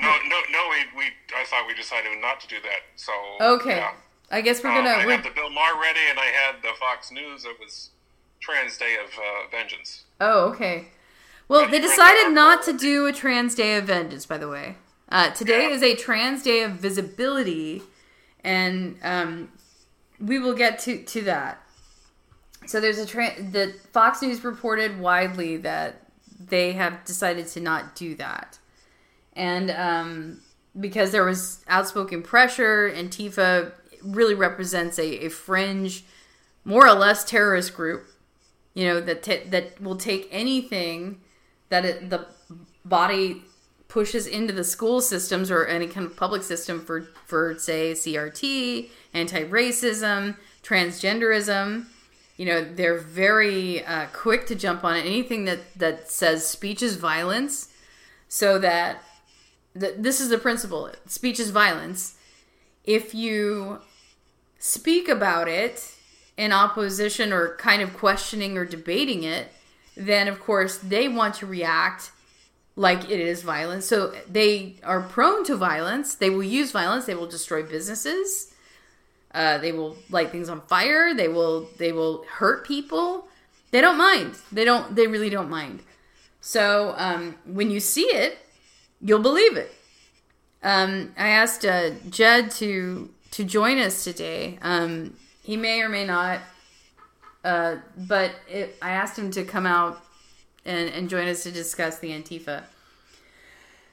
no, 0.02 0.10
no, 0.28 0.40
no. 0.52 0.70
We, 0.72 0.98
we, 0.98 1.04
I 1.38 1.44
thought 1.46 1.68
we 1.68 1.76
decided 1.76 2.20
not 2.20 2.40
to 2.40 2.48
do 2.48 2.56
that. 2.64 2.80
So 2.96 3.12
Okay. 3.40 3.78
yeah. 3.78 3.92
I 4.32 4.42
guess 4.42 4.64
we're 4.64 4.72
Um, 4.72 4.78
gonna. 4.84 4.90
I 4.98 5.06
we're- 5.06 5.18
had 5.18 5.24
the 5.24 5.30
Bill 5.36 5.52
Maher 5.52 5.80
ready, 5.80 6.00
and 6.10 6.18
I 6.18 6.26
had 6.26 6.64
the 6.64 6.72
Fox 6.80 7.12
News. 7.12 7.46
It 7.46 7.60
was 7.60 7.92
Trans 8.40 8.76
Day 8.76 8.96
of 8.96 9.12
uh, 9.20 9.52
Vengeance. 9.52 10.06
Oh, 10.20 10.46
okay. 10.46 10.88
Well, 11.48 11.70
they 11.70 11.80
decided 11.80 12.34
not 12.34 12.64
to 12.64 12.74
do 12.74 13.06
a 13.06 13.14
Trans 13.14 13.54
Day 13.54 13.76
of 13.76 13.84
Vengeance, 13.84 14.26
by 14.26 14.40
the 14.40 14.50
way. 14.50 14.78
Uh, 15.12 15.30
today 15.32 15.66
is 15.66 15.84
a 15.84 15.94
Trans 15.94 16.42
Day 16.42 16.64
of 16.64 16.72
Visibility, 16.72 17.82
and 18.46 18.98
um, 19.04 19.52
we 20.22 20.40
will 20.40 20.54
get 20.54 20.80
to, 20.80 21.04
to 21.04 21.22
that. 21.24 21.62
So 22.66 22.80
there's 22.80 22.98
a 22.98 23.06
tra- 23.06 23.42
the 23.42 23.76
Fox 23.92 24.22
News 24.22 24.42
reported 24.42 25.02
widely 25.02 25.58
that 25.58 26.04
they 26.40 26.72
have 26.74 27.04
decided 27.04 27.48
to 27.48 27.60
not 27.60 27.94
do 27.94 28.16
that, 28.16 28.58
and 29.34 29.70
um, 29.72 30.40
because 30.80 31.12
there 31.12 31.26
was 31.26 31.62
outspoken 31.68 32.24
pressure, 32.24 32.90
Antifa 32.96 33.74
really 34.02 34.34
represents 34.34 34.98
a, 34.98 35.26
a 35.26 35.30
fringe, 35.30 36.06
more 36.64 36.88
or 36.88 36.94
less 36.94 37.26
terrorist 37.26 37.76
group 37.76 38.06
you 38.74 38.86
know 38.86 39.02
that 39.02 39.24
ta 39.24 39.34
that 39.48 39.82
will 39.82 39.98
take 39.98 40.30
anything 40.32 41.20
that 41.68 41.84
it, 41.84 42.10
the 42.10 42.26
body 42.86 43.44
pushes 43.92 44.26
into 44.26 44.54
the 44.54 44.64
school 44.64 45.02
systems 45.02 45.52
or 45.52 45.66
any 45.66 45.86
kind 45.86 46.06
of 46.06 46.16
public 46.16 46.44
system 46.44 46.80
for 46.80 47.02
for 47.26 47.58
say 47.60 47.92
CRT, 47.92 48.90
anti-racism, 49.14 50.38
transgenderism. 50.64 51.86
You 52.38 52.46
know 52.46 52.64
they're 52.64 52.98
very 52.98 53.84
uh, 53.84 54.06
quick 54.14 54.48
to 54.48 54.56
jump 54.56 54.86
on. 54.86 54.96
Anything 54.96 55.44
that 55.44 55.60
that 55.76 56.10
says 56.10 56.48
speech 56.48 56.82
is 56.82 56.96
violence, 56.96 57.68
so 58.30 58.58
that 58.60 59.04
th- 59.78 59.96
this 59.98 60.22
is 60.22 60.30
the 60.30 60.38
principle: 60.38 60.90
speech 61.06 61.40
is 61.40 61.50
violence. 61.50 62.16
If 62.86 63.14
you 63.14 63.82
speak 64.58 65.10
about 65.10 65.50
it 65.50 65.94
in 66.38 66.54
opposition 66.54 67.34
or 67.34 67.58
kind 67.58 67.82
of 67.82 67.94
questioning 67.94 68.58
or 68.58 68.64
debating 68.64 69.24
it, 69.24 69.50
then 69.98 70.30
of 70.30 70.40
course 70.40 70.78
they 70.78 71.10
want 71.10 71.36
to 71.36 71.46
react 71.46 72.12
like 72.76 73.10
it 73.10 73.20
is 73.20 73.44
violence. 73.44 73.86
So 73.86 74.14
they 74.30 74.76
are 74.84 75.02
prone 75.02 75.44
to 75.46 75.56
violence. 75.56 76.16
They 76.16 76.30
will 76.30 76.44
use 76.44 76.72
violence. 76.72 77.06
They 77.06 77.16
will 77.16 77.28
destroy 77.28 77.64
businesses. 77.64 78.54
Uh, 79.34 79.58
they 79.58 79.72
will 79.72 79.98
light 80.10 80.32
things 80.32 80.50
on 80.50 80.62
fire. 80.62 81.14
They 81.14 81.28
will 81.28 81.70
they 81.78 81.92
will 81.92 82.24
hurt 82.24 82.66
people. 82.66 83.28
They 83.72 83.82
don't 83.82 83.98
mind. 83.98 84.36
They 84.52 84.66
don't. 84.66 84.96
They 84.96 85.08
really 85.08 85.30
don't 85.30 85.50
mind. 85.50 85.84
So 86.42 86.94
um, 86.98 87.36
when 87.46 87.72
you 87.72 87.80
see 87.80 88.08
it, 88.08 88.40
you'll 89.00 89.22
believe 89.22 89.56
it. 89.56 89.74
Um, 90.64 91.14
I 91.18 91.30
asked 91.30 91.66
uh, 91.66 91.92
Jed 92.10 92.52
to 92.52 93.10
to 93.32 93.44
join 93.44 93.78
us 93.78 94.04
today. 94.04 94.60
Um, 94.62 95.16
he 95.44 95.56
may 95.56 95.82
or 95.82 95.90
may 95.90 96.06
not, 96.06 96.42
uh, 97.44 97.78
but 97.98 98.32
it, 98.50 98.78
I 98.82 98.92
asked 98.92 99.18
him 99.18 99.32
to 99.32 99.44
come 99.46 99.66
out 99.66 100.04
and, 100.66 100.90
and 100.90 101.10
join 101.10 101.28
us 101.28 101.44
to 101.44 101.52
discuss 101.52 102.00
the 102.00 102.10
Antifa. 102.10 102.64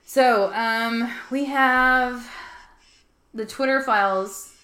So 0.05 0.53
um, 0.55 1.13
we 1.31 1.45
have 1.47 2.31
the 3.35 3.45
Twitter 3.45 3.83
files 3.83 4.55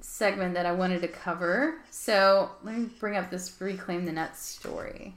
segment 0.00 0.54
that 0.54 0.66
I 0.66 0.72
wanted 0.72 1.00
to 1.02 1.08
cover. 1.08 1.78
So 1.90 2.50
let 2.62 2.76
me 2.76 2.88
bring 3.00 3.16
up 3.16 3.30
this 3.30 3.56
reclaim 3.60 4.04
the 4.04 4.12
net 4.12 4.36
story. 4.36 5.14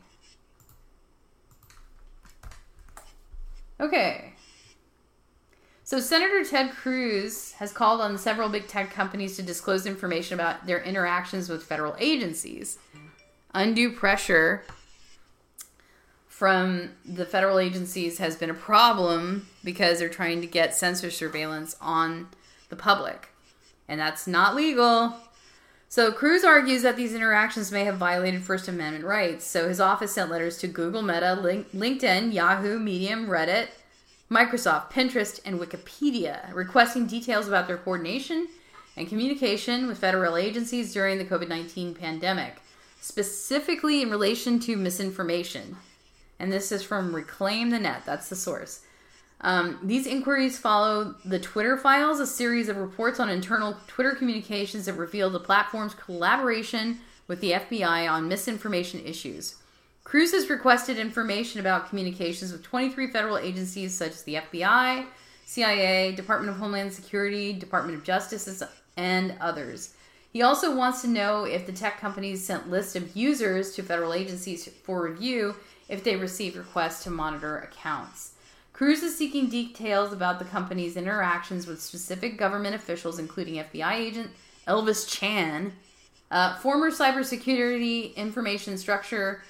Okay. 3.80 4.34
So 5.84 6.00
Senator 6.00 6.44
Ted 6.44 6.72
Cruz 6.72 7.52
has 7.54 7.74
called 7.74 8.00
on 8.00 8.18
several 8.18 8.48
big 8.50 8.68
tech 8.68 8.92
companies 8.92 9.36
to 9.36 9.44
disclose 9.44 9.86
information 9.86 10.36
about 10.36 10.66
their 10.66 10.82
interactions 10.82 11.50
with 11.50 11.64
federal 11.64 11.96
agencies. 12.00 12.80
Undue 13.54 13.92
pressure 13.92 14.64
from 16.44 16.89
the 17.06 17.26
federal 17.26 17.58
agencies 17.58 18.18
has 18.18 18.36
been 18.36 18.50
a 18.50 18.54
problem 18.54 19.48
because 19.64 20.00
they're 20.00 20.10
trying 20.10 20.41
to 20.41 20.46
get 20.46 20.76
sensor 20.76 21.10
surveillance 21.10 21.74
on 21.80 22.28
the 22.68 22.76
public. 22.76 23.30
And 23.88 23.98
that's 23.98 24.28
not 24.28 24.54
legal. 24.54 25.16
So 25.88 26.12
Cruz 26.12 26.44
argues 26.44 26.82
that 26.82 26.98
these 26.98 27.16
interactions 27.16 27.72
may 27.72 27.86
have 27.86 27.96
violated 27.96 28.44
First 28.44 28.68
Amendment 28.68 29.06
rights. 29.06 29.48
So 29.48 29.70
his 29.70 29.80
office 29.80 30.16
sent 30.16 30.32
letters 30.32 30.58
to 30.58 30.68
Google, 30.68 31.02
Meta, 31.02 31.39
Link- 31.41 31.72
LinkedIn, 31.72 32.34
Yahoo, 32.34 32.78
Medium, 32.78 33.28
Reddit, 33.28 33.70
Microsoft, 34.30 34.91
Pinterest, 34.91 35.39
and 35.46 35.62
Wikipedia, 35.62 36.54
requesting 36.54 37.08
details 37.08 37.48
about 37.48 37.68
their 37.68 37.78
coordination 37.78 38.50
and 38.98 39.08
communication 39.08 39.88
with 39.88 39.98
federal 39.98 40.36
agencies 40.36 40.91
during 40.91 41.20
the 41.20 41.24
COVID 41.24 41.48
19 41.48 41.96
pandemic, 41.96 42.62
specifically 43.00 44.02
in 44.02 44.10
relation 44.10 44.60
to 44.60 44.76
misinformation. 44.76 45.78
And 46.40 46.52
this 46.52 46.72
is 46.72 46.84
from 46.84 47.16
Reclaim 47.16 47.70
the 47.70 47.80
Net, 47.80 48.04
that's 48.06 48.30
the 48.30 48.36
source. 48.36 48.82
Um, 49.42 49.80
these 49.84 50.08
inquiries 50.08 50.58
follow 50.58 51.16
the 51.26 51.40
Twitter 51.40 51.78
files, 51.78 52.20
a 52.20 52.28
series 52.28 52.70
of 52.70 52.78
reports 52.78 53.20
on 53.20 53.30
internal 53.30 53.78
Twitter 53.88 54.16
communications 54.16 54.86
that 54.86 54.94
reveal 54.94 55.30
the 55.30 55.40
platform's 55.40 55.94
collaboration 55.94 57.00
with 57.28 57.42
the 57.42 57.52
FBI 57.52 58.10
on 58.10 58.28
misinformation 58.28 59.04
issues. 59.06 59.56
Cruz 60.04 60.32
has 60.32 60.50
requested 60.50 60.98
information 60.98 61.60
about 61.60 61.90
communications 61.90 62.52
with 62.52 62.64
23 62.64 63.12
federal 63.12 63.38
agencies 63.38 63.98
such 63.98 64.12
as 64.12 64.24
the 64.24 64.36
FBI, 64.36 65.06
CIA, 65.46 66.14
Department 66.14 66.52
of 66.52 66.58
Homeland 66.58 66.94
Security, 66.94 67.54
Department 67.54 67.98
of 67.98 68.04
Justice, 68.04 68.64
and 68.98 69.36
others. 69.40 69.94
He 70.32 70.42
also 70.42 70.76
wants 70.76 71.02
to 71.02 71.08
know 71.08 71.46
if 71.46 71.66
the 71.66 71.72
tech 71.72 72.00
companies 72.00 72.46
sent 72.46 72.70
lists 72.70 72.96
of 72.96 73.16
users 73.16 73.76
to 73.76 73.84
federal 73.84 74.14
agencies 74.14 74.68
for 74.68 75.04
review 75.04 75.56
if 75.90 76.04
they 76.04 76.16
receive 76.16 76.58
requests 76.58 77.04
to 77.04 77.10
monitor 77.10 77.58
accounts. 77.60 78.34
Cruz 78.74 79.04
is 79.04 79.16
seeking 79.16 79.50
details 79.50 80.12
about 80.12 80.40
the 80.40 80.46
company's 80.46 80.98
interactions 80.98 81.68
with 81.68 81.82
specific 81.82 82.38
government 82.38 82.76
officials, 82.76 83.20
including 83.20 83.64
FBI 83.64 83.94
agent 83.94 84.32
Elvis 84.68 85.08
Chan, 85.08 85.74
uh, 86.32 86.58
former 86.58 86.90
cybersecurity 86.90 88.16
information 88.16 88.78
structure, 88.78 89.44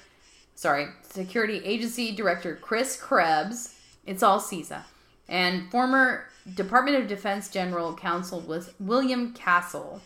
sorry, 0.54 0.88
security 1.02 1.62
agency 1.64 2.14
director 2.14 2.58
Chris 2.60 3.00
Krebs. 3.00 3.74
It's 4.06 4.22
all 4.22 4.40
CISA, 4.40 4.82
and 5.28 5.70
former 5.70 6.26
Department 6.52 6.98
of 6.98 7.08
Defense 7.08 7.48
General 7.48 7.94
Counsel 7.94 8.40
was 8.40 8.74
William 8.78 9.32
Castle. 9.32 10.02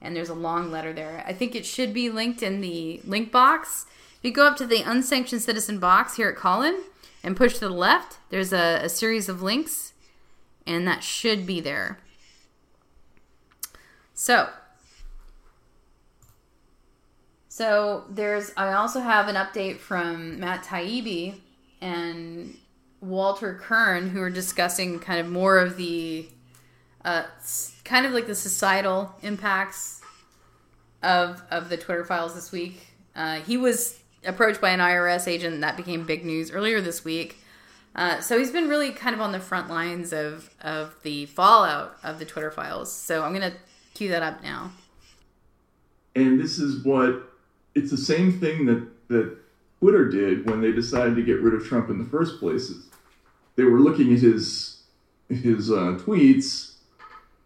And 0.00 0.14
there's 0.14 0.28
a 0.28 0.34
long 0.34 0.70
letter 0.70 0.92
there. 0.92 1.24
I 1.26 1.32
think 1.32 1.54
it 1.54 1.66
should 1.66 1.92
be 1.92 2.10
linked 2.10 2.42
in 2.42 2.60
the 2.60 3.00
link 3.04 3.30
box. 3.30 3.86
If 4.18 4.24
you 4.24 4.32
go 4.32 4.46
up 4.48 4.56
to 4.56 4.66
the 4.66 4.82
unsanctioned 4.82 5.42
citizen 5.42 5.78
box 5.78 6.16
here 6.16 6.28
at 6.28 6.36
Callin 6.36 6.82
and 7.22 7.36
push 7.36 7.54
to 7.54 7.60
the 7.60 7.70
left, 7.70 8.18
there's 8.30 8.52
a, 8.52 8.80
a 8.82 8.88
series 8.88 9.28
of 9.28 9.42
links, 9.42 9.92
and 10.66 10.88
that 10.88 11.04
should 11.04 11.46
be 11.46 11.60
there. 11.60 11.98
So, 14.14 14.48
so 17.48 18.06
there's. 18.10 18.50
I 18.56 18.72
also 18.72 18.98
have 18.98 19.28
an 19.28 19.36
update 19.36 19.78
from 19.78 20.40
Matt 20.40 20.64
Taibbi 20.64 21.36
and 21.80 22.56
Walter 23.00 23.54
Kirn, 23.62 24.10
who 24.10 24.20
are 24.20 24.30
discussing 24.30 24.98
kind 24.98 25.20
of 25.20 25.30
more 25.30 25.60
of 25.60 25.76
the, 25.76 26.26
uh, 27.04 27.22
kind 27.84 28.04
of 28.04 28.10
like 28.10 28.26
the 28.26 28.34
societal 28.34 29.14
impacts 29.22 30.00
of 31.04 31.40
of 31.52 31.68
the 31.68 31.76
Twitter 31.76 32.04
files 32.04 32.34
this 32.34 32.50
week. 32.50 32.88
Uh, 33.14 33.36
he 33.40 33.56
was 33.56 33.97
approached 34.24 34.60
by 34.60 34.70
an 34.70 34.80
IRS 34.80 35.28
agent, 35.28 35.60
that 35.60 35.76
became 35.76 36.04
big 36.04 36.24
news 36.24 36.50
earlier 36.50 36.80
this 36.80 37.04
week. 37.04 37.38
Uh, 37.94 38.20
so 38.20 38.38
he's 38.38 38.50
been 38.50 38.68
really 38.68 38.92
kind 38.92 39.14
of 39.14 39.20
on 39.20 39.32
the 39.32 39.40
front 39.40 39.68
lines 39.68 40.12
of 40.12 40.50
of 40.60 40.94
the 41.02 41.26
fallout 41.26 41.96
of 42.04 42.18
the 42.18 42.24
Twitter 42.24 42.50
files. 42.50 42.92
So 42.92 43.24
I'm 43.24 43.32
gonna 43.32 43.54
cue 43.94 44.08
that 44.10 44.22
up 44.22 44.42
now. 44.42 44.72
And 46.14 46.40
this 46.40 46.58
is 46.58 46.84
what 46.84 47.28
it's 47.74 47.90
the 47.90 47.96
same 47.96 48.38
thing 48.38 48.66
that, 48.66 48.86
that 49.08 49.36
Twitter 49.80 50.08
did 50.08 50.48
when 50.48 50.60
they 50.60 50.72
decided 50.72 51.16
to 51.16 51.22
get 51.22 51.40
rid 51.40 51.54
of 51.54 51.66
Trump 51.66 51.90
in 51.90 51.98
the 51.98 52.04
first 52.04 52.38
places. 52.40 52.86
They 53.56 53.64
were 53.64 53.80
looking 53.80 54.12
at 54.12 54.20
his 54.20 54.82
his 55.28 55.70
uh, 55.70 55.98
tweets 56.00 56.74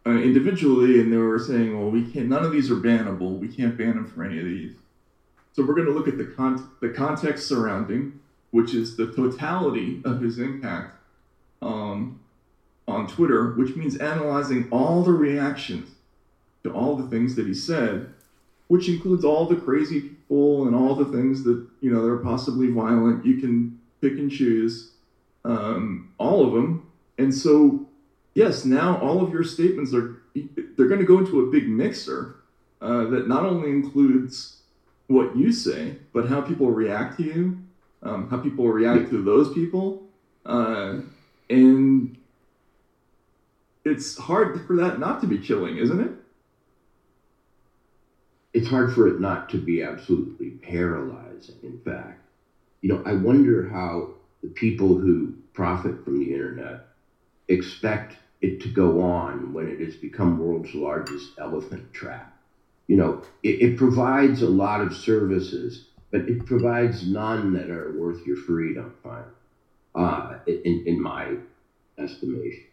uh, 0.07 0.11
individually, 0.11 1.01
and 1.01 1.13
they 1.13 1.17
were 1.17 1.39
saying, 1.39 1.79
"Well, 1.79 1.91
we 1.91 2.05
can't. 2.05 2.29
None 2.29 2.45
of 2.45 2.53
these 2.53 2.71
are 2.71 2.77
bannable. 2.77 3.39
We 3.39 3.49
can't 3.49 3.77
ban 3.77 3.93
him 3.93 4.07
for 4.07 4.25
any 4.25 4.39
of 4.39 4.45
these." 4.45 4.75
So 5.53 5.65
we're 5.65 5.75
going 5.75 5.87
to 5.87 5.93
look 5.93 6.09
at 6.09 6.19
the 6.19 6.25
con- 6.25 6.71
the 6.81 6.89
context 6.89 7.47
surrounding, 7.47 8.21
which 8.51 8.75
is 8.75 8.97
the 8.97 9.13
totality 9.13 10.01
of 10.05 10.21
his 10.21 10.39
impact 10.39 10.97
um, 11.61 12.21
on 12.89 13.07
Twitter, 13.07 13.53
which 13.53 13.77
means 13.77 13.97
analyzing 13.99 14.69
all 14.71 15.03
the 15.03 15.13
reactions 15.13 15.91
to 16.65 16.73
all 16.73 16.97
the 16.97 17.09
things 17.09 17.35
that 17.37 17.47
he 17.47 17.55
said, 17.55 18.13
which 18.69 18.89
includes 18.89 19.25
all 19.25 19.47
the 19.47 19.57
crazy 19.57 20.01
people 20.01 20.67
and 20.67 20.75
all 20.75 20.95
the 20.95 21.05
things 21.05 21.45
that 21.45 21.67
you 21.81 21.93
know 21.93 22.03
they're 22.03 22.17
possibly 22.17 22.71
violent. 22.71 23.25
You 23.27 23.37
can 23.37 23.79
pick 24.01 24.13
and 24.13 24.31
choose 24.31 24.93
um, 25.45 26.13
all 26.19 26.47
of 26.47 26.55
them, 26.55 26.91
and 27.19 27.35
so 27.35 27.87
yes, 28.35 28.65
now 28.65 28.99
all 28.99 29.23
of 29.23 29.31
your 29.33 29.45
statements 29.45 29.93
are 29.93 30.17
they're 30.35 30.89
going 30.89 31.01
to 31.01 31.07
go 31.07 31.19
into 31.19 31.41
a 31.41 31.51
big 31.51 31.69
mixer 31.69 32.37
uh, 32.81 33.05
that 33.05 33.29
not 33.29 33.45
only 33.45 33.69
includes 33.69 34.62
what 35.09 35.35
you 35.35 35.53
say, 35.53 35.97
but 36.13 36.27
how 36.27 36.41
people 36.41 36.71
react 36.71 37.17
to 37.17 37.23
you, 37.25 37.57
um, 38.03 38.27
how 38.31 38.37
people 38.39 38.71
react 38.71 39.09
to 39.11 39.21
those 39.23 39.49
people, 39.49 39.97
uh, 40.47 40.95
and 41.51 42.09
it's 43.85 44.17
hard 44.17 44.61
for 44.67 44.77
that 44.77 44.99
not 44.99 45.21
to 45.21 45.27
be 45.27 45.39
chilling, 45.39 45.77
isn't 45.77 46.01
it? 46.01 46.13
It's 48.55 48.69
hard 48.69 48.93
for 48.93 49.07
it 49.07 49.19
not 49.19 49.49
to 49.51 49.59
be 49.59 49.83
absolutely 49.83 50.53
paralyzing. 50.63 51.57
In 51.63 51.79
fact, 51.85 52.19
you 52.83 52.89
know, 52.91 53.01
I 53.05 53.15
wonder 53.15 53.63
how 53.63 54.09
the 54.43 54.49
people 54.49 54.97
who 54.97 55.33
profit 55.55 55.97
from 56.05 56.19
the 56.19 56.33
internet 56.33 56.81
expect 57.49 58.19
it 58.43 58.61
to 58.61 58.69
go 58.69 59.01
on 59.01 59.53
when 59.53 59.69
it 59.69 59.81
has 59.81 59.97
become 59.97 60.39
world's 60.39 60.75
largest 60.75 61.33
elephant 61.39 61.85
trap. 61.93 62.32
You 62.93 62.99
know, 62.99 63.17
it, 63.43 63.63
it 63.63 63.77
provides 63.79 64.43
a 64.43 64.49
lot 64.49 64.83
of 64.83 64.95
services, 64.95 65.81
but 66.11 66.29
it 66.29 66.45
provides 66.45 67.07
none 67.07 67.55
that 67.55 67.71
are 67.71 67.91
worth 67.91 68.27
your 68.27 68.37
freedom, 68.37 68.93
uh, 69.95 70.35
in, 70.65 70.83
in 70.85 71.01
my 71.01 71.39
estimation. 71.99 72.65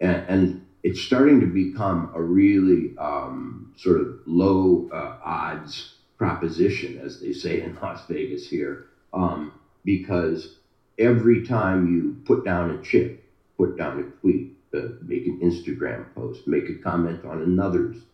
And, 0.00 0.22
and, 0.28 0.54
it's 0.84 1.00
starting 1.00 1.40
to 1.40 1.46
become 1.46 2.08
a 2.14 2.22
really 2.22 2.92
um, 2.98 3.68
sort 3.76 3.98
of 3.98 4.10
low 4.26 4.84
uh, 4.90 5.10
odds 5.20 5.86
proposition, 6.18 6.96
as 6.96 7.18
they 7.18 7.32
say 7.32 7.60
in 7.60 7.76
Las 7.82 8.04
Vegas 8.08 8.48
here, 8.48 8.80
um, 9.12 9.52
because 9.84 10.50
every 10.98 11.40
time 11.40 11.86
you 11.86 12.16
put 12.24 12.44
down 12.44 12.70
a 12.70 12.76
chip, 12.76 13.12
put 13.58 13.76
down 13.76 13.98
a 14.00 14.04
tweet, 14.22 14.46
uh, 14.74 14.88
make 15.00 15.26
an 15.26 15.36
Instagram 15.42 16.06
post, 16.16 16.46
make 16.46 16.68
a 16.68 16.74
comment 16.74 17.24
on 17.24 17.40
another's, 17.42 18.06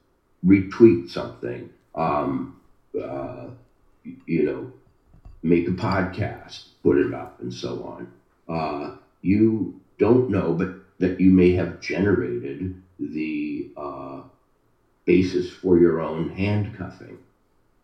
retweet 0.45 1.07
something, 1.07 1.69
um, 1.95 2.51
uh, 3.01 3.49
you 4.27 4.43
know, 4.43 4.69
make 5.43 5.69
a 5.69 5.73
podcast, 5.73 6.63
put 6.83 6.99
it 6.99 7.13
up, 7.13 7.33
and 7.39 7.53
so 7.53 7.83
on. 7.83 8.09
Uh, 8.49 8.89
you 9.23 9.73
don't 9.99 10.29
know, 10.29 10.53
but 10.53 10.71
that 10.99 11.19
you 11.19 11.31
may 11.31 11.51
have 11.53 11.79
generated 11.81 12.73
the 12.99 13.67
uh, 13.77 14.21
basis 15.07 15.49
for 15.49 15.79
your 15.79 16.01
own 16.01 16.29
handcuffing, 16.29 17.19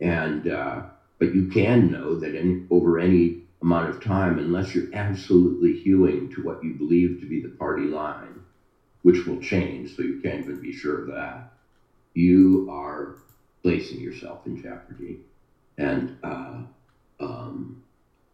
and 0.01 0.47
uh, 0.49 0.81
but 1.19 1.35
you 1.35 1.45
can 1.45 1.89
know 1.89 2.15
that 2.17 2.35
in, 2.35 2.57
over 2.71 2.99
any 2.99 3.35
amount 3.63 3.89
of 3.89 4.01
time, 4.01 4.39
unless 4.39 4.75
you're 4.75 4.87
absolutely 4.93 5.73
hewing 5.73 6.29
to 6.29 6.41
what 6.43 6.63
you 6.63 6.73
believe 6.73 7.17
to 7.19 7.27
be 7.27 7.39
the 7.39 7.49
party 7.49 7.87
line, 7.87 8.41
which 9.03 9.27
will 9.27 9.39
change, 9.39 9.95
so 9.95 10.03
you 10.03 10.15
can't 10.15 10.41
even 10.41 10.59
be 10.59 10.73
sure 10.73 10.97
of 10.97 11.07
that, 11.07 11.45
you 12.15 12.69
are 12.71 13.17
placing 13.63 14.01
yourself 14.01 14.47
in 14.47 14.61
jeopardy. 14.63 15.21
And 15.79 16.17
uh, 16.23 16.63
um, 17.21 17.83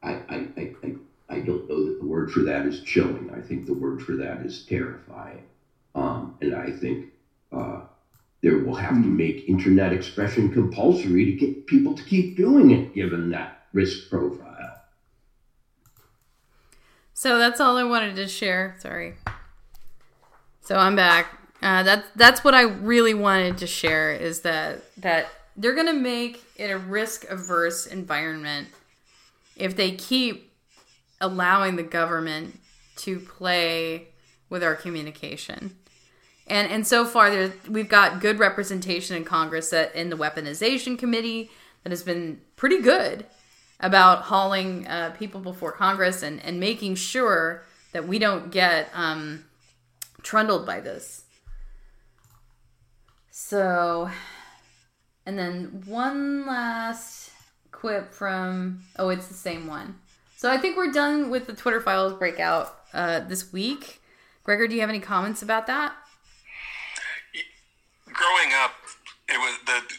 I, 0.03 0.13
I, 0.29 0.49
I, 0.57 0.95
I, 1.29 1.41
don't 1.41 1.69
know 1.69 1.85
that 1.87 1.99
the 2.01 2.07
word 2.07 2.31
for 2.31 2.41
that 2.41 2.67
is 2.67 2.83
chilling. 2.83 3.31
I 3.37 3.41
think 3.41 3.67
the 3.67 3.75
word 3.75 4.03
for 4.03 4.13
that 4.17 4.45
is 4.45 4.65
terrifying. 4.65 5.43
Um, 5.95 6.37
and 6.41 6.55
I 6.55 6.71
think 6.71 7.07
uh, 7.53 7.83
there 8.43 8.59
will 8.59 8.75
have 8.75 8.95
to 8.95 9.09
hmm. 9.09 9.17
make 9.17 9.49
internet 9.49 9.93
expression 9.93 10.53
compulsory 10.53 11.25
to 11.25 11.33
get 11.33 11.67
people 11.67 11.95
to 11.95 12.03
keep 12.05 12.37
doing 12.37 12.71
it, 12.71 12.95
given 12.95 13.31
that 13.31 13.67
risk 13.73 14.09
profile. 14.11 14.83
So 17.15 17.39
that's 17.39 17.61
all 17.61 17.77
I 17.77 17.85
wanted 17.85 18.17
to 18.17 18.29
share. 18.29 18.77
Sorry. 18.79 19.15
So 20.61 20.77
I'm 20.77 20.95
back. 20.95 21.36
Uh, 21.63 21.83
that's 21.83 22.07
that's 22.17 22.45
what 22.45 22.55
I 22.55 22.63
really 22.63 23.15
wanted 23.15 23.59
to 23.59 23.67
share 23.67 24.13
is 24.13 24.41
that 24.41 24.83
that 24.99 25.29
they're 25.57 25.75
gonna 25.75 25.95
make 25.95 26.45
it 26.57 26.71
a 26.71 26.79
risk 26.79 27.25
averse 27.31 27.87
environment 27.87 28.69
if 29.57 29.75
they 29.75 29.93
keep 29.93 30.53
allowing 31.21 31.77
the 31.77 31.83
government 31.83 32.59
to 32.97 33.19
play 33.19 34.09
with 34.51 34.63
our 34.63 34.75
communication. 34.75 35.77
And 36.47 36.71
and 36.71 36.87
so 36.87 37.05
far 37.05 37.31
there 37.31 37.53
we've 37.69 37.89
got 37.89 38.21
good 38.21 38.39
representation 38.39 39.17
in 39.17 39.25
Congress 39.25 39.71
that 39.71 39.95
in 39.95 40.11
the 40.11 40.17
weaponization 40.17 40.99
committee 40.99 41.51
that 41.83 41.91
has 41.91 42.03
been 42.03 42.41
pretty 42.57 42.81
good 42.81 43.27
about 43.81 44.23
hauling 44.23 44.87
uh, 44.87 45.15
people 45.19 45.41
before 45.41 45.73
Congress 45.73 46.23
and, 46.23 46.43
and 46.45 46.59
making 46.59 46.95
sure 46.95 47.65
that 47.93 48.07
we 48.07 48.19
don't 48.19 48.51
get 48.51 48.89
um, 48.95 49.45
trundled 50.23 50.67
by 50.67 50.81
this. 50.81 51.26
So, 53.49 54.11
and 55.25 55.39
then 55.39 55.85
one 55.87 56.49
last 56.49 57.31
quip 57.71 58.13
from, 58.13 58.83
oh, 58.99 59.11
it's 59.11 59.29
the 59.29 59.35
same 59.35 59.69
one. 59.69 60.01
So 60.37 60.51
I 60.51 60.59
think 60.59 60.77
we're 60.77 60.91
done 60.91 61.31
with 61.31 61.47
the 61.47 61.53
Twitter 61.53 61.81
files 61.81 62.15
breakout 62.15 62.75
uh, 62.93 63.21
this 63.21 63.53
week. 63.53 64.03
Gregor, 64.43 64.67
do 64.67 64.75
you 64.75 64.81
have 64.81 64.91
any 64.91 64.99
comments 64.99 65.43
about 65.43 65.69
that? 65.69 65.95
Growing 68.07 68.53
up, 68.65 68.73
it 69.29 69.39
was 69.39 69.57
the 69.65 69.95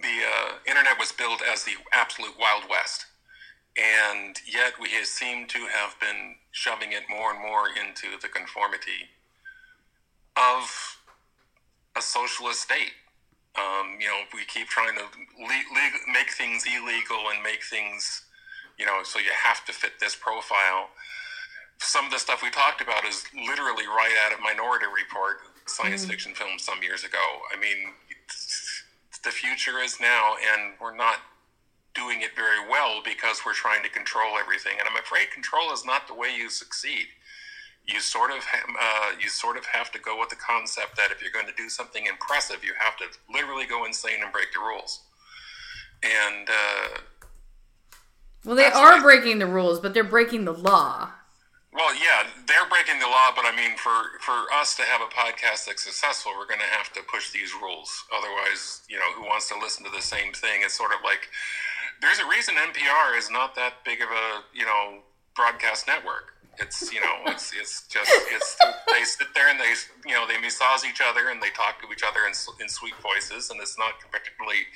the 0.00 0.22
uh, 0.24 0.52
internet 0.64 1.00
was 1.00 1.10
billed 1.10 1.40
as 1.52 1.64
the 1.64 1.72
absolute 1.92 2.38
wild 2.38 2.62
west, 2.70 3.06
and 3.76 4.36
yet 4.46 4.74
we 4.80 4.86
seem 5.02 5.48
to 5.48 5.66
have 5.66 5.98
been 5.98 6.36
shoving 6.52 6.92
it 6.92 7.02
more 7.10 7.32
and 7.32 7.40
more 7.40 7.66
into 7.66 8.20
the 8.22 8.28
conformity 8.28 9.10
of 10.36 10.97
a 11.98 12.02
socialist 12.02 12.62
state. 12.62 12.94
Um, 13.58 13.98
you 13.98 14.06
know, 14.06 14.22
we 14.32 14.44
keep 14.44 14.68
trying 14.68 14.94
to 14.94 15.02
le- 15.02 15.70
le- 15.74 16.12
make 16.12 16.30
things 16.30 16.64
illegal 16.64 17.18
and 17.34 17.42
make 17.42 17.64
things, 17.64 18.22
you 18.78 18.86
know, 18.86 19.02
so 19.02 19.18
you 19.18 19.32
have 19.34 19.64
to 19.66 19.72
fit 19.72 19.98
this 19.98 20.14
profile. 20.14 20.90
Some 21.78 22.06
of 22.06 22.12
the 22.12 22.18
stuff 22.18 22.42
we 22.42 22.50
talked 22.50 22.80
about 22.80 23.04
is 23.04 23.24
literally 23.34 23.86
right 23.86 24.14
out 24.24 24.32
of 24.32 24.40
Minority 24.40 24.86
Report, 24.86 25.38
science 25.66 26.04
mm. 26.04 26.08
fiction 26.08 26.34
film 26.34 26.58
some 26.58 26.82
years 26.82 27.02
ago. 27.04 27.24
I 27.54 27.58
mean, 27.58 27.92
the 29.24 29.30
future 29.30 29.78
is 29.80 29.98
now, 30.00 30.34
and 30.54 30.74
we're 30.80 30.96
not 30.96 31.18
doing 31.94 32.22
it 32.22 32.36
very 32.36 32.62
well 32.70 33.02
because 33.04 33.42
we're 33.44 33.54
trying 33.54 33.82
to 33.82 33.90
control 33.90 34.38
everything. 34.38 34.74
And 34.78 34.88
I'm 34.88 34.96
afraid 34.96 35.30
control 35.32 35.72
is 35.72 35.84
not 35.84 36.06
the 36.06 36.14
way 36.14 36.34
you 36.34 36.48
succeed 36.48 37.06
you 37.88 38.00
sort 38.00 38.30
of 38.30 38.44
uh, 38.80 39.12
you 39.18 39.28
sort 39.28 39.56
of 39.56 39.64
have 39.64 39.90
to 39.92 39.98
go 39.98 40.20
with 40.20 40.28
the 40.28 40.36
concept 40.36 40.96
that 40.96 41.10
if 41.10 41.22
you're 41.22 41.32
going 41.32 41.46
to 41.46 41.54
do 41.56 41.68
something 41.68 42.06
impressive, 42.06 42.62
you 42.62 42.72
have 42.78 42.96
to 42.98 43.06
literally 43.32 43.66
go 43.66 43.86
insane 43.86 44.22
and 44.22 44.32
break 44.32 44.52
the 44.52 44.60
rules. 44.60 45.00
And 46.02 46.48
uh, 46.48 46.98
well, 48.44 48.54
they 48.54 48.66
are 48.66 49.00
breaking 49.00 49.38
the 49.38 49.46
rules, 49.46 49.80
but 49.80 49.94
they're 49.94 50.04
breaking 50.04 50.44
the 50.44 50.52
law. 50.52 51.10
Well, 51.72 51.94
yeah, 51.94 52.24
they're 52.46 52.68
breaking 52.68 52.98
the 52.98 53.06
law, 53.06 53.30
but 53.34 53.44
I 53.44 53.56
mean, 53.56 53.76
for 53.76 54.20
for 54.20 54.52
us 54.52 54.76
to 54.76 54.82
have 54.82 55.00
a 55.00 55.06
podcast 55.06 55.64
that's 55.66 55.82
successful, 55.82 56.32
we're 56.36 56.46
going 56.46 56.60
to 56.60 56.76
have 56.76 56.92
to 56.92 57.00
push 57.10 57.30
these 57.30 57.52
rules. 57.54 58.04
Otherwise, 58.14 58.82
you 58.88 58.96
know, 58.96 59.12
who 59.16 59.22
wants 59.22 59.48
to 59.48 59.58
listen 59.58 59.84
to 59.84 59.90
the 59.90 60.02
same 60.02 60.32
thing? 60.34 60.60
It's 60.62 60.76
sort 60.76 60.92
of 60.92 60.98
like 61.02 61.28
there's 62.02 62.18
a 62.18 62.28
reason 62.28 62.54
NPR 62.54 63.16
is 63.16 63.30
not 63.30 63.54
that 63.54 63.84
big 63.84 64.02
of 64.02 64.08
a 64.10 64.42
you 64.52 64.66
know 64.66 64.98
broadcast 65.34 65.86
network 65.86 66.37
it's 66.60 66.92
you 66.92 67.00
know 67.00 67.14
it's 67.26 67.52
it's 67.58 67.86
just 67.88 68.10
it's 68.30 68.56
they 68.90 69.04
sit 69.04 69.28
there 69.34 69.48
and 69.48 69.58
they 69.58 69.72
you 70.06 70.14
know 70.14 70.26
they 70.26 70.38
massage 70.38 70.84
each 70.84 71.00
other 71.04 71.28
and 71.30 71.42
they 71.42 71.50
talk 71.50 71.80
to 71.80 71.92
each 71.92 72.02
other 72.02 72.20
in, 72.26 72.32
in 72.60 72.68
sweet 72.68 72.94
voices 73.02 73.50
and 73.50 73.60
it's 73.60 73.78
not 73.78 73.94
particularly 74.10 74.66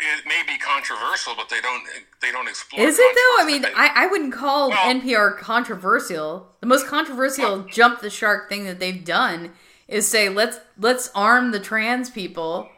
it 0.00 0.26
may 0.26 0.42
be 0.46 0.58
controversial, 0.58 1.34
but 1.36 1.48
they 1.48 1.60
don't 1.60 1.84
they 2.20 2.32
don't 2.32 2.48
explore. 2.48 2.86
Is 2.86 2.98
it 2.98 3.14
though? 3.14 3.42
I 3.42 3.46
mean, 3.46 3.64
I, 3.76 3.90
I 3.94 4.06
wouldn't 4.06 4.32
call 4.32 4.70
well, 4.70 4.94
NPR 4.94 5.38
controversial. 5.38 6.48
The 6.60 6.66
most 6.66 6.86
controversial 6.86 7.58
well, 7.58 7.66
jump 7.70 8.00
the 8.00 8.10
shark 8.10 8.48
thing 8.48 8.64
that 8.64 8.80
they've 8.80 9.04
done 9.04 9.52
is 9.86 10.08
say 10.08 10.28
let's 10.28 10.58
let's 10.78 11.10
arm 11.14 11.52
the 11.52 11.60
trans 11.60 12.10
people, 12.10 12.68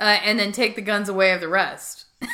uh, 0.00 0.18
and 0.24 0.38
then 0.38 0.52
take 0.52 0.76
the 0.76 0.82
guns 0.82 1.08
away 1.08 1.32
of 1.32 1.40
the 1.40 1.48
rest. 1.48 2.06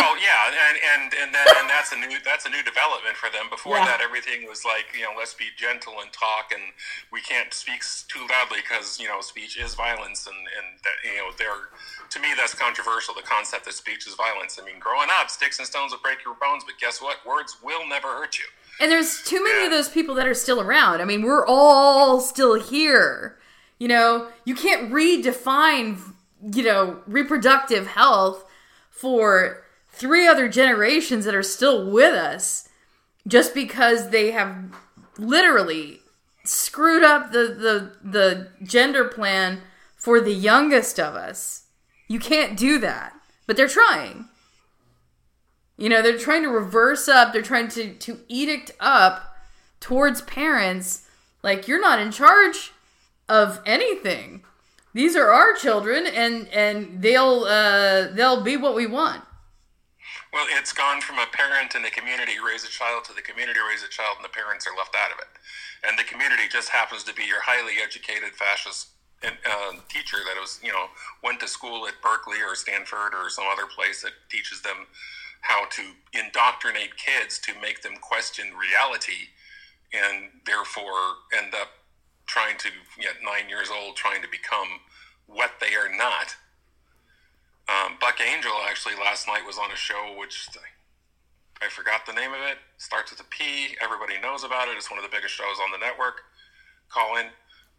well, 0.00 0.16
yeah, 0.18 0.50
Yeah, 0.50 0.68
and 0.70 0.76
and 0.80 1.14
and, 1.22 1.34
then, 1.34 1.46
and 1.60 1.68
that's 1.68 1.92
a 1.92 1.96
new 1.96 2.18
that's 2.24 2.46
a 2.46 2.50
new 2.50 2.62
development 2.62 3.16
for 3.16 3.28
them. 3.30 3.48
Before 3.50 3.76
Yeah. 3.76 3.84
that, 3.86 4.00
everything 4.00 4.48
was 4.48 4.64
like 4.64 4.86
you 4.96 5.02
know 5.04 5.12
let's 5.16 5.34
be 5.34 5.48
gentle 5.56 6.00
and 6.00 6.12
talk, 6.12 6.52
and 6.52 6.62
we 7.12 7.20
can't 7.20 7.52
speak 7.52 7.82
too 8.08 8.26
loudly 8.30 8.60
because 8.62 8.98
you 8.98 9.08
know 9.08 9.20
speech 9.20 9.58
is 9.58 9.74
violence, 9.74 10.26
and 10.26 10.36
and 10.36 10.66
that, 10.84 10.96
you 11.04 11.18
know 11.18 11.30
they're 11.36 11.68
to 12.10 12.18
me 12.20 12.28
that's 12.36 12.54
controversial. 12.54 13.14
The 13.14 13.22
concept 13.22 13.64
that 13.66 13.74
speech 13.74 14.06
is 14.06 14.14
violence. 14.14 14.58
I 14.60 14.64
mean, 14.64 14.78
growing 14.80 15.08
up, 15.20 15.30
sticks 15.30 15.58
and 15.58 15.66
stones 15.66 15.92
will 15.92 16.00
break 16.00 16.24
your 16.24 16.34
bones, 16.40 16.64
but 16.64 16.74
guess 16.80 17.00
what? 17.00 17.24
Words 17.26 17.58
will 17.62 17.86
never 17.86 18.08
hurt 18.08 18.38
you. 18.38 18.44
And 18.80 18.90
there's 18.90 19.22
too 19.22 19.42
many 19.44 19.66
of 19.66 19.70
those 19.70 19.88
people 19.88 20.14
that 20.16 20.26
are 20.26 20.34
still 20.34 20.60
around. 20.60 21.00
I 21.00 21.04
mean, 21.04 21.22
we're 21.22 21.46
all 21.46 22.20
still 22.20 22.54
here. 22.58 23.36
You 23.78 23.88
know, 23.88 24.28
you 24.44 24.54
can't 24.54 24.90
redefine, 24.90 25.98
you 26.52 26.62
know, 26.62 27.00
reproductive 27.06 27.86
health 27.88 28.44
for 28.90 29.62
three 30.00 30.26
other 30.26 30.48
generations 30.48 31.26
that 31.26 31.34
are 31.34 31.42
still 31.42 31.90
with 31.90 32.14
us 32.14 32.68
just 33.28 33.52
because 33.54 34.08
they 34.08 34.30
have 34.30 34.56
literally 35.18 36.00
screwed 36.42 37.04
up 37.04 37.32
the 37.32 37.92
the 38.02 38.10
the 38.10 38.48
gender 38.64 39.04
plan 39.04 39.60
for 39.94 40.18
the 40.18 40.32
youngest 40.32 40.98
of 40.98 41.14
us. 41.14 41.64
You 42.08 42.18
can't 42.18 42.56
do 42.56 42.78
that. 42.78 43.12
But 43.46 43.56
they're 43.56 43.68
trying. 43.68 44.28
You 45.76 45.88
know, 45.88 46.02
they're 46.02 46.18
trying 46.18 46.44
to 46.44 46.48
reverse 46.48 47.08
up, 47.08 47.32
they're 47.32 47.42
trying 47.42 47.68
to, 47.68 47.94
to 47.94 48.20
edict 48.28 48.70
up 48.80 49.36
towards 49.80 50.22
parents 50.22 51.06
like 51.42 51.66
you're 51.66 51.80
not 51.80 51.98
in 51.98 52.10
charge 52.10 52.72
of 53.28 53.60
anything. 53.66 54.44
These 54.94 55.14
are 55.14 55.30
our 55.30 55.52
children 55.52 56.06
and 56.06 56.48
and 56.48 57.02
they'll 57.02 57.44
uh 57.44 58.08
they'll 58.08 58.42
be 58.42 58.56
what 58.56 58.74
we 58.74 58.86
want. 58.86 59.22
Well, 60.32 60.46
it's 60.48 60.72
gone 60.72 61.00
from 61.00 61.18
a 61.18 61.26
parent 61.26 61.74
and 61.74 61.84
the 61.84 61.90
community 61.90 62.38
raise 62.38 62.62
a 62.62 62.70
child 62.70 63.04
to 63.04 63.12
the 63.12 63.22
community 63.22 63.58
raise 63.58 63.82
a 63.82 63.88
child 63.88 64.14
and 64.16 64.24
the 64.24 64.30
parents 64.30 64.66
are 64.66 64.76
left 64.76 64.94
out 64.94 65.10
of 65.10 65.18
it. 65.18 65.26
And 65.82 65.98
the 65.98 66.04
community 66.04 66.46
just 66.48 66.68
happens 66.68 67.02
to 67.04 67.14
be 67.14 67.24
your 67.24 67.42
highly 67.42 67.82
educated 67.82 68.30
fascist 68.38 68.94
uh, 69.24 69.72
teacher 69.88 70.18
that 70.24 70.40
was, 70.40 70.60
you 70.62 70.72
know, 70.72 70.86
went 71.22 71.40
to 71.40 71.48
school 71.48 71.86
at 71.88 72.00
Berkeley 72.00 72.38
or 72.46 72.54
Stanford 72.54 73.12
or 73.12 73.28
some 73.28 73.44
other 73.50 73.66
place 73.66 74.02
that 74.02 74.12
teaches 74.30 74.62
them 74.62 74.86
how 75.40 75.64
to 75.66 75.82
indoctrinate 76.12 76.96
kids 76.96 77.38
to 77.40 77.52
make 77.60 77.82
them 77.82 77.96
question 78.00 78.46
reality 78.54 79.34
and 79.92 80.30
therefore 80.46 81.26
end 81.36 81.54
up 81.54 81.68
trying 82.26 82.56
to, 82.58 82.68
at 83.02 83.18
nine 83.24 83.48
years 83.48 83.68
old, 83.68 83.96
trying 83.96 84.22
to 84.22 84.28
become 84.30 84.78
what 85.26 85.52
they 85.60 85.74
are 85.74 85.90
not. 85.90 86.36
Um, 87.70 87.94
Buck 88.00 88.20
Angel 88.20 88.52
actually 88.68 88.94
last 88.96 89.28
night 89.28 89.46
was 89.46 89.58
on 89.58 89.70
a 89.70 89.76
show 89.76 90.14
which 90.18 90.48
I 91.62 91.68
forgot 91.68 92.04
the 92.06 92.12
name 92.12 92.32
of 92.32 92.40
it. 92.40 92.58
Starts 92.78 93.12
with 93.12 93.20
a 93.20 93.28
P. 93.30 93.76
Everybody 93.80 94.18
knows 94.20 94.42
about 94.42 94.68
it. 94.68 94.76
It's 94.76 94.90
one 94.90 94.98
of 94.98 95.04
the 95.04 95.14
biggest 95.14 95.34
shows 95.34 95.60
on 95.62 95.70
the 95.70 95.78
network. 95.78 96.22
Callin. 96.90 97.26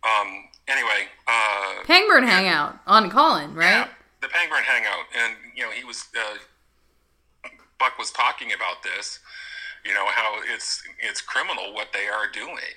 Um, 0.04 0.50
anyway, 0.68 1.10
uh, 1.28 1.84
Pangburn 1.84 2.26
hangout 2.26 2.80
on 2.88 3.10
Callin, 3.12 3.54
right? 3.54 3.86
yeah, 3.86 3.88
the 4.22 4.30
Penguin 4.30 4.64
Hangout, 4.64 5.06
and 5.16 5.36
you 5.56 5.64
know 5.64 5.70
he 5.70 5.84
was 5.84 6.06
uh, 6.18 7.50
Buck 7.78 8.00
was 8.00 8.12
talking 8.12 8.54
about 8.54 8.82
this. 8.82 9.20
You 9.86 9.94
know 9.94 10.06
how 10.08 10.40
it's 10.54 10.82
it's 11.00 11.22
criminal 11.22 11.74
what 11.74 11.90
they 11.94 12.08
are 12.08 12.32
doing, 12.32 12.74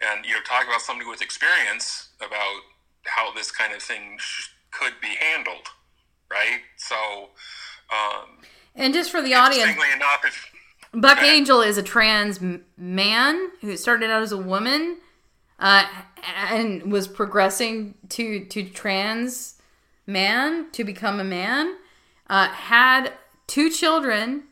and 0.00 0.24
you 0.24 0.32
know 0.34 0.40
talk 0.40 0.64
about 0.66 0.80
somebody 0.80 1.08
with 1.08 1.22
experience 1.22 2.08
about 2.20 2.60
how 3.04 3.32
this 3.32 3.52
kind 3.52 3.72
of 3.72 3.80
thing 3.80 4.16
sh- 4.18 4.48
could 4.72 4.94
be 5.00 5.14
handled, 5.20 5.68
right? 6.30 6.60
So, 6.76 7.30
um, 7.90 8.38
And 8.74 8.94
just 8.94 9.10
for 9.10 9.22
the 9.22 9.34
audience, 9.34 9.70
enough, 9.94 10.24
if 10.24 10.50
Buck 10.92 11.18
Okay. 11.18 11.36
Angel 11.36 11.60
is 11.60 11.76
a 11.76 11.82
trans 11.82 12.40
man 12.76 13.50
who 13.60 13.76
started 13.76 14.10
out 14.10 14.22
as 14.22 14.32
a 14.32 14.38
woman 14.38 14.98
uh, 15.58 15.86
and 16.50 16.90
was 16.90 17.08
progressing 17.08 17.94
to 18.10 18.44
to 18.46 18.64
trans 18.64 19.60
man 20.06 20.70
to 20.72 20.84
become 20.84 21.20
a 21.20 21.24
man. 21.24 21.76
Uh, 22.28 22.48
had 22.48 23.12
two 23.46 23.70
children 23.70 24.44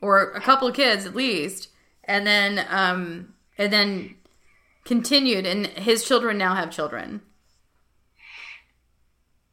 or 0.00 0.32
a 0.32 0.40
couple 0.40 0.68
of 0.68 0.74
kids 0.74 1.06
at 1.06 1.14
least, 1.14 1.68
and 2.04 2.26
then 2.26 2.66
um, 2.68 3.34
and 3.58 3.72
then 3.72 4.16
continued. 4.84 5.46
And 5.46 5.66
his 5.66 6.04
children 6.04 6.38
now 6.38 6.54
have 6.54 6.70
children. 6.70 7.22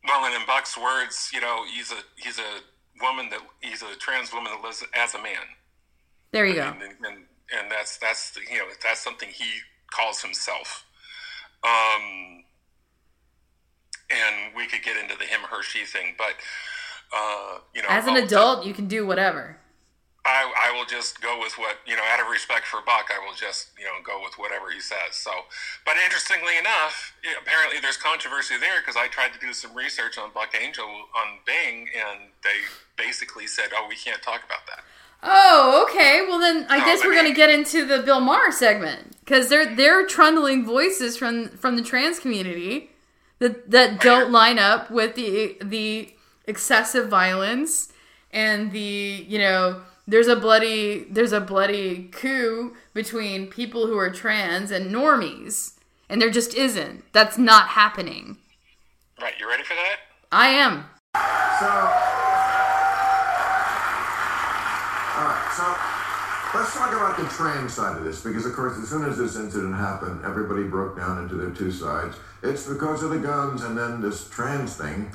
Well, 0.07 0.25
and 0.25 0.35
in 0.35 0.47
Buck's 0.47 0.77
words, 0.77 1.29
you 1.33 1.41
know, 1.41 1.65
he's 1.73 1.91
a 1.91 1.97
he's 2.15 2.39
a 2.39 2.61
woman 3.01 3.29
that 3.29 3.41
he's 3.61 3.81
a 3.81 3.95
trans 3.97 4.33
woman 4.33 4.51
that 4.53 4.63
lives 4.63 4.83
as 4.93 5.13
a 5.13 5.21
man, 5.21 5.43
There 6.31 6.45
you 6.45 6.55
go. 6.55 6.63
and 6.63 6.81
and, 6.81 7.25
and, 7.57 7.71
that's 7.71 7.97
that's 7.97 8.31
the, 8.31 8.41
you 8.49 8.57
know 8.57 8.65
that's 8.83 9.01
something 9.01 9.29
he 9.29 9.45
calls 9.91 10.21
himself. 10.21 10.85
Um, 11.63 12.43
and 14.09 14.55
we 14.55 14.67
could 14.67 14.83
get 14.83 14.95
into 14.97 15.17
the 15.17 15.25
him 15.25 15.41
her 15.49 15.61
she 15.61 15.85
thing, 15.85 16.15
but 16.17 16.35
uh, 17.13 17.59
you 17.73 17.81
know, 17.81 17.87
As 17.89 18.07
an 18.07 18.17
adult, 18.17 18.65
you 18.65 18.73
can 18.73 18.87
do 18.87 19.05
whatever. 19.05 19.57
I, 20.27 20.69
I 20.69 20.77
will 20.77 20.85
just 20.85 21.21
go 21.21 21.39
with 21.39 21.53
what 21.57 21.77
you 21.87 21.95
know. 21.95 22.03
Out 22.03 22.19
of 22.19 22.27
respect 22.27 22.67
for 22.67 22.81
Buck, 22.85 23.09
I 23.09 23.25
will 23.25 23.33
just 23.33 23.69
you 23.79 23.85
know 23.85 24.03
go 24.03 24.21
with 24.21 24.33
whatever 24.37 24.69
he 24.69 24.81
says. 24.81 25.15
So, 25.15 25.31
but 25.85 25.95
interestingly 26.03 26.57
enough, 26.59 27.15
apparently 27.41 27.79
there's 27.79 27.95
controversy 27.95 28.57
there 28.59 28.81
because 28.81 28.97
I 28.97 29.07
tried 29.07 29.31
to 29.33 29.39
do 29.39 29.53
some 29.53 29.73
research 29.73 30.17
on 30.17 30.31
Buck 30.33 30.53
Angel 30.59 30.85
on 30.85 31.39
Bing, 31.45 31.87
and 31.95 32.35
they 32.43 32.67
basically 32.97 33.47
said, 33.47 33.69
"Oh, 33.73 33.87
we 33.87 33.95
can't 33.95 34.21
talk 34.21 34.43
about 34.43 34.67
that." 34.67 34.83
Oh, 35.23 35.87
okay. 35.89 36.25
Well, 36.27 36.39
then 36.39 36.67
I 36.69 36.79
No, 36.79 36.85
guess 36.85 37.03
we're 37.03 37.15
gonna 37.15 37.33
get 37.33 37.49
into 37.49 37.85
the 37.85 38.03
Bill 38.03 38.19
Maher 38.19 38.51
segment 38.51 39.17
because 39.21 39.47
they're 39.49 39.73
they're 39.75 40.05
trundling 40.05 40.65
voices 40.65 41.17
from 41.17 41.49
from 41.57 41.77
the 41.77 41.81
trans 41.83 42.19
community 42.19 42.91
that 43.39 43.71
that 43.71 43.93
oh, 43.93 44.03
don't 44.03 44.31
line 44.31 44.59
up 44.59 44.91
with 44.91 45.15
the 45.15 45.57
the 45.61 46.13
excessive 46.45 47.07
violence 47.09 47.91
and 48.31 48.71
the 48.73 49.25
you 49.27 49.39
know 49.39 49.81
there's 50.07 50.27
a 50.27 50.35
bloody 50.35 51.03
there's 51.09 51.33
a 51.33 51.41
bloody 51.41 52.03
coup 52.11 52.75
between 52.93 53.47
people 53.47 53.87
who 53.87 53.97
are 53.97 54.09
trans 54.09 54.71
and 54.71 54.93
normies 54.93 55.73
and 56.09 56.21
there 56.21 56.29
just 56.29 56.53
isn't. 56.53 57.03
That's 57.13 57.37
not 57.37 57.69
happening. 57.69 58.37
Right? 59.21 59.33
You 59.39 59.49
ready 59.49 59.63
for 59.63 59.75
that? 59.75 59.97
I 60.31 60.49
am. 60.49 60.85
So, 61.15 61.67
all 65.17 65.27
right. 65.27 65.51
So, 65.55 66.57
let's 66.57 66.73
talk 66.73 66.93
about 66.93 67.17
the 67.17 67.25
trans 67.35 67.73
side 67.73 67.97
of 67.97 68.03
this 68.03 68.21
because, 68.21 68.45
of 68.45 68.53
course, 68.53 68.77
as 68.77 68.89
soon 68.89 69.03
as 69.05 69.17
this 69.17 69.35
incident 69.35 69.75
happened, 69.75 70.23
everybody 70.23 70.63
broke 70.63 70.97
down 70.97 71.23
into 71.23 71.35
their 71.35 71.51
two 71.51 71.71
sides. 71.71 72.15
It's 72.43 72.67
because 72.67 73.03
of 73.03 73.09
the 73.09 73.19
guns 73.19 73.63
and 73.63 73.77
then 73.77 74.01
this 74.01 74.29
trans 74.29 74.75
thing. 74.75 75.11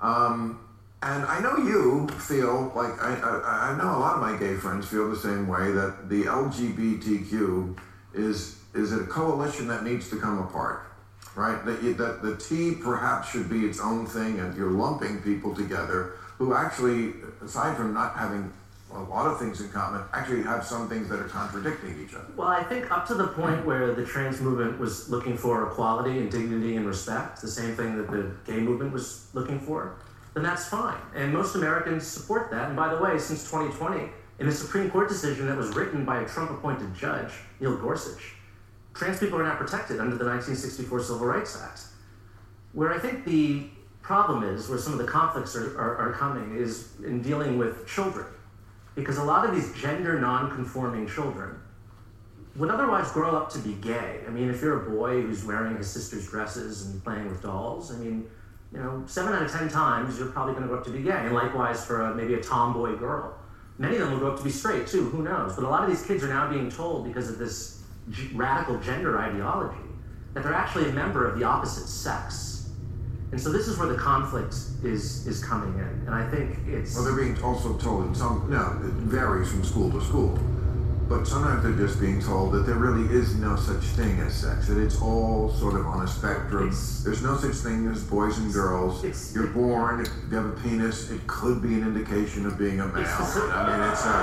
Um, 0.00 0.58
and 1.02 1.24
I 1.24 1.40
know 1.40 1.56
you 1.56 2.08
feel 2.08 2.72
like 2.74 3.02
I, 3.02 3.14
I, 3.16 3.72
I 3.72 3.78
know 3.78 3.96
a 3.96 3.98
lot 3.98 4.14
of 4.14 4.20
my 4.20 4.36
gay 4.38 4.54
friends 4.54 4.86
feel 4.86 5.10
the 5.10 5.16
same 5.16 5.48
way 5.48 5.72
that 5.72 6.08
the 6.08 6.24
LGBTQ 6.24 7.76
is 8.14 8.58
is 8.74 8.92
a 8.92 9.04
coalition 9.04 9.68
that 9.68 9.84
needs 9.84 10.08
to 10.08 10.16
come 10.16 10.38
apart, 10.38 10.86
right? 11.34 11.62
That, 11.66 11.82
you, 11.82 11.92
that 11.94 12.22
the 12.22 12.36
T 12.36 12.74
perhaps 12.74 13.30
should 13.30 13.50
be 13.50 13.66
its 13.66 13.80
own 13.80 14.06
thing, 14.06 14.40
and 14.40 14.56
you're 14.56 14.70
lumping 14.70 15.20
people 15.20 15.54
together 15.54 16.14
who 16.38 16.54
actually, 16.54 17.14
aside 17.44 17.76
from 17.76 17.92
not 17.92 18.16
having 18.16 18.50
a 18.94 19.00
lot 19.02 19.26
of 19.26 19.38
things 19.38 19.60
in 19.60 19.68
common, 19.70 20.02
actually 20.12 20.42
have 20.42 20.64
some 20.64 20.88
things 20.88 21.08
that 21.08 21.18
are 21.18 21.28
contradicting 21.28 22.02
each 22.02 22.14
other. 22.14 22.26
Well, 22.36 22.48
I 22.48 22.62
think 22.62 22.90
up 22.90 23.06
to 23.08 23.14
the 23.14 23.28
point 23.28 23.64
where 23.64 23.94
the 23.94 24.04
trans 24.04 24.40
movement 24.40 24.78
was 24.78 25.08
looking 25.10 25.36
for 25.36 25.66
equality 25.66 26.18
and 26.18 26.30
dignity 26.30 26.76
and 26.76 26.86
respect, 26.86 27.40
the 27.40 27.48
same 27.48 27.74
thing 27.74 27.96
that 27.96 28.10
the 28.10 28.30
gay 28.44 28.60
movement 28.60 28.92
was 28.92 29.26
looking 29.34 29.58
for, 29.60 29.96
then 30.34 30.42
that's 30.42 30.66
fine. 30.66 31.00
And 31.14 31.32
most 31.32 31.54
Americans 31.54 32.06
support 32.06 32.50
that. 32.50 32.68
And 32.68 32.76
by 32.76 32.94
the 32.94 33.02
way, 33.02 33.18
since 33.18 33.44
2020, 33.50 34.10
in 34.38 34.48
a 34.48 34.52
Supreme 34.52 34.90
Court 34.90 35.08
decision 35.08 35.46
that 35.46 35.56
was 35.56 35.74
written 35.76 36.04
by 36.04 36.20
a 36.20 36.28
Trump 36.28 36.50
appointed 36.50 36.94
judge, 36.94 37.32
Neil 37.60 37.76
Gorsuch, 37.76 38.34
trans 38.94 39.18
people 39.18 39.38
are 39.38 39.44
not 39.44 39.58
protected 39.58 40.00
under 40.00 40.16
the 40.16 40.24
1964 40.24 41.02
Civil 41.02 41.26
Rights 41.26 41.60
Act. 41.62 41.82
Where 42.72 42.92
I 42.92 42.98
think 42.98 43.24
the 43.24 43.66
problem 44.00 44.42
is, 44.42 44.68
where 44.68 44.78
some 44.78 44.92
of 44.92 44.98
the 44.98 45.06
conflicts 45.06 45.54
are, 45.54 45.78
are, 45.78 45.96
are 45.96 46.12
coming, 46.12 46.56
is 46.56 46.88
in 47.04 47.22
dealing 47.22 47.58
with 47.58 47.86
children. 47.86 48.26
Because 48.94 49.18
a 49.18 49.24
lot 49.24 49.48
of 49.48 49.54
these 49.54 49.72
gender 49.80 50.20
non-conforming 50.20 51.08
children 51.08 51.58
would 52.56 52.70
otherwise 52.70 53.10
grow 53.12 53.34
up 53.34 53.50
to 53.50 53.58
be 53.58 53.74
gay. 53.74 54.20
I 54.26 54.30
mean, 54.30 54.50
if 54.50 54.60
you're 54.60 54.86
a 54.86 54.90
boy 54.90 55.22
who's 55.22 55.44
wearing 55.44 55.76
his 55.76 55.88
sister's 55.88 56.28
dresses 56.28 56.86
and 56.86 57.02
playing 57.02 57.28
with 57.28 57.42
dolls, 57.42 57.90
I 57.90 57.96
mean, 57.96 58.28
you 58.72 58.78
know, 58.78 59.02
seven 59.06 59.32
out 59.32 59.42
of 59.42 59.50
ten 59.52 59.68
times 59.68 60.18
you're 60.18 60.28
probably 60.28 60.54
going 60.54 60.62
to 60.64 60.68
grow 60.68 60.78
up 60.78 60.84
to 60.84 60.90
be 60.90 61.02
gay. 61.02 61.10
And 61.10 61.34
likewise 61.34 61.84
for 61.84 62.02
a, 62.02 62.14
maybe 62.14 62.34
a 62.34 62.42
tomboy 62.42 62.96
girl. 62.96 63.38
Many 63.78 63.96
of 63.96 64.02
them 64.02 64.12
will 64.12 64.18
grow 64.18 64.30
up 64.32 64.38
to 64.38 64.44
be 64.44 64.50
straight 64.50 64.86
too, 64.86 65.08
who 65.10 65.22
knows? 65.22 65.54
But 65.54 65.64
a 65.64 65.68
lot 65.68 65.82
of 65.82 65.90
these 65.90 66.04
kids 66.06 66.22
are 66.24 66.28
now 66.28 66.48
being 66.50 66.70
told 66.70 67.06
because 67.06 67.28
of 67.28 67.38
this 67.38 67.82
g- 68.10 68.30
radical 68.34 68.78
gender 68.78 69.18
ideology 69.18 69.78
that 70.34 70.42
they're 70.42 70.54
actually 70.54 70.88
a 70.88 70.92
member 70.92 71.26
of 71.26 71.38
the 71.38 71.44
opposite 71.44 71.86
sex. 71.86 72.70
And 73.32 73.40
so 73.40 73.50
this 73.50 73.66
is 73.66 73.78
where 73.78 73.88
the 73.88 73.96
conflict 73.96 74.54
is 74.84 75.26
is 75.26 75.42
coming 75.42 75.72
in, 75.78 76.06
and 76.06 76.14
I 76.14 76.28
think 76.28 76.58
it's. 76.66 76.94
Well, 76.94 77.04
they're 77.04 77.16
being 77.16 77.42
also 77.42 77.78
told 77.78 78.06
in 78.06 78.14
some. 78.14 78.46
Now 78.50 78.72
it 78.72 78.92
varies 79.08 79.50
from 79.50 79.64
school 79.64 79.90
to 79.90 80.02
school, 80.02 80.38
but 81.12 81.26
sometimes 81.28 81.62
they're 81.62 81.86
just 81.86 82.00
being 82.00 82.20
told 82.22 82.52
that 82.52 82.60
there 82.64 82.76
really 82.76 83.06
is 83.12 83.34
no 83.36 83.54
such 83.56 83.84
thing 83.98 84.18
as 84.20 84.32
sex. 84.34 84.66
That 84.68 84.78
it's 84.78 85.00
all 85.00 85.50
sort 85.50 85.74
of 85.78 85.86
on 85.86 86.02
a 86.02 86.08
spectrum. 86.08 86.68
It's- 86.68 87.02
There's 87.04 87.22
no 87.22 87.36
such 87.36 87.56
thing 87.56 87.86
as 87.88 88.02
boys 88.02 88.38
and 88.38 88.52
girls. 88.52 89.04
You're 89.34 89.48
born. 89.48 90.06
You 90.30 90.36
have 90.36 90.46
a 90.46 90.56
penis, 90.62 91.10
it 91.10 91.26
could 91.26 91.60
be 91.60 91.74
an 91.74 91.82
indication 91.82 92.46
of 92.46 92.56
being 92.58 92.80
a 92.80 92.86
male. 92.86 93.04
I 93.04 93.60
mean, 93.68 93.90
it's 93.92 94.04
a. 94.06 94.16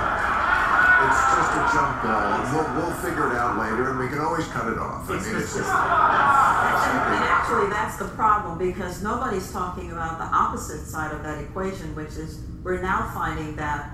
It's 1.00 1.22
just 1.32 1.52
a 1.56 1.62
jump 1.72 2.02
ball. 2.02 2.44
We'll, 2.52 2.68
we'll 2.76 2.96
figure 2.96 3.30
it 3.30 3.36
out 3.36 3.56
later, 3.58 3.88
and 3.90 3.98
we 3.98 4.08
can 4.08 4.18
always 4.18 4.46
cut 4.48 4.70
it 4.70 4.78
off. 4.78 5.08
I 5.08 5.14
mean, 5.14 5.36
it's 5.36 5.54
just. 5.54 5.70
And 5.70 7.24
actually, 7.24 7.70
that's 7.70 7.96
the 7.96 8.08
problem 8.08 8.58
because 8.58 9.02
nobody's 9.02 9.50
talking 9.50 9.92
about 9.92 10.18
the 10.18 10.24
opposite 10.26 10.84
side 10.86 11.12
of 11.14 11.22
that 11.22 11.38
equation, 11.42 11.94
which 11.94 12.16
is 12.16 12.40
we're 12.62 12.82
now 12.82 13.10
finding 13.14 13.56
that 13.56 13.90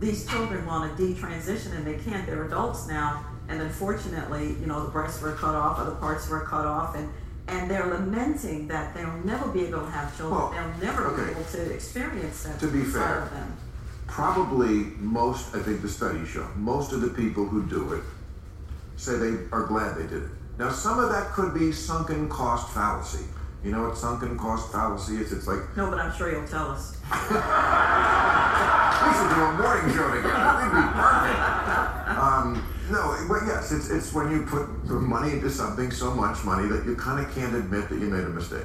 these 0.00 0.26
children 0.26 0.64
want 0.66 0.96
to 0.96 1.02
detransition 1.02 1.76
and 1.76 1.86
they 1.86 1.98
can't. 1.98 2.26
They're 2.26 2.44
adults 2.44 2.86
now, 2.86 3.24
and 3.48 3.60
unfortunately, 3.60 4.56
you 4.60 4.66
know, 4.66 4.84
the 4.84 4.90
breasts 4.90 5.20
were 5.20 5.32
cut 5.32 5.54
off, 5.54 5.78
other 5.78 5.96
parts 5.96 6.28
were 6.28 6.40
cut 6.40 6.66
off, 6.66 6.96
and 6.96 7.08
and 7.48 7.70
they're 7.70 7.86
lamenting 7.86 8.68
that 8.68 8.94
they'll 8.94 9.20
never 9.24 9.48
be 9.48 9.64
able 9.64 9.80
to 9.80 9.90
have 9.90 10.14
children. 10.16 10.38
Well, 10.38 10.50
they'll 10.50 10.92
never 10.92 11.10
be 11.10 11.30
able 11.30 11.44
to 11.44 11.72
experience 11.72 12.42
that 12.42 12.60
To 12.60 12.68
be 12.68 12.84
fair, 12.84 13.30
probably 14.06 14.92
most, 14.98 15.54
I 15.54 15.60
think 15.60 15.80
the 15.80 15.88
studies 15.88 16.28
show, 16.28 16.46
most 16.56 16.92
of 16.92 17.00
the 17.00 17.08
people 17.08 17.46
who 17.46 17.64
do 17.66 17.94
it 17.94 18.02
say 18.96 19.16
they 19.16 19.38
are 19.50 19.66
glad 19.66 19.96
they 19.96 20.02
did 20.02 20.24
it. 20.24 20.30
Now, 20.58 20.70
some 20.70 20.98
of 20.98 21.08
that 21.10 21.32
could 21.32 21.54
be 21.54 21.72
sunken 21.72 22.28
cost 22.28 22.74
fallacy. 22.74 23.24
You 23.68 23.74
know 23.74 23.88
what 23.88 23.98
sunken 23.98 24.38
cost 24.38 24.72
fallacy 24.72 25.18
is? 25.18 25.30
It's 25.30 25.46
like, 25.46 25.58
No, 25.76 25.90
but 25.90 26.00
I'm 26.00 26.10
sure 26.16 26.32
you'll 26.32 26.48
tell 26.48 26.70
us. 26.70 26.96
we 27.12 27.18
should 29.12 29.28
do 29.28 29.40
a 29.44 29.52
morning 29.60 29.92
show 29.92 30.08
together. 30.08 30.56
We'd 30.56 30.72
be 30.72 30.88
perfect. 30.96 32.16
Um, 32.16 32.64
no, 32.90 33.26
but 33.28 33.44
yes, 33.46 33.70
it's, 33.70 33.90
it's 33.90 34.14
when 34.14 34.30
you 34.30 34.46
put 34.46 34.88
the 34.88 34.94
money 34.94 35.32
into 35.32 35.50
something, 35.50 35.90
so 35.90 36.14
much 36.14 36.42
money, 36.46 36.66
that 36.66 36.86
you 36.86 36.96
kind 36.96 37.22
of 37.22 37.30
can't 37.34 37.54
admit 37.54 37.90
that 37.90 37.96
you 38.00 38.06
made 38.06 38.24
a 38.24 38.30
mistake 38.30 38.64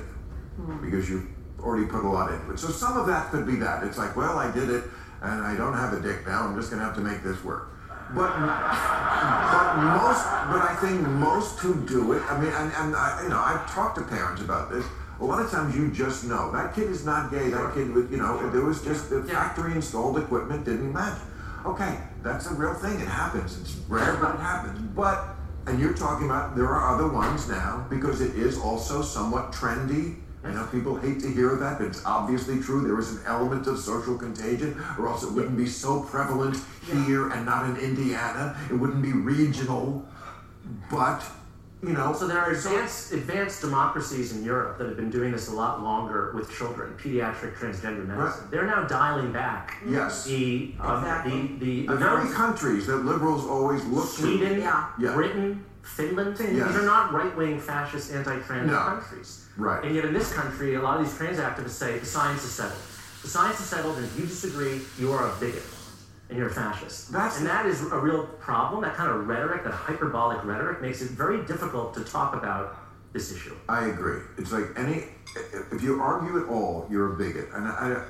because 0.81 1.09
you've 1.09 1.27
already 1.59 1.85
put 1.85 2.05
a 2.05 2.07
lot 2.07 2.31
into 2.31 2.53
it. 2.53 2.59
So 2.59 2.69
some 2.69 2.95
of 2.95 3.05
that 3.07 3.29
could 3.29 3.45
be 3.45 3.57
that. 3.57 3.83
It's 3.83 3.97
like, 3.97 4.15
well, 4.15 4.37
I 4.37 4.53
did 4.53 4.69
it 4.69 4.85
and 5.21 5.43
I 5.43 5.57
don't 5.57 5.73
have 5.73 5.91
a 5.91 5.99
dick 5.99 6.25
now. 6.25 6.47
I'm 6.47 6.55
just 6.55 6.69
going 6.69 6.79
to 6.79 6.85
have 6.85 6.95
to 6.95 7.01
make 7.01 7.23
this 7.23 7.43
work. 7.43 7.72
But, 8.15 8.29
but 8.29 9.73
most, 9.97 10.23
but 10.53 10.61
I 10.61 10.77
think 10.79 11.01
most 11.01 11.59
who 11.59 11.73
do 11.87 12.13
it, 12.13 12.21
I 12.29 12.39
mean, 12.39 12.51
and, 12.51 12.71
and 12.73 12.95
I, 12.95 13.21
you 13.23 13.29
know, 13.29 13.39
I've 13.39 13.67
talked 13.73 13.97
to 13.97 14.03
parents 14.03 14.41
about 14.41 14.69
this. 14.69 14.85
A 15.19 15.25
lot 15.25 15.43
of 15.43 15.49
times 15.49 15.75
you 15.75 15.89
just 15.89 16.25
know 16.25 16.51
that 16.51 16.75
kid 16.75 16.89
is 16.89 17.05
not 17.05 17.31
gay. 17.31 17.49
That 17.49 17.73
kid, 17.73 17.91
was, 17.91 18.09
you 18.11 18.17
know, 18.17 18.49
there 18.51 18.61
was 18.61 18.83
just 18.83 19.09
the 19.09 19.23
factory 19.23 19.73
installed 19.73 20.17
equipment 20.19 20.65
didn't 20.65 20.91
match. 20.93 21.17
Okay, 21.65 21.97
that's 22.21 22.51
a 22.51 22.53
real 22.53 22.73
thing. 22.73 22.99
It 22.99 23.07
happens. 23.07 23.59
It's 23.59 23.75
rare, 23.87 24.17
but 24.17 24.35
it 24.35 24.41
happens. 24.41 24.77
But, 24.95 25.25
and 25.65 25.79
you're 25.79 25.93
talking 25.93 26.25
about 26.25 26.55
there 26.55 26.67
are 26.67 26.93
other 26.93 27.07
ones 27.07 27.47
now 27.47 27.87
because 27.89 28.21
it 28.21 28.35
is 28.35 28.59
also 28.59 29.01
somewhat 29.01 29.53
trendy. 29.53 30.17
I 30.45 30.51
know 30.51 30.65
people 30.71 30.95
hate 30.97 31.19
to 31.21 31.27
hear 31.31 31.55
that, 31.55 31.77
but 31.79 31.87
it's 31.87 32.03
obviously 32.05 32.59
true. 32.59 32.81
There 32.85 32.99
is 32.99 33.11
an 33.11 33.21
element 33.25 33.65
of 33.67 33.79
social 33.79 34.17
contagion, 34.17 34.81
or 34.99 35.07
else 35.07 35.23
it 35.23 35.31
wouldn't 35.31 35.55
be 35.57 35.67
so 35.67 36.01
prevalent 36.01 36.57
here 37.05 37.29
and 37.29 37.45
not 37.45 37.69
in 37.69 37.77
Indiana. 37.77 38.57
It 38.69 38.73
wouldn't 38.73 39.01
be 39.01 39.13
regional. 39.13 40.05
But, 40.91 41.23
you 41.81 41.93
know. 41.93 42.13
So 42.13 42.27
there 42.27 42.39
are 42.39 42.53
so- 42.55 42.71
advanced, 42.71 43.11
advanced 43.13 43.61
democracies 43.61 44.35
in 44.35 44.43
Europe 44.43 44.77
that 44.79 44.87
have 44.87 44.97
been 44.97 45.09
doing 45.09 45.31
this 45.31 45.47
a 45.49 45.53
lot 45.53 45.81
longer 45.81 46.31
with 46.35 46.51
children, 46.51 46.93
pediatric 46.97 47.55
transgender 47.57 48.05
medicine. 48.05 48.17
Right. 48.17 48.51
They're 48.51 48.65
now 48.67 48.83
dialing 48.85 49.31
back 49.31 49.77
Yes. 49.87 50.25
the 50.25 50.73
um, 50.79 50.99
Exactly. 50.99 51.31
the 51.41 51.47
the, 51.47 51.81
The 51.87 51.93
the 51.93 51.95
very 51.97 52.17
numbers. 52.17 52.35
countries 52.35 52.87
that 52.87 52.97
liberals 52.97 53.45
always 53.45 53.83
look 53.85 54.07
Sweden, 54.07 54.55
to. 54.55 54.59
Yeah. 54.59 54.87
Yeah. 54.99 55.13
Britain, 55.15 55.63
Finland. 55.83 56.37
Yes. 56.39 56.49
These 56.49 56.77
are 56.81 56.85
not 56.85 57.13
right-wing 57.13 57.59
fascist 57.59 58.11
anti-trans 58.13 58.69
No. 58.71 58.77
countries. 58.79 59.42
Right. 59.57 59.83
And 59.83 59.95
yet 59.95 60.05
in 60.05 60.13
this 60.13 60.33
country, 60.33 60.75
a 60.75 60.81
lot 60.81 60.99
of 60.99 61.05
these 61.05 61.15
trans 61.15 61.37
activists 61.37 61.69
say 61.71 61.99
the 61.99 62.05
science 62.05 62.43
is 62.43 62.51
settled. 62.51 62.81
The 63.21 63.29
science 63.29 63.59
is 63.59 63.67
settled, 63.67 63.97
and 63.97 64.05
if 64.05 64.17
you 64.19 64.25
disagree, 64.25 64.81
you 64.99 65.11
are 65.11 65.27
a 65.27 65.39
bigot 65.39 65.63
and 66.29 66.37
you're 66.37 66.47
a 66.47 66.53
fascist. 66.53 67.11
That's- 67.11 67.37
and 67.37 67.47
that 67.47 67.65
is 67.65 67.81
a 67.83 67.97
real 67.99 68.25
problem. 68.39 68.81
That 68.81 68.95
kind 68.95 69.11
of 69.11 69.27
rhetoric, 69.27 69.63
that 69.65 69.73
hyperbolic 69.73 70.43
rhetoric, 70.43 70.81
makes 70.81 71.01
it 71.01 71.11
very 71.11 71.45
difficult 71.45 71.93
to 71.93 72.03
talk 72.03 72.33
about 72.35 72.77
this 73.13 73.31
issue. 73.31 73.53
I 73.69 73.85
agree. 73.85 74.21
It's 74.37 74.51
like 74.51 74.65
any, 74.75 75.09
if 75.71 75.83
you 75.83 76.01
argue 76.01 76.41
at 76.41 76.49
all, 76.49 76.87
you're 76.89 77.13
a 77.13 77.17
bigot. 77.17 77.49
And 77.53 77.67
I, 77.67 78.03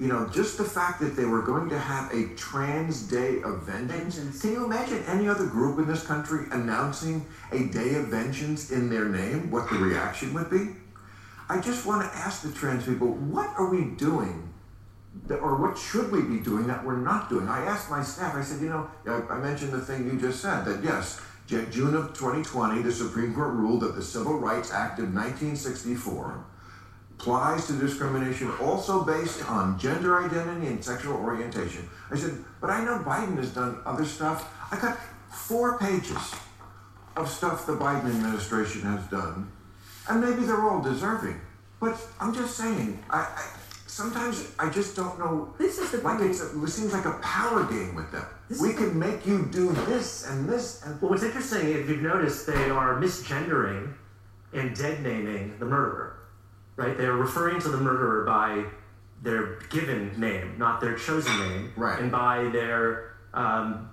you 0.00 0.08
know, 0.08 0.28
just 0.28 0.58
the 0.58 0.64
fact 0.64 1.00
that 1.00 1.14
they 1.16 1.24
were 1.24 1.42
going 1.42 1.68
to 1.70 1.78
have 1.78 2.12
a 2.12 2.34
trans 2.34 3.02
day 3.02 3.42
of 3.42 3.62
vengeance. 3.62 4.16
Vengeance. 4.16 4.42
Can 4.42 4.52
you 4.52 4.64
imagine 4.64 5.02
any 5.06 5.28
other 5.28 5.46
group 5.46 5.78
in 5.78 5.86
this 5.86 6.04
country 6.04 6.46
announcing 6.50 7.24
a 7.52 7.64
day 7.66 7.94
of 7.94 8.08
vengeance 8.08 8.70
in 8.72 8.90
their 8.90 9.04
name? 9.04 9.50
What 9.50 9.70
the 9.70 9.76
reaction 9.76 10.34
would 10.34 10.50
be? 10.50 10.74
I 11.48 11.60
just 11.60 11.86
want 11.86 12.02
to 12.10 12.18
ask 12.18 12.42
the 12.42 12.52
trans 12.52 12.84
people, 12.84 13.08
what 13.08 13.48
are 13.58 13.66
we 13.70 13.84
doing? 13.96 14.44
that- 15.26 15.40
Or 15.40 15.56
what 15.56 15.76
should 15.76 16.12
we 16.12 16.22
be 16.22 16.38
doing 16.38 16.66
that 16.68 16.84
we're 16.84 16.96
not 16.96 17.28
doing? 17.28 17.48
I 17.48 17.64
asked 17.64 17.90
my 17.90 18.02
staff, 18.02 18.34
I 18.34 18.42
said, 18.42 18.60
you 18.60 18.68
know, 18.68 18.88
I, 19.06 19.34
I 19.34 19.38
mentioned 19.38 19.72
the 19.72 19.80
thing 19.80 20.04
you 20.06 20.18
just 20.18 20.40
said, 20.40 20.64
that 20.66 20.84
yes, 20.84 21.20
June 21.46 21.94
of 21.96 22.08
2020, 22.12 22.82
the 22.82 22.92
Supreme 22.92 23.34
Court 23.34 23.54
ruled 23.54 23.80
that 23.80 23.96
the 23.96 24.02
Civil 24.02 24.38
Rights 24.38 24.70
Act 24.72 24.98
of 25.00 25.06
1964 25.14 26.44
applies 27.18 27.66
to 27.66 27.72
discrimination 27.72 28.50
also 28.60 29.02
based 29.02 29.48
on 29.50 29.78
gender 29.78 30.22
identity 30.24 30.66
and 30.68 30.84
sexual 30.84 31.16
orientation. 31.16 31.88
I 32.10 32.16
said, 32.16 32.44
but 32.60 32.70
I 32.70 32.84
know 32.84 32.98
Biden 32.98 33.36
has 33.38 33.50
done 33.50 33.78
other 33.86 34.04
stuff. 34.04 34.48
I 34.70 34.76
got 34.78 34.98
four 35.32 35.78
pages 35.78 36.34
of 37.16 37.28
stuff 37.28 37.66
the 37.66 37.72
Biden 37.76 38.04
administration 38.06 38.82
has 38.82 39.02
done, 39.06 39.50
and 40.08 40.20
maybe 40.20 40.44
they're 40.44 40.62
all 40.68 40.80
deserving. 40.80 41.40
But 41.80 41.98
I'm 42.20 42.34
just 42.34 42.56
saying, 42.56 43.02
I, 43.10 43.18
I 43.18 43.44
sometimes 43.86 44.50
I 44.58 44.68
just 44.70 44.96
don't 44.96 45.18
know. 45.18 45.54
This 45.58 45.78
is 45.78 45.90
the 45.92 45.98
like 45.98 46.18
thing. 46.18 46.30
it's 46.30 46.40
a, 46.42 46.62
it 46.62 46.68
seems 46.68 46.92
like 46.92 47.04
a 47.04 47.18
power 47.22 47.64
game 47.64 47.94
with 47.94 48.10
them. 48.12 48.24
This 48.48 48.60
we 48.60 48.72
can 48.72 48.98
make 48.98 49.26
you 49.26 49.46
do 49.52 49.72
this 49.86 50.26
and 50.28 50.48
this 50.48 50.82
and 50.84 51.00
Well, 51.00 51.10
what's 51.10 51.22
interesting, 51.22 51.68
if 51.68 51.88
you've 51.88 52.02
noticed, 52.02 52.46
they 52.46 52.70
are 52.70 53.00
misgendering 53.00 53.92
and 54.52 54.74
dead 54.76 55.02
naming 55.02 55.58
the 55.58 55.66
murderer. 55.66 56.14
Right? 56.76 56.96
They 56.96 57.04
are 57.06 57.16
referring 57.16 57.60
to 57.62 57.68
the 57.68 57.76
murderer 57.78 58.24
by 58.24 58.64
their 59.22 59.58
given 59.70 60.18
name, 60.18 60.56
not 60.58 60.80
their 60.80 60.94
chosen 60.96 61.36
name, 61.40 61.72
Right. 61.76 61.98
and 62.00 62.10
by 62.10 62.44
their 62.50 63.16
um, 63.34 63.90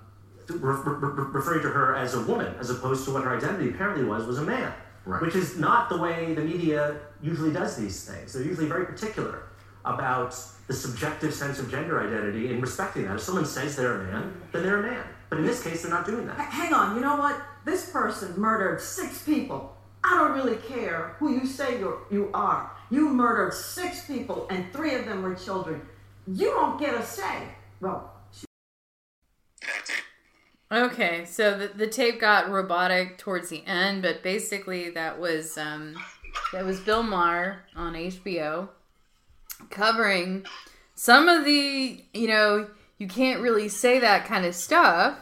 re- 0.48 0.56
re- 0.60 1.24
referring 1.32 1.62
to 1.62 1.68
her 1.68 1.96
as 1.96 2.14
a 2.14 2.20
woman, 2.22 2.54
as 2.60 2.70
opposed 2.70 3.04
to 3.06 3.10
what 3.12 3.24
her 3.24 3.36
identity 3.36 3.70
apparently 3.70 4.04
was 4.04 4.24
was 4.26 4.38
a 4.38 4.42
man. 4.44 4.72
Right. 5.06 5.22
Which 5.22 5.36
is 5.36 5.56
not 5.56 5.88
the 5.88 5.96
way 5.98 6.34
the 6.34 6.42
media 6.42 6.96
usually 7.22 7.52
does 7.52 7.76
these 7.76 8.04
things. 8.04 8.32
They're 8.32 8.42
usually 8.42 8.66
very 8.66 8.84
particular 8.86 9.44
about 9.84 10.36
the 10.66 10.74
subjective 10.74 11.32
sense 11.32 11.60
of 11.60 11.70
gender 11.70 12.00
identity 12.04 12.50
and 12.50 12.60
respecting 12.60 13.04
that. 13.04 13.14
If 13.14 13.20
someone 13.22 13.46
says 13.46 13.76
they're 13.76 14.00
a 14.00 14.04
man, 14.04 14.34
then 14.52 14.64
they're 14.64 14.80
a 14.80 14.82
man. 14.82 15.04
But 15.30 15.38
in 15.38 15.46
this 15.46 15.62
case, 15.62 15.82
they're 15.82 15.90
not 15.92 16.06
doing 16.06 16.26
that. 16.26 16.38
H- 16.40 16.46
Hang 16.50 16.72
on, 16.74 16.96
you 16.96 17.02
know 17.02 17.16
what? 17.16 17.40
This 17.64 17.88
person 17.90 18.34
murdered 18.36 18.80
six 18.80 19.22
people. 19.22 19.76
I 20.02 20.10
don't 20.18 20.32
really 20.32 20.56
care 20.56 21.14
who 21.18 21.32
you 21.32 21.46
say 21.46 21.78
you 21.78 21.98
you 22.10 22.30
are. 22.34 22.70
You 22.90 23.08
murdered 23.10 23.54
six 23.54 24.04
people, 24.06 24.46
and 24.50 24.72
three 24.72 24.94
of 24.94 25.04
them 25.04 25.22
were 25.22 25.34
children. 25.34 25.82
You 26.28 26.50
don't 26.50 26.78
get 26.80 26.94
a 26.94 27.04
say. 27.04 27.48
Well, 27.80 28.12
Okay, 30.70 31.24
so 31.26 31.56
the, 31.56 31.68
the 31.68 31.86
tape 31.86 32.20
got 32.20 32.50
robotic 32.50 33.18
towards 33.18 33.50
the 33.50 33.64
end, 33.66 34.02
but 34.02 34.24
basically 34.24 34.90
that 34.90 35.20
was 35.20 35.56
um, 35.56 35.94
that 36.52 36.64
was 36.64 36.80
Bill 36.80 37.04
Maher 37.04 37.64
on 37.76 37.94
HBO 37.94 38.68
covering 39.70 40.44
some 40.94 41.28
of 41.28 41.44
the 41.44 42.02
you 42.12 42.28
know 42.28 42.68
you 42.98 43.06
can't 43.06 43.40
really 43.40 43.68
say 43.68 44.00
that 44.00 44.24
kind 44.26 44.44
of 44.44 44.54
stuff. 44.54 45.18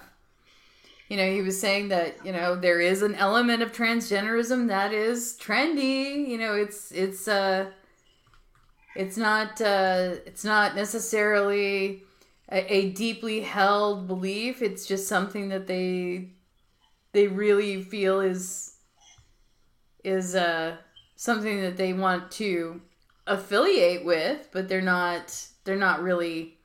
You 1.08 1.18
know, 1.18 1.30
he 1.30 1.42
was 1.42 1.60
saying 1.60 1.88
that 1.88 2.24
you 2.24 2.32
know 2.32 2.56
there 2.56 2.80
is 2.80 3.02
an 3.02 3.14
element 3.14 3.62
of 3.62 3.72
transgenderism 3.72 4.68
that 4.68 4.94
is 4.94 5.36
trendy. 5.38 6.26
You 6.26 6.38
know, 6.38 6.54
it's 6.54 6.90
it's 6.90 7.28
uh 7.28 7.66
it's 8.96 9.18
not 9.18 9.60
uh 9.60 10.14
it's 10.24 10.44
not 10.44 10.74
necessarily 10.74 12.02
a, 12.54 12.72
a 12.72 12.90
deeply 12.90 13.40
held 13.40 14.06
belief. 14.06 14.62
It's 14.62 14.86
just 14.86 15.08
something 15.08 15.48
that 15.48 15.66
they 15.66 16.30
they 17.12 17.26
really 17.26 17.82
feel 17.82 18.20
is 18.20 18.76
is 20.04 20.34
uh 20.34 20.76
something 21.16 21.60
that 21.62 21.76
they 21.76 21.92
want 21.92 22.30
to 22.30 22.80
affiliate 23.26 24.04
with, 24.04 24.48
but 24.52 24.68
they're 24.68 24.80
not 24.80 25.36
they're 25.64 25.76
not 25.76 26.02
really 26.02 26.58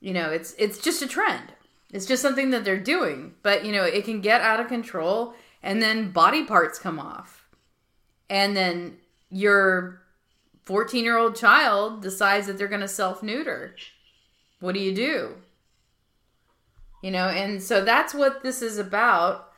you 0.00 0.12
know, 0.12 0.30
it's 0.30 0.54
it's 0.58 0.78
just 0.78 1.02
a 1.02 1.06
trend. 1.06 1.52
It's 1.92 2.06
just 2.06 2.22
something 2.22 2.50
that 2.50 2.64
they're 2.64 2.78
doing, 2.78 3.34
but 3.42 3.64
you 3.64 3.72
know, 3.72 3.84
it 3.84 4.04
can 4.04 4.20
get 4.20 4.42
out 4.42 4.60
of 4.60 4.68
control 4.68 5.34
and 5.62 5.82
then 5.82 6.10
body 6.10 6.44
parts 6.44 6.78
come 6.78 6.98
off. 6.98 7.48
And 8.28 8.56
then 8.56 8.98
your 9.28 10.02
14 10.70 11.02
year 11.02 11.18
old 11.18 11.34
child 11.34 12.00
decides 12.00 12.46
that 12.46 12.56
they're 12.56 12.68
going 12.68 12.80
to 12.80 12.86
self 12.86 13.24
neuter. 13.24 13.74
What 14.60 14.72
do 14.72 14.80
you 14.80 14.94
do? 14.94 15.34
You 17.02 17.10
know, 17.10 17.26
and 17.26 17.60
so 17.60 17.84
that's 17.84 18.14
what 18.14 18.44
this 18.44 18.62
is 18.62 18.78
about. 18.78 19.50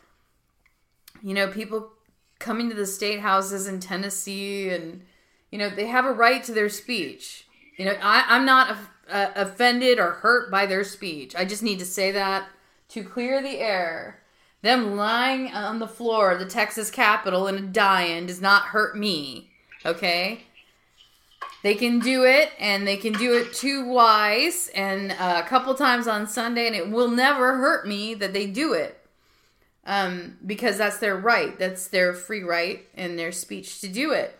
You 1.22 1.34
know, 1.34 1.48
people 1.48 1.90
coming 2.38 2.70
to 2.70 2.74
the 2.74 2.86
state 2.86 3.20
houses 3.20 3.66
in 3.66 3.78
Tennessee 3.78 4.70
and, 4.70 5.02
you 5.50 5.58
know, 5.58 5.68
they 5.68 5.86
have 5.88 6.06
a 6.06 6.12
right 6.12 6.42
to 6.44 6.52
their 6.52 6.70
speech. 6.70 7.46
You 7.76 7.84
know, 7.84 7.96
I, 8.00 8.24
I'm 8.26 8.46
not 8.46 8.78
uh, 9.10 9.32
offended 9.36 9.98
or 9.98 10.12
hurt 10.12 10.50
by 10.50 10.64
their 10.64 10.82
speech. 10.82 11.36
I 11.36 11.44
just 11.44 11.62
need 11.62 11.78
to 11.80 11.84
say 11.84 12.10
that 12.12 12.48
to 12.88 13.04
clear 13.04 13.42
the 13.42 13.58
air. 13.58 14.22
Them 14.62 14.96
lying 14.96 15.48
on 15.48 15.78
the 15.78 15.86
floor 15.86 16.30
of 16.30 16.38
the 16.38 16.46
Texas 16.46 16.90
Capitol 16.90 17.48
and 17.48 17.70
dying 17.70 18.24
does 18.24 18.40
not 18.40 18.68
hurt 18.68 18.96
me. 18.96 19.50
Okay? 19.84 20.46
They 21.62 21.74
can 21.74 22.00
do 22.00 22.24
it, 22.24 22.50
and 22.58 22.86
they 22.86 22.96
can 22.96 23.12
do 23.12 23.34
it 23.34 23.52
too 23.54 23.84
wise 23.84 24.68
and 24.74 25.12
uh, 25.12 25.42
a 25.44 25.48
couple 25.48 25.74
times 25.74 26.08
on 26.08 26.26
Sunday, 26.26 26.66
and 26.66 26.74
it 26.74 26.90
will 26.90 27.10
never 27.10 27.56
hurt 27.58 27.86
me 27.86 28.14
that 28.14 28.32
they 28.32 28.46
do 28.46 28.72
it. 28.72 28.98
Um, 29.84 30.38
because 30.44 30.78
that's 30.78 30.98
their 30.98 31.16
right. 31.16 31.58
That's 31.58 31.88
their 31.88 32.14
free 32.14 32.42
right 32.42 32.86
and 32.94 33.18
their 33.18 33.32
speech 33.32 33.80
to 33.80 33.88
do 33.88 34.12
it. 34.12 34.38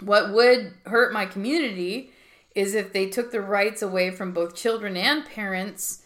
What 0.00 0.32
would 0.32 0.74
hurt 0.86 1.12
my 1.12 1.26
community 1.26 2.10
is 2.54 2.74
if 2.74 2.92
they 2.92 3.08
took 3.08 3.32
the 3.32 3.40
rights 3.40 3.82
away 3.82 4.10
from 4.10 4.32
both 4.32 4.54
children 4.54 4.96
and 4.96 5.24
parents 5.24 6.02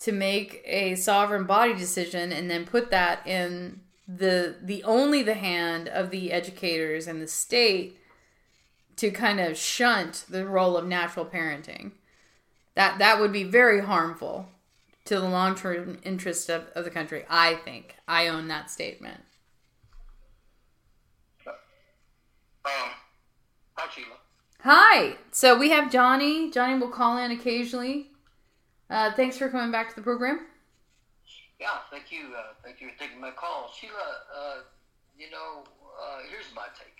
to 0.00 0.12
make 0.12 0.62
a 0.64 0.96
sovereign 0.96 1.44
body 1.44 1.74
decision 1.74 2.32
and 2.32 2.50
then 2.50 2.64
put 2.64 2.90
that 2.90 3.24
in 3.26 3.80
the 4.08 4.56
the 4.60 4.82
only 4.82 5.22
the 5.22 5.34
hand 5.34 5.88
of 5.88 6.10
the 6.10 6.32
educators 6.32 7.06
and 7.06 7.22
the 7.22 7.28
state 7.28 7.98
to 8.96 9.10
kind 9.10 9.40
of 9.40 9.56
shunt 9.56 10.24
the 10.28 10.46
role 10.46 10.76
of 10.76 10.86
natural 10.86 11.26
parenting. 11.26 11.92
That 12.74 12.98
that 12.98 13.20
would 13.20 13.32
be 13.32 13.44
very 13.44 13.80
harmful 13.80 14.48
to 15.04 15.18
the 15.18 15.28
long 15.28 15.54
term 15.54 15.98
interest 16.04 16.48
of, 16.48 16.68
of 16.74 16.84
the 16.84 16.90
country, 16.90 17.24
I 17.28 17.54
think. 17.54 17.96
I 18.06 18.28
own 18.28 18.48
that 18.48 18.70
statement. 18.70 19.22
Um, 22.64 22.90
hi, 23.74 23.90
Sheila. 23.92 24.16
Hi. 24.60 25.16
So 25.32 25.58
we 25.58 25.70
have 25.70 25.90
Johnny. 25.90 26.50
Johnny 26.50 26.78
will 26.78 26.88
call 26.88 27.18
in 27.18 27.32
occasionally. 27.32 28.10
Uh, 28.88 29.12
thanks 29.12 29.36
for 29.36 29.48
coming 29.48 29.72
back 29.72 29.88
to 29.88 29.96
the 29.96 30.02
program. 30.02 30.46
Yeah, 31.58 31.78
thank 31.90 32.12
you. 32.12 32.34
Uh, 32.36 32.54
thank 32.62 32.80
you 32.80 32.88
for 32.90 32.98
taking 32.98 33.20
my 33.20 33.30
call. 33.30 33.72
Sheila, 33.74 33.92
uh, 34.36 34.56
you 35.18 35.30
know, 35.30 35.64
uh, 36.00 36.18
here's 36.30 36.46
my 36.54 36.66
take. 36.78 36.91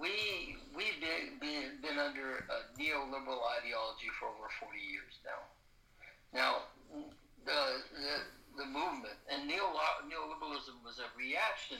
We, 0.00 0.56
we've 0.76 1.00
been, 1.00 1.40
been, 1.40 1.80
been 1.80 1.98
under 1.98 2.44
a 2.46 2.58
neoliberal 2.76 3.40
ideology 3.62 4.12
for 4.20 4.28
over 4.28 4.48
40 4.60 4.76
years 4.78 5.16
now. 5.24 5.40
Now, 6.34 6.52
the, 7.46 7.80
the, 7.96 8.62
the 8.62 8.66
movement 8.66 9.16
and 9.32 9.48
neoliberalism 9.48 10.76
was 10.84 11.00
a 11.00 11.08
reaction 11.16 11.78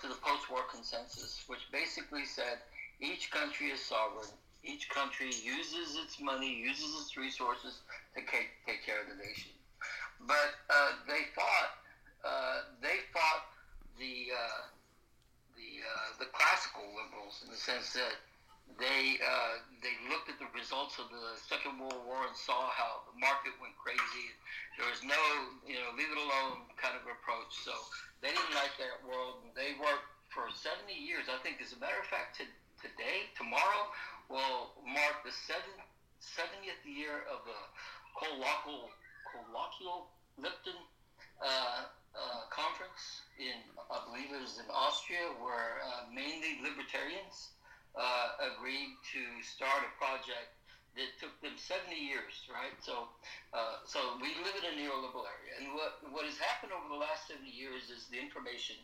to 0.00 0.08
the 0.08 0.16
post-war 0.24 0.64
consensus, 0.70 1.44
which 1.46 1.60
basically 1.70 2.24
said 2.24 2.58
each 3.00 3.30
country 3.30 3.68
is 3.68 3.80
sovereign. 3.80 4.32
Each 4.64 4.88
country 4.88 5.26
uses 5.26 5.98
its 6.02 6.20
money, 6.20 6.54
uses 6.54 6.94
its 7.02 7.16
resources 7.16 7.80
to 8.14 8.20
take, 8.20 8.50
take 8.66 8.86
care 8.86 9.02
of 9.02 9.08
the 9.10 9.18
nation. 9.18 9.50
But 10.26 10.54
uh, 10.70 10.92
they 11.08 11.26
fought. 11.34 11.72
Uh, 12.24 12.60
they 12.80 13.02
fought 13.12 13.50
the 13.98 14.30
uh, 14.30 14.62
the 16.22 16.30
classical 16.30 16.86
liberals 16.94 17.42
in 17.42 17.50
the 17.50 17.58
sense 17.58 17.98
that 17.98 18.14
they 18.78 19.18
uh, 19.18 19.58
they 19.82 19.90
looked 20.06 20.30
at 20.30 20.38
the 20.38 20.46
results 20.54 21.02
of 21.02 21.10
the 21.10 21.34
Second 21.50 21.82
World 21.82 21.98
War 22.06 22.22
and 22.30 22.36
saw 22.38 22.70
how 22.70 23.02
the 23.10 23.18
market 23.18 23.50
went 23.58 23.74
crazy. 23.74 24.30
There 24.78 24.86
was 24.86 25.02
no 25.02 25.18
you 25.66 25.82
know 25.82 25.90
leave 25.98 26.06
it 26.06 26.20
alone 26.22 26.70
kind 26.78 26.94
of 26.94 27.02
approach. 27.10 27.50
So 27.66 27.74
they 28.22 28.30
didn't 28.30 28.54
like 28.54 28.70
that 28.78 29.02
world. 29.02 29.42
They 29.58 29.74
worked 29.82 30.06
for 30.30 30.46
70 30.48 30.94
years. 30.94 31.26
I 31.26 31.42
think, 31.42 31.58
as 31.58 31.74
a 31.74 31.80
matter 31.82 31.98
of 31.98 32.06
fact, 32.06 32.38
to 32.38 32.46
today, 32.78 33.26
tomorrow, 33.34 33.90
will 34.30 34.78
mark 34.86 35.26
the 35.26 35.34
seven, 35.34 35.74
70th 36.22 36.86
year 36.86 37.26
of 37.28 37.42
the 37.44 37.58
colloquial, 38.14 38.94
colloquial 39.26 40.08
Lipton 40.38 40.78
uh, 41.42 41.90
uh, 42.12 42.48
conference 42.52 43.24
in, 43.40 43.56
I 43.90 44.04
believe 44.08 44.32
it 44.32 44.40
was 44.40 44.60
in 44.60 44.68
Austria, 44.68 45.32
where 45.40 45.80
uh, 45.84 46.08
mainly 46.12 46.60
libertarians 46.60 47.56
uh, 47.96 48.52
agreed 48.52 48.96
to 49.16 49.22
start 49.44 49.84
a 49.84 49.92
project 49.96 50.52
that 50.92 51.08
took 51.16 51.32
them 51.40 51.56
70 51.56 51.96
years, 51.96 52.44
right? 52.52 52.76
So, 52.84 53.08
uh, 53.56 53.80
so 53.88 54.20
we 54.20 54.36
live 54.44 54.56
in 54.60 54.66
a 54.68 54.74
neoliberal 54.76 55.24
area, 55.24 55.56
and 55.56 55.72
what 55.72 56.04
what 56.12 56.28
has 56.28 56.36
happened 56.36 56.76
over 56.76 56.84
the 56.92 57.00
last 57.00 57.32
70 57.32 57.48
years 57.48 57.88
is 57.88 58.12
the 58.12 58.20
information 58.20 58.76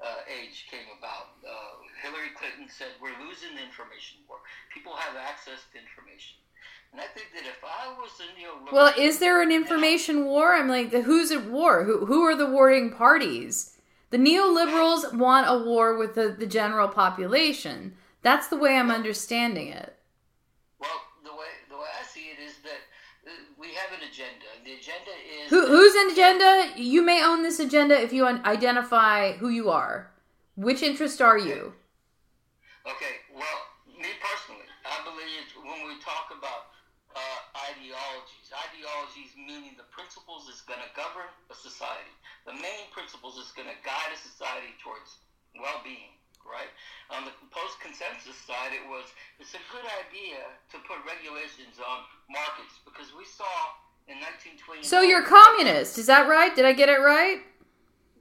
uh, 0.00 0.22
age 0.28 0.68
came 0.70 0.86
about. 0.98 1.40
Uh, 1.40 1.82
Hillary 2.04 2.32
Clinton 2.36 2.68
said, 2.68 2.94
We're 3.00 3.16
losing 3.16 3.56
the 3.56 3.64
information 3.64 4.20
war. 4.28 4.38
People 4.72 4.92
have 4.96 5.16
access 5.16 5.64
to 5.72 5.80
information. 5.80 6.36
And 6.96 7.04
I 7.04 7.08
think 7.08 7.26
that 7.34 7.44
if 7.44 7.62
I 7.62 7.88
was. 8.00 8.10
Well, 8.72 8.90
is 8.96 9.18
there 9.18 9.42
an 9.42 9.52
information 9.52 10.24
war? 10.24 10.54
I'm 10.54 10.66
like, 10.66 10.92
who's 10.92 11.30
at 11.30 11.44
war? 11.44 11.84
Who, 11.84 12.06
who 12.06 12.22
are 12.22 12.34
the 12.34 12.48
warring 12.48 12.90
parties? 12.90 13.76
The 14.08 14.16
neoliberals 14.16 15.14
want 15.14 15.46
a 15.46 15.62
war 15.62 15.98
with 15.98 16.14
the, 16.14 16.28
the 16.28 16.46
general 16.46 16.88
population. 16.88 17.94
That's 18.22 18.48
the 18.48 18.56
way 18.56 18.78
I'm 18.78 18.90
understanding 18.90 19.68
it. 19.68 19.94
Well, 20.80 20.88
the 21.22 21.32
way 21.32 21.44
the 21.68 21.76
way 21.76 21.84
I 22.00 22.06
see 22.06 22.30
it 22.30 22.42
is 22.42 22.54
that 22.62 22.80
uh, 23.26 23.30
we 23.58 23.74
have 23.74 23.92
an 23.92 24.08
agenda. 24.08 24.46
The 24.64 24.72
agenda 24.72 25.12
is 25.44 25.50
Who, 25.50 25.66
whose 25.66 26.12
agenda? 26.12 26.80
You 26.80 27.02
may 27.02 27.22
own 27.22 27.42
this 27.42 27.60
agenda 27.60 28.00
if 28.00 28.10
you 28.10 28.26
identify 28.26 29.32
who 29.32 29.50
you 29.50 29.68
are. 29.68 30.10
Which 30.54 30.82
interest 30.82 31.20
are 31.20 31.36
you? 31.36 31.74
Okay, 32.86 33.20
well, 33.34 33.58
me 33.86 34.08
personally, 34.16 34.64
I 34.86 35.04
believe 35.04 35.44
when 35.62 35.86
we 35.86 36.00
talk 36.00 36.32
about 36.32 36.72
uh, 37.16 37.55
ideologies, 37.72 38.48
ideologies 38.52 39.32
meaning 39.34 39.74
the 39.74 39.88
principles 39.90 40.46
that's 40.46 40.62
going 40.62 40.80
to 40.82 40.90
govern 40.94 41.28
a 41.50 41.56
society, 41.56 42.12
the 42.46 42.54
main 42.54 42.86
principles 42.92 43.38
that's 43.38 43.52
going 43.52 43.68
to 43.68 43.78
guide 43.82 44.10
a 44.12 44.18
society 44.18 44.74
towards 44.78 45.18
well-being, 45.58 46.14
right? 46.44 46.70
On 47.10 47.24
the 47.26 47.34
post-consensus 47.50 48.36
side, 48.44 48.76
it 48.76 48.84
was 48.86 49.10
it's 49.40 49.54
a 49.56 49.64
good 49.72 49.86
idea 50.04 50.42
to 50.74 50.76
put 50.86 51.00
regulations 51.02 51.80
on 51.82 52.06
markets 52.30 52.82
because 52.84 53.10
we 53.16 53.24
saw 53.26 53.48
in 54.06 54.22
1920. 54.22 54.86
So 54.86 55.02
you're 55.02 55.26
communist, 55.26 55.98
is 55.98 56.06
that 56.06 56.28
right? 56.30 56.54
Did 56.54 56.64
I 56.64 56.72
get 56.72 56.88
it 56.88 57.02
right? 57.02 57.42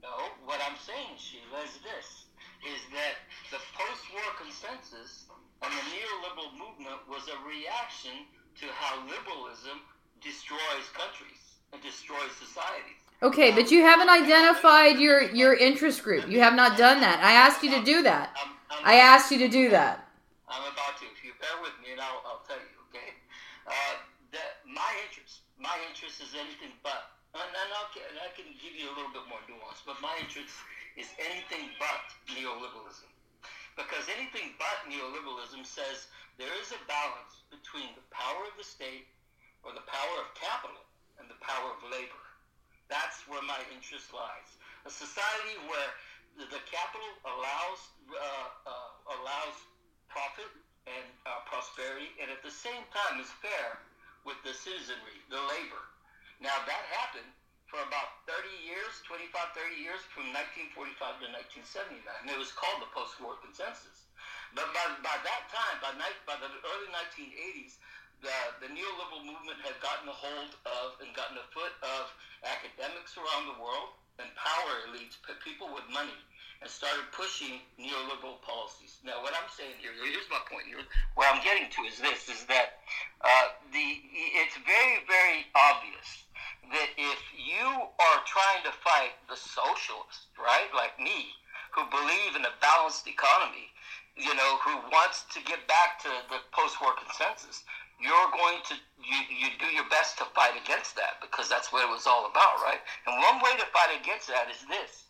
No, 0.02 0.32
what 0.46 0.62
I'm 0.62 0.78
saying, 0.78 1.18
Sheila, 1.18 1.66
is 1.66 1.82
this: 1.82 2.30
is 2.66 2.82
that 2.94 3.22
the 3.54 3.62
post-war 3.78 4.30
consensus 4.42 5.30
and 5.62 5.72
the 5.74 5.86
neoliberal 5.94 6.54
movement 6.58 7.02
was 7.10 7.26
a 7.30 7.38
reaction 7.46 8.26
to 8.62 8.66
how 8.72 8.96
liberalism 9.04 9.82
destroys 10.24 10.86
countries 10.94 11.60
and 11.74 11.82
destroys 11.82 12.32
societies. 12.40 13.02
Okay, 13.24 13.52
but 13.52 13.72
you 13.72 13.82
haven't 13.82 14.10
identified 14.10 15.00
your 15.00 15.22
your 15.32 15.54
interest 15.56 16.04
group. 16.04 16.28
You 16.28 16.40
have 16.42 16.54
not 16.56 16.78
done 16.78 17.00
that. 17.02 17.20
I 17.24 17.34
asked 17.34 17.64
you 17.64 17.72
to 17.72 17.84
do 17.84 18.04
that. 18.04 18.36
I 18.84 18.96
asked 18.96 19.32
you 19.32 19.40
to 19.40 19.48
do 19.48 19.70
that. 19.70 20.08
I'm 20.48 20.62
about 20.72 21.00
to. 21.00 21.06
If 21.10 21.24
you 21.24 21.32
bear 21.40 21.56
with 21.64 21.74
me, 21.82 21.94
and 21.94 22.02
I'll, 22.02 22.22
I'll 22.28 22.44
tell 22.48 22.60
you. 22.60 22.76
Okay, 22.92 23.16
uh, 23.68 23.96
that 24.32 24.64
my 24.68 24.92
interest, 25.08 25.48
my 25.58 25.74
interest 25.90 26.22
is 26.22 26.36
anything 26.36 26.76
but, 26.84 27.16
and, 27.34 27.44
and, 27.44 27.70
I'll, 27.76 27.90
and 27.92 28.20
I 28.20 28.30
can 28.36 28.52
give 28.60 28.76
you 28.76 28.88
a 28.92 28.94
little 28.94 29.12
bit 29.12 29.26
more 29.32 29.42
nuance, 29.48 29.82
but 29.88 30.00
my 30.04 30.14
interest 30.22 30.54
is 31.00 31.08
anything 31.20 31.72
but 31.80 32.04
neoliberalism, 32.32 33.10
because 33.76 34.06
anything 34.16 34.56
but 34.60 34.86
neoliberalism 34.88 35.66
says 35.68 36.08
there 36.36 36.52
is 36.60 36.72
a 36.76 36.82
balance 36.84 37.48
between 37.48 37.96
the 37.96 38.04
power 38.12 38.44
of 38.44 38.56
the 38.60 38.68
state, 38.68 39.08
or 39.64 39.72
the 39.72 39.88
power 39.88 40.16
of 40.20 40.28
capital, 40.36 40.84
and 41.20 41.32
the 41.32 41.40
power 41.40 41.72
of 41.72 41.80
labor. 41.88 42.24
That's 42.92 43.24
where 43.26 43.42
my 43.48 43.58
interest 43.74 44.12
lies. 44.14 44.60
A 44.86 44.92
society 44.92 45.58
where 45.66 45.90
the, 46.38 46.62
capital 46.68 47.12
allows 47.26 47.82
uh, 48.12 48.50
uh, 48.68 49.16
allows 49.18 49.56
profit 50.12 50.52
and 50.86 51.08
uh, 51.26 51.42
prosperity, 51.50 52.12
and 52.22 52.30
at 52.30 52.44
the 52.44 52.52
same 52.52 52.84
time 52.94 53.18
is 53.18 53.32
fair 53.42 53.80
with 54.28 54.38
the 54.44 54.54
citizenry, 54.54 55.18
the 55.32 55.40
labor. 55.40 55.84
Now 56.44 56.54
that 56.68 56.84
happened 56.94 57.32
for 57.66 57.82
about 57.82 58.22
30 58.30 58.46
years, 58.62 59.02
25, 59.10 59.34
30 59.34 59.82
years, 59.82 60.02
from 60.14 60.30
1945 60.30 61.26
to 61.26 61.28
1979, 61.66 62.06
and 62.06 62.30
it 62.30 62.38
was 62.38 62.54
called 62.54 62.84
the 62.84 62.92
post-war 62.94 63.42
consensus. 63.42 64.05
But 64.56 64.72
by, 64.72 64.86
by 65.04 65.18
that 65.20 65.44
time, 65.52 65.76
by, 65.84 65.92
night, 66.00 66.16
by 66.24 66.40
the 66.40 66.48
early 66.48 66.90
1980s, 66.96 67.76
the, 68.24 68.36
the 68.64 68.70
neoliberal 68.72 69.28
movement 69.28 69.60
had 69.62 69.76
gotten 69.84 70.08
a 70.08 70.16
hold 70.16 70.56
of 70.64 70.96
and 71.04 71.12
gotten 71.12 71.36
a 71.36 71.48
foot 71.52 71.76
of 71.84 72.08
academics 72.48 73.20
around 73.20 73.52
the 73.52 73.60
world 73.60 74.00
and 74.18 74.32
power 74.40 74.74
elites, 74.88 75.20
people 75.44 75.68
with 75.76 75.84
money. 75.92 76.16
and 76.62 76.72
started 76.72 77.04
pushing 77.12 77.60
neoliberal 77.76 78.40
policies. 78.42 78.98
Now, 79.04 79.20
what 79.22 79.36
I'm 79.36 79.52
saying 79.52 79.76
here, 79.84 79.92
here's 79.92 80.30
my 80.32 80.40
point. 80.48 80.66
Here, 80.72 80.80
where 81.20 81.28
I'm 81.28 81.44
getting 81.44 81.68
to 81.68 81.82
is 81.84 82.00
this: 82.00 82.32
is 82.32 82.48
that 82.48 82.80
uh, 83.22 83.60
the 83.76 83.86
it's 84.40 84.56
very, 84.64 85.04
very 85.04 85.46
obvious 85.52 86.24
that 86.72 86.90
if 86.98 87.22
you 87.36 87.68
are 87.86 88.20
trying 88.26 88.64
to 88.66 88.74
fight 88.82 89.14
the 89.30 89.36
socialists, 89.36 90.32
right, 90.40 90.72
like 90.74 90.98
me, 90.98 91.36
who 91.76 91.84
believe 91.92 92.34
in 92.40 92.48
a 92.48 92.56
balanced 92.64 93.06
economy, 93.06 93.70
you 94.16 94.34
know, 94.34 94.52
who 94.64 94.80
wants 94.92 95.28
to 95.36 95.44
get 95.44 95.68
back 95.68 96.00
to 96.04 96.10
the 96.32 96.40
post-war 96.56 96.96
consensus, 96.96 97.64
you're 98.00 98.32
going 98.32 98.60
to 98.68 98.76
you, 99.00 99.20
you 99.32 99.48
do 99.60 99.68
your 99.72 99.88
best 99.88 100.18
to 100.20 100.26
fight 100.36 100.56
against 100.56 100.96
that 100.96 101.20
because 101.24 101.48
that's 101.48 101.72
what 101.72 101.84
it 101.84 101.92
was 101.92 102.08
all 102.08 102.28
about, 102.28 102.60
right? 102.64 102.80
And 103.08 103.20
one 103.20 103.40
way 103.44 103.56
to 103.60 103.68
fight 103.72 103.96
against 103.96 104.28
that 104.28 104.48
is 104.52 104.64
this. 104.68 105.06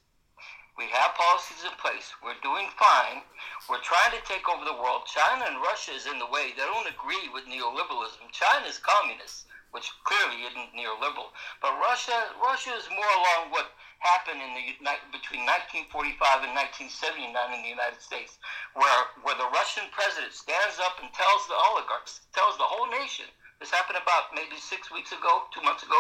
We 0.76 0.92
have 0.92 1.16
policies 1.16 1.64
in 1.64 1.72
place. 1.80 2.12
We're 2.20 2.38
doing 2.44 2.68
fine. 2.76 3.24
We're 3.72 3.86
trying 3.86 4.12
to 4.12 4.28
take 4.28 4.44
over 4.52 4.68
the 4.68 4.76
world. 4.76 5.08
China 5.08 5.48
and 5.48 5.64
Russia 5.64 5.96
is 5.96 6.06
in 6.06 6.20
the 6.20 6.28
way. 6.28 6.52
They 6.52 6.68
don't 6.68 6.92
agree 6.92 7.32
with 7.32 7.48
neoliberalism. 7.48 8.28
China 8.36 8.68
is 8.68 8.84
communist, 8.84 9.48
which 9.72 9.88
clearly 10.04 10.44
isn't 10.44 10.76
neoliberal. 10.76 11.32
But 11.64 11.80
Russia, 11.80 12.36
Russia 12.44 12.76
is 12.76 12.92
more 12.92 13.08
along 13.08 13.56
what 13.56 13.72
happened 14.06 14.40
in 14.40 14.54
the 14.54 14.78
between 15.10 15.50
1945 15.90 16.46
and 16.46 16.54
1979 16.54 17.34
in 17.58 17.66
the 17.66 17.74
United 17.74 17.98
States, 17.98 18.38
where 18.78 19.10
where 19.26 19.36
the 19.36 19.50
Russian 19.50 19.90
president 19.90 20.32
stands 20.32 20.78
up 20.78 21.02
and 21.02 21.10
tells 21.12 21.50
the 21.50 21.58
oligarchs, 21.58 22.22
tells 22.38 22.56
the 22.62 22.70
whole 22.70 22.86
nation. 22.88 23.26
This 23.58 23.74
happened 23.74 23.98
about 23.98 24.32
maybe 24.38 24.62
six 24.62 24.94
weeks 24.94 25.10
ago, 25.10 25.50
two 25.50 25.66
months 25.66 25.82
ago. 25.82 25.98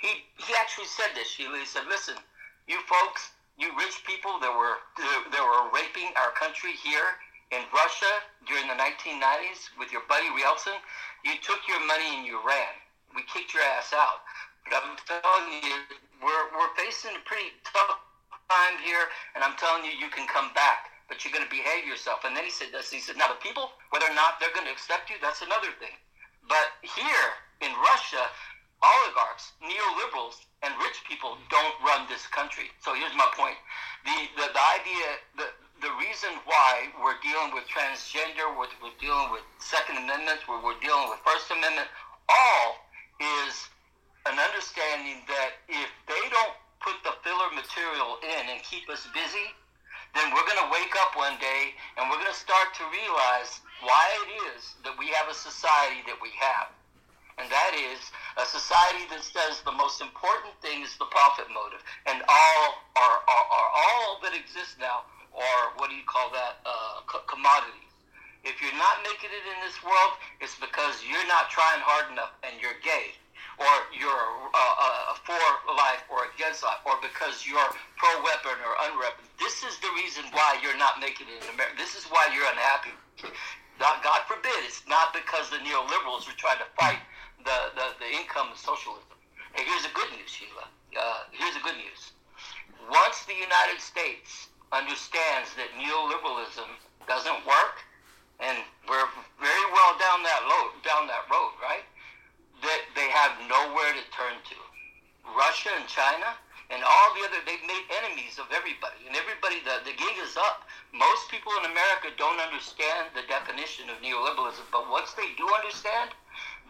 He 0.00 0.24
he 0.40 0.56
actually 0.56 0.88
said 0.88 1.12
this. 1.12 1.28
Sheila. 1.28 1.60
He 1.60 1.68
said, 1.68 1.84
"Listen, 1.86 2.16
you 2.66 2.80
folks." 2.88 3.36
you 3.58 3.68
rich 3.76 4.00
people 4.08 4.40
that 4.40 4.50
were 4.50 4.80
that 4.96 5.44
were 5.44 5.68
raping 5.76 6.08
our 6.16 6.32
country 6.32 6.72
here 6.72 7.20
in 7.52 7.60
Russia 7.68 8.24
during 8.48 8.64
the 8.66 8.78
1990s 8.80 9.68
with 9.78 9.92
your 9.92 10.02
buddy 10.08 10.24
Yeltsin, 10.40 10.80
you 11.24 11.36
took 11.44 11.60
your 11.68 11.84
money 11.84 12.16
and 12.16 12.26
you 12.26 12.40
ran. 12.40 12.72
We 13.14 13.22
kicked 13.28 13.52
your 13.52 13.62
ass 13.76 13.92
out. 13.92 14.24
I'm 14.70 14.94
telling 15.04 15.48
you, 15.62 15.76
we're, 16.22 16.46
we're 16.54 16.72
facing 16.78 17.16
a 17.18 17.22
pretty 17.26 17.50
tough 17.66 17.98
time 18.46 18.78
here, 18.84 19.10
and 19.34 19.42
I'm 19.42 19.58
telling 19.58 19.84
you, 19.84 19.92
you 19.96 20.08
can 20.12 20.28
come 20.28 20.54
back, 20.54 20.92
but 21.08 21.24
you're 21.24 21.34
going 21.34 21.44
to 21.44 21.50
behave 21.50 21.88
yourself. 21.88 22.22
And 22.22 22.36
then 22.36 22.44
he 22.46 22.52
said 22.52 22.70
this. 22.70 22.92
He 22.92 23.00
said, 23.02 23.18
now 23.18 23.28
the 23.28 23.40
people, 23.42 23.74
whether 23.90 24.06
or 24.06 24.14
not 24.14 24.38
they're 24.38 24.54
going 24.54 24.66
to 24.66 24.74
accept 24.74 25.10
you, 25.10 25.16
that's 25.20 25.42
another 25.42 25.74
thing. 25.82 25.94
But 26.46 26.74
here 26.82 27.28
in 27.62 27.70
Russia, 27.78 28.22
oligarchs, 28.82 29.54
neoliberals, 29.62 30.42
and 30.62 30.74
rich 30.82 31.02
people 31.06 31.38
don't 31.50 31.74
run 31.82 32.06
this 32.10 32.26
country. 32.26 32.70
So 32.82 32.94
here's 32.94 33.14
my 33.14 33.26
point: 33.34 33.54
the 34.02 34.14
the, 34.34 34.46
the 34.50 34.64
idea, 34.78 35.06
the 35.38 35.48
the 35.82 35.92
reason 35.98 36.30
why 36.46 36.90
we're 37.02 37.18
dealing 37.22 37.54
with 37.54 37.66
transgender, 37.66 38.50
we're, 38.54 38.70
we're 38.82 38.94
dealing 39.02 39.30
with 39.34 39.42
Second 39.58 39.98
Amendment, 39.98 40.46
we're, 40.46 40.62
we're 40.62 40.78
dealing 40.78 41.10
with 41.10 41.18
First 41.26 41.50
Amendment, 41.50 41.90
all 42.30 42.78
is 43.18 43.70
an 44.26 44.38
understanding 44.38 45.22
that 45.26 45.58
if 45.68 45.90
they 46.06 46.24
don't 46.30 46.56
put 46.78 46.98
the 47.02 47.14
filler 47.22 47.50
material 47.54 48.18
in 48.22 48.50
and 48.50 48.58
keep 48.62 48.86
us 48.90 49.06
busy, 49.14 49.54
then 50.14 50.28
we're 50.34 50.44
going 50.44 50.60
to 50.60 50.70
wake 50.70 50.92
up 51.00 51.16
one 51.16 51.38
day 51.40 51.72
and 51.96 52.10
we're 52.10 52.20
going 52.20 52.30
to 52.30 52.36
start 52.36 52.74
to 52.76 52.84
realize 52.92 53.62
why 53.80 54.04
it 54.26 54.30
is 54.54 54.76
that 54.84 54.94
we 54.98 55.08
have 55.10 55.26
a 55.30 55.34
society 55.34 56.04
that 56.06 56.18
we 56.20 56.30
have. 56.36 56.70
And 57.40 57.48
that 57.48 57.72
is 57.72 57.98
a 58.36 58.44
society 58.44 59.08
that 59.08 59.24
says 59.24 59.64
the 59.64 59.72
most 59.72 60.04
important 60.04 60.52
thing 60.60 60.84
is 60.84 60.92
the 61.00 61.08
profit 61.08 61.48
motive, 61.48 61.80
and 62.04 62.20
all 62.28 62.62
are, 62.94 63.18
are, 63.24 63.46
are 63.48 63.70
all 63.72 64.20
that 64.22 64.36
exists 64.36 64.76
now 64.78 65.08
are 65.32 65.72
what 65.80 65.88
do 65.88 65.96
you 65.96 66.04
call 66.04 66.28
that 66.30 66.60
uh, 66.68 67.00
commodities. 67.24 67.88
If 68.44 68.60
you're 68.60 68.76
not 68.76 69.00
making 69.00 69.32
it 69.32 69.44
in 69.48 69.58
this 69.64 69.80
world, 69.80 70.12
it's 70.44 70.58
because 70.60 71.00
you're 71.08 71.26
not 71.26 71.48
trying 71.48 71.80
hard 71.80 72.12
enough 72.12 72.36
and 72.44 72.52
you're 72.60 72.76
gay, 72.84 73.16
or 73.58 73.72
you're 73.92 74.26
uh, 74.54 74.56
uh, 74.56 75.14
for 75.24 75.40
life 75.76 76.04
or 76.08 76.28
against 76.34 76.62
life, 76.64 76.80
or 76.84 76.96
because 77.00 77.44
you're 77.46 77.70
pro 77.96 78.12
weapon 78.22 78.56
or 78.64 78.72
unweapon. 78.88 79.24
This 79.38 79.62
is 79.64 79.78
the 79.80 79.90
reason 79.96 80.24
why 80.32 80.58
you're 80.62 80.78
not 80.78 81.00
making 81.00 81.28
it 81.28 81.44
in 81.44 81.48
America. 81.54 81.76
This 81.76 81.94
is 81.94 82.04
why 82.08 82.28
you're 82.32 82.48
unhappy. 82.48 82.94
God, 83.78 83.98
God 84.04 84.22
forbid, 84.30 84.54
it's 84.62 84.86
not 84.86 85.12
because 85.12 85.50
the 85.50 85.58
neoliberals 85.64 86.28
are 86.30 86.38
trying 86.38 86.58
to 86.62 86.68
fight 86.78 87.02
the, 87.44 87.74
the, 87.74 87.98
the 87.98 88.10
income 88.14 88.52
of 88.52 88.58
socialism. 88.58 89.18
And 89.56 89.66
here's 89.66 89.82
the 89.82 89.94
good 89.94 90.10
news, 90.14 90.30
Sheila. 90.30 90.66
Uh, 90.94 91.26
here's 91.32 91.54
the 91.54 91.64
good 91.64 91.76
news. 91.76 92.12
Once 92.90 93.24
the 93.24 93.34
United 93.34 93.80
States 93.80 94.48
understands 94.72 95.52
that 95.58 95.68
neoliberalism 95.76 96.68
doesn't 97.06 97.40
work, 97.46 97.82
and 98.40 98.58
we're 98.88 99.06
very 99.38 99.66
well 99.70 99.92
down 99.98 100.22
that 100.22 100.42
road, 100.46 100.72
down 100.82 101.06
that 101.06 101.26
road, 101.30 101.52
right? 101.62 101.86
That 102.62 102.82
they 102.94 103.10
have 103.10 103.34
nowhere 103.50 103.92
to 103.92 104.04
turn 104.14 104.38
to. 104.38 104.58
Russia 105.36 105.70
and 105.76 105.86
China 105.86 106.38
and 106.72 106.80
all 106.80 107.08
the 107.12 107.28
other, 107.28 107.44
they've 107.44 107.68
made 107.68 107.84
enemies 108.00 108.40
of 108.40 108.48
everybody, 108.48 109.04
and 109.04 109.12
everybody, 109.12 109.60
the, 109.60 109.84
the 109.84 109.92
gig 109.92 110.16
is 110.24 110.40
up. 110.40 110.64
Most 110.96 111.28
people 111.28 111.52
in 111.60 111.68
America 111.68 112.08
don't 112.16 112.40
understand 112.40 113.12
the 113.12 113.28
definition 113.28 113.92
of 113.92 114.00
neoliberalism, 114.00 114.64
but 114.72 114.88
once 114.88 115.12
they 115.12 115.36
do 115.36 115.44
understand, 115.52 116.16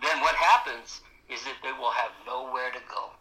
then 0.03 0.19
what 0.19 0.35
happens 0.35 1.07
is 1.31 1.39
that 1.47 1.55
they 1.63 1.71
will 1.79 1.95
have 1.95 2.11
nowhere 2.27 2.75
to 2.75 2.83
go. 2.91 3.15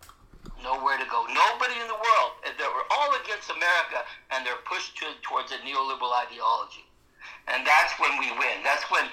Nowhere 0.66 0.98
to 0.98 1.06
go. 1.06 1.30
Nobody 1.30 1.78
in 1.78 1.86
the 1.86 2.02
world. 2.02 2.32
They're 2.58 2.90
all 2.98 3.14
against 3.22 3.54
America, 3.54 4.02
and 4.34 4.42
they're 4.42 4.66
pushed 4.66 4.98
to, 5.06 5.14
towards 5.22 5.54
a 5.54 5.62
neoliberal 5.62 6.18
ideology. 6.18 6.90
And 7.46 7.62
that's 7.62 7.94
when 8.02 8.18
we 8.18 8.34
win. 8.42 8.66
That's 8.66 8.90
when 8.90 9.06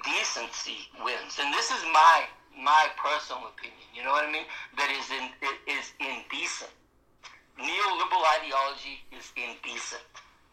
decency 0.00 0.88
wins. 1.04 1.36
And 1.36 1.52
this 1.52 1.68
is 1.68 1.84
my 1.92 2.24
my 2.62 2.88
personal 2.96 3.48
opinion. 3.48 3.84
You 3.94 4.04
know 4.04 4.12
what 4.12 4.24
I 4.24 4.32
mean? 4.32 4.46
That 4.76 4.90
is 4.92 5.08
in 5.10 5.26
is 5.66 5.92
indecent. 6.00 6.72
Neoliberal 7.58 8.24
ideology 8.40 9.04
is 9.12 9.32
indecent. 9.36 10.04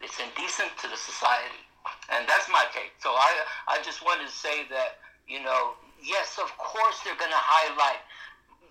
It's 0.02 0.20
indecent 0.20 0.76
to 0.84 0.88
the 0.88 0.98
society, 0.98 1.64
and 2.12 2.28
that's 2.28 2.48
my 2.50 2.66
take. 2.74 2.96
So 3.00 3.12
I 3.12 3.32
I 3.68 3.78
just 3.84 4.04
wanted 4.04 4.28
to 4.28 4.34
say 4.34 4.68
that 4.72 5.00
you 5.28 5.44
know 5.44 5.78
yes, 6.04 6.38
of 6.42 6.50
course 6.58 7.02
they're 7.02 7.18
going 7.18 7.34
to 7.34 7.44
highlight, 7.44 8.02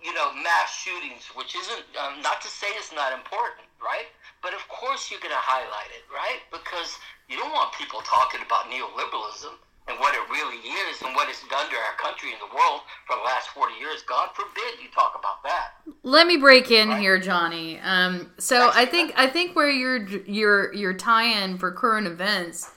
you 0.02 0.14
know, 0.14 0.30
mass 0.34 0.70
shootings, 0.70 1.26
which 1.34 1.56
isn't, 1.56 1.84
um, 1.98 2.22
not 2.22 2.40
to 2.42 2.48
say 2.48 2.68
it's 2.78 2.92
not 2.94 3.12
important, 3.12 3.66
right? 3.82 4.06
But 4.42 4.54
of 4.54 4.62
course 4.68 5.10
you're 5.10 5.22
going 5.22 5.34
to 5.34 5.42
highlight 5.42 5.90
it, 5.94 6.06
right? 6.12 6.44
Because 6.52 6.98
you 7.26 7.36
don't 7.38 7.50
want 7.50 7.74
people 7.74 8.00
talking 8.06 8.42
about 8.44 8.70
neoliberalism 8.70 9.58
and 9.88 9.98
what 9.98 10.14
it 10.14 10.30
really 10.30 10.56
is 10.56 11.00
and 11.02 11.14
what 11.14 11.28
it's 11.28 11.42
done 11.48 11.68
to 11.70 11.76
our 11.76 11.96
country 11.98 12.30
and 12.32 12.40
the 12.40 12.54
world 12.54 12.80
for 13.06 13.16
the 13.16 13.22
last 13.22 13.48
40 13.48 13.74
years. 13.78 14.02
God 14.02 14.30
forbid 14.34 14.82
you 14.82 14.88
talk 14.92 15.16
about 15.18 15.42
that. 15.44 15.94
Let 16.02 16.26
me 16.26 16.36
break 16.36 16.70
in 16.70 16.88
right? 16.88 17.00
here, 17.00 17.18
Johnny. 17.18 17.78
Um, 17.80 18.32
so 18.38 18.70
I 18.74 18.86
think 18.86 19.12
I 19.16 19.26
think 19.26 19.54
where 19.54 19.70
your 19.70 20.06
your 20.26 20.72
your 20.74 20.94
tie-in 20.94 21.58
for 21.58 21.70
current 21.72 22.06
events 22.06 22.70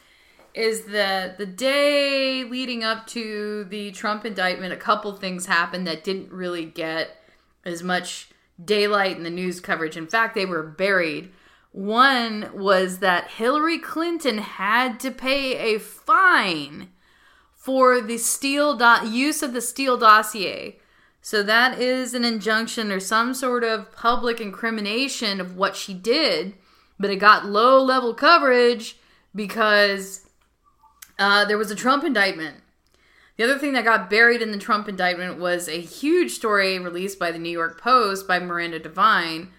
is 0.54 0.86
that 0.86 1.38
the 1.38 1.46
day 1.46 2.44
leading 2.44 2.84
up 2.84 3.08
to 3.08 3.66
the 3.66 3.92
Trump 3.92 4.26
indictment, 4.26 4.74
a 4.74 4.78
couple 4.78 5.16
things 5.16 5.46
happened 5.46 5.88
that 5.88 6.04
didn't 6.04 6.32
really 6.32 6.66
get 6.66 7.18
as 7.66 7.84
much 7.84 8.30
daylight 8.64 9.16
in 9.16 9.24
the 9.24 9.30
news 9.30 9.60
coverage. 9.60 9.96
In 9.96 10.08
fact, 10.08 10.36
they 10.36 10.46
were 10.46 10.64
buried. 10.64 11.32
One 11.72 12.50
was 12.54 12.98
that 13.00 13.30
Hillary 13.32 13.78
Clinton 13.78 14.40
had 14.40 15.00
to 15.02 15.12
pay 15.12 15.76
a 15.76 15.80
fine 15.80 16.90
for 17.70 18.02
the 18.02 18.18
Steele 18.18 18.76
do- 18.76 19.08
use 19.08 19.44
of 19.44 19.54
the 19.54 19.62
Steele 19.62 19.96
dossier. 19.96 20.80
So 21.22 21.44
that 21.44 21.78
is 21.78 22.16
an 22.16 22.26
injunction 22.26 22.92
or 22.92 23.00
some 23.00 23.36
sort 23.36 23.64
of 23.64 23.92
public 23.92 24.42
incrimination 24.42 25.40
of 25.40 25.56
what 25.56 25.76
she 25.76 25.94
did, 25.94 26.56
but 27.00 27.12
it 27.12 27.18
got 27.18 27.46
low 27.46 27.80
level 27.80 28.16
coverage 28.16 28.98
because 29.36 30.28
uh, 31.20 31.46
there 31.46 31.60
was 31.60 31.70
a 31.70 31.76
Trump 31.76 32.04
indictment. 32.04 32.58
The 33.38 33.44
other 33.44 33.60
thing 33.60 33.74
that 33.74 33.86
got 33.86 34.10
buried 34.10 34.42
in 34.42 34.50
the 34.50 34.58
Trump 34.58 34.90
indictment 34.90 35.38
was 35.38 35.70
a 35.70 35.80
huge 35.80 36.32
story 36.32 36.80
released 36.80 37.20
by 37.20 37.32
the 37.32 37.38
New 37.38 37.52
York 37.52 37.80
Post 37.80 38.28
by 38.28 38.40
Miranda 38.40 38.80
Devine 38.80 39.52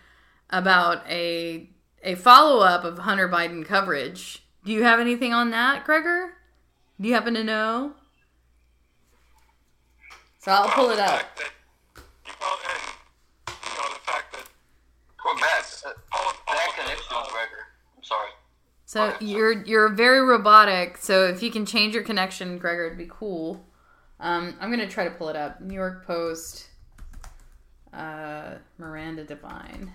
about 0.50 1.06
a 1.08 1.70
a 2.02 2.16
follow 2.16 2.58
up 2.64 2.82
of 2.82 2.98
Hunter 2.98 3.28
Biden 3.28 3.64
coverage. 3.64 4.42
Do 4.64 4.72
you 4.72 4.82
have 4.82 4.98
anything 4.98 5.32
on 5.32 5.52
that, 5.52 5.84
Gregor? 5.84 6.32
Do 7.00 7.06
you 7.06 7.14
happen 7.14 7.34
to 7.34 7.44
know? 7.44 7.94
So 10.40 10.52
I'll 10.52 10.70
pull 10.70 10.88
it 10.88 10.98
up. 10.98 11.22
well, 12.40 12.58
and, 12.64 12.82
you 13.46 13.76
know, 13.76 13.92
the 13.92 14.00
fact 14.00 14.32
that. 14.32 14.48
Well, 15.22 15.34
Matt, 15.34 15.84
bad 16.46 16.74
connection, 16.74 17.16
Gregor. 17.30 17.66
I'm 17.94 18.02
sorry. 18.02 18.30
So 18.86 19.14
you're 19.20 19.62
you're 19.64 19.90
very 19.90 20.22
robotic. 20.22 20.96
So 20.96 21.26
if 21.26 21.42
you 21.42 21.50
can 21.50 21.66
change 21.66 21.92
your 21.92 22.02
connection, 22.02 22.56
Gregor, 22.56 22.86
it'd 22.86 22.96
be 22.96 23.06
cool. 23.10 23.62
Um, 24.18 24.56
I'm 24.60 24.70
gonna 24.70 24.88
try 24.88 25.04
to 25.04 25.10
pull 25.10 25.28
it 25.28 25.36
up. 25.36 25.60
New 25.60 25.74
York 25.74 26.06
Post, 26.06 26.70
uh, 27.92 28.54
Miranda 28.78 29.24
Devine. 29.24 29.92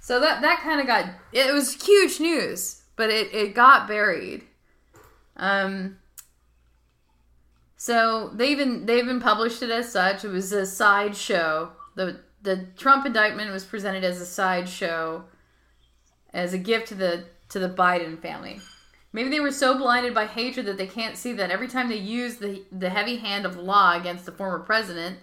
So 0.00 0.20
that 0.20 0.40
that 0.40 0.60
kind 0.60 0.80
of 0.80 0.86
got 0.86 1.04
it 1.32 1.52
was 1.52 1.74
huge 1.74 2.18
news, 2.18 2.82
but 2.96 3.10
it 3.10 3.32
it 3.34 3.54
got 3.54 3.86
buried. 3.86 4.44
Um. 5.36 5.98
So 7.80 8.28
they 8.34 8.50
even 8.50 8.84
they 8.84 8.98
even 8.98 9.20
published 9.20 9.62
it 9.62 9.70
as 9.70 9.90
such. 9.90 10.22
It 10.22 10.28
was 10.28 10.52
a 10.52 10.66
sideshow. 10.66 11.72
the 11.94 12.20
The 12.42 12.66
Trump 12.76 13.06
indictment 13.06 13.50
was 13.50 13.64
presented 13.64 14.04
as 14.04 14.20
a 14.20 14.26
sideshow, 14.26 15.24
as 16.34 16.52
a 16.52 16.58
gift 16.58 16.88
to 16.88 16.94
the 16.94 17.24
to 17.48 17.58
the 17.58 17.70
Biden 17.70 18.20
family. 18.20 18.60
Maybe 19.14 19.30
they 19.30 19.40
were 19.40 19.50
so 19.50 19.78
blinded 19.78 20.12
by 20.12 20.26
hatred 20.26 20.66
that 20.66 20.76
they 20.76 20.86
can't 20.86 21.16
see 21.16 21.32
that 21.32 21.50
every 21.50 21.68
time 21.68 21.88
they 21.88 21.96
use 21.96 22.36
the 22.36 22.62
the 22.70 22.90
heavy 22.90 23.16
hand 23.16 23.46
of 23.46 23.56
law 23.56 23.98
against 23.98 24.26
the 24.26 24.32
former 24.32 24.58
president, 24.58 25.16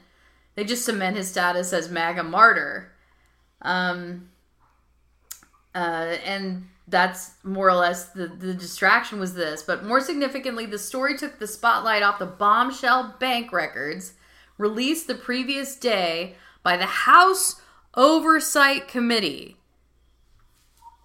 they 0.56 0.64
just 0.64 0.84
cement 0.84 1.16
his 1.16 1.30
status 1.30 1.72
as 1.74 1.92
MAGA 1.92 2.24
martyr. 2.24 2.92
Um, 3.62 4.32
uh, 5.76 6.18
and 6.26 6.70
that's 6.88 7.32
more 7.44 7.68
or 7.68 7.76
less 7.76 8.10
the, 8.10 8.28
the 8.28 8.54
distraction 8.54 9.20
was 9.20 9.34
this. 9.34 9.62
But 9.62 9.86
more 9.86 10.00
significantly, 10.00 10.66
the 10.66 10.80
story 10.80 11.18
took 11.18 11.40
the 11.40 11.48
spotlight 11.48 12.04
off 12.04 12.20
the 12.20 12.26
bombshell 12.26 13.16
bank 13.20 13.52
records 13.52 14.14
released 14.58 15.08
the 15.08 15.16
previous 15.16 15.76
day 15.76 16.36
by 16.64 16.78
the 16.78 16.86
House 16.86 17.62
Oversight 17.94 18.88
Committee 18.88 19.58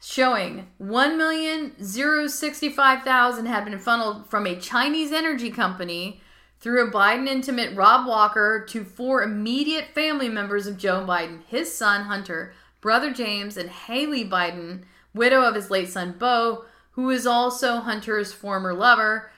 showing 0.04 0.66
1,065,000 0.80 3.46
had 3.46 3.64
been 3.64 3.78
funneled 3.78 4.28
from 4.28 4.44
a 4.46 4.56
Chinese 4.56 5.12
energy 5.12 5.48
company 5.48 6.20
through 6.58 6.84
a 6.84 6.90
Biden 6.90 7.28
intimate 7.28 7.76
Rob 7.76 8.04
Walker 8.06 8.66
to 8.68 8.84
four 8.84 9.22
immediate 9.22 9.94
family 9.94 10.28
members 10.28 10.66
of 10.66 10.76
Joe 10.76 11.04
Biden, 11.06 11.44
his 11.46 11.72
son 11.76 12.06
Hunter, 12.06 12.52
brother 12.80 13.12
James, 13.12 13.56
and 13.56 13.70
Hallie 13.70 14.28
Biden, 14.28 14.82
widow 15.14 15.42
of 15.42 15.54
his 15.54 15.70
late 15.70 15.88
son 15.88 16.14
Beau, 16.18 16.64
who 16.92 17.10
is 17.10 17.26
also 17.26 17.76
Hunter's 17.76 18.32
former 18.32 18.74
lover. 18.74 19.30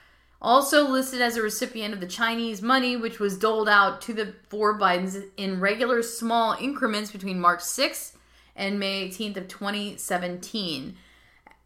Also 0.42 0.86
listed 0.86 1.22
as 1.22 1.36
a 1.36 1.42
recipient 1.42 1.94
of 1.94 2.00
the 2.00 2.06
Chinese 2.06 2.60
money, 2.60 2.96
which 2.96 3.18
was 3.18 3.38
doled 3.38 3.68
out 3.68 4.02
to 4.02 4.12
the 4.12 4.34
four 4.48 4.78
Bidens 4.78 5.24
in 5.36 5.60
regular 5.60 6.02
small 6.02 6.54
increments 6.60 7.10
between 7.10 7.40
March 7.40 7.60
6th 7.60 8.16
and 8.54 8.78
May 8.78 9.08
18th 9.08 9.36
of 9.38 9.48
2017 9.48 10.96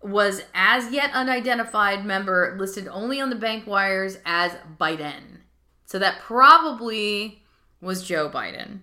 was 0.01 0.43
as 0.55 0.93
yet 0.93 1.11
unidentified 1.13 2.05
member 2.05 2.57
listed 2.59 2.87
only 2.89 3.21
on 3.21 3.31
the 3.31 3.37
bank 3.37 3.67
wires 3.67 4.19
as 4.25 4.57
Biden. 4.81 5.39
So 5.87 5.99
that 5.99 6.21
probably 6.21 7.43
was 7.81 8.07
Joe 8.07 8.29
Biden. 8.29 8.81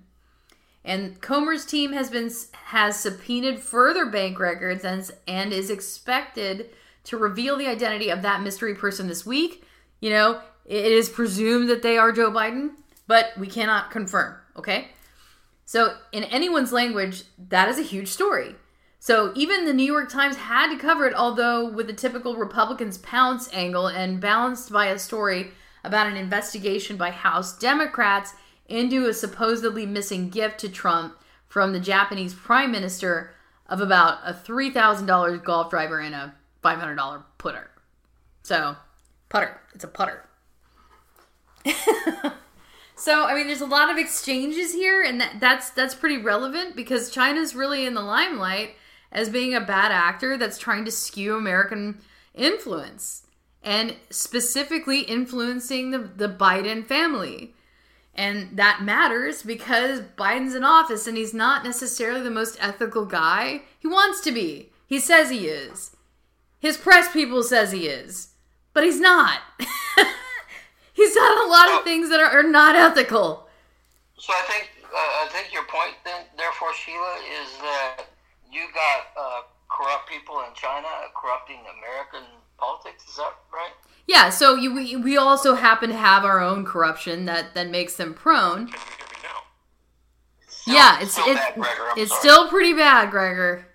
And 0.86 1.20
Comer's 1.20 1.66
team 1.66 1.94
has 1.94 2.12
been 2.12 2.32
has 2.66 3.00
subpoenaed 3.00 3.60
further 3.60 4.06
bank 4.06 4.40
records 4.40 4.86
and, 4.86 5.10
and 5.28 5.52
is 5.52 5.72
expected 5.72 6.70
to 7.06 7.18
reveal 7.18 7.58
the 7.58 7.68
identity 7.68 8.10
of 8.10 8.22
that 8.22 8.44
mystery 8.44 8.76
person 8.76 9.08
this 9.08 9.26
week. 9.26 9.66
You 10.00 10.12
know, 10.12 10.42
it 10.64 10.86
is 10.86 11.10
presumed 11.10 11.70
that 11.70 11.82
they 11.82 11.98
are 11.98 12.12
Joe 12.12 12.32
Biden, 12.32 12.72
but 13.08 13.32
we 13.38 13.48
cannot 13.48 13.90
confirm, 13.90 14.36
okay? 14.56 14.90
So, 15.66 15.96
in 16.12 16.24
anyone's 16.26 16.72
language, 16.72 17.24
that 17.50 17.68
is 17.68 17.80
a 17.80 17.84
huge 17.84 18.08
story. 18.08 18.56
So, 19.00 19.32
even 19.36 19.66
the 19.66 19.74
New 19.74 19.92
York 19.92 20.10
Times 20.10 20.36
had 20.36 20.72
to 20.72 20.78
cover 20.78 21.08
it, 21.08 21.16
although 21.16 21.68
with 21.68 21.88
the 21.88 21.94
typical 21.94 22.36
Republicans 22.36 23.00
pounce 23.00 23.52
angle 23.52 23.88
and 23.88 24.22
balanced 24.22 24.72
by 24.72 24.88
a 24.88 25.00
story 25.00 25.52
about 25.84 26.08
an 26.08 26.18
investigation 26.18 26.98
by 26.98 27.10
House 27.10 27.58
Democrats 27.58 28.34
into 28.68 29.08
a 29.08 29.14
supposedly 29.14 29.86
missing 29.86 30.30
gift 30.30 30.60
to 30.60 30.70
Trump 30.70 31.18
from 31.48 31.74
the 31.74 31.80
Japanese 31.80 32.34
prime 32.34 32.72
minister 32.72 33.32
of 33.68 33.82
about 33.82 34.20
a 34.26 34.34
$3,000 34.34 35.44
golf 35.44 35.70
driver 35.70 36.00
and 36.00 36.14
a 36.14 36.36
$500 36.64 37.24
putter. 37.38 37.70
So, 38.44 38.76
putter. 39.30 39.60
It's 39.74 39.84
a 39.84 39.88
putter. 39.88 40.26
so, 42.96 43.26
I 43.26 43.34
mean, 43.34 43.48
there's 43.48 43.62
a 43.62 43.66
lot 43.66 43.90
of 43.90 43.98
exchanges 43.98 44.74
here, 44.74 45.02
and 45.02 45.20
that, 45.20 45.40
that's 45.40 45.72
that's 45.72 45.96
pretty 45.96 46.18
relevant 46.18 46.76
because 46.76 47.10
China's 47.10 47.56
really 47.56 47.86
in 47.86 47.96
the 47.96 48.02
limelight 48.02 48.76
as 49.12 49.30
being 49.30 49.56
a 49.56 49.62
bad 49.62 49.92
actor 49.92 50.38
that's 50.38 50.60
trying 50.60 50.86
to 50.86 50.92
skew 50.92 51.36
American 51.36 52.00
influence 52.36 53.24
and 53.64 53.96
specifically 54.12 55.02
influencing 55.02 55.92
the, 55.92 55.98
the 55.98 56.30
Biden 56.30 56.86
family. 56.86 57.56
And 58.16 58.56
that 58.58 58.82
matters 58.82 59.44
because 59.44 60.00
Biden's 60.00 60.56
in 60.56 60.64
office 60.64 61.06
and 61.06 61.18
he's 61.18 61.34
not 61.34 61.66
necessarily 61.66 62.22
the 62.22 62.32
most 62.32 62.58
ethical 62.62 63.06
guy. 63.06 63.64
He 63.78 63.88
wants 63.88 64.22
to 64.22 64.32
be. 64.32 64.72
He 64.88 65.00
says 65.00 65.30
he 65.30 65.48
is. 65.48 65.96
His 66.60 66.78
press 66.78 67.12
people 67.12 67.44
says 67.44 67.74
he 67.74 67.88
is. 67.88 68.30
But 68.74 68.86
he's 68.86 69.00
not. 69.00 69.40
he's 70.94 71.14
done 71.14 71.46
a 71.46 71.50
lot 71.50 71.70
of 71.70 71.84
things 71.84 72.10
that 72.10 72.20
are, 72.20 72.40
are 72.40 72.44
not 72.44 72.76
ethical. 72.76 73.48
So 74.18 74.34
I 74.34 74.42
think 74.50 74.72
uh, 74.96 74.98
I 74.98 75.28
think 75.32 75.52
your 75.52 75.68
point 75.68 75.96
then, 76.06 76.24
therefore, 76.38 76.74
Sheila, 76.74 77.20
is 77.44 77.52
that 77.60 78.08
you 78.50 78.64
got 78.74 79.12
uh, 79.20 79.42
corrupt 79.68 80.08
people 80.08 80.40
in 80.48 80.56
China 80.56 80.88
corrupting 81.12 81.60
American 81.68 82.24
politics. 82.58 83.04
Is 83.10 83.16
that 83.18 83.34
right? 83.54 83.72
Yeah, 84.08 84.30
so 84.30 84.56
you, 84.56 84.74
we, 84.74 84.96
we 84.96 85.18
also 85.18 85.56
happen 85.56 85.90
to 85.90 85.96
have 85.96 86.24
our 86.24 86.40
own 86.40 86.64
corruption 86.64 87.26
that, 87.26 87.56
that 87.56 87.70
makes 87.70 87.96
them 87.96 88.14
prone. 88.14 88.70
yeah, 90.68 91.02
it's 91.02 91.14
still 91.14 91.26
it's, 91.28 91.40
bad, 91.40 91.98
it's 91.98 92.12
sorry. 92.12 92.20
still 92.22 92.50
pretty 92.50 92.74
bad, 92.74 93.10
Gregor. 93.10 93.66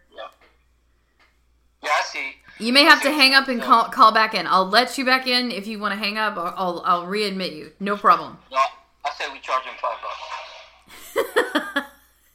Yeah, 1.82 1.88
I 1.90 2.02
see. 2.04 2.36
You 2.58 2.72
may 2.74 2.84
have 2.84 3.02
to 3.02 3.10
hang 3.10 3.32
up 3.34 3.48
and 3.48 3.60
call 3.60 3.84
call 3.84 4.12
back 4.12 4.34
in. 4.34 4.46
I'll 4.46 4.68
let 4.68 4.98
you 4.98 5.04
back 5.06 5.26
in 5.26 5.50
if 5.50 5.66
you 5.66 5.78
want 5.78 5.94
to 5.94 5.98
hang 5.98 6.18
up. 6.18 6.36
I'll 6.36 6.54
I'll, 6.56 6.82
I'll 6.84 7.06
readmit 7.06 7.56
you. 7.56 7.72
No 7.80 7.96
problem. 7.96 8.36
No, 8.52 8.58
I 8.58 9.10
say 9.18 9.24
we 9.32 9.40
charge 9.40 9.64
him 9.64 9.72
five 9.80 9.96
bucks. 10.04 11.86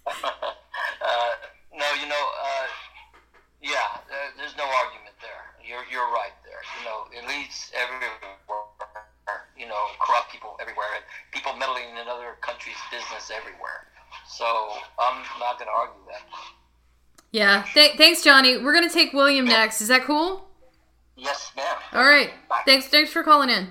uh, 0.26 1.32
no, 1.76 1.86
you 2.02 2.10
know, 2.10 2.26
uh, 2.44 2.68
yeah, 3.62 4.02
uh, 4.10 4.32
there's 4.38 4.58
no 4.58 4.64
argument. 4.64 5.05
You're 5.66 5.86
you're 5.92 6.12
right 6.14 6.36
there. 6.46 6.62
You 6.80 6.86
know, 6.86 7.10
elites 7.18 7.72
everywhere. 7.74 8.14
You 9.58 9.68
know, 9.68 9.84
corrupt 10.00 10.32
people 10.32 10.56
everywhere, 10.62 10.88
and 10.96 11.04
people 11.32 11.56
meddling 11.58 11.90
in 12.00 12.08
other 12.08 12.38
countries' 12.42 12.76
business 12.92 13.32
everywhere. 13.36 13.88
So 14.28 14.46
I'm 15.00 15.24
not 15.40 15.58
going 15.58 15.68
to 15.68 15.74
argue 15.76 16.02
that. 16.12 16.22
Yeah. 17.32 17.66
Th- 17.74 17.98
thanks, 17.98 18.24
Johnny. 18.24 18.58
We're 18.58 18.74
gonna 18.74 18.90
take 18.90 19.12
William 19.12 19.46
next. 19.46 19.82
Is 19.82 19.90
that 19.90 20.04
cool? 20.04 20.48
Yes, 21.18 21.52
ma'am. 21.56 21.76
All 21.94 22.04
right. 22.04 22.32
Thanks. 22.66 22.88
Thanks 22.88 23.12
for 23.12 23.24
calling 23.24 23.50
in. 23.50 23.68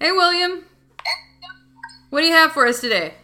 Hey, 0.00 0.12
William. 0.12 0.64
What 2.10 2.20
do 2.20 2.26
you 2.26 2.32
have 2.32 2.52
for 2.52 2.66
us 2.66 2.80
today? 2.80 3.14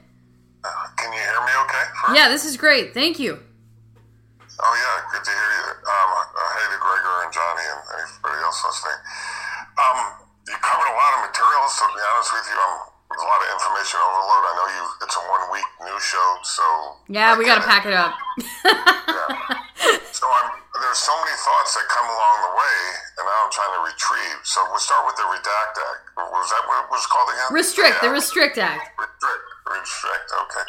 Uh, 0.63 0.69
can 0.97 1.13
you 1.13 1.19
hear 1.19 1.41
me 1.41 1.53
okay? 1.65 2.15
Yeah, 2.15 2.29
this 2.29 2.45
is 2.45 2.57
great. 2.57 2.93
Thank 2.93 3.19
you. 3.19 3.39
Oh, 4.55 4.75
yeah, 4.79 4.95
good 5.11 5.25
to 5.27 5.33
hear 5.35 5.51
you. 5.59 5.67
Um, 5.83 6.09
uh, 6.15 6.51
hey 6.55 6.67
to 6.71 6.79
Gregor 6.79 7.17
and 7.27 7.33
Johnny 7.35 7.65
and 7.67 7.81
everybody 8.07 8.39
else 8.47 8.59
listening. 8.63 8.99
Um, 9.77 9.99
you 10.47 10.57
covered 10.63 10.89
a 10.89 10.97
lot 10.97 11.11
of 11.19 11.21
material, 11.27 11.65
so 11.67 11.83
to 11.91 11.95
be 11.95 12.03
honest 12.15 12.31
with 12.31 12.47
you, 12.47 12.57
I'm 12.59 12.75
with 13.11 13.19
a 13.19 13.27
lot 13.27 13.41
of 13.43 13.49
information 13.51 13.99
overload. 13.99 14.43
I 14.47 14.53
know 14.55 14.69
you. 14.79 14.85
It's 15.03 15.17
a 15.19 15.23
one 15.27 15.45
week 15.51 15.69
news 15.83 16.05
show, 16.07 16.29
so 16.47 16.65
Yeah, 17.11 17.35
we 17.35 17.43
gotta 17.45 17.67
pack 17.67 17.83
it 17.87 17.95
up. 17.95 18.15
yeah. 18.55 19.59
so 20.15 20.25
I'm, 20.31 20.49
there's 20.81 21.03
so 21.03 21.15
many 21.19 21.37
thoughts 21.39 21.75
that 21.75 21.87
come 21.91 22.07
along 22.07 22.37
the 22.47 22.53
way, 22.55 22.79
and 23.19 23.25
now 23.27 23.39
I'm 23.45 23.53
trying 23.53 23.75
to 23.75 23.83
retrieve. 23.91 24.39
So 24.47 24.63
we'll 24.71 24.83
start 24.83 25.03
with 25.07 25.19
the 25.19 25.27
Redact 25.29 25.75
Act. 25.83 26.03
Was 26.31 26.49
that 26.55 26.63
what 26.71 26.79
it 26.87 26.89
was 26.95 27.05
called 27.11 27.29
again? 27.35 27.49
Restrict 27.51 27.97
the 28.03 28.11
Restrict 28.15 28.57
Act. 28.59 28.87
Restrict, 28.99 29.43
restrict. 29.81 30.29
Okay. 30.31 30.67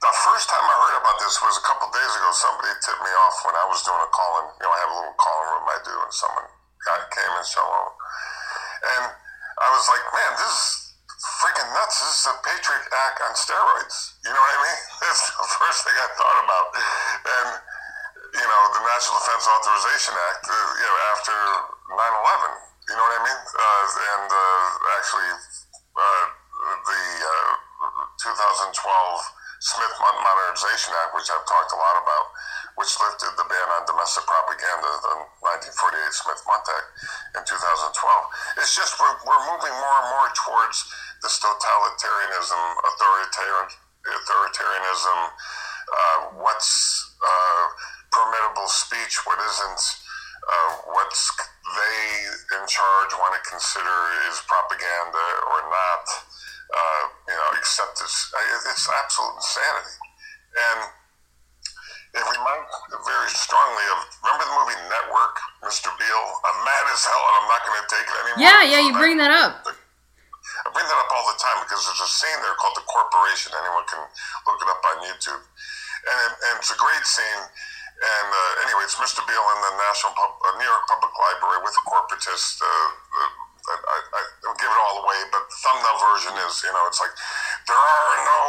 The 0.00 0.12
first 0.24 0.48
time 0.48 0.64
I 0.64 0.76
heard 0.88 0.98
about 1.00 1.18
this 1.20 1.36
was 1.44 1.56
a 1.60 1.64
couple 1.64 1.88
days 1.92 2.12
ago. 2.16 2.28
Somebody 2.32 2.72
tipped 2.80 3.02
me 3.02 3.12
off 3.26 3.36
when 3.44 3.56
I 3.56 3.66
was 3.68 3.80
doing 3.84 4.00
a 4.00 4.10
call 4.12 4.32
in. 4.40 4.46
You 4.56 4.64
know, 4.64 4.72
I 4.72 4.78
have 4.80 4.92
a 4.92 4.96
little 4.96 5.18
call 5.20 5.36
in 5.42 5.46
room 5.52 5.66
I 5.68 5.78
do, 5.84 5.94
and 5.96 6.12
someone 6.12 6.48
got 6.86 7.00
came 7.12 7.34
and 7.36 7.48
so 7.48 7.62
on. 7.62 7.88
And 8.86 9.04
I 9.12 9.68
was 9.72 9.84
like, 9.88 10.04
man, 10.12 10.32
this 10.40 10.52
is 10.52 10.64
freaking 11.40 11.68
nuts. 11.74 11.96
This 12.00 12.14
is 12.22 12.26
a 12.30 12.36
Patriot 12.40 12.86
Act 12.92 13.18
on 13.24 13.32
steroids. 13.36 13.96
You 14.24 14.32
know 14.32 14.40
what 14.40 14.52
I 14.56 14.60
mean? 14.64 14.80
That's 15.04 15.22
the 15.32 15.48
first 15.60 15.78
thing 15.84 15.96
I 15.96 16.08
thought 16.16 16.38
about. 16.44 16.66
And 16.76 17.48
you 18.36 18.46
know, 18.46 18.62
the 18.76 18.82
National 18.84 19.16
Defense 19.16 19.44
Authorization 19.48 20.14
Act. 20.28 20.44
Uh, 20.44 20.54
you 20.54 20.86
know, 20.86 20.96
after 21.16 21.36
9/11. 21.88 22.66
You 22.86 22.94
know 22.94 23.02
what 23.02 23.18
I 23.18 23.22
mean? 23.26 23.40
Uh, 23.50 23.84
and 24.14 24.28
uh, 24.30 24.94
actually, 24.94 25.30
uh, 25.98 26.24
the 26.86 27.02
uh, 27.26 27.52
2012 28.20 28.72
Smith 29.60 29.94
Modernization 29.98 30.92
Act, 31.00 31.16
which 31.16 31.28
I've 31.32 31.46
talked 31.48 31.72
a 31.72 31.80
lot 31.80 31.96
about, 31.96 32.26
which 32.76 32.92
lifted 33.00 33.32
the 33.40 33.46
ban 33.48 33.68
on 33.80 33.88
domestic 33.88 34.28
propaganda, 34.28 34.90
the 35.00 35.14
1948 35.72 36.12
Smith 36.12 36.42
Mundt 36.44 36.68
Act 36.68 36.88
in 37.40 37.42
2012. 37.48 38.60
It's 38.60 38.76
just 38.76 39.00
we're, 39.00 39.16
we're 39.24 39.44
moving 39.48 39.72
more 39.72 39.96
and 40.04 40.08
more 40.12 40.28
towards 40.36 40.84
this 41.24 41.40
totalitarianism, 41.40 42.60
authoritarian, 42.84 43.68
authoritarianism, 44.04 45.18
uh, 45.88 46.18
what's 46.36 46.70
uh, 47.24 47.64
permittable 48.12 48.68
speech, 48.68 49.24
what 49.24 49.40
isn't, 49.40 49.82
uh, 50.46 50.72
what's 50.92 51.32
they 51.74 52.60
in 52.60 52.64
charge 52.70 53.10
want 53.18 53.34
to 53.34 53.42
consider 53.50 53.98
is 54.30 54.38
propaganda 54.46 55.24
or 55.50 55.66
not. 55.66 56.04
Uh, 56.66 57.02
you 57.30 57.36
know, 57.36 57.48
accept 57.58 57.94
this. 58.02 58.32
It's 58.66 58.90
absolute 58.90 59.38
insanity. 59.38 59.94
And 60.56 60.78
it 62.16 62.24
reminds 62.24 62.72
very 63.04 63.30
strongly 63.30 63.86
of 63.92 63.98
remember 64.24 64.44
the 64.48 64.56
movie 64.56 64.78
Network, 64.88 65.36
Mr. 65.62 65.92
Beale? 66.00 66.28
I'm 66.48 66.58
mad 66.64 66.84
as 66.90 67.04
hell 67.04 67.22
and 67.22 67.34
I'm 67.44 67.48
not 67.52 67.60
going 67.68 67.76
to 67.76 67.88
take 67.92 68.06
it 68.08 68.16
anymore. 68.24 68.40
Yeah, 68.40 68.60
yeah, 68.64 68.80
you 68.80 68.96
bring 68.96 69.20
that 69.20 69.30
up. 69.30 69.62
I 69.66 70.66
bring 70.72 70.88
that 70.88 70.96
up 70.96 71.10
all 71.12 71.26
the 71.28 71.38
time 71.38 71.60
because 71.68 71.84
there's 71.84 72.02
a 72.02 72.08
scene 72.08 72.38
there 72.40 72.56
called 72.56 72.74
The 72.78 72.86
Corporation. 72.88 73.52
Anyone 73.52 73.84
can 73.84 74.00
look 74.48 74.58
it 74.58 74.68
up 74.72 74.82
on 74.94 74.96
YouTube. 75.04 75.42
And, 75.42 76.16
it, 76.24 76.32
and 76.50 76.54
it's 76.56 76.72
a 76.72 76.78
great 76.80 77.04
scene. 77.04 77.42
And 77.96 78.28
uh, 78.32 78.64
anyway, 78.64 78.84
it's 78.88 78.96
Mr. 78.96 79.20
Beale 79.24 79.48
in 79.56 79.60
the 79.60 79.72
National 79.76 80.16
Pub- 80.16 80.40
uh, 80.40 80.56
New 80.56 80.68
York 80.68 80.84
Public 80.88 81.12
Library 81.12 81.60
with 81.64 81.76
a 81.76 81.84
corporatist. 81.84 82.64
Uh, 82.64 82.88
I, 83.66 83.98
I, 83.98 83.98
I 84.20 84.50
give 84.58 84.70
it 84.70 84.80
all 84.86 85.02
away, 85.02 85.20
but 85.34 85.42
the 85.50 85.58
thumbnail 85.58 85.98
version 85.98 86.34
is, 86.46 86.62
you 86.62 86.70
know, 86.70 86.84
it's 86.86 87.02
like, 87.02 87.14
there 87.66 87.76
are 87.76 88.16
no 88.22 88.40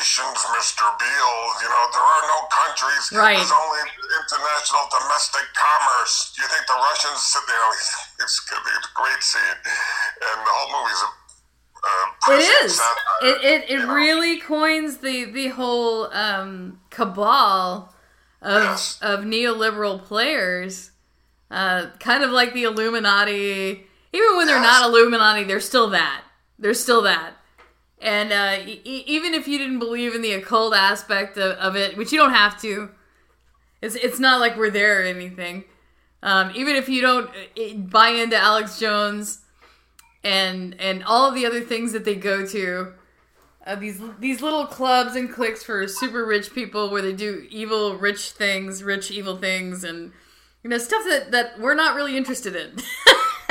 nations, 0.00 0.40
Mr. 0.56 0.84
Beale. 0.98 1.42
You 1.60 1.68
know, 1.68 1.84
there 1.92 2.02
are 2.02 2.24
no 2.26 2.38
countries. 2.48 3.04
Right. 3.12 3.36
There's 3.36 3.52
only 3.52 3.82
international 3.86 4.84
domestic 4.88 5.46
commerce. 5.52 6.32
You 6.38 6.46
think 6.48 6.64
the 6.66 6.78
Russians, 6.80 7.20
you 7.20 7.54
know, 7.54 7.70
it's, 7.72 7.90
it's 8.18 8.36
a 8.50 8.94
great 8.96 9.22
scene. 9.22 9.58
And 9.60 10.36
the 10.42 10.52
whole 10.52 10.70
movie's 10.74 11.02
a 11.04 11.10
uh, 11.80 12.32
It 12.34 12.64
is. 12.64 12.80
It 13.22 13.44
it, 13.44 13.70
it 13.70 13.86
really 13.86 14.38
coins 14.40 14.98
the 14.98 15.24
the 15.24 15.48
whole 15.48 16.12
um, 16.12 16.80
cabal 16.90 17.94
of 18.42 18.96
of 19.00 19.20
neoliberal 19.20 20.02
players, 20.02 20.90
uh, 21.50 21.86
kind 21.98 22.22
of 22.22 22.30
like 22.30 22.54
the 22.54 22.64
Illuminati. 22.64 23.86
Even 24.12 24.36
when 24.36 24.46
they're 24.46 24.60
not 24.60 24.88
Illuminati, 24.88 25.44
they're 25.44 25.60
still 25.60 25.90
that. 25.90 26.22
They're 26.58 26.74
still 26.74 27.02
that. 27.02 27.34
And 28.00 28.32
uh, 28.32 28.56
e- 28.66 29.04
even 29.06 29.34
if 29.34 29.46
you 29.46 29.58
didn't 29.58 29.78
believe 29.78 30.14
in 30.14 30.22
the 30.22 30.32
occult 30.32 30.74
aspect 30.74 31.36
of, 31.36 31.56
of 31.58 31.76
it, 31.76 31.96
which 31.96 32.12
you 32.12 32.18
don't 32.18 32.32
have 32.32 32.60
to, 32.62 32.90
it's 33.82 33.94
it's 33.94 34.18
not 34.18 34.40
like 34.40 34.56
we're 34.56 34.70
there 34.70 35.00
or 35.00 35.04
anything. 35.04 35.64
Um, 36.22 36.52
even 36.54 36.76
if 36.76 36.88
you 36.88 37.00
don't 37.00 37.30
buy 37.90 38.10
into 38.10 38.36
Alex 38.36 38.78
Jones 38.78 39.40
and 40.22 40.78
and 40.78 41.02
all 41.04 41.28
of 41.28 41.34
the 41.34 41.46
other 41.46 41.60
things 41.60 41.92
that 41.92 42.04
they 42.04 42.14
go 42.14 42.46
to, 42.46 42.92
uh, 43.66 43.74
these 43.74 44.00
these 44.18 44.42
little 44.42 44.66
clubs 44.66 45.16
and 45.16 45.32
cliques 45.32 45.62
for 45.62 45.86
super 45.88 46.24
rich 46.26 46.52
people 46.54 46.90
where 46.90 47.02
they 47.02 47.12
do 47.12 47.46
evil 47.50 47.96
rich 47.96 48.32
things, 48.32 48.82
rich 48.82 49.10
evil 49.10 49.36
things, 49.36 49.84
and 49.84 50.12
you 50.62 50.70
know 50.70 50.78
stuff 50.78 51.04
that 51.04 51.30
that 51.32 51.58
we're 51.58 51.74
not 51.74 51.94
really 51.94 52.16
interested 52.16 52.56
in. 52.56 52.76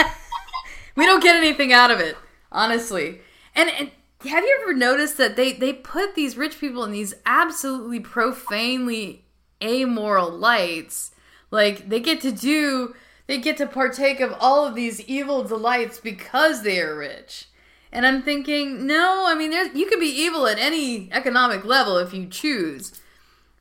we 0.95 1.05
don't 1.05 1.23
get 1.23 1.35
anything 1.35 1.73
out 1.73 1.91
of 1.91 1.99
it, 1.99 2.17
honestly. 2.51 3.21
And, 3.55 3.69
and 3.69 3.91
have 4.27 4.43
you 4.43 4.59
ever 4.61 4.73
noticed 4.73 5.17
that 5.17 5.35
they 5.35 5.53
they 5.53 5.73
put 5.73 6.15
these 6.15 6.37
rich 6.37 6.59
people 6.59 6.83
in 6.83 6.91
these 6.91 7.13
absolutely 7.25 7.99
profanely 7.99 9.25
amoral 9.61 10.29
lights? 10.29 11.11
Like 11.51 11.89
they 11.89 11.99
get 11.99 12.21
to 12.21 12.31
do 12.31 12.95
they 13.29 13.37
get 13.37 13.57
to 13.57 13.67
partake 13.67 14.21
of 14.21 14.35
all 14.39 14.65
of 14.65 14.73
these 14.73 15.01
evil 15.01 15.43
delights 15.43 15.99
because 15.99 16.63
they 16.63 16.81
are 16.81 16.97
rich. 16.97 17.45
And 17.91 18.05
I'm 18.05 18.23
thinking, 18.23 18.87
no, 18.87 19.25
I 19.27 19.35
mean, 19.35 19.51
there's, 19.51 19.75
you 19.75 19.85
can 19.85 19.99
be 19.99 20.07
evil 20.07 20.47
at 20.47 20.57
any 20.57 21.11
economic 21.11 21.63
level 21.63 21.97
if 21.97 22.11
you 22.11 22.25
choose. 22.25 22.99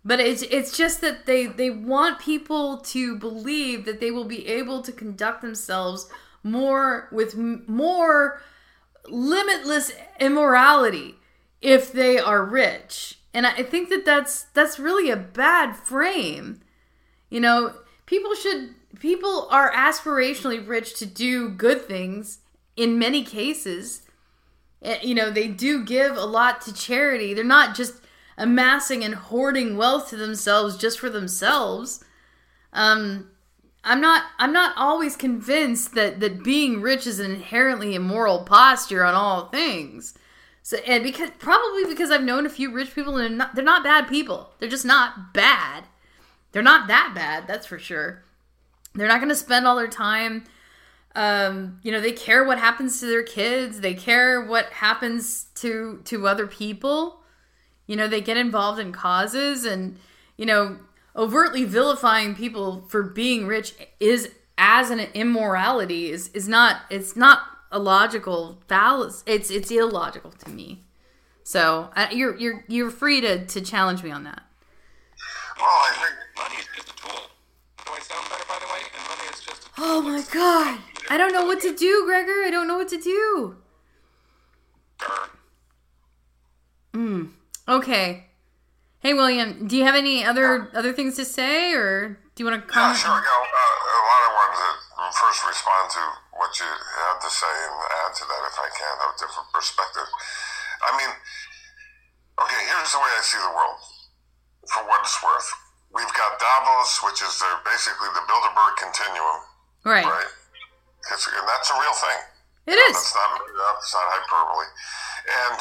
But 0.04 0.20
it's 0.20 0.42
it's 0.42 0.76
just 0.76 1.00
that 1.00 1.26
they 1.26 1.46
they 1.46 1.70
want 1.70 2.18
people 2.20 2.78
to 2.78 3.16
believe 3.16 3.84
that 3.84 4.00
they 4.00 4.10
will 4.10 4.24
be 4.24 4.46
able 4.46 4.80
to 4.82 4.92
conduct 4.92 5.42
themselves 5.42 6.08
more 6.42 7.08
with 7.12 7.36
more 7.36 8.40
limitless 9.08 9.92
immorality 10.20 11.16
if 11.60 11.92
they 11.92 12.18
are 12.18 12.44
rich. 12.44 13.18
And 13.34 13.46
I 13.46 13.62
think 13.62 13.88
that 13.90 14.04
that's 14.04 14.44
that's 14.44 14.78
really 14.78 15.10
a 15.10 15.16
bad 15.16 15.76
frame. 15.76 16.60
You 17.28 17.40
know, 17.40 17.74
people 18.06 18.34
should 18.34 18.74
people 19.00 19.48
are 19.50 19.72
aspirationally 19.72 20.66
rich 20.66 20.94
to 20.98 21.06
do 21.06 21.48
good 21.48 21.82
things 21.86 22.38
in 22.76 22.98
many 22.98 23.24
cases. 23.24 24.02
Eh, 24.82 24.98
You 25.02 25.14
know, 25.14 25.30
they 25.30 25.48
do 25.48 25.84
give 25.84 26.16
a 26.16 26.24
lot 26.24 26.62
to 26.62 26.72
charity. 26.72 27.34
They're 27.34 27.44
not 27.44 27.76
just 27.76 27.94
amassing 28.38 29.04
and 29.04 29.14
hoarding 29.14 29.76
wealth 29.76 30.08
to 30.10 30.16
themselves 30.16 30.76
just 30.76 30.98
for 30.98 31.10
themselves. 31.10 32.04
Um 32.72 33.30
I'm 33.84 34.00
not 34.00 34.24
I'm 34.38 34.52
not 34.52 34.74
always 34.76 35.16
convinced 35.16 35.94
that 35.94 36.20
that 36.20 36.42
being 36.42 36.80
rich 36.80 37.06
is 37.06 37.18
an 37.20 37.30
inherently 37.30 37.94
immoral 37.94 38.44
posture 38.44 39.04
on 39.04 39.14
all 39.14 39.48
things. 39.48 40.14
So 40.62 40.78
and 40.86 41.02
because 41.02 41.30
probably 41.38 41.84
because 41.84 42.10
I've 42.10 42.24
known 42.24 42.46
a 42.46 42.50
few 42.50 42.70
rich 42.70 42.94
people 42.94 43.16
and 43.16 43.20
they're 43.30 43.38
not, 43.38 43.54
they're 43.54 43.64
not 43.64 43.84
bad 43.84 44.08
people. 44.08 44.52
They're 44.58 44.68
just 44.68 44.84
not 44.84 45.34
bad. 45.34 45.84
They're 46.52 46.62
not 46.62 46.88
that 46.88 47.12
bad, 47.14 47.46
that's 47.46 47.66
for 47.66 47.78
sure. 47.78 48.24
They're 48.94 49.08
not 49.08 49.18
going 49.18 49.28
to 49.28 49.34
spend 49.34 49.66
all 49.66 49.76
their 49.76 49.86
time 49.86 50.44
um, 51.18 51.80
you 51.82 51.90
know, 51.90 52.00
they 52.00 52.12
care 52.12 52.44
what 52.44 52.58
happens 52.58 53.00
to 53.00 53.06
their 53.06 53.24
kids. 53.24 53.80
They 53.80 53.94
care 53.94 54.40
what 54.40 54.66
happens 54.66 55.46
to 55.56 56.00
to 56.04 56.28
other 56.28 56.46
people. 56.46 57.20
You 57.88 57.96
know, 57.96 58.06
they 58.06 58.20
get 58.20 58.36
involved 58.36 58.78
in 58.78 58.92
causes 58.92 59.64
and 59.64 59.98
you 60.36 60.46
know, 60.46 60.78
overtly 61.16 61.64
vilifying 61.64 62.34
people 62.34 62.84
for 62.88 63.02
being 63.02 63.46
rich 63.46 63.74
is 63.98 64.30
as 64.56 64.90
an 64.90 65.00
immorality 65.14 66.10
is 66.10 66.28
is 66.28 66.48
not 66.48 66.82
it's 66.90 67.16
not 67.16 67.42
a 67.70 67.78
logical 67.78 68.62
fallacy. 68.68 69.22
It's 69.26 69.50
it's 69.50 69.70
illogical 69.70 70.30
to 70.30 70.50
me. 70.50 70.84
So 71.42 71.90
uh, 71.96 72.08
you're 72.12 72.36
you're 72.36 72.64
you're 72.68 72.90
free 72.90 73.20
to 73.20 73.44
to 73.44 73.60
challenge 73.60 74.02
me 74.02 74.10
on 74.10 74.24
that. 74.24 74.42
Well, 75.58 75.66
I 75.66 75.92
think 75.94 76.14
money 76.36 76.60
is 76.60 76.66
just 76.74 76.88
a 76.88 76.96
tool. 76.96 77.20
Do 77.84 77.92
I 77.92 77.98
sound 78.00 78.28
better, 78.30 78.44
by 78.48 78.58
the 78.60 78.66
way? 78.66 78.80
And 78.94 79.08
money 79.08 79.28
is 79.32 79.40
just. 79.40 79.68
Oh 79.76 80.02
my 80.02 80.22
god. 80.32 80.78
I 81.10 81.16
don't 81.16 81.32
know 81.32 81.46
what 81.46 81.60
to 81.62 81.74
do, 81.74 82.04
Gregor. 82.04 82.44
I 82.44 82.50
don't 82.50 82.68
know 82.68 82.76
what 82.76 82.88
to 82.88 82.98
do. 83.00 83.56
Hmm. 86.94 87.24
Okay. 87.68 88.24
Hey, 89.00 89.14
William, 89.14 89.68
do 89.68 89.76
you 89.76 89.84
have 89.84 89.94
any 89.94 90.24
other 90.24 90.72
other 90.74 90.92
things 90.92 91.14
to 91.16 91.24
say, 91.24 91.70
or 91.74 92.18
do 92.34 92.42
you 92.42 92.46
want 92.50 92.58
to 92.58 92.66
Yeah, 92.66 92.90
sure. 92.96 93.14
You 93.14 93.22
know, 93.22 93.42
uh, 93.46 94.00
a 94.00 94.04
lot 94.08 94.22
of 94.26 94.32
ones 94.34 94.56
that 94.58 94.76
first 95.14 95.40
respond 95.46 95.86
to 95.94 96.02
what 96.34 96.50
you 96.58 96.66
have 96.66 97.20
to 97.22 97.30
say 97.30 97.54
and 97.68 97.74
add 98.02 98.12
to 98.18 98.24
that 98.26 98.42
if 98.48 98.56
I 98.58 98.68
can, 98.74 98.94
have 98.98 99.12
a 99.14 99.18
different 99.22 99.48
perspective. 99.54 100.08
I 100.82 100.90
mean, 100.98 101.12
okay, 102.42 102.62
here's 102.66 102.90
the 102.90 102.98
way 102.98 103.10
I 103.14 103.22
see 103.22 103.38
the 103.38 103.54
world, 103.54 103.78
for 104.66 104.82
what 104.88 104.98
it's 105.06 105.18
worth. 105.22 105.48
We've 105.94 106.14
got 106.18 106.36
Davos, 106.42 107.00
which 107.06 107.22
is 107.22 107.38
the, 107.38 107.50
basically 107.64 108.10
the 108.12 108.22
Bilderberg 108.26 108.74
Continuum, 108.82 109.38
Right. 109.86 110.04
right? 110.04 110.30
It's, 111.14 111.24
and 111.26 111.46
that's 111.48 111.70
a 111.70 111.76
real 111.78 111.96
thing. 111.96 112.20
It 112.68 112.76
is. 112.90 112.94
That's 112.98 113.14
not 113.14 113.30
made 113.40 113.56
up. 113.62 113.76
It's 113.80 113.94
not 113.94 114.04
hyperbole. 114.12 114.68
And 115.48 115.58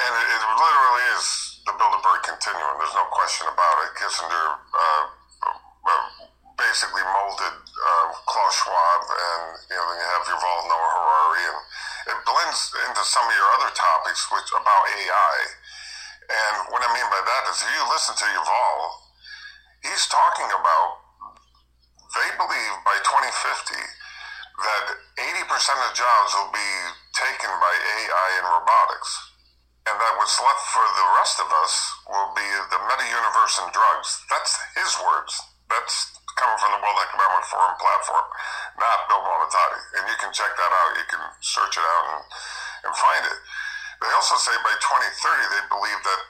and 0.00 0.12
it, 0.16 0.28
it 0.32 0.42
literally 0.56 1.06
is 1.16 1.26
the 1.68 1.74
Bilderberg 1.76 2.20
Continuum. 2.24 2.74
There's 2.80 2.96
no 2.96 3.06
question 3.12 3.46
about 3.52 3.76
it. 3.84 3.90
Kissinger 4.00 4.46
uh, 4.56 5.04
uh, 5.44 6.04
basically 6.56 7.04
molded 7.04 7.56
uh, 7.60 8.06
Klaus 8.24 8.54
Schwab, 8.56 9.02
and 9.08 9.42
you 9.68 9.76
know 9.76 9.84
then 9.92 9.98
you 10.00 10.08
have 10.08 10.24
Yuval 10.24 10.58
Noah 10.68 10.90
Harari, 10.96 11.44
and 11.52 11.60
it 12.16 12.18
blends 12.24 12.72
into 12.88 13.02
some 13.04 13.24
of 13.28 13.34
your 13.36 13.50
other 13.60 13.72
topics, 13.76 14.24
which 14.32 14.48
about 14.56 14.84
AI. 14.88 15.36
And 16.30 16.54
what 16.72 16.80
I 16.80 16.90
mean 16.94 17.08
by 17.10 17.20
that 17.20 17.42
is, 17.50 17.60
if 17.60 17.70
you 17.74 17.82
listen 17.90 18.14
to 18.16 18.26
Yuval, 18.28 18.76
he's 19.84 20.06
talking 20.08 20.48
about 20.48 21.00
they 22.10 22.30
believe 22.34 22.74
by 22.82 22.98
2050 23.06 23.78
that 24.60 24.84
80% 25.46 25.46
of 25.86 25.90
jobs 25.94 26.30
will 26.34 26.52
be 26.52 26.70
taken 27.14 27.50
by 27.62 27.70
AI 27.70 28.28
and 28.42 28.46
robotics. 28.50 29.29
And 29.90 29.98
that 29.98 30.14
what's 30.22 30.38
left 30.38 30.64
for 30.70 30.86
the 30.86 31.06
rest 31.18 31.42
of 31.42 31.50
us 31.50 31.74
will 32.06 32.30
be 32.30 32.46
the 32.70 32.78
meta 32.78 33.06
universe 33.10 33.58
and 33.58 33.74
drugs. 33.74 34.22
That's 34.30 34.54
his 34.78 34.94
words. 35.02 35.34
That's 35.66 36.14
coming 36.38 36.54
from 36.62 36.78
the 36.78 36.82
World 36.86 37.00
Economic 37.10 37.42
Forum 37.50 37.74
platform, 37.74 38.26
not 38.78 39.10
Bill 39.10 39.18
Bonatati. 39.18 39.82
And 39.98 40.06
you 40.06 40.14
can 40.22 40.30
check 40.30 40.54
that 40.54 40.70
out. 40.70 40.94
You 40.94 41.06
can 41.10 41.22
search 41.42 41.74
it 41.74 41.82
out 41.82 42.04
and, 42.06 42.22
and 42.86 42.92
find 42.94 43.22
it. 43.34 43.38
They 43.98 44.14
also 44.14 44.38
say 44.38 44.54
by 44.62 44.78
2030, 44.78 45.58
they 45.58 45.64
believe 45.74 46.00
that 46.06 46.20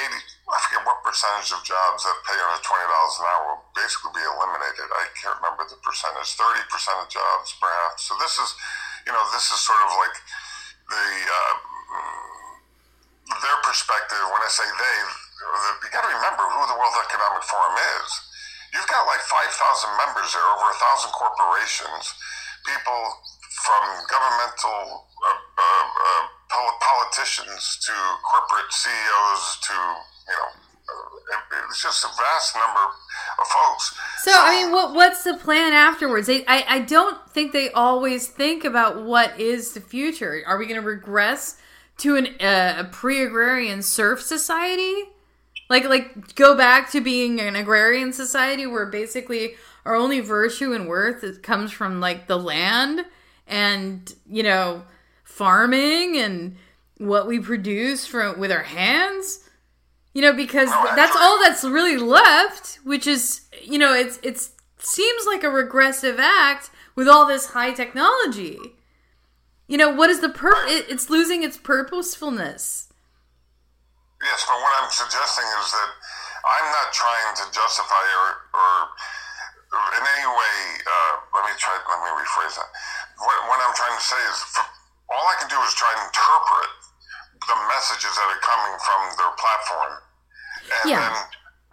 80, 0.00 0.08
I 0.08 0.56
forget 0.64 0.82
what 0.88 1.04
percentage 1.04 1.52
of 1.52 1.60
jobs 1.60 2.08
that 2.08 2.16
pay 2.24 2.40
under 2.40 2.56
$20 2.56 2.64
an 2.64 3.24
hour 3.28 3.42
will 3.52 3.68
basically 3.76 4.16
be 4.16 4.24
eliminated. 4.24 4.88
I 4.96 5.12
can't 5.12 5.36
remember 5.44 5.68
the 5.68 5.76
percentage, 5.84 6.40
30% 6.40 7.04
of 7.04 7.12
jobs 7.12 7.52
perhaps. 7.60 8.08
So 8.08 8.16
this 8.16 8.40
is, 8.40 8.48
you 9.04 9.12
know, 9.12 9.22
this 9.28 9.52
is 9.52 9.60
sort 9.60 9.84
of 9.84 9.92
like 9.92 10.16
the, 10.88 11.04
uh, 11.28 11.54
their 13.28 13.58
perspective. 13.64 14.20
When 14.28 14.42
I 14.42 14.50
say 14.50 14.66
they, 14.66 14.98
you 15.84 15.88
got 15.92 16.04
to 16.04 16.12
remember 16.12 16.44
who 16.52 16.60
the 16.68 16.76
World 16.76 16.96
Economic 17.08 17.44
Forum 17.44 17.76
is. 18.00 18.08
You've 18.72 18.90
got 18.90 19.06
like 19.06 19.22
5,000 19.22 19.54
members 20.02 20.34
there, 20.34 20.42
over 20.50 20.66
a 20.66 20.78
thousand 20.82 21.14
corporations, 21.14 22.10
people 22.66 23.00
from 23.62 23.82
governmental 24.10 25.06
uh, 25.22 25.30
uh, 25.30 25.86
uh, 25.94 26.24
politicians 26.82 27.78
to 27.86 27.94
corporate 28.26 28.70
CEOs 28.72 29.42
to, 29.62 29.76
you 30.26 30.36
know, 30.36 30.48
it's 31.70 31.82
just 31.82 32.04
a 32.04 32.08
vast 32.08 32.56
number 32.56 32.84
of 33.40 33.46
folks. 33.46 33.94
So, 34.18 34.32
I 34.34 34.62
mean, 34.62 34.72
what 34.72 34.94
what's 34.94 35.24
the 35.24 35.34
plan 35.34 35.72
afterwards? 35.72 36.26
They, 36.26 36.44
I 36.46 36.64
I 36.68 36.78
don't 36.80 37.18
think 37.30 37.52
they 37.52 37.70
always 37.70 38.28
think 38.28 38.64
about 38.64 39.02
what 39.02 39.38
is 39.40 39.72
the 39.72 39.80
future. 39.80 40.42
Are 40.46 40.58
we 40.58 40.66
going 40.66 40.80
to 40.80 40.86
regress 40.86 41.56
to 41.98 42.16
an 42.16 42.26
uh, 42.40 42.76
a 42.78 42.84
pre-agrarian 42.84 43.82
serf 43.82 44.20
society? 44.20 45.04
Like 45.70 45.84
like 45.84 46.34
go 46.34 46.56
back 46.56 46.90
to 46.92 47.00
being 47.00 47.40
an 47.40 47.56
agrarian 47.56 48.12
society 48.12 48.66
where 48.66 48.86
basically 48.86 49.54
our 49.84 49.94
only 49.94 50.20
virtue 50.20 50.72
and 50.72 50.88
worth 50.88 51.42
comes 51.42 51.70
from 51.70 52.00
like 52.00 52.26
the 52.26 52.38
land 52.38 53.04
and 53.46 54.14
you 54.26 54.42
know 54.42 54.82
farming 55.24 56.16
and 56.16 56.56
what 56.98 57.26
we 57.26 57.38
produce 57.38 58.06
from 58.06 58.38
with 58.38 58.52
our 58.52 58.62
hands 58.62 59.40
you 60.14 60.22
know 60.22 60.32
because 60.32 60.70
that's 60.94 61.16
all 61.16 61.42
that's 61.42 61.64
really 61.64 61.96
left 61.96 62.78
which 62.84 63.06
is 63.06 63.42
you 63.62 63.78
know 63.78 63.92
it's 63.92 64.18
it's 64.22 64.52
seems 64.78 65.26
like 65.26 65.42
a 65.42 65.50
regressive 65.50 66.18
act 66.18 66.70
with 66.94 67.08
all 67.08 67.26
this 67.26 67.46
high 67.46 67.72
technology 67.72 68.58
you 69.68 69.76
know 69.78 69.90
what 69.90 70.10
is 70.10 70.20
the 70.20 70.28
pur 70.28 70.52
it, 70.68 70.86
it's 70.88 71.08
losing 71.08 71.42
its 71.42 71.56
purposefulness 71.56 72.92
yes 74.22 74.44
but 74.46 74.56
what 74.60 74.72
i'm 74.82 74.90
suggesting 74.90 75.44
is 75.60 75.68
that 75.72 75.90
i'm 76.48 76.68
not 76.72 76.92
trying 76.92 77.30
to 77.36 77.44
justify 77.52 78.04
or, 78.24 78.28
or 78.52 78.72
in 79.98 80.04
any 80.04 80.26
way 80.28 80.56
uh, 80.86 81.12
let 81.34 81.42
me 81.48 81.52
try 81.58 81.74
let 81.88 81.98
me 82.04 82.10
rephrase 82.14 82.54
that 82.56 82.68
what, 83.18 83.36
what 83.48 83.58
i'm 83.64 83.74
trying 83.74 83.96
to 83.96 84.04
say 84.04 84.20
is 84.30 84.38
for, 84.54 84.64
all 85.12 85.26
i 85.32 85.36
can 85.40 85.48
do 85.48 85.58
is 85.64 85.72
try 85.74 85.90
to 85.96 86.02
interpret 86.04 86.70
the 87.44 87.56
messages 87.68 88.12
that 88.16 88.28
are 88.32 88.40
coming 88.40 88.74
from 88.80 89.00
their 89.20 89.32
platform 89.36 89.92
and 90.80 90.84
Yeah. 90.88 91.00
then 91.04 91.14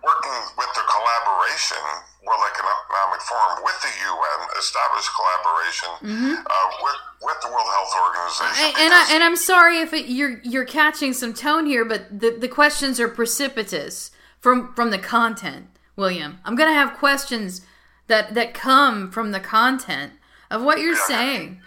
working 0.03 0.37
with 0.57 0.71
the 0.73 0.81
collaboration, 0.89 1.77
World 2.25 2.41
Economic 2.53 3.21
Forum, 3.21 3.63
with 3.63 3.77
the 3.81 3.93
UN, 4.05 4.39
established 4.59 5.09
collaboration 5.15 5.89
Mhm. 6.01 6.43
uh, 6.45 6.69
with 6.83 6.95
with 7.21 7.37
the 7.41 7.49
World 7.49 7.67
Health 7.69 7.93
Organization. 8.07 8.65
and, 8.65 8.77
and, 8.79 8.93
I, 8.93 9.13
and 9.13 9.23
I'm 9.23 9.35
sorry 9.35 9.77
if 9.79 9.93
it, 9.93 10.05
you're 10.07 10.39
you're 10.43 10.65
catching 10.65 11.13
some 11.13 11.33
tone 11.33 11.65
here, 11.67 11.85
but 11.85 12.19
the, 12.19 12.31
the 12.31 12.47
questions 12.47 12.99
are 12.99 13.07
precipitous 13.07 14.11
from 14.39 14.73
from 14.73 14.89
the 14.91 14.97
content, 14.99 15.67
William. 15.95 16.39
I'm 16.45 16.55
gonna 16.55 16.73
have 16.73 16.97
questions 16.97 17.61
that 18.07 18.33
that 18.33 18.53
come 18.55 19.11
from 19.11 19.31
the 19.31 19.39
content 19.39 20.13
of 20.49 20.63
what 20.63 20.79
you're 20.79 20.95
saying. 20.95 21.61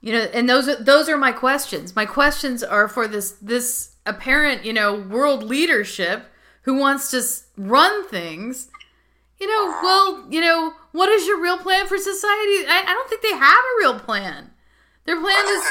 You 0.00 0.14
know, 0.14 0.20
and 0.32 0.48
those 0.48 0.66
are, 0.66 0.82
those 0.82 1.08
are 1.10 1.18
my 1.18 1.32
questions. 1.32 1.94
My 1.94 2.06
questions 2.06 2.62
are 2.62 2.88
for 2.88 3.06
this 3.06 3.32
this 3.32 3.90
apparent, 4.06 4.64
you 4.64 4.72
know, 4.72 4.94
world 4.94 5.42
leadership 5.42 6.29
who 6.62 6.78
wants 6.78 7.10
to 7.10 7.22
run 7.56 8.06
things. 8.08 8.68
You 9.38 9.46
know, 9.46 9.80
well, 9.82 10.26
you 10.28 10.40
know, 10.40 10.74
what 10.92 11.08
is 11.08 11.26
your 11.26 11.40
real 11.40 11.56
plan 11.56 11.86
for 11.86 11.96
society? 11.96 12.68
I, 12.68 12.84
I 12.86 12.92
don't 12.92 13.08
think 13.08 13.22
they 13.22 13.36
have 13.36 13.58
a 13.58 13.78
real 13.80 13.98
plan. 13.98 14.50
Their 15.06 15.18
plan 15.18 15.44
is 15.48 15.64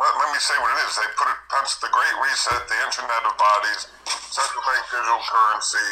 let 0.00 0.32
me 0.32 0.40
say 0.40 0.56
what 0.64 0.72
it 0.72 0.80
is. 0.88 0.96
They 0.96 1.08
put 1.12 1.28
it, 1.28 1.40
that's 1.52 1.76
the 1.84 1.92
Great 1.92 2.16
Reset, 2.24 2.62
the 2.64 2.78
Internet 2.88 3.20
of 3.28 3.36
Bodies, 3.36 3.84
central 4.32 4.64
bank 4.64 4.84
digital 4.88 5.20
currency, 5.20 5.90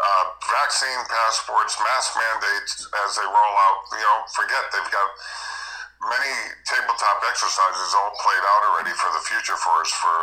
uh, 0.00 0.24
vaccine 0.40 1.00
passports, 1.04 1.76
mask 1.76 2.16
mandates 2.16 2.88
as 3.04 3.20
they 3.20 3.26
roll 3.28 3.54
out. 3.68 3.84
You 3.92 4.00
know, 4.00 4.24
forget 4.32 4.64
they've 4.72 4.92
got 4.92 5.08
many 6.08 6.34
tabletop 6.64 7.18
exercises 7.28 7.92
all 7.92 8.12
played 8.16 8.44
out 8.44 8.62
already 8.72 8.94
for 8.96 9.12
the 9.12 9.22
future 9.28 9.56
for 9.60 9.84
us 9.84 9.92
for 9.92 10.16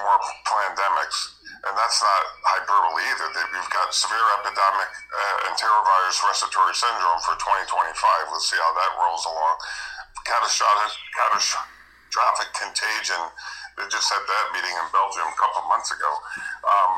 more 0.00 0.20
pandemics. 0.48 1.33
And 1.64 1.72
that's 1.80 1.96
not 2.04 2.22
hyperbole 2.44 3.00
either. 3.08 3.28
They- 3.32 3.50
We've 3.56 3.72
got 3.72 3.88
severe 3.96 4.26
epidemic 4.40 4.90
uh, 4.92 5.48
enterovirus 5.48 6.20
respiratory 6.28 6.74
syndrome 6.76 7.20
for 7.24 7.34
2025. 7.40 8.32
Let's 8.32 8.50
see 8.52 8.60
how 8.60 8.72
that 8.76 8.90
rolls 9.00 9.24
along. 9.24 9.56
Catastrophic, 10.28 10.92
catastrophic 11.16 12.50
contagion. 12.52 13.22
They 13.80 13.86
just 13.88 14.06
had 14.12 14.22
that 14.22 14.46
meeting 14.52 14.74
in 14.76 14.86
Belgium 14.92 15.26
a 15.28 15.36
couple 15.40 15.64
months 15.68 15.90
ago. 15.90 16.10
Um, 16.68 16.92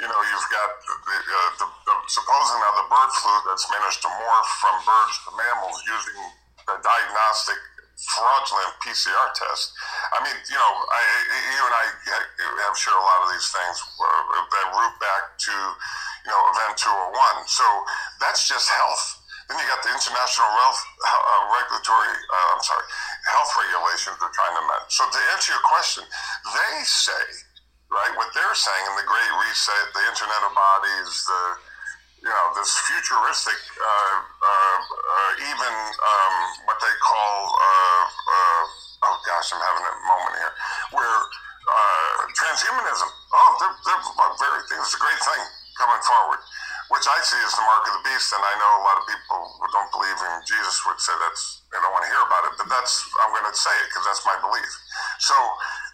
you 0.00 0.08
know, 0.08 0.20
you've 0.28 0.48
got 0.52 0.70
the, 0.84 1.16
uh, 1.16 1.50
the, 1.60 1.68
the 1.88 1.94
supposing 2.12 2.58
now 2.60 2.72
the 2.80 2.88
bird 2.88 3.10
flu 3.20 3.32
that's 3.48 3.64
managed 3.72 4.00
to 4.04 4.10
morph 4.12 4.50
from 4.60 4.76
birds 4.84 5.16
to 5.24 5.30
mammals 5.36 5.78
using 5.88 6.20
the 6.68 6.76
diagnostic 6.84 7.56
fraudulent 7.96 8.76
PCR 8.84 9.28
test. 9.32 9.72
I 10.12 10.20
mean, 10.20 10.36
you 10.52 10.58
know, 10.60 10.72
I, 10.92 11.00
you 11.32 11.62
and 11.64 11.76
I 11.76 11.84
have 12.68 12.76
shared 12.76 12.96
a 12.96 13.00
lot 13.00 13.24
of 13.24 13.28
these 13.32 13.48
things 13.48 13.76
that 13.80 14.66
root 14.76 14.94
back 15.00 15.40
to, 15.48 15.56
you 16.28 16.30
know, 16.30 16.40
Event 16.52 16.76
201. 16.76 17.48
So 17.48 17.64
that's 18.20 18.44
just 18.44 18.68
health. 18.68 19.24
Then 19.48 19.62
you 19.62 19.66
got 19.70 19.80
the 19.80 19.94
international 19.94 20.50
health 20.58 20.80
uh, 21.06 21.42
regulatory, 21.54 22.12
uh, 22.12 22.46
I'm 22.58 22.62
sorry, 22.66 22.84
health 23.30 23.50
regulations 23.54 24.18
they're 24.18 24.34
trying 24.34 24.58
to. 24.58 24.62
So 24.90 25.06
to 25.06 25.20
answer 25.32 25.54
your 25.54 25.64
question, 25.64 26.02
they 26.02 26.74
say, 26.82 27.24
right, 27.88 28.12
what 28.18 28.34
they're 28.34 28.58
saying 28.58 28.84
in 28.90 28.94
the 28.98 29.06
Great 29.06 29.32
Reset, 29.46 29.86
the 29.94 30.04
Internet 30.10 30.40
of 30.50 30.52
Bodies, 30.52 31.10
the 31.30 31.42
you 32.26 32.34
know, 32.34 32.46
this 32.58 32.74
futuristic, 32.90 33.54
uh, 33.78 34.18
uh, 34.18 34.78
uh, 34.82 35.30
even 35.46 35.74
um, 35.94 36.34
what 36.66 36.74
they 36.82 36.90
call, 36.98 37.38
uh, 37.54 38.04
uh, 38.10 38.62
oh 39.06 39.16
gosh, 39.22 39.54
I'm 39.54 39.62
having 39.62 39.86
a 39.86 39.94
moment 40.10 40.34
here, 40.34 40.54
where 40.90 41.18
transhumanism, 42.34 43.06
oh, 43.30 43.50
they're, 43.62 43.76
they're 43.86 44.02
very, 44.42 44.58
it's 44.74 44.98
a 44.98 45.02
great 45.02 45.22
thing 45.22 45.42
coming 45.78 46.02
forward, 46.02 46.42
which 46.90 47.06
I 47.06 47.18
see 47.22 47.38
as 47.46 47.54
the 47.54 47.62
mark 47.62 47.86
of 47.86 47.94
the 47.94 48.04
beast. 48.10 48.34
And 48.34 48.42
I 48.42 48.54
know 48.58 48.70
a 48.74 48.82
lot 48.82 48.98
of 48.98 49.04
people 49.06 49.40
who 49.62 49.66
don't 49.70 49.90
believe 49.94 50.18
in 50.18 50.34
Jesus 50.50 50.82
would 50.90 50.98
say 50.98 51.14
that's, 51.22 51.62
they 51.70 51.78
don't 51.78 51.94
want 51.94 52.04
to 52.06 52.10
hear 52.10 52.22
about 52.26 52.42
it, 52.50 52.58
but 52.58 52.66
that's, 52.66 53.06
I'm 53.22 53.30
going 53.30 53.46
to 53.46 53.54
say 53.54 53.70
it 53.70 53.86
because 53.94 54.02
that's 54.02 54.26
my 54.26 54.34
belief. 54.42 54.70
So 55.22 55.36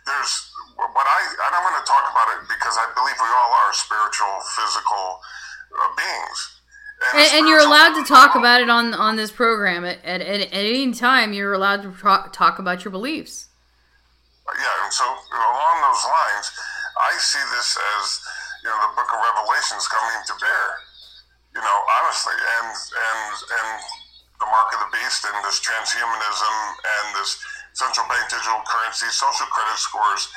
there's, 0.08 0.32
what 0.80 1.04
I, 1.04 1.20
and 1.44 1.52
I'm 1.60 1.64
going 1.68 1.76
to 1.76 1.88
talk 1.88 2.08
about 2.08 2.28
it 2.40 2.48
because 2.48 2.80
I 2.80 2.88
believe 2.96 3.16
we 3.20 3.28
all 3.28 3.52
are 3.52 3.72
spiritual, 3.76 4.32
physical 4.56 5.20
beings. 5.96 6.38
and, 7.14 7.28
and 7.34 7.48
you're 7.48 7.60
allowed 7.60 7.98
to 7.98 8.04
talk 8.06 8.34
about 8.34 8.60
it 8.60 8.70
on 8.70 8.94
on 8.94 9.16
this 9.16 9.32
program 9.32 9.84
at, 9.84 9.98
at, 10.04 10.20
at 10.20 10.48
any 10.52 10.92
time. 10.92 11.32
You're 11.32 11.52
allowed 11.52 11.82
to 11.82 11.90
pro- 11.90 12.28
talk 12.32 12.58
about 12.58 12.84
your 12.84 12.92
beliefs. 12.92 13.48
Yeah, 14.46 14.84
and 14.84 14.92
so 14.92 15.04
along 15.06 15.76
those 15.82 16.04
lines, 16.04 16.46
I 16.98 17.16
see 17.18 17.42
this 17.56 17.78
as 17.96 18.04
you 18.62 18.68
know 18.70 18.78
the 18.90 18.92
Book 18.94 19.08
of 19.08 19.18
Revelations 19.18 19.88
coming 19.88 20.20
to 20.26 20.34
bear. 20.38 20.64
You 21.54 21.60
know, 21.60 21.78
honestly, 22.00 22.36
and 22.36 22.70
and 22.74 23.32
and 23.38 23.68
the 24.40 24.48
mark 24.50 24.74
of 24.74 24.80
the 24.82 24.90
beast, 24.90 25.24
and 25.24 25.38
this 25.46 25.62
transhumanism, 25.62 26.54
and 26.82 27.06
this 27.14 27.38
central 27.72 28.06
bank 28.08 28.28
digital 28.28 28.60
currency, 28.66 29.06
social 29.08 29.46
credit 29.48 29.78
scores. 29.78 30.28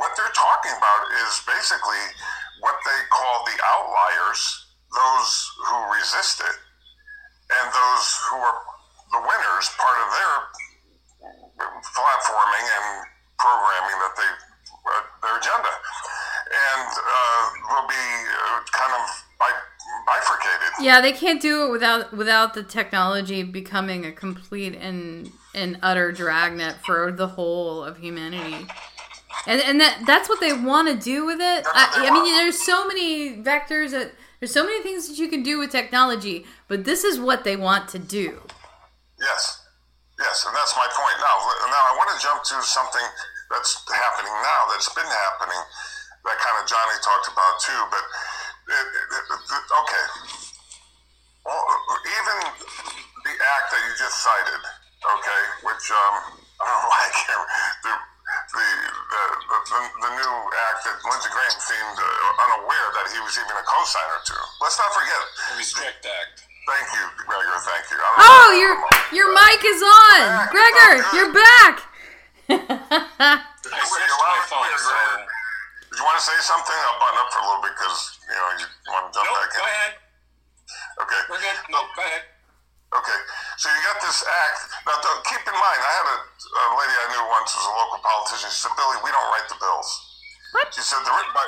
What 0.00 0.16
they're 0.16 0.32
talking 0.32 0.72
about 0.72 1.02
is 1.28 1.44
basically 1.44 2.00
what 2.64 2.78
they 2.86 3.00
call 3.12 3.44
the 3.44 3.58
outliers, 3.76 4.61
those 4.94 5.32
who 5.66 5.76
resist 5.96 6.40
it, 6.40 6.56
and 7.52 7.66
those 7.72 8.06
who 8.28 8.36
are 8.36 8.60
the 9.12 9.20
winners, 9.20 9.66
part 9.76 9.98
of 10.04 10.08
their 10.12 10.34
platforming 11.82 12.66
and 12.66 13.06
programming 13.38 13.98
that 14.00 14.14
they 14.16 14.30
uh, 14.82 15.02
their 15.22 15.38
agenda, 15.38 15.72
and 16.52 16.90
uh, 16.90 17.40
will 17.70 17.88
be 17.88 17.94
uh, 17.94 18.60
kind 18.72 18.92
of 18.98 19.08
bi- 19.38 19.66
bifurcated. 20.06 20.72
Yeah, 20.80 21.00
they 21.00 21.12
can't 21.12 21.40
do 21.40 21.66
it 21.66 21.70
without 21.70 22.12
without 22.12 22.54
the 22.54 22.62
technology 22.62 23.42
becoming 23.42 24.04
a 24.04 24.12
complete 24.12 24.74
and 24.74 25.30
and 25.54 25.78
utter 25.82 26.12
dragnet 26.12 26.76
for 26.84 27.12
the 27.12 27.28
whole 27.28 27.84
of 27.84 27.98
humanity. 27.98 28.66
And 29.46 29.60
and 29.60 29.80
that 29.80 30.02
that's 30.06 30.28
what 30.28 30.40
they 30.40 30.52
want 30.52 30.88
to 30.88 30.96
do 30.96 31.26
with 31.26 31.40
it. 31.40 31.66
I, 31.66 32.08
I 32.08 32.10
mean, 32.10 32.34
there's 32.34 32.64
so 32.64 32.86
many 32.86 33.36
vectors 33.36 33.90
that 33.90 34.12
there's 34.42 34.50
so 34.50 34.66
many 34.66 34.82
things 34.82 35.06
that 35.06 35.22
you 35.22 35.30
can 35.30 35.46
do 35.46 35.62
with 35.62 35.70
technology, 35.70 36.42
but 36.66 36.82
this 36.82 37.06
is 37.06 37.14
what 37.14 37.46
they 37.46 37.54
want 37.54 37.86
to 37.94 37.98
do. 38.02 38.42
Yes, 39.14 39.62
yes, 40.18 40.42
and 40.42 40.50
that's 40.50 40.74
my 40.74 40.82
point. 40.90 41.14
Now, 41.22 41.38
now 41.70 41.82
I 41.86 41.94
want 41.94 42.10
to 42.10 42.18
jump 42.18 42.42
to 42.50 42.58
something 42.66 43.06
that's 43.54 43.86
happening 43.86 44.34
now. 44.42 44.66
That's 44.74 44.90
been 44.98 45.06
happening. 45.06 45.62
That 46.26 46.42
kind 46.42 46.58
of 46.58 46.66
Johnny 46.66 46.98
talked 47.06 47.30
about 47.30 47.54
too. 47.62 47.80
But 47.86 48.02
it, 48.02 48.86
it, 49.14 49.24
it, 49.30 49.64
okay, 49.78 50.06
well, 51.46 51.62
even 52.02 52.36
the 53.22 53.34
act 53.38 53.66
that 53.70 53.80
you 53.86 53.94
just 53.94 54.26
cited, 54.26 54.62
okay, 55.06 55.42
which 55.70 55.86
um, 55.86 56.34
I 56.58 56.66
don't 56.66 56.82
know 56.82 56.90
I 56.90 57.08
can't. 57.14 58.10
The, 58.52 58.60
the, 58.60 59.22
the, 59.48 59.58
the, 59.64 59.80
the 60.04 60.10
new 60.12 60.34
act 60.68 60.80
that 60.84 60.96
Lindsey 61.00 61.30
Graham 61.32 61.56
seemed 61.56 61.96
uh, 61.96 62.44
unaware 62.48 62.88
that 63.00 63.06
he 63.08 63.18
was 63.24 63.34
even 63.40 63.56
a 63.56 63.64
co-signer 63.64 64.20
to. 64.28 64.36
Let's 64.60 64.76
not 64.76 64.92
forget. 64.92 65.22
the 65.48 65.54
Restrict 65.56 66.04
Act. 66.04 66.36
Thank 66.68 66.86
you, 66.94 67.04
Gregor. 67.26 67.58
Thank 67.66 67.84
you. 67.90 67.98
Oh, 67.98 68.22
know. 68.22 68.54
your 68.54 68.72
your 69.10 69.28
mic 69.34 69.60
is 69.66 69.82
on, 69.82 70.46
Gregor. 70.54 70.92
You're 71.10 71.34
back. 71.34 71.74
I 72.46 73.82
switched 73.82 74.18
my 74.22 74.38
phone, 74.46 74.70
so. 74.78 74.94
Did 75.90 75.98
you 76.00 76.04
want 76.08 76.16
to 76.16 76.24
say 76.24 76.38
something? 76.40 76.72
I'll 76.72 76.96
button 77.02 77.18
up 77.20 77.28
for 77.34 77.40
a 77.42 77.46
little 77.50 77.62
bit 77.66 77.74
because 77.76 77.98
you 78.24 78.32
know 78.32 78.48
you 78.62 78.66
want 78.94 79.10
to 79.10 79.12
jump 79.12 79.26
Nope, 79.28 79.36
back 79.42 79.50
in. 79.52 79.58
go 79.58 79.64
ahead. 79.66 79.92
Okay. 81.02 81.20
We're 81.28 81.42
good. 81.42 81.58
Nope, 81.68 81.88
go 81.92 82.02
ahead. 82.06 82.22
Okay, 82.92 83.20
so 83.56 83.72
you 83.72 83.80
got 83.88 83.98
this 84.04 84.20
act. 84.20 84.58
Now, 84.84 85.00
keep 85.24 85.40
in 85.48 85.56
mind, 85.56 85.80
I 85.80 85.92
had 85.96 86.06
a, 86.12 86.18
a 86.20 86.64
lady 86.76 86.92
I 86.92 87.06
knew 87.16 87.24
once 87.32 87.56
was 87.56 87.64
a 87.64 87.72
local 87.72 88.00
politician. 88.04 88.52
She 88.52 88.60
said, 88.68 88.74
"Billy, 88.76 89.00
we 89.00 89.08
don't 89.08 89.28
write 89.32 89.48
the 89.48 89.56
bills." 89.56 89.88
What? 90.52 90.68
She 90.76 90.84
said 90.84 91.00
they're 91.00 91.16
written 91.16 91.32
by. 91.32 91.44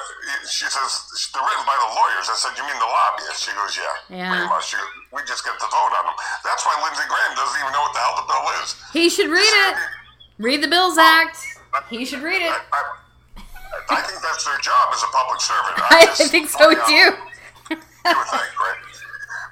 She 0.48 0.64
says 0.64 0.88
they're 1.36 1.44
written 1.44 1.66
by 1.68 1.76
the 1.76 1.90
lawyers. 1.92 2.32
I 2.32 2.36
said, 2.40 2.56
"You 2.56 2.64
mean 2.64 2.80
the 2.80 2.88
lobbyists?" 2.88 3.44
She 3.44 3.52
goes, 3.52 3.76
"Yeah, 3.76 3.92
Yeah. 4.08 4.32
pretty 4.32 4.48
much. 4.48 4.72
She 4.72 4.80
goes, 4.80 4.88
we 5.12 5.20
just 5.28 5.44
get 5.44 5.52
to 5.60 5.68
vote 5.68 5.92
on 6.00 6.08
them." 6.08 6.16
That's 6.40 6.64
why 6.64 6.72
Lindsey 6.80 7.04
Graham 7.04 7.36
doesn't 7.36 7.60
even 7.60 7.72
know 7.76 7.84
what 7.84 7.92
the 7.92 8.00
hell 8.00 8.16
the 8.16 8.26
bill 8.26 8.46
is. 8.64 8.68
He 8.96 9.12
should 9.12 9.28
read 9.28 9.52
it. 9.68 9.76
Read 10.40 10.64
the 10.64 10.72
Bills 10.72 10.96
oh. 10.96 11.04
Act. 11.04 11.36
He 11.92 12.08
should 12.08 12.24
read 12.24 12.40
it. 12.40 12.56
I 13.90 14.00
think 14.00 14.22
that's 14.22 14.44
their 14.48 14.58
job 14.64 14.94
as 14.94 15.02
a 15.02 15.10
public 15.12 15.40
servant. 15.44 15.74
I 15.92 16.06
just 16.16 16.30
think 16.30 16.48
so 16.48 16.72
too. 16.72 17.12
you 17.68 17.76
would 17.76 18.28
think, 18.32 18.50
right? 18.56 18.80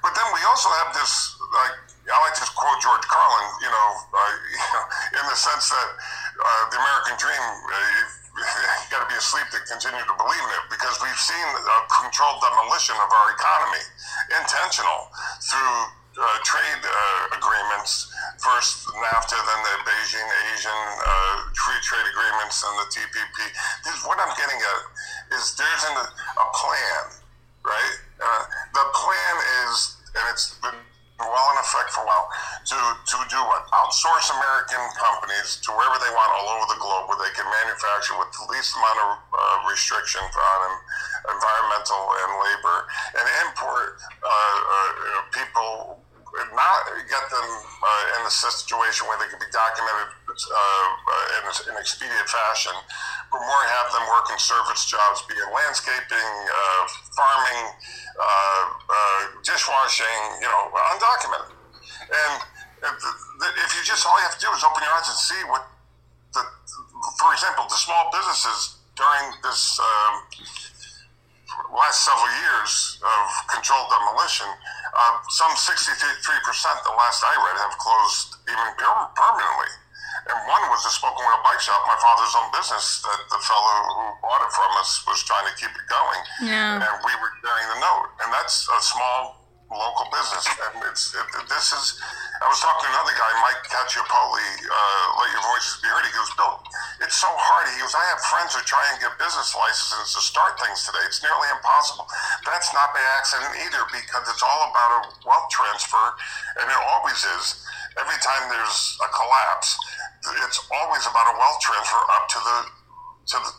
But 0.01 0.11
then 0.15 0.27
we 0.33 0.41
also 0.47 0.69
have 0.83 0.93
this, 0.93 1.32
like, 1.53 1.75
I 2.09 2.17
like 2.19 2.35
to 2.35 2.45
quote 2.57 2.79
George 2.83 3.05
Carlin, 3.07 3.47
you 3.63 3.71
know, 3.71 3.89
uh, 4.11 5.17
in 5.21 5.25
the 5.29 5.37
sense 5.37 5.71
that 5.71 5.89
uh, 6.35 6.63
the 6.73 6.77
American 6.81 7.15
dream, 7.15 7.39
uh, 7.39 7.77
you 8.33 8.87
got 8.89 9.05
to 9.05 9.09
be 9.09 9.15
asleep 9.15 9.45
to 9.53 9.61
continue 9.69 10.01
to 10.01 10.15
believe 10.17 10.43
in 10.43 10.51
it 10.57 10.65
because 10.73 10.97
we've 10.99 11.21
seen 11.21 11.47
a 11.53 11.77
controlled 11.87 12.41
demolition 12.41 12.97
of 12.97 13.09
our 13.13 13.27
economy, 13.37 13.85
intentional, 14.33 15.13
through 15.45 15.77
uh, 16.17 16.25
trade 16.41 16.81
uh, 16.81 17.37
agreements. 17.37 18.09
First 18.41 18.89
NAFTA, 18.89 19.37
then 19.37 19.59
the 19.63 19.75
Beijing 19.85 20.29
Asian 20.51 20.81
uh, 21.05 21.53
free 21.53 21.79
trade 21.85 22.09
agreements, 22.09 22.65
and 22.65 22.73
the 22.81 22.87
TPP. 22.89 23.37
This, 23.85 24.01
what 24.03 24.17
I'm 24.17 24.33
getting 24.35 24.57
at 24.57 24.81
is 25.37 25.53
there's 25.55 25.83
an, 25.93 25.97
a 26.03 26.47
plan 26.57 27.23
right? 27.63 27.95
The 28.75 28.85
plan 28.91 29.35
is, 29.63 29.97
and 30.15 30.23
it's 30.31 30.59
been 30.59 30.75
well 31.19 31.47
in 31.53 31.57
effect 31.61 31.93
for 31.93 32.01
a 32.01 32.07
while, 32.07 32.27
to, 32.65 32.77
to 32.77 33.17
do 33.29 33.39
what? 33.45 33.63
Outsource 33.69 34.33
American 34.33 34.81
companies 34.97 35.61
to 35.61 35.69
wherever 35.73 35.97
they 36.01 36.09
want 36.09 36.29
all 36.33 36.47
over 36.57 36.65
the 36.73 36.79
globe 36.81 37.05
where 37.09 37.19
they 37.21 37.33
can 37.37 37.45
manufacture 37.45 38.17
with 38.17 38.33
the 38.33 38.45
least 38.49 38.73
amount 38.73 38.99
of 39.05 39.09
uh, 39.29 39.69
restriction 39.69 40.21
on 40.23 40.69
environmental 41.29 42.01
and 42.17 42.29
labor 42.41 42.77
and 43.19 43.25
import 43.47 44.01
uh, 44.25 44.29
uh, 44.29 44.89
people 45.31 46.01
not 46.33 46.79
get 47.05 47.23
them 47.29 47.45
uh, 47.45 48.17
in 48.17 48.21
a 48.25 48.33
situation 48.33 49.05
where 49.05 49.21
they 49.21 49.29
can 49.29 49.37
be 49.37 49.49
documented 49.53 50.09
uh, 50.33 51.37
in 51.37 51.41
an 51.45 51.77
expedient 51.77 52.25
fashion, 52.25 52.73
but 53.29 53.37
more 53.37 53.63
have 53.77 53.93
them 53.93 54.05
work 54.09 54.25
in 54.33 54.39
service 54.41 54.89
jobs, 54.89 55.21
be 55.29 55.37
it 55.37 55.49
landscaping, 55.53 56.31
uh, 56.49 56.81
farming, 57.13 57.61
uh, 58.17 58.65
uh, 58.89 59.21
dishwashing, 59.45 60.21
you 60.41 60.49
know, 60.49 60.73
undocumented. 60.97 61.53
And 62.01 62.33
if, 62.81 62.97
if 63.53 63.69
you 63.77 63.81
just 63.85 64.05
all 64.09 64.17
you 64.17 64.25
have 64.25 64.33
to 64.33 64.41
do 64.41 64.49
is 64.57 64.65
open 64.65 64.81
your 64.81 64.93
eyes 64.97 65.05
and 65.05 65.19
see 65.21 65.41
what 65.53 65.69
the, 66.33 66.41
for 67.21 67.29
example, 67.29 67.69
the 67.69 67.77
small 67.77 68.09
businesses 68.09 68.81
during 68.97 69.37
this. 69.45 69.77
Um, 69.77 70.13
last 71.73 72.05
several 72.05 72.29
years 72.45 73.01
of 73.01 73.21
controlled 73.49 73.89
demolition, 73.89 74.47
uh, 74.93 75.13
some 75.33 75.51
63% 75.57 75.89
the 76.85 76.93
last 76.93 77.25
I 77.25 77.33
read 77.33 77.57
have 77.65 77.75
closed 77.81 78.37
even 78.45 78.67
per- 78.77 79.09
permanently. 79.17 79.71
And 80.23 80.39
one 80.47 80.63
was 80.71 80.85
a 80.87 80.93
spoken 80.93 81.19
wheel 81.19 81.41
bike 81.43 81.59
shop, 81.59 81.83
my 81.83 81.99
father's 81.99 82.31
own 82.39 82.47
business, 82.55 83.03
that 83.03 83.19
the 83.27 83.41
fellow 83.43 83.75
who 83.91 84.03
bought 84.23 84.39
it 84.39 84.51
from 84.55 84.71
us 84.79 85.03
was 85.03 85.19
trying 85.27 85.43
to 85.51 85.55
keep 85.59 85.73
it 85.73 85.87
going. 85.91 86.21
Yeah. 86.47 86.79
And 86.79 86.95
we 87.03 87.11
were 87.19 87.33
carrying 87.43 87.69
the 87.75 87.79
note. 87.83 88.07
And 88.23 88.31
that's 88.31 88.69
a 88.71 88.79
small 88.79 89.42
local 89.73 90.07
business. 90.13 90.45
And 90.47 90.81
it's 90.87 91.11
it, 91.13 91.25
this 91.49 91.73
is, 91.73 91.97
I 92.39 92.47
was 92.47 92.61
talking 92.61 92.87
to 92.87 92.91
another 92.93 93.15
guy, 93.17 93.31
Mike 93.41 93.61
Cacciopoli, 93.67 94.49
uh, 94.69 95.05
Let 95.19 95.27
Your 95.33 95.43
Voices 95.43 95.81
Be 95.81 95.89
Heard. 95.89 96.05
He 96.05 96.13
goes, 96.13 96.31
Bill, 96.37 96.55
it's 97.01 97.17
so 97.17 97.29
hard. 97.29 97.67
He 97.73 97.77
goes, 97.81 97.93
I 97.97 98.05
have 98.13 98.21
friends 98.29 98.53
who 98.53 98.61
try 98.63 98.81
and 98.93 99.01
get 99.01 99.13
business 99.17 99.51
licenses 99.57 100.13
to 100.15 100.21
start 100.21 100.55
things 100.61 100.85
today. 100.85 101.03
It's 101.09 101.19
nearly 101.25 101.49
impossible. 101.51 102.07
That's 102.45 102.71
not 102.71 102.93
by 102.93 103.03
accident 103.17 103.51
either 103.65 103.83
because 103.91 104.23
it's 104.29 104.43
all 104.45 104.71
about 104.71 104.89
a 104.97 105.01
wealth 105.25 105.49
transfer, 105.49 106.05
and 106.61 106.65
it 106.69 106.79
always 106.93 107.19
is. 107.41 107.65
Every 107.99 108.17
time 108.25 108.49
there's 108.49 108.97
a 109.05 109.09
collapse, 109.13 109.77
it's 110.45 110.59
always 110.73 111.05
about 111.05 111.29
a 111.29 111.37
wealth 111.37 111.59
transfer 111.61 112.01
up 112.09 112.25
to 112.29 112.39
the 112.41 112.57
to 113.29 113.37
the 113.37 113.51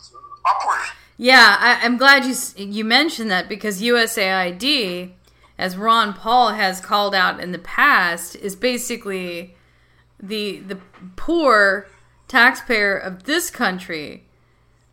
upward. 0.47 0.83
Yeah, 1.17 1.57
I, 1.59 1.79
I'm 1.85 1.97
glad 1.97 2.25
you 2.25 2.35
you 2.57 2.85
mentioned 2.85 3.31
that 3.31 3.49
because 3.49 3.81
USAID, 3.81 5.13
as 5.59 5.77
Ron 5.77 6.13
Paul 6.13 6.51
has 6.51 6.81
called 6.81 7.15
out 7.15 7.41
in 7.41 7.53
the 7.53 7.59
past, 7.59 8.37
is 8.37 8.57
basically 8.57 9.57
the 10.21 10.59
the 10.61 10.79
poor 11.17 11.87
taxpayer 12.29 12.97
of 12.97 13.25
this 13.25 13.51
country 13.51 14.25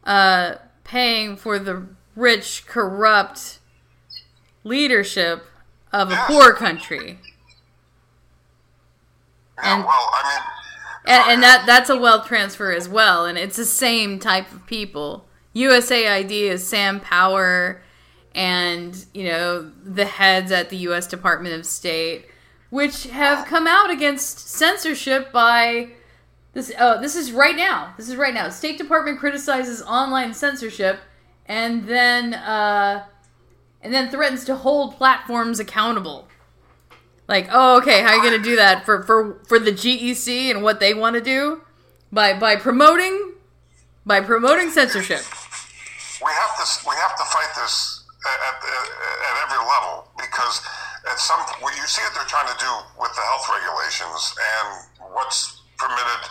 uh, 0.04 0.56
paying 0.84 1.36
for 1.36 1.58
the 1.58 1.88
rich, 2.16 2.66
corrupt 2.68 3.60
leadership 4.64 5.46
of 5.92 6.12
a 6.12 6.16
poor 6.28 6.54
country. 6.54 7.20
And, 9.64 9.84
well, 9.84 10.10
I 10.14 10.42
mean, 11.06 11.16
and, 11.16 11.32
and 11.32 11.44
that 11.44 11.66
that's 11.66 11.90
a 11.90 11.98
wealth 11.98 12.28
transfer 12.28 12.72
as 12.72 12.88
well, 12.88 13.26
and 13.26 13.38
it's 13.38 13.58
the 13.58 13.66
same 13.66 14.20
type 14.20 14.52
of 14.52 14.66
people. 14.66 15.26
USAID 15.56 16.32
is 16.32 16.68
Sam 16.68 17.00
Power, 17.00 17.82
and 18.34 19.06
you 19.14 19.26
know 19.26 19.72
the 19.84 20.06
heads 20.06 20.52
at 20.52 20.70
the 20.70 20.78
U.S. 20.78 21.08
Department 21.08 21.56
of 21.56 21.66
State, 21.66 22.26
which 22.70 23.08
have 23.08 23.46
come 23.46 23.68
out 23.68 23.90
against 23.90 24.50
censorship 24.50 25.32
by 25.32 25.90
this. 26.54 26.72
Oh, 26.80 27.00
this 27.00 27.16
is 27.16 27.32
right 27.32 27.56
now. 27.56 27.94
This 27.98 28.10
is 28.10 28.16
right 28.16 28.34
now. 28.34 28.50
State 28.50 28.78
Department 28.78 29.20
criticizes 29.20 29.82
online 29.82 30.34
censorship, 30.34 31.00
and 31.46 31.86
then 31.86 32.34
uh, 32.34 33.06
and 33.82 33.94
then 33.94 34.10
threatens 34.10 34.46
to 34.46 34.56
hold 34.56 34.96
platforms 34.96 35.60
accountable. 35.60 36.28
Like, 37.28 37.48
oh, 37.52 37.78
okay, 37.78 38.02
how 38.02 38.10
are 38.10 38.16
you 38.18 38.24
gonna 38.24 38.44
do 38.44 38.56
that 38.56 38.86
for 38.86 39.04
for 39.04 39.42
for 39.48 39.60
the 39.60 39.72
GEC 39.72 40.52
and 40.52 40.64
what 40.64 40.80
they 40.80 40.94
want 40.94 41.16
to 41.16 41.22
do 41.22 41.62
by 42.12 42.38
by 42.38 42.56
promoting 42.56 43.34
by 44.06 44.22
promoting 44.22 44.70
censorship? 44.70 45.22
we 46.24 46.32
have 46.32 46.56
to 46.58 46.90
we 46.90 46.96
have 46.96 47.16
to 47.18 47.24
fight 47.24 47.50
this 47.56 48.01
at, 48.26 48.40
at, 48.62 49.36
every 49.48 49.62
level 49.66 50.08
because 50.18 50.62
at 51.10 51.18
some 51.18 51.40
what 51.66 51.74
you 51.76 51.86
see 51.90 52.02
what 52.06 52.14
they're 52.14 52.30
trying 52.30 52.48
to 52.50 52.60
do 52.62 52.72
with 53.02 53.12
the 53.18 53.24
health 53.26 53.46
regulations 53.50 54.22
and 54.38 54.68
what's 55.14 55.62
permitted 55.82 56.22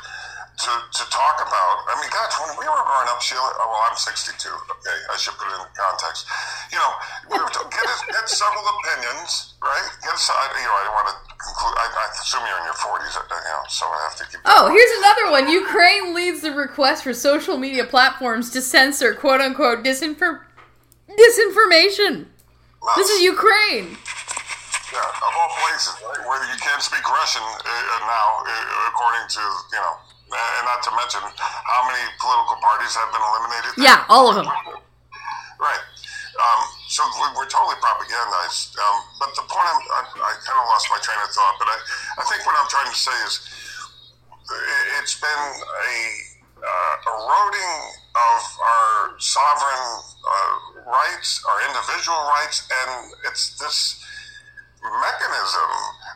to, 0.60 0.72
to 0.92 1.02
talk 1.08 1.40
about. 1.40 1.74
I 1.88 1.96
mean, 1.98 2.10
gosh, 2.12 2.36
when 2.36 2.52
we 2.60 2.66
were 2.68 2.84
growing 2.84 3.08
up, 3.08 3.18
Sheila. 3.24 3.40
oh, 3.40 3.64
Well, 3.64 3.82
I'm 3.88 3.96
62. 3.96 4.36
Okay, 4.44 4.98
I 5.08 5.16
should 5.16 5.32
put 5.40 5.48
it 5.48 5.56
in 5.56 5.66
context. 5.72 6.28
You 6.68 6.76
know, 6.76 6.90
we 7.32 7.36
were 7.40 7.48
to, 7.48 7.62
get 7.72 7.88
get 8.12 8.28
several 8.28 8.62
opinions, 8.78 9.56
right? 9.64 9.88
Get 10.04 10.12
I- 10.12 10.52
you 10.60 10.68
know, 10.68 10.76
I 10.76 10.82
don't 10.84 10.96
want 11.00 11.08
to 11.10 11.16
conclude. 11.40 11.74
I, 11.80 11.86
I 11.88 12.04
assume 12.12 12.44
you're 12.44 12.60
in 12.60 12.66
your 12.68 12.76
40s, 12.76 13.16
uh, 13.16 13.24
you 13.24 13.52
know, 13.56 13.62
so 13.72 13.84
I 13.88 13.98
have 14.04 14.16
to 14.20 14.24
keep. 14.28 14.40
Oh, 14.44 14.68
here's 14.68 14.94
another 15.00 15.26
one. 15.32 15.48
Ukraine 15.48 16.14
leads 16.14 16.42
the 16.44 16.52
request 16.52 17.04
for 17.04 17.14
social 17.16 17.56
media 17.56 17.84
platforms 17.88 18.50
to 18.50 18.60
censor 18.60 19.14
quote 19.16 19.40
unquote 19.40 19.82
disinfor- 19.82 20.44
disinformation. 21.16 22.26
This 22.96 23.08
is 23.10 23.22
Ukraine. 23.22 23.96
Yeah, 24.90 25.06
of 25.06 25.32
all 25.38 25.50
places, 25.62 25.94
right, 26.02 26.18
where 26.26 26.42
you 26.50 26.58
can't 26.58 26.82
speak 26.82 27.04
Russian 27.06 27.42
uh, 27.46 27.62
uh, 27.62 28.00
now, 28.10 28.42
uh, 28.42 28.88
according 28.90 29.22
to 29.38 29.42
you 29.70 29.78
know, 29.78 29.92
and 30.34 30.64
not 30.66 30.82
to 30.82 30.90
mention 30.98 31.22
how 31.22 31.86
many 31.86 32.02
political 32.18 32.58
parties 32.58 32.90
have 32.98 33.10
been 33.14 33.22
eliminated. 33.22 33.70
Yeah, 33.78 34.02
all 34.10 34.30
of 34.30 34.34
them. 34.34 34.46
Right. 34.50 35.82
Um, 36.40 36.60
so 36.88 37.04
we- 37.20 37.34
we're 37.38 37.46
totally 37.46 37.76
propagandized. 37.78 38.74
Um, 38.78 38.96
but 39.20 39.30
the 39.36 39.42
point 39.46 39.66
I'm, 39.70 39.78
I, 39.94 40.02
I 40.26 40.32
kind 40.42 40.58
of 40.58 40.66
lost 40.66 40.88
my 40.90 40.98
train 41.04 41.18
of 41.22 41.30
thought. 41.30 41.54
But 41.60 41.68
I, 41.68 41.76
I 42.18 42.24
think 42.26 42.42
what 42.46 42.56
I'm 42.58 42.66
trying 42.66 42.90
to 42.90 42.96
say 42.98 43.14
is 43.28 43.32
it's 44.98 45.14
been 45.20 45.44
a 45.62 45.94
uh, 46.60 46.94
eroding 47.08 47.76
of 48.14 48.40
our 48.60 49.16
sovereign 49.18 49.88
uh, 50.20 50.56
rights, 50.86 51.40
our 51.48 51.58
individual 51.68 52.20
rights, 52.36 52.68
and 52.68 53.12
it's 53.28 53.56
this 53.58 54.00
mechanism 54.80 55.70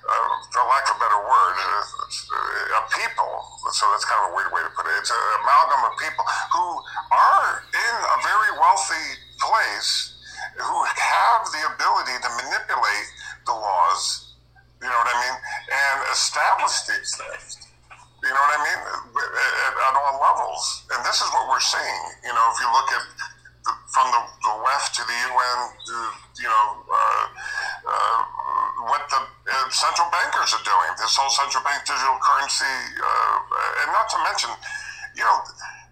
uh, 0.08 0.28
for 0.52 0.64
lack 0.68 0.88
of 0.88 0.96
a 0.96 1.00
better 1.00 1.20
word, 1.20 1.56
a 1.60 2.82
people. 2.96 3.32
So 3.72 3.88
that's 3.92 4.04
kind 4.04 4.24
of 4.24 4.32
a 4.32 4.36
weird 4.36 4.52
way 4.52 4.62
to 4.64 4.72
put 4.72 4.88
it. 4.88 4.94
It's 5.00 5.12
an 5.12 5.24
amalgam 5.40 5.80
of 5.88 5.94
people 6.00 6.24
who 6.52 6.66
are 7.12 7.64
in 7.72 7.94
a 8.04 8.18
very 8.24 8.52
wealthy 8.60 9.08
place, 9.40 10.16
who 10.56 10.78
have 10.84 11.42
the 11.52 11.62
ability 11.76 12.16
to 12.24 12.30
manipulate 12.40 13.08
the 13.46 13.52
laws. 13.52 14.36
You 14.80 14.88
know 14.88 14.96
what 15.00 15.12
I 15.12 15.16
mean? 15.16 15.36
And 15.72 15.96
establish 16.12 16.76
these 16.88 17.10
things. 17.16 17.73
You 18.24 18.32
know 18.32 18.40
what 18.40 18.56
I 18.56 18.60
mean? 18.64 18.80
At, 19.20 19.74
at 19.76 19.94
all 20.00 20.16
levels. 20.16 20.88
And 20.96 21.04
this 21.04 21.20
is 21.20 21.28
what 21.28 21.44
we're 21.44 21.60
seeing. 21.60 22.02
You 22.24 22.32
know, 22.32 22.44
if 22.48 22.56
you 22.56 22.68
look 22.72 22.88
at 22.96 23.04
the, 23.68 23.72
from 23.92 24.06
the, 24.16 24.20
the 24.48 24.54
WEF 24.64 24.84
to 24.96 25.02
the 25.04 25.16
UN, 25.28 25.60
you 26.40 26.48
know, 26.48 26.66
uh, 26.88 27.24
uh, 27.84 28.20
what 28.88 29.04
the 29.12 29.20
uh, 29.20 29.68
central 29.68 30.08
bankers 30.08 30.56
are 30.56 30.64
doing, 30.64 30.90
this 30.96 31.12
whole 31.20 31.28
central 31.36 31.60
bank 31.68 31.84
digital 31.84 32.16
currency, 32.24 32.76
uh, 32.96 33.84
and 33.84 33.92
not 33.92 34.08
to 34.08 34.18
mention, 34.24 34.48
you 35.16 35.24
know, 35.24 35.36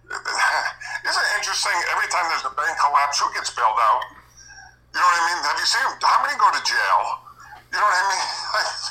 isn't 1.09 1.25
it 1.29 1.33
interesting? 1.37 1.77
Every 1.93 2.09
time 2.09 2.25
there's 2.33 2.49
a 2.49 2.53
bank 2.57 2.73
collapse, 2.81 3.21
who 3.21 3.29
gets 3.37 3.53
bailed 3.53 3.77
out? 3.77 4.01
You 4.89 5.01
know 5.01 5.05
what 5.05 5.21
I 5.21 5.23
mean? 5.29 5.39
Have 5.53 5.57
you 5.57 5.69
seen 5.69 5.85
how 6.01 6.21
many 6.25 6.33
go 6.37 6.49
to 6.49 6.61
jail? 6.65 7.22
You 7.73 7.81
know 7.81 7.89
what 7.89 7.97
I 7.97 8.05
mean? 8.13 8.43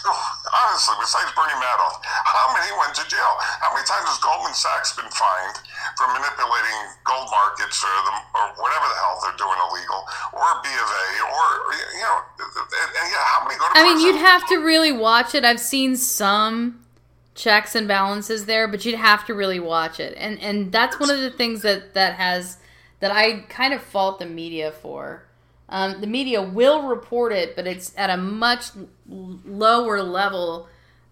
honestly, 0.03 0.97
besides 0.99 1.31
Bernie 1.39 1.55
Madoff, 1.55 2.03
how 2.03 2.51
many 2.51 2.67
went 2.75 2.95
to 2.99 3.05
jail? 3.07 3.39
How 3.63 3.71
many 3.71 3.87
times 3.87 4.11
has 4.11 4.19
Goldman 4.19 4.55
Sachs 4.55 4.91
been 4.99 5.07
fined 5.15 5.63
for 5.95 6.11
manipulating 6.11 6.79
gold 7.07 7.31
markets 7.31 7.79
or, 7.79 7.95
the, 8.03 8.13
or 8.35 8.45
whatever 8.59 8.87
the 8.91 8.99
hell 8.99 9.17
they're 9.23 9.39
doing 9.39 9.59
illegal, 9.71 10.03
or 10.35 10.47
B 10.67 10.69
of 10.75 10.91
A, 10.91 11.07
or 11.31 11.47
you 11.95 12.03
know, 12.03 12.19
and, 12.43 12.91
and 12.91 13.07
yeah, 13.07 13.25
how 13.31 13.47
many 13.47 13.55
go 13.55 13.71
to? 13.71 13.79
I 13.79 13.83
mean, 13.87 14.03
you'd 14.03 14.19
have 14.19 14.47
to 14.49 14.59
really 14.59 14.93
watch 14.93 15.35
it. 15.35 15.45
I've 15.45 15.63
seen 15.63 15.95
some 15.97 16.83
checks 17.35 17.75
and 17.75 17.87
balances 17.87 18.47
there, 18.47 18.67
but 18.67 18.85
you'd 18.85 18.99
have 18.99 19.27
to 19.27 19.35
really 19.35 19.61
watch 19.61 20.01
it, 20.01 20.15
and 20.19 20.41
and 20.41 20.73
that's 20.73 20.99
one 20.99 21.11
of 21.11 21.21
the 21.21 21.31
things 21.31 21.63
that 21.63 21.95
that 21.95 22.15
has 22.15 22.59
that 23.01 23.11
I 23.11 23.47
kind 23.49 23.75
of 23.75 23.83
fault 23.83 24.19
the 24.19 24.27
media 24.27 24.71
for 24.71 25.25
um, 25.73 26.03
the 26.03 26.07
media 26.07 26.43
will 26.43 26.83
report 26.83 27.33
it, 27.33 27.57
but 27.57 27.67
it's 27.67 27.95
at 27.97 28.11
a 28.11 28.19
much 28.19 28.67
lower 29.09 30.03
level 30.03 30.69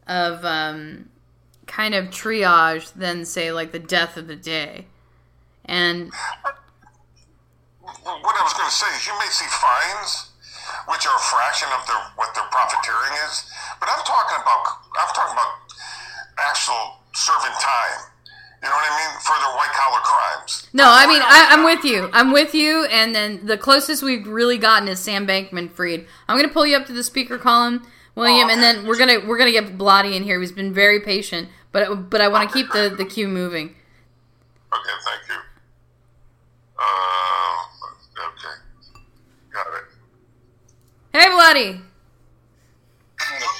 of 0.06 0.44
um, 0.44 1.08
kind 1.66 1.94
of 1.94 2.08
triage 2.08 2.92
than, 2.92 3.24
say, 3.24 3.52
like 3.52 3.72
the 3.72 3.78
death 3.78 4.18
of 4.18 4.28
the 4.28 4.36
day. 4.36 4.84
And 5.64 6.12
what 7.80 8.36
I 8.36 8.42
was 8.44 8.52
going 8.52 8.68
to 8.68 8.76
say 8.76 8.86
is, 9.00 9.06
you 9.06 9.16
may 9.18 9.32
see 9.32 9.48
fines, 9.48 10.28
which 10.92 11.06
are 11.08 11.16
a 11.16 11.24
fraction 11.32 11.68
of 11.80 11.86
their 11.86 11.96
what 12.16 12.34
their 12.34 12.44
profiteering 12.52 13.16
is, 13.24 13.48
but 13.80 13.88
I'm 13.88 14.04
talking 14.04 14.44
about 14.44 14.76
I'm 15.00 15.14
talking 15.16 15.32
about 15.40 15.56
actual 16.36 17.00
serving 17.14 17.56
time 17.64 18.09
you 18.62 18.68
know 18.68 18.74
what 18.74 18.92
I 18.92 19.08
mean? 19.08 19.20
For 19.20 19.36
their 19.40 19.56
white 19.56 19.72
collar 19.72 20.00
crimes. 20.00 20.68
No, 20.74 20.84
I 20.86 21.06
mean 21.06 21.22
I, 21.24 21.54
am 21.54 21.64
with 21.64 21.82
you. 21.84 22.10
I'm 22.12 22.30
with 22.30 22.54
you. 22.54 22.84
And 22.86 23.14
then 23.14 23.46
the 23.46 23.56
closest 23.56 24.02
we've 24.02 24.26
really 24.26 24.58
gotten 24.58 24.86
is 24.86 24.98
Sam 25.00 25.26
Bankman-Fried. 25.26 26.06
I'm 26.28 26.36
going 26.36 26.46
to 26.46 26.52
pull 26.52 26.66
you 26.66 26.76
up 26.76 26.84
to 26.86 26.92
the 26.92 27.02
speaker 27.02 27.38
column, 27.38 27.86
William, 28.14 28.48
oh, 28.48 28.52
okay. 28.52 28.52
and 28.52 28.62
then 28.62 28.86
we're 28.86 28.98
gonna 28.98 29.20
we're 29.26 29.38
gonna 29.38 29.52
get 29.52 29.78
Bloody 29.78 30.14
in 30.14 30.24
here. 30.24 30.38
He's 30.40 30.52
been 30.52 30.74
very 30.74 31.00
patient, 31.00 31.48
but 31.72 32.10
but 32.10 32.20
I 32.20 32.28
want 32.28 32.50
to 32.50 32.54
keep 32.54 32.70
the 32.72 32.94
the 32.94 33.04
queue 33.06 33.28
moving. 33.28 33.76
Okay, 34.72 34.90
thank 35.04 35.28
you. 35.28 35.34
Uh, 36.78 38.26
okay, 38.28 38.56
got 39.52 39.66
it. 39.68 41.18
Hey, 41.18 41.30
Bloody. 41.30 41.80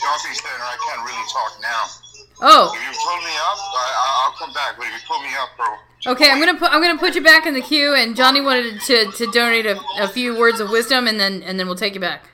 Chauncey 0.01 0.35
saying 0.35 0.61
I 0.61 0.77
can't 0.89 1.05
really 1.07 1.27
talk 1.33 1.61
now. 1.63 2.00
Oh. 2.43 2.73
If 2.75 2.81
you 2.81 3.01
pull 3.05 3.17
me 3.19 3.33
up, 3.37 3.59
I, 3.59 4.29
will 4.29 4.37
come 4.39 4.53
back. 4.55 4.77
But 4.77 4.87
if 4.87 4.95
you 4.95 5.01
pull 5.07 5.21
me 5.21 5.29
up, 5.39 5.51
bro. 5.57 6.13
Okay, 6.13 6.31
I'm 6.31 6.39
gonna 6.39 6.59
put 6.59 6.73
I'm 6.73 6.81
gonna 6.81 6.99
put 6.99 7.15
you 7.15 7.23
back 7.23 7.45
in 7.47 7.53
the 7.53 7.61
queue, 7.61 7.95
and 7.95 8.17
Johnny 8.17 8.41
wanted 8.41 8.81
to, 8.81 9.13
to 9.13 9.27
donate 9.33 9.67
a, 9.67 9.79
a 9.99 10.09
few 10.09 10.39
words 10.39 10.59
of 10.59 10.71
wisdom, 10.71 11.07
and 11.07 11.21
then 11.21 11.43
and 11.43 11.61
then 11.61 11.67
we'll 11.67 11.77
take 11.77 11.95
you 11.95 12.01
back. 12.01 12.31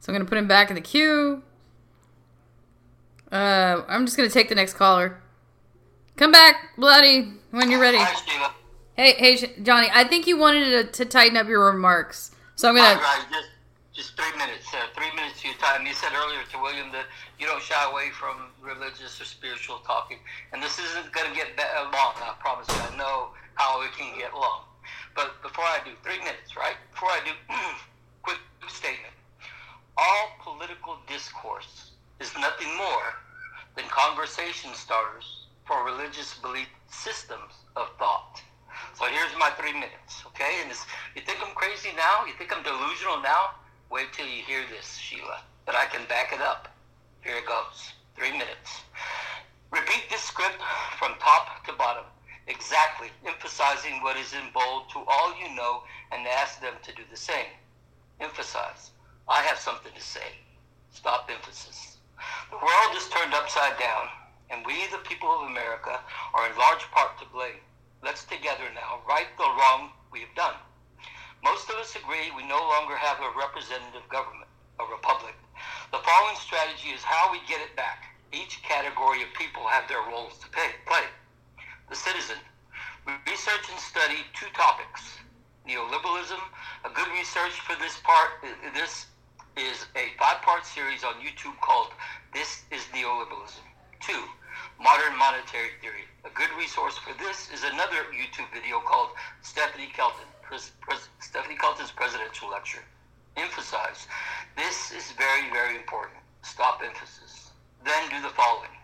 So 0.00 0.10
I'm 0.10 0.14
gonna 0.14 0.28
put 0.28 0.38
him 0.38 0.48
back 0.48 0.70
in 0.70 0.74
the 0.74 0.80
queue. 0.80 1.42
Uh, 3.30 3.82
I'm 3.86 4.06
just 4.06 4.16
gonna 4.16 4.30
take 4.30 4.48
the 4.48 4.54
next 4.54 4.74
caller. 4.74 5.20
Come 6.16 6.32
back, 6.32 6.76
bloody, 6.76 7.32
when 7.50 7.70
you're 7.70 7.80
ready. 7.80 7.98
Hi, 7.98 8.52
hey, 8.94 9.36
hey, 9.36 9.54
Johnny. 9.62 9.88
I 9.92 10.04
think 10.04 10.26
you 10.26 10.38
wanted 10.38 10.92
to, 10.92 11.04
to 11.04 11.04
tighten 11.04 11.36
up 11.36 11.46
your 11.46 11.66
remarks, 11.66 12.30
so 12.56 12.70
I'm 12.70 12.76
gonna. 12.76 13.00
Just, 13.92 14.14
three 14.16 14.30
minutes. 14.38 14.70
Uh, 14.72 14.86
three 14.94 15.10
minutes 15.16 15.40
of 15.40 15.44
your 15.50 15.58
time. 15.58 15.84
You 15.84 15.92
said 15.94 16.14
earlier 16.14 16.46
to 16.52 16.58
William 16.62 16.92
that 16.92 17.06
you 17.38 17.46
don't 17.46 17.62
shy 17.62 17.78
away 17.90 18.10
from 18.14 18.54
religious 18.62 19.20
or 19.20 19.24
spiritual 19.24 19.78
talking. 19.82 20.18
And 20.52 20.62
this 20.62 20.78
isn't 20.78 21.10
going 21.12 21.28
to 21.28 21.34
get 21.34 21.58
uh, 21.58 21.90
long, 21.90 22.14
I 22.22 22.34
promise 22.38 22.68
you. 22.68 22.78
I 22.78 22.96
know 22.96 23.30
how 23.54 23.82
it 23.82 23.90
can 23.98 24.16
get 24.16 24.32
long. 24.32 24.62
But 25.14 25.42
before 25.42 25.64
I 25.64 25.80
do, 25.84 25.90
three 26.02 26.18
minutes, 26.18 26.56
right? 26.56 26.78
Before 26.92 27.10
I 27.10 27.20
do, 27.26 27.32
quick 28.22 28.38
statement. 28.68 29.14
All 29.98 30.38
political 30.40 30.98
discourse 31.08 31.90
is 32.20 32.30
nothing 32.38 32.70
more 32.76 33.18
than 33.76 33.84
conversation 33.90 34.70
starters 34.74 35.46
for 35.66 35.84
religious 35.84 36.34
belief 36.38 36.68
systems 36.88 37.66
of 37.76 37.90
thought. 37.98 38.40
So 38.94 39.06
here's 39.06 39.34
my 39.38 39.50
three 39.58 39.74
minutes, 39.74 40.22
okay? 40.26 40.62
And 40.62 40.70
you 41.14 41.22
think 41.22 41.38
I'm 41.42 41.54
crazy 41.54 41.90
now? 41.96 42.24
You 42.24 42.32
think 42.38 42.54
I'm 42.54 42.62
delusional 42.62 43.20
now? 43.20 43.59
Wait 43.90 44.12
till 44.12 44.26
you 44.26 44.40
hear 44.46 44.62
this, 44.70 44.98
Sheila, 44.98 45.42
but 45.66 45.74
I 45.74 45.86
can 45.86 46.06
back 46.06 46.32
it 46.32 46.40
up. 46.40 46.68
Here 47.24 47.34
it 47.38 47.46
goes. 47.46 47.90
Three 48.16 48.30
minutes. 48.30 48.82
Repeat 49.72 50.08
this 50.08 50.22
script 50.22 50.62
from 50.96 51.18
top 51.18 51.64
to 51.66 51.72
bottom, 51.72 52.04
exactly, 52.46 53.08
emphasizing 53.26 54.00
what 54.00 54.16
is 54.16 54.32
in 54.32 54.52
bold 54.54 54.88
to 54.90 55.00
all 55.08 55.34
you 55.42 55.52
know 55.56 55.82
and 56.12 56.24
ask 56.28 56.60
them 56.60 56.74
to 56.84 56.94
do 56.94 57.02
the 57.10 57.16
same. 57.16 57.50
Emphasize. 58.20 58.92
I 59.28 59.42
have 59.42 59.58
something 59.58 59.92
to 59.92 60.00
say. 60.00 60.38
Stop 60.92 61.28
emphasis. 61.28 61.96
The 62.50 62.58
world 62.58 62.96
is 62.96 63.08
turned 63.08 63.34
upside 63.34 63.76
down, 63.80 64.06
and 64.50 64.64
we, 64.64 64.86
the 64.86 64.98
people 64.98 65.28
of 65.30 65.48
America, 65.48 65.98
are 66.34 66.48
in 66.48 66.56
large 66.56 66.88
part 66.92 67.18
to 67.18 67.26
blame. 67.32 67.58
Let's 68.04 68.24
together 68.24 68.70
now 68.72 69.00
right 69.08 69.26
the 69.36 69.44
wrong 69.44 69.90
we 70.12 70.20
have 70.20 70.34
done. 70.36 70.54
Most 71.42 71.70
of 71.70 71.76
us 71.76 71.96
agree 71.96 72.30
we 72.36 72.44
no 72.44 72.60
longer 72.68 72.96
have 72.96 73.18
a 73.20 73.32
representative 73.38 74.04
government, 74.08 74.50
a 74.78 74.84
republic. 74.84 75.34
The 75.90 76.04
following 76.04 76.36
strategy 76.36 76.92
is 76.92 77.02
how 77.02 77.32
we 77.32 77.40
get 77.48 77.60
it 77.64 77.74
back. 77.76 78.04
Each 78.32 78.62
category 78.62 79.22
of 79.22 79.32
people 79.34 79.66
have 79.66 79.88
their 79.88 80.04
roles 80.04 80.38
to 80.38 80.48
pay, 80.50 80.76
play. 80.86 81.08
The 81.88 81.96
citizen. 81.96 82.36
We 83.06 83.12
research 83.26 83.66
and 83.72 83.80
study 83.80 84.20
two 84.34 84.46
topics. 84.54 85.18
Neoliberalism. 85.66 86.38
A 86.84 86.90
good 86.92 87.08
research 87.16 87.56
for 87.64 87.74
this 87.80 87.98
part, 88.04 88.44
this 88.74 89.06
is 89.56 89.86
a 89.96 90.12
five-part 90.18 90.64
series 90.64 91.04
on 91.04 91.14
YouTube 91.24 91.58
called 91.60 91.88
This 92.32 92.64
is 92.70 92.84
Neoliberalism. 92.92 93.64
Two, 94.00 94.24
Modern 94.80 95.16
Monetary 95.18 95.70
Theory. 95.80 96.04
A 96.24 96.30
good 96.30 96.50
resource 96.56 96.96
for 96.98 97.12
this 97.18 97.50
is 97.52 97.64
another 97.64 98.08
YouTube 98.12 98.48
video 98.52 98.80
called 98.80 99.10
Stephanie 99.42 99.90
Kelton, 99.92 100.28
Pres- 100.50 100.72
Pres- 100.80 101.08
Stephanie 101.20 101.54
Kelton's 101.54 101.92
presidential 101.92 102.50
lecture 102.50 102.82
emphasize. 103.36 104.08
This 104.56 104.90
is 104.90 105.12
very, 105.12 105.48
very 105.52 105.76
important. 105.76 106.18
Stop 106.42 106.82
emphasis. 106.84 107.52
Then 107.84 108.10
do 108.10 108.20
the 108.20 108.34
following. 108.34 108.74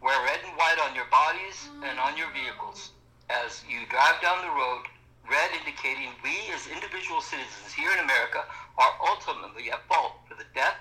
Wear 0.00 0.16
red 0.24 0.40
and 0.48 0.56
white 0.56 0.80
on 0.80 0.96
your 0.96 1.04
bodies 1.12 1.68
and 1.84 2.00
on 2.00 2.16
your 2.16 2.32
vehicles. 2.32 2.92
As 3.28 3.62
you 3.68 3.84
drive 3.90 4.22
down 4.22 4.40
the 4.40 4.56
road, 4.56 4.88
red 5.28 5.50
indicating 5.60 6.08
we 6.24 6.32
as 6.56 6.64
individual 6.72 7.20
citizens 7.20 7.76
here 7.76 7.92
in 7.92 8.00
America 8.00 8.48
are 8.78 8.96
ultimately 9.12 9.70
at 9.70 9.84
fault 9.92 10.24
for 10.26 10.40
the 10.40 10.48
death, 10.54 10.80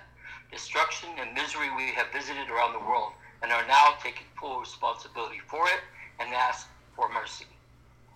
destruction, 0.53 1.09
and 1.19 1.35
misery 1.35 1.67
we 1.75 1.91
have 1.91 2.15
visited 2.15 2.47
around 2.47 2.71
the 2.71 2.87
world 2.87 3.11
and 3.43 3.51
are 3.51 3.67
now 3.67 3.99
taking 4.01 4.31
full 4.39 4.57
responsibility 4.57 5.43
for 5.51 5.67
it 5.67 5.83
and 6.23 6.33
ask 6.33 6.69
for 6.95 7.11
mercy 7.11 7.43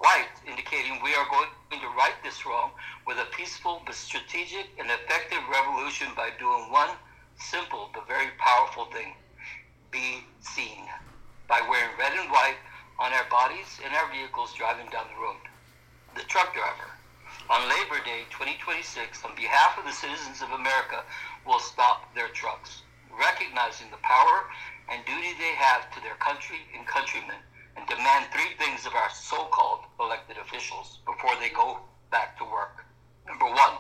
right, 0.02 0.34
indicating 0.48 1.00
we 1.04 1.14
are 1.14 1.26
going 1.30 1.50
to 1.72 1.88
right 1.98 2.18
this 2.24 2.46
wrong 2.46 2.72
with 3.06 3.18
a 3.18 3.30
peaceful 3.38 3.82
but 3.86 3.96
strategic 3.96 4.68
and 4.80 4.90
effective 4.90 5.42
revolution 5.50 6.08
by 6.16 6.30
doing 6.40 6.72
one 6.72 6.90
simple 7.38 7.90
but 7.94 8.08
very 8.08 8.30
powerful 8.38 8.86
thing 8.86 9.14
be 9.92 10.24
seen 10.42 10.86
by 11.48 11.62
wearing 11.70 11.94
red 12.00 12.14
and 12.18 12.32
white 12.32 12.58
on 13.00 13.14
our 13.14 13.28
bodies 13.30 13.80
and 13.84 13.94
our 13.96 14.10
vehicles 14.12 14.54
driving 14.54 14.90
down 14.90 15.06
the 15.14 15.22
road. 15.22 15.42
The 16.16 16.28
truck 16.30 16.54
driver, 16.54 16.92
on 17.50 17.70
Labor 17.70 18.04
Day 18.06 18.26
2026, 18.30 19.26
on 19.26 19.36
behalf 19.36 19.78
of 19.78 19.86
the 19.86 19.92
citizens 19.92 20.42
of 20.42 20.52
America, 20.52 21.04
will 21.46 21.60
stop 21.60 22.14
their 22.14 22.30
trucks, 22.30 22.84
recognizing 23.10 23.90
the 23.92 24.02
power 24.02 24.48
and 24.90 25.04
duty 25.06 25.34
they 25.38 25.56
have 25.58 25.92
to 25.94 26.02
their 26.02 26.16
country 26.16 26.62
and 26.78 26.86
countrymen 26.86 27.42
and 27.78 27.88
demand 27.88 28.28
three 28.32 28.54
things 28.58 28.86
of 28.86 28.94
our 28.94 29.10
so-called 29.10 29.86
elected 30.00 30.38
officials 30.38 31.00
before 31.06 31.36
they 31.40 31.50
go 31.50 31.80
back 32.12 32.38
to 32.38 32.44
work. 32.46 32.84
Number 33.28 33.46
one, 33.46 33.78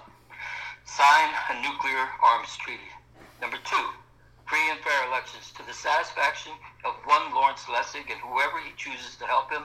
sign 0.86 1.30
a 1.50 1.62
nuclear 1.62 2.08
arms 2.24 2.56
treaty. 2.58 2.92
Number 3.42 3.58
two, 3.64 3.88
free 4.48 4.70
and 4.70 4.80
fair 4.80 5.08
elections 5.08 5.52
to 5.58 5.64
the 5.66 5.74
satisfaction 5.74 6.54
of 6.86 6.96
one 7.06 7.34
Lawrence 7.34 7.66
Lessig 7.66 8.12
and 8.12 8.22
whoever 8.22 8.60
he 8.60 8.72
chooses 8.78 9.16
to 9.18 9.26
help 9.26 9.52
him 9.52 9.64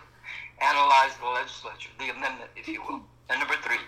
analyze 0.60 1.16
the 1.18 1.26
legislature, 1.26 1.90
the 1.98 2.10
amendment, 2.10 2.50
if 2.56 2.68
you 2.68 2.82
will. 2.82 3.02
And 3.28 3.38
number 3.38 3.56
three, 3.62 3.82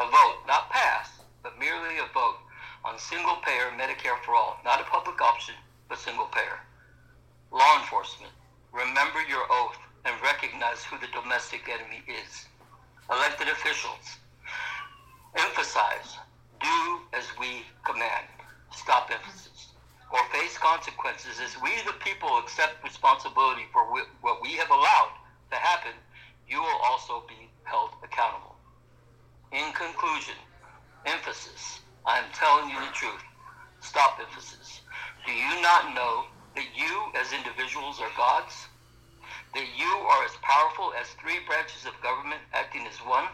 a 0.00 0.04
vote, 0.04 0.38
not 0.46 0.70
pass, 0.70 1.20
but 1.42 1.58
merely 1.58 1.98
a 1.98 2.12
vote 2.12 2.38
on 2.84 2.98
single 2.98 3.36
payer 3.44 3.70
Medicare 3.76 4.18
for 4.24 4.34
all, 4.34 4.58
not 4.64 4.80
a 4.80 4.84
public 4.84 5.20
option, 5.20 5.54
but 5.88 5.98
single 5.98 6.26
payer. 6.26 6.60
Law 7.52 7.80
enforcement, 7.80 8.32
remember 8.72 9.20
your 9.28 9.44
oath 9.50 9.78
and 10.04 10.14
recognize 10.22 10.84
who 10.84 10.98
the 10.98 11.12
domestic 11.12 11.68
enemy 11.68 12.02
is. 12.06 12.46
Elected 13.10 13.48
officials, 13.48 14.18
emphasize, 15.36 16.18
do 16.60 17.00
as 17.12 17.24
we 17.40 17.64
command. 17.84 18.26
Stop 18.72 19.10
emphasis. 19.10 19.72
Or 20.12 20.20
face 20.32 20.56
consequences 20.58 21.40
as 21.42 21.60
we, 21.62 21.70
the 21.84 21.96
people, 22.04 22.38
accept 22.38 22.82
responsibility 22.84 23.64
for 23.72 23.84
what 24.20 24.42
we 24.42 24.52
have 24.52 24.70
allowed 24.70 25.12
to 25.50 25.56
happen, 25.56 25.92
you 26.48 26.60
will 26.60 26.80
also 26.84 27.24
be 27.28 27.48
held 27.64 27.90
accountable. 28.02 28.56
In 29.52 29.72
conclusion, 29.72 30.36
emphasis. 31.06 31.80
I 32.06 32.18
am 32.18 32.24
telling 32.32 32.70
you 32.70 32.80
the 32.80 32.92
truth. 32.92 33.22
Stop 33.80 34.18
emphasis. 34.20 34.80
Do 35.26 35.32
you 35.32 35.60
not 35.60 35.94
know 35.94 36.24
that 36.58 36.74
you 36.74 37.06
as 37.14 37.30
individuals 37.30 38.02
are 38.02 38.10
gods? 38.16 38.66
That 39.54 39.66
you 39.78 39.86
are 39.86 40.24
as 40.24 40.34
powerful 40.42 40.90
as 40.98 41.06
three 41.14 41.38
branches 41.46 41.86
of 41.86 41.94
government 42.02 42.42
acting 42.52 42.82
as 42.90 42.98
one? 43.06 43.30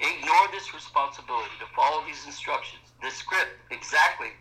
Ignore 0.00 0.48
this 0.50 0.72
responsibility 0.72 1.52
to 1.60 1.68
follow 1.76 2.00
these 2.08 2.24
instructions, 2.24 2.88
this 3.02 3.20
script 3.20 3.52
exactly, 3.70 4.32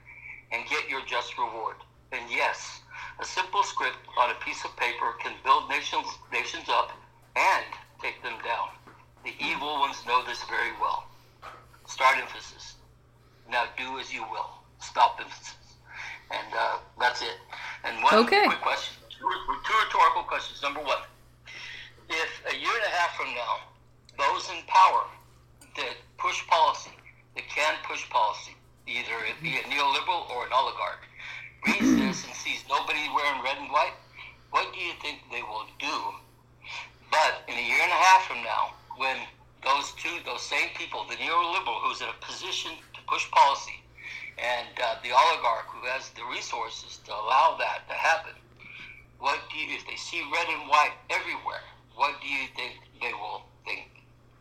and 0.54 0.64
get 0.70 0.88
your 0.88 1.04
just 1.04 1.38
reward. 1.38 1.76
And 2.14 2.24
yes, 2.32 2.80
a 3.20 3.26
simple 3.26 3.64
script 3.64 4.00
on 4.18 4.32
a 4.32 4.40
piece 4.40 4.64
of 4.64 4.72
paper 4.78 5.12
can 5.20 5.36
build 5.44 5.68
nations, 5.68 6.08
nations 6.32 6.72
up 6.72 6.96
and 7.36 7.68
take 8.02 8.24
them 8.24 8.40
down. 8.40 8.72
The 9.26 9.36
evil 9.38 9.84
ones 9.84 10.00
know 10.08 10.24
this 10.24 10.42
very 10.48 10.72
well. 10.80 11.12
Start 11.88 12.18
emphasis. 12.24 12.76
Now 13.52 13.66
do 13.76 14.00
as 14.00 14.14
you 14.14 14.24
will. 14.32 14.64
Stop 14.80 15.20
emphasis. 15.20 15.61
And 16.32 16.54
uh, 16.56 16.78
that's 17.00 17.22
it. 17.22 17.36
And 17.84 18.02
one 18.04 18.14
Okay. 18.26 18.46
quick 18.48 18.62
question. 18.62 18.96
Two, 19.10 19.28
two 19.68 19.78
rhetorical 19.86 20.24
questions. 20.24 20.62
Number 20.62 20.82
one. 20.82 21.00
If 22.10 22.32
a 22.52 22.56
year 22.56 22.72
and 22.72 22.86
a 22.88 22.96
half 22.96 23.16
from 23.16 23.34
now, 23.36 23.54
those 24.18 24.50
in 24.50 24.64
power 24.68 25.04
that 25.78 25.96
push 26.18 26.46
policy, 26.48 26.92
that 27.36 27.48
can 27.48 27.76
push 27.88 28.08
policy, 28.10 28.56
either 28.88 29.24
it 29.28 29.40
be 29.42 29.56
a 29.56 29.64
neoliberal 29.72 30.30
or 30.32 30.46
an 30.46 30.52
oligarch, 30.54 31.00
reads 31.68 31.96
this 32.00 32.26
and 32.26 32.34
sees 32.36 32.64
nobody 32.68 33.00
wearing 33.16 33.42
red 33.44 33.58
and 33.60 33.72
white, 33.72 33.94
what 34.52 34.74
do 34.74 34.80
you 34.80 34.92
think 35.02 35.20
they 35.32 35.42
will 35.44 35.66
do? 35.80 35.96
But 37.12 37.44
in 37.48 37.56
a 37.56 37.62
year 37.68 37.80
and 37.82 37.92
a 37.92 38.02
half 38.12 38.24
from 38.28 38.44
now, 38.44 38.76
when 38.98 39.18
those 39.64 39.92
two, 39.94 40.12
those 40.26 40.42
same 40.42 40.70
people, 40.76 41.06
the 41.08 41.16
neoliberal 41.16 41.80
who's 41.84 42.02
in 42.02 42.08
a 42.08 42.26
position 42.26 42.72
to 42.94 43.00
push 43.08 43.30
policy, 43.32 43.81
and 44.42 44.68
uh, 44.82 44.96
the 45.04 45.14
oligarch 45.14 45.70
who 45.70 45.86
has 45.88 46.10
the 46.18 46.26
resources 46.26 47.00
to 47.06 47.12
allow 47.14 47.56
that 47.60 47.88
to 47.88 47.94
happen, 47.94 48.34
what 49.20 49.40
do 49.54 49.58
you, 49.58 49.76
if 49.76 49.86
they 49.86 49.96
see 49.96 50.22
red 50.34 50.48
and 50.50 50.68
white 50.68 50.98
everywhere, 51.10 51.62
what 51.96 52.20
do 52.22 52.28
you 52.28 52.50
think 52.56 52.82
they 53.00 53.14
will 53.14 53.44
think? 53.66 53.88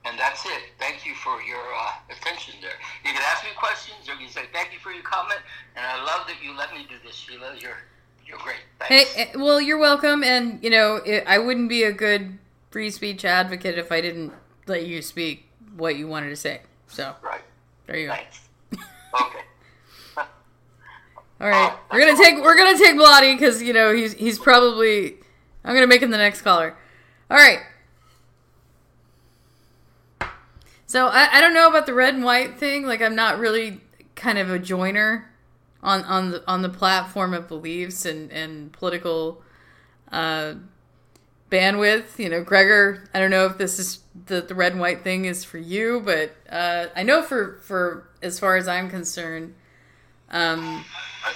And 0.06 0.18
that's 0.18 0.46
it. 0.46 0.72
Thank 0.78 1.04
you 1.04 1.14
for 1.14 1.42
your 1.42 1.60
uh, 1.60 1.92
attention 2.08 2.54
there. 2.62 2.80
You 3.04 3.12
can 3.12 3.22
ask 3.30 3.44
me 3.44 3.50
questions, 3.56 4.08
or 4.08 4.14
you 4.14 4.26
can 4.26 4.32
say 4.32 4.48
thank 4.52 4.72
you 4.72 4.78
for 4.78 4.90
your 4.90 5.02
comment, 5.02 5.40
and 5.76 5.84
I 5.84 6.02
love 6.02 6.26
that 6.26 6.42
you 6.42 6.56
let 6.56 6.72
me 6.72 6.86
do 6.88 6.96
this, 7.04 7.14
Sheila. 7.14 7.54
You're 7.60 7.76
you're 8.26 8.38
great. 8.38 8.64
Hey, 8.82 9.04
Thanks. 9.04 9.34
eh, 9.34 9.38
well, 9.38 9.60
you're 9.60 9.78
welcome, 9.78 10.24
and 10.24 10.62
you 10.64 10.70
know, 10.70 10.96
it, 10.96 11.24
I 11.26 11.38
wouldn't 11.38 11.68
be 11.68 11.82
a 11.82 11.92
good 11.92 12.38
free 12.70 12.90
speech 12.90 13.26
advocate 13.26 13.76
if 13.76 13.92
I 13.92 14.00
didn't 14.00 14.32
let 14.66 14.86
you 14.86 15.02
speak 15.02 15.46
what 15.76 15.96
you 15.96 16.08
wanted 16.08 16.30
to 16.30 16.36
say. 16.36 16.62
So, 16.88 17.14
right, 17.22 17.42
there 17.86 17.98
you 17.98 18.06
go. 18.06 18.14
okay. 19.20 19.40
All 21.40 21.48
right, 21.48 21.74
we're 21.90 22.00
gonna 22.00 22.18
take 22.18 22.42
we're 22.42 22.56
gonna 22.56 22.76
take 22.76 22.96
Blotty 22.96 23.32
because 23.34 23.62
you 23.62 23.72
know 23.72 23.94
he's 23.94 24.12
he's 24.12 24.38
probably 24.38 25.16
I'm 25.64 25.74
gonna 25.74 25.86
make 25.86 26.02
him 26.02 26.10
the 26.10 26.18
next 26.18 26.42
caller. 26.42 26.76
All 27.30 27.36
right. 27.36 27.60
So 30.86 31.06
I, 31.06 31.38
I 31.38 31.40
don't 31.40 31.54
know 31.54 31.68
about 31.68 31.86
the 31.86 31.94
red 31.94 32.14
and 32.14 32.24
white 32.24 32.58
thing. 32.58 32.84
Like 32.84 33.00
I'm 33.00 33.14
not 33.14 33.38
really 33.38 33.80
kind 34.16 34.38
of 34.38 34.50
a 34.50 34.58
joiner 34.58 35.30
on 35.82 36.04
on 36.04 36.30
the 36.32 36.44
on 36.46 36.62
the 36.62 36.68
platform 36.68 37.32
of 37.32 37.48
beliefs 37.48 38.04
and 38.04 38.30
and 38.32 38.72
political 38.72 39.42
uh, 40.12 40.54
bandwidth. 41.50 42.18
You 42.18 42.28
know, 42.28 42.44
Gregor. 42.44 43.08
I 43.14 43.20
don't 43.20 43.30
know 43.30 43.46
if 43.46 43.56
this 43.56 43.78
is 43.78 44.00
the 44.26 44.42
the 44.42 44.54
red 44.54 44.72
and 44.72 44.80
white 44.80 45.02
thing 45.02 45.24
is 45.24 45.44
for 45.44 45.58
you, 45.58 46.02
but 46.04 46.32
uh, 46.50 46.88
I 46.94 47.02
know 47.02 47.22
for 47.22 47.60
for 47.62 48.10
as 48.20 48.38
far 48.38 48.56
as 48.56 48.68
I'm 48.68 48.90
concerned. 48.90 49.54
Um, 50.30 50.86
I, 51.26 51.34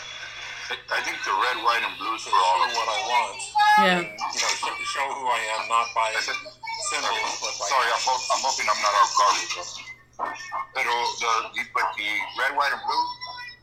I 0.70 1.00
think 1.02 1.18
the 1.26 1.34
red, 1.34 1.58
white, 1.66 1.82
and 1.82 1.98
blues 1.98 2.22
is 2.22 2.30
for 2.30 2.38
all 2.38 2.62
of 2.62 2.70
what 2.78 2.86
I 2.86 3.00
want. 3.10 3.38
Yeah. 3.82 3.98
You 4.06 4.38
know, 4.38 4.52
show, 4.54 4.70
show 4.70 5.06
who 5.18 5.26
I 5.26 5.40
am, 5.58 5.66
not 5.66 5.90
by 5.98 6.14
symbols, 6.14 7.34
but 7.42 7.52
by 7.58 7.66
Sorry, 7.74 7.90
I'm, 7.90 8.04
I'm 8.06 8.42
hoping 8.46 8.66
I'm 8.70 8.78
not 8.86 8.94
off 8.94 9.10
guard. 9.18 10.30
Pero 10.78 10.94
the, 11.18 11.32
the, 11.58 11.62
but 11.74 11.90
the 11.98 12.06
red, 12.38 12.54
white, 12.54 12.70
and 12.70 12.82
blue, 12.86 13.04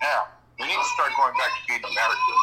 yeah, 0.04 0.28
we 0.60 0.68
need 0.68 0.76
to 0.76 0.90
start 1.00 1.16
going 1.16 1.32
back 1.40 1.56
to 1.56 1.62
being 1.64 1.80
American. 1.80 2.36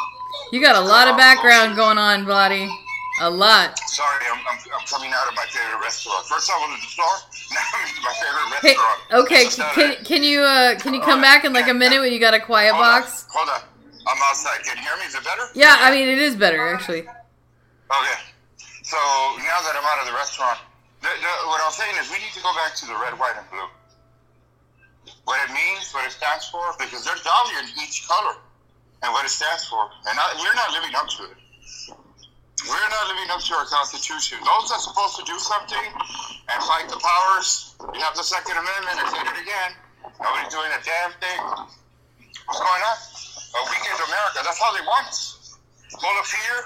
You 0.52 0.60
got 0.65 0.77
a 0.77 0.81
lot 0.81 1.09
of 1.09 1.16
background 1.20 1.77
going 1.77 1.98
on, 1.98 2.24
Blotty. 2.24 2.73
A 3.20 3.28
lot. 3.31 3.78
Sorry, 3.89 4.24
I'm, 4.31 4.39
I'm, 4.47 4.59
I'm 4.78 4.86
coming 4.86 5.11
out 5.12 5.27
of 5.28 5.35
my 5.35 5.45
favorite 5.51 5.82
restaurant. 5.82 6.24
First 6.27 6.51
I 6.51 6.55
was 6.62 6.70
at 6.78 6.82
the 6.82 6.90
store, 6.90 7.16
now 7.51 7.66
I'm 7.74 7.89
in 7.90 8.03
my 8.03 8.15
favorite 8.15 8.47
Hey, 8.62 8.77
restaurant. 8.78 9.27
okay. 9.27 9.43
Is 9.47 9.59
not 9.59 9.74
Can 9.74 10.05
can 10.05 10.23
you 10.23 10.40
uh 10.43 10.78
can 10.78 10.95
you 10.95 11.01
come 11.01 11.20
back 11.20 11.45
in 11.45 11.53
like 11.53 11.69
a 11.69 11.74
minute 11.74 11.99
when 12.01 12.12
you 12.12 12.20
got 12.20 12.35
a 12.35 12.40
quiet 12.40 12.73
Hold 12.74 12.85
on, 12.85 13.03
box? 13.03 13.27
Hold 13.35 13.49
on. 13.49 13.61
I'm 14.07 14.19
outside. 14.31 14.62
Can 14.62 14.77
you 14.78 14.82
hear 14.85 14.97
me? 14.97 15.05
Is 15.11 15.15
it 15.15 15.24
better? 15.24 15.43
Yeah, 15.55 15.77
I 15.81 15.90
mean 15.90 16.07
it 16.09 16.19
is 16.19 16.36
better 16.36 16.62
actually. 16.69 17.03
Okay. 17.03 18.19
So 18.86 18.97
now 19.43 19.59
that 19.66 19.74
I'm 19.74 19.85
out 19.85 20.01
of 20.01 20.07
the 20.07 20.15
restaurant, 20.16 20.59
the, 21.03 21.09
the, 21.11 21.32
what 21.51 21.61
I'm 21.61 21.73
saying 21.74 21.93
is 22.01 22.09
we 22.11 22.19
need 22.23 22.32
to 22.39 22.43
go 22.43 22.55
back 22.55 22.74
to 22.77 22.86
the 22.86 22.95
red, 22.97 23.19
white, 23.19 23.35
and 23.36 23.45
blue. 23.51 23.69
What 25.24 25.40
it 25.45 25.53
means, 25.53 25.90
what 25.93 26.07
it 26.07 26.12
stands 26.12 26.49
for, 26.49 26.62
because 26.78 27.05
there's 27.05 27.20
value 27.20 27.59
in 27.61 27.69
each 27.85 28.07
color 28.09 28.36
and 29.03 29.12
what 29.12 29.24
it 29.27 29.31
stands 29.35 29.66
for. 29.69 29.90
And 30.09 30.16
I, 30.19 30.32
we're 30.40 30.55
not 30.57 30.73
living 30.73 30.95
up 30.97 31.09
to 31.19 31.23
it. 31.28 31.36
We're 32.67 32.75
not 32.75 33.07
living 33.07 33.31
up 33.31 33.39
to 33.47 33.55
our 33.55 33.67
Constitution. 33.71 34.43
Those 34.43 34.67
that's 34.75 34.83
supposed 34.83 35.15
to 35.23 35.25
do 35.29 35.39
something 35.39 35.89
and 36.51 36.59
fight 36.67 36.91
the 36.91 36.99
powers, 36.99 37.79
we 37.95 38.03
have 38.03 38.19
the 38.19 38.27
Second 38.27 38.59
Amendment, 38.59 38.99
I 38.99 39.07
said 39.15 39.27
it 39.31 39.39
again. 39.39 39.71
Nobody's 40.19 40.51
doing 40.51 40.73
a 40.75 40.81
damn 40.83 41.15
thing. 41.23 41.41
What's 42.51 42.59
going 42.59 42.83
on? 42.83 42.99
A 42.99 43.61
weakened 43.71 44.03
America. 44.11 44.43
That's 44.43 44.59
all 44.59 44.75
they 44.75 44.83
want. 44.83 45.15
Full 46.03 46.17
of 46.19 46.27
fear, 46.27 46.57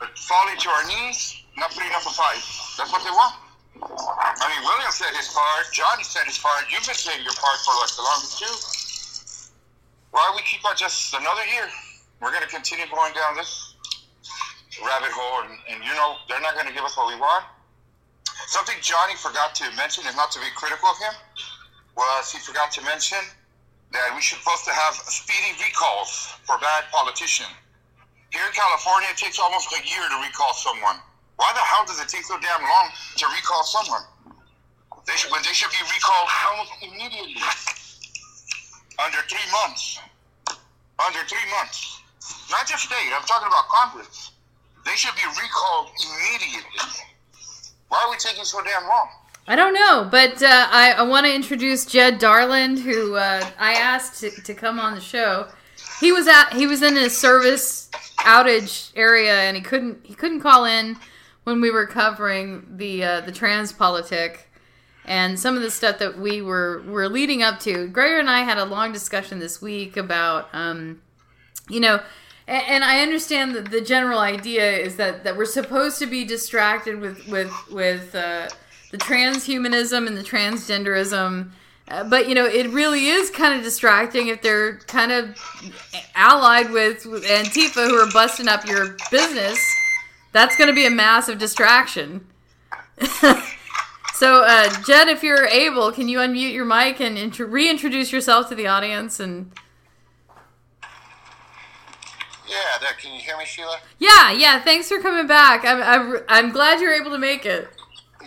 but 0.00 0.16
falling 0.16 0.56
to 0.56 0.68
our 0.72 0.84
knees, 0.88 1.44
not 1.60 1.70
putting 1.76 1.92
up 1.92 2.08
a 2.08 2.14
fight. 2.16 2.40
That's 2.80 2.88
what 2.88 3.04
they 3.04 3.12
want. 3.12 3.36
I 3.76 4.46
mean, 4.48 4.62
William 4.64 4.90
said 4.90 5.12
his 5.14 5.28
part, 5.36 5.68
Johnny 5.72 6.02
said 6.02 6.24
his 6.24 6.38
part, 6.38 6.64
you've 6.72 6.86
been 6.86 6.96
saying 6.96 7.20
your 7.22 7.36
part 7.36 7.58
for 7.60 7.74
like 7.76 7.92
the 7.92 8.02
longest 8.02 8.38
too. 8.40 8.54
Why 10.16 10.32
we 10.34 10.42
keep 10.42 10.64
on 10.64 10.76
just 10.76 11.12
another 11.14 11.44
year? 11.52 11.68
We're 12.20 12.30
going 12.30 12.42
to 12.42 12.48
continue 12.48 12.86
going 12.88 13.12
down 13.14 13.36
this 13.36 13.71
rabbit 14.80 15.12
hole, 15.12 15.44
and, 15.44 15.58
and 15.68 15.84
you 15.84 15.92
know, 15.92 16.16
they're 16.28 16.40
not 16.40 16.54
going 16.54 16.66
to 16.66 16.72
give 16.72 16.84
us 16.84 16.96
what 16.96 17.12
we 17.12 17.18
want. 17.20 17.44
Something 18.48 18.76
Johnny 18.80 19.14
forgot 19.20 19.54
to 19.60 19.68
mention 19.76 20.06
is 20.08 20.16
not 20.16 20.32
to 20.32 20.40
be 20.40 20.48
critical 20.56 20.88
of 20.88 20.98
him, 20.98 21.14
was 21.96 22.32
he 22.32 22.38
forgot 22.40 22.72
to 22.72 22.82
mention 22.82 23.20
that 23.92 24.08
we 24.16 24.24
should 24.24 24.40
supposed 24.40 24.64
to 24.64 24.72
have 24.72 24.96
speedy 24.96 25.52
recalls 25.60 26.32
for 26.48 26.56
bad 26.58 26.88
politicians. 26.88 27.52
Here 28.32 28.40
in 28.48 28.52
California, 28.56 29.12
it 29.12 29.20
takes 29.20 29.38
almost 29.38 29.68
a 29.76 29.80
year 29.84 30.00
to 30.08 30.16
recall 30.24 30.56
someone. 30.56 30.96
Why 31.36 31.52
the 31.52 31.60
hell 31.60 31.84
does 31.84 32.00
it 32.00 32.08
take 32.08 32.24
so 32.24 32.40
damn 32.40 32.62
long 32.64 32.88
to 33.20 33.24
recall 33.28 33.62
someone? 33.64 34.04
They 35.04 35.16
should, 35.16 35.30
when 35.30 35.42
they 35.42 35.52
should 35.52 35.70
be 35.70 35.82
recalled 35.84 36.28
almost 36.48 36.72
immediately. 36.80 37.36
Under 39.04 39.20
three 39.28 39.48
months. 39.52 40.00
Under 40.96 41.20
three 41.28 41.44
months. 41.60 42.00
Not 42.50 42.66
just 42.66 42.84
state, 42.84 43.12
I'm 43.12 43.26
talking 43.26 43.48
about 43.48 43.68
Congress. 43.68 44.32
They 44.84 44.96
should 44.96 45.14
be 45.14 45.22
recalled 45.40 45.88
immediately. 46.00 47.04
Why 47.88 48.04
are 48.04 48.10
we 48.10 48.16
taking 48.16 48.44
so 48.44 48.62
damn 48.62 48.88
long? 48.88 49.08
I 49.46 49.56
don't 49.56 49.74
know, 49.74 50.08
but 50.10 50.42
uh, 50.42 50.68
I, 50.70 50.92
I 50.92 51.02
want 51.02 51.26
to 51.26 51.34
introduce 51.34 51.84
Jed 51.84 52.20
Darland, 52.20 52.78
who 52.78 53.16
uh, 53.16 53.44
I 53.58 53.74
asked 53.74 54.20
to, 54.20 54.30
to 54.30 54.54
come 54.54 54.78
on 54.78 54.94
the 54.94 55.00
show. 55.00 55.48
He 56.00 56.12
was 56.12 56.26
at 56.28 56.52
he 56.52 56.66
was 56.66 56.82
in 56.82 56.96
a 56.96 57.10
service 57.10 57.90
outage 58.20 58.92
area, 58.94 59.34
and 59.42 59.56
he 59.56 59.62
couldn't 59.62 60.04
he 60.04 60.14
couldn't 60.14 60.40
call 60.40 60.64
in 60.64 60.96
when 61.44 61.60
we 61.60 61.70
were 61.70 61.86
covering 61.86 62.66
the 62.76 63.04
uh, 63.04 63.20
the 63.20 63.32
trans 63.32 63.72
politic 63.72 64.48
and 65.04 65.38
some 65.38 65.56
of 65.56 65.62
the 65.62 65.70
stuff 65.70 65.98
that 65.98 66.18
we 66.18 66.40
were 66.40 66.82
were 66.86 67.08
leading 67.08 67.42
up 67.42 67.60
to. 67.60 67.88
Gregor 67.88 68.18
and 68.18 68.30
I 68.30 68.40
had 68.40 68.58
a 68.58 68.64
long 68.64 68.92
discussion 68.92 69.40
this 69.40 69.60
week 69.60 69.96
about 69.96 70.48
um, 70.52 71.02
you 71.68 71.80
know 71.80 72.00
and, 72.54 72.84
I 72.84 73.00
understand 73.00 73.54
that 73.54 73.70
the 73.70 73.80
general 73.80 74.18
idea 74.18 74.70
is 74.70 74.96
that 74.96 75.24
that 75.24 75.36
we're 75.36 75.44
supposed 75.44 75.98
to 76.00 76.06
be 76.06 76.24
distracted 76.24 77.00
with 77.00 77.26
with 77.28 77.52
with 77.70 78.14
uh, 78.14 78.48
the 78.90 78.98
transhumanism 78.98 80.06
and 80.06 80.16
the 80.16 80.22
transgenderism. 80.22 81.50
Uh, 81.88 82.04
but 82.04 82.28
you 82.28 82.34
know, 82.34 82.46
it 82.46 82.68
really 82.70 83.06
is 83.06 83.30
kind 83.30 83.54
of 83.56 83.64
distracting 83.64 84.28
if 84.28 84.40
they're 84.42 84.76
kind 84.86 85.10
of 85.10 85.36
allied 86.14 86.70
with, 86.70 87.04
with 87.06 87.24
Antifa, 87.24 87.88
who 87.88 87.96
are 87.96 88.10
busting 88.12 88.48
up 88.48 88.66
your 88.66 88.96
business. 89.10 89.58
That's 90.32 90.56
going 90.56 90.68
to 90.68 90.74
be 90.74 90.86
a 90.86 90.90
massive 90.90 91.38
distraction. 91.38 92.24
so, 94.14 94.44
uh, 94.44 94.82
Jed, 94.84 95.08
if 95.08 95.22
you're 95.22 95.46
able, 95.46 95.90
can 95.92 96.08
you 96.08 96.18
unmute 96.18 96.54
your 96.54 96.64
mic 96.64 97.00
and 97.00 97.18
intro- 97.18 97.46
reintroduce 97.46 98.12
yourself 98.12 98.48
to 98.48 98.54
the 98.54 98.66
audience? 98.66 99.20
And 99.20 99.52
Yeah, 102.52 102.78
there. 102.82 102.92
Can 102.98 103.14
you 103.14 103.20
hear 103.20 103.38
me, 103.38 103.46
Sheila? 103.46 103.78
yeah, 103.98 104.30
yeah, 104.30 104.62
thanks 104.62 104.88
for 104.88 105.00
coming 105.00 105.26
back. 105.26 105.64
I'm 105.64 105.82
I'm, 105.82 106.22
I'm 106.28 106.52
glad 106.52 106.80
you're 106.80 106.92
able 106.92 107.10
to 107.12 107.18
make 107.18 107.46
it. 107.46 107.66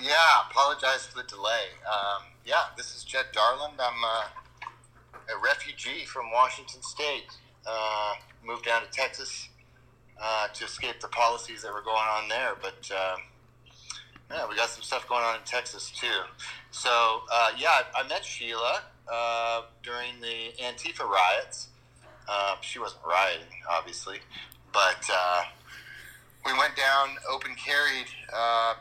Yeah, 0.02 0.12
apologize 0.50 1.06
for 1.06 1.22
the 1.22 1.28
delay. 1.28 1.70
Um, 1.86 2.24
yeah, 2.44 2.74
this 2.76 2.96
is 2.96 3.04
Jed 3.04 3.26
Darland. 3.34 3.80
I'm 3.80 4.04
uh, 4.04 4.26
a 5.30 5.42
refugee 5.44 6.06
from 6.06 6.32
Washington 6.32 6.82
State. 6.82 7.28
Uh, 7.68 8.14
moved 8.44 8.66
down 8.66 8.82
to 8.82 8.90
Texas 8.90 9.50
uh, 10.22 10.48
to 10.48 10.66
escape 10.66 11.00
the 11.02 11.08
policies 11.10 11.62
that 11.62 11.72
were 11.72 11.84
going 11.84 11.98
on 11.98 12.28
there. 12.28 12.54
But 12.60 12.90
uh, 12.92 13.18
yeah, 14.32 14.48
we 14.50 14.56
got 14.56 14.70
some 14.70 14.82
stuff 14.82 15.08
going 15.08 15.24
on 15.24 15.36
in 15.36 15.42
Texas 15.46 15.92
too. 15.92 16.24
So 16.72 17.22
uh, 17.32 17.50
yeah, 17.58 17.70
I, 17.70 18.02
I 18.04 18.08
met 18.08 18.26
Sheila 18.26 18.82
uh, 19.12 19.62
during 19.84 20.20
the 20.20 20.52
Antifa 20.64 21.08
riots. 21.08 21.70
Uh, 22.28 22.56
she 22.62 22.80
wasn't 22.80 23.02
rioting, 23.06 23.48
obviously, 23.70 24.18
but 24.74 25.08
uh, 25.12 25.44
we 26.46 26.54
went 26.58 26.76
down 26.76 27.10
open 27.30 27.52
carried 27.56 28.08
uh, 28.36 28.74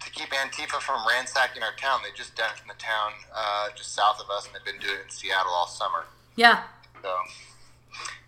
to 0.00 0.10
keep 0.10 0.30
Antifa 0.30 0.80
from 0.80 1.06
ransacking 1.08 1.62
our 1.62 1.74
town. 1.76 2.00
They 2.02 2.10
just 2.16 2.34
done 2.36 2.50
it 2.54 2.62
in 2.62 2.68
the 2.68 2.74
town 2.74 3.12
uh, 3.34 3.68
just 3.76 3.94
south 3.94 4.20
of 4.20 4.30
us, 4.30 4.46
and 4.46 4.54
they've 4.54 4.64
been 4.64 4.80
doing 4.80 5.00
it 5.00 5.04
in 5.04 5.10
Seattle 5.10 5.52
all 5.52 5.66
summer. 5.66 6.04
Yeah. 6.36 6.64
So, 7.02 7.14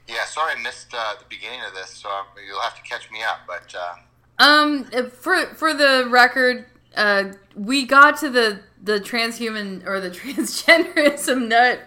yeah, 0.08 0.24
sorry 0.26 0.54
I 0.56 0.62
missed 0.62 0.94
uh, 0.94 1.14
the 1.18 1.24
beginning 1.28 1.60
of 1.66 1.74
this, 1.74 1.90
so 1.90 2.08
um, 2.08 2.26
you'll 2.46 2.60
have 2.60 2.76
to 2.76 2.82
catch 2.82 3.10
me 3.10 3.22
up. 3.22 3.40
But 3.46 3.74
uh, 3.74 3.94
Um, 4.42 4.84
for 5.10 5.46
for 5.54 5.74
the 5.74 6.06
record, 6.08 6.66
uh, 6.96 7.32
we 7.54 7.84
got 7.84 8.18
to 8.18 8.30
the 8.30 8.60
the 8.82 9.00
transhuman 9.00 9.86
or 9.86 10.00
the 10.00 10.10
transgenderism 10.18 11.48
nut 11.48 11.80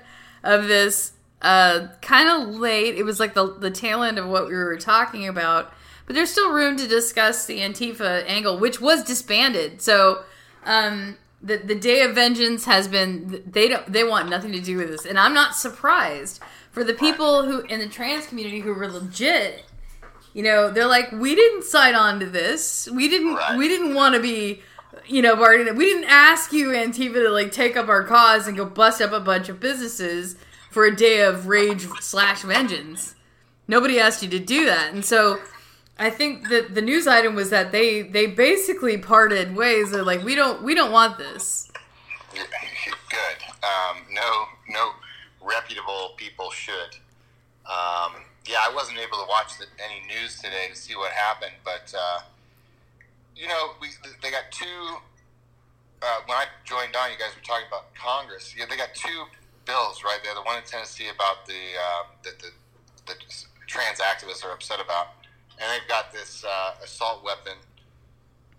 of 0.43 0.67
this 0.67 1.13
uh 1.41 1.87
kind 2.01 2.29
of 2.29 2.55
late. 2.55 2.95
It 2.95 3.03
was 3.03 3.19
like 3.19 3.33
the 3.33 3.53
the 3.53 3.71
tail 3.71 4.03
end 4.03 4.17
of 4.17 4.27
what 4.27 4.47
we 4.47 4.53
were 4.53 4.77
talking 4.77 5.27
about, 5.27 5.73
but 6.05 6.15
there's 6.15 6.31
still 6.31 6.51
room 6.51 6.77
to 6.77 6.87
discuss 6.87 7.45
the 7.45 7.59
Antifa 7.59 8.23
angle, 8.27 8.57
which 8.57 8.81
was 8.81 9.03
disbanded. 9.03 9.81
So, 9.81 10.23
um. 10.65 11.17
The, 11.41 11.55
the 11.55 11.73
day 11.73 12.01
of 12.01 12.15
vengeance 12.15 12.65
has 12.65 12.89
been 12.89 13.43
they 13.49 13.69
don't 13.69 13.89
they 13.89 14.03
want 14.03 14.27
nothing 14.27 14.51
to 14.51 14.59
do 14.59 14.75
with 14.75 14.89
this 14.89 15.05
and 15.05 15.17
i'm 15.17 15.33
not 15.33 15.55
surprised 15.55 16.41
for 16.69 16.83
the 16.83 16.93
people 16.93 17.45
who 17.45 17.61
in 17.61 17.79
the 17.79 17.87
trans 17.87 18.27
community 18.27 18.59
who 18.59 18.73
were 18.73 18.89
legit 18.89 19.63
you 20.33 20.43
know, 20.43 20.69
they're 20.69 20.87
like, 20.87 21.11
we 21.11 21.35
didn't 21.35 21.63
sign 21.63 21.95
on 21.95 22.19
to 22.19 22.25
this. 22.25 22.87
We 22.93 23.07
didn't. 23.07 23.37
We 23.57 23.67
didn't 23.67 23.95
want 23.95 24.15
to 24.15 24.21
be, 24.21 24.61
you 25.07 25.21
know, 25.21 25.35
bargaining. 25.35 25.75
We 25.75 25.85
didn't 25.85 26.09
ask 26.09 26.53
you, 26.53 26.69
Antifa, 26.69 27.13
to 27.15 27.29
like 27.29 27.51
take 27.51 27.75
up 27.75 27.87
our 27.87 28.03
cause 28.03 28.47
and 28.47 28.55
go 28.55 28.65
bust 28.65 29.01
up 29.01 29.11
a 29.11 29.19
bunch 29.19 29.49
of 29.49 29.59
businesses 29.59 30.35
for 30.69 30.85
a 30.85 30.95
day 30.95 31.21
of 31.21 31.47
rage 31.47 31.87
slash 31.99 32.43
vengeance. 32.43 33.15
Nobody 33.67 33.99
asked 33.99 34.23
you 34.23 34.29
to 34.29 34.39
do 34.39 34.65
that, 34.65 34.93
and 34.93 35.03
so 35.03 35.39
I 35.97 36.09
think 36.09 36.47
that 36.47 36.75
the 36.75 36.81
news 36.81 37.07
item 37.07 37.35
was 37.35 37.49
that 37.49 37.71
they 37.71 38.01
they 38.01 38.25
basically 38.25 38.97
parted 38.97 39.55
ways. 39.55 39.91
They're 39.91 40.03
like, 40.03 40.23
we 40.23 40.33
don't 40.33 40.63
we 40.63 40.73
don't 40.73 40.91
want 40.91 41.17
this. 41.17 41.69
good. 42.33 43.37
Um, 43.61 44.03
no, 44.11 44.45
no 44.69 44.91
reputable 45.41 46.13
people 46.15 46.51
should. 46.51 46.95
Um, 47.65 48.23
yeah, 48.47 48.57
I 48.61 48.71
wasn't 48.73 48.97
able 48.97 49.17
to 49.17 49.25
watch 49.27 49.57
the, 49.59 49.65
any 49.83 50.01
news 50.07 50.37
today 50.37 50.67
to 50.71 50.75
see 50.75 50.95
what 50.95 51.11
happened, 51.11 51.53
but 51.63 51.93
uh, 51.95 52.21
you 53.35 53.47
know, 53.47 53.71
we 53.81 53.89
they 54.23 54.31
got 54.31 54.51
two. 54.51 54.97
Uh, 56.01 56.19
when 56.27 56.37
I 56.37 56.45
joined 56.63 56.95
on, 56.95 57.11
you 57.11 57.17
guys 57.19 57.35
were 57.35 57.43
talking 57.43 57.67
about 57.67 57.93
Congress. 57.93 58.55
Yeah, 58.57 58.65
they 58.69 58.77
got 58.77 58.95
two 58.95 59.25
bills, 59.69 60.03
right? 60.03 60.17
They're 60.23 60.33
the 60.33 60.41
one 60.41 60.57
in 60.57 60.63
Tennessee 60.63 61.09
about 61.13 61.45
the 61.45 61.53
uh, 61.53 62.03
that 62.23 62.39
the, 62.39 62.49
the 63.05 63.15
trans 63.67 63.99
activists 63.99 64.43
are 64.43 64.51
upset 64.51 64.81
about, 64.81 65.13
and 65.61 65.69
they've 65.69 65.87
got 65.87 66.11
this 66.11 66.43
uh, 66.43 66.83
assault 66.83 67.23
weapon 67.23 67.53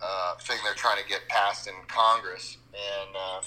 uh, 0.01 0.37
thing 0.37 0.59
they're 0.65 0.74
trying 0.74 1.03
to 1.03 1.09
get 1.09 1.27
passed 1.28 1.66
in 1.66 1.74
Congress, 1.89 2.59
and 2.73 3.11
uh, 3.16 3.41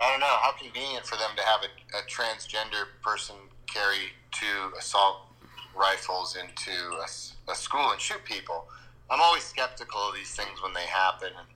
I 0.00 0.10
don't 0.10 0.20
know 0.20 0.36
how 0.40 0.52
convenient 0.52 1.04
for 1.04 1.16
them 1.16 1.30
to 1.36 1.42
have 1.42 1.60
a, 1.60 1.98
a 1.98 2.02
transgender 2.08 2.88
person 3.04 3.36
carry 3.66 4.16
two 4.32 4.72
assault 4.78 5.28
rifles 5.76 6.36
into 6.36 6.72
a, 6.72 7.52
a 7.52 7.54
school 7.54 7.92
and 7.92 8.00
shoot 8.00 8.24
people. 8.24 8.66
I'm 9.10 9.20
always 9.20 9.44
skeptical 9.44 10.08
of 10.08 10.14
these 10.14 10.34
things 10.34 10.62
when 10.62 10.72
they 10.72 10.86
happen, 10.86 11.28
and 11.36 11.46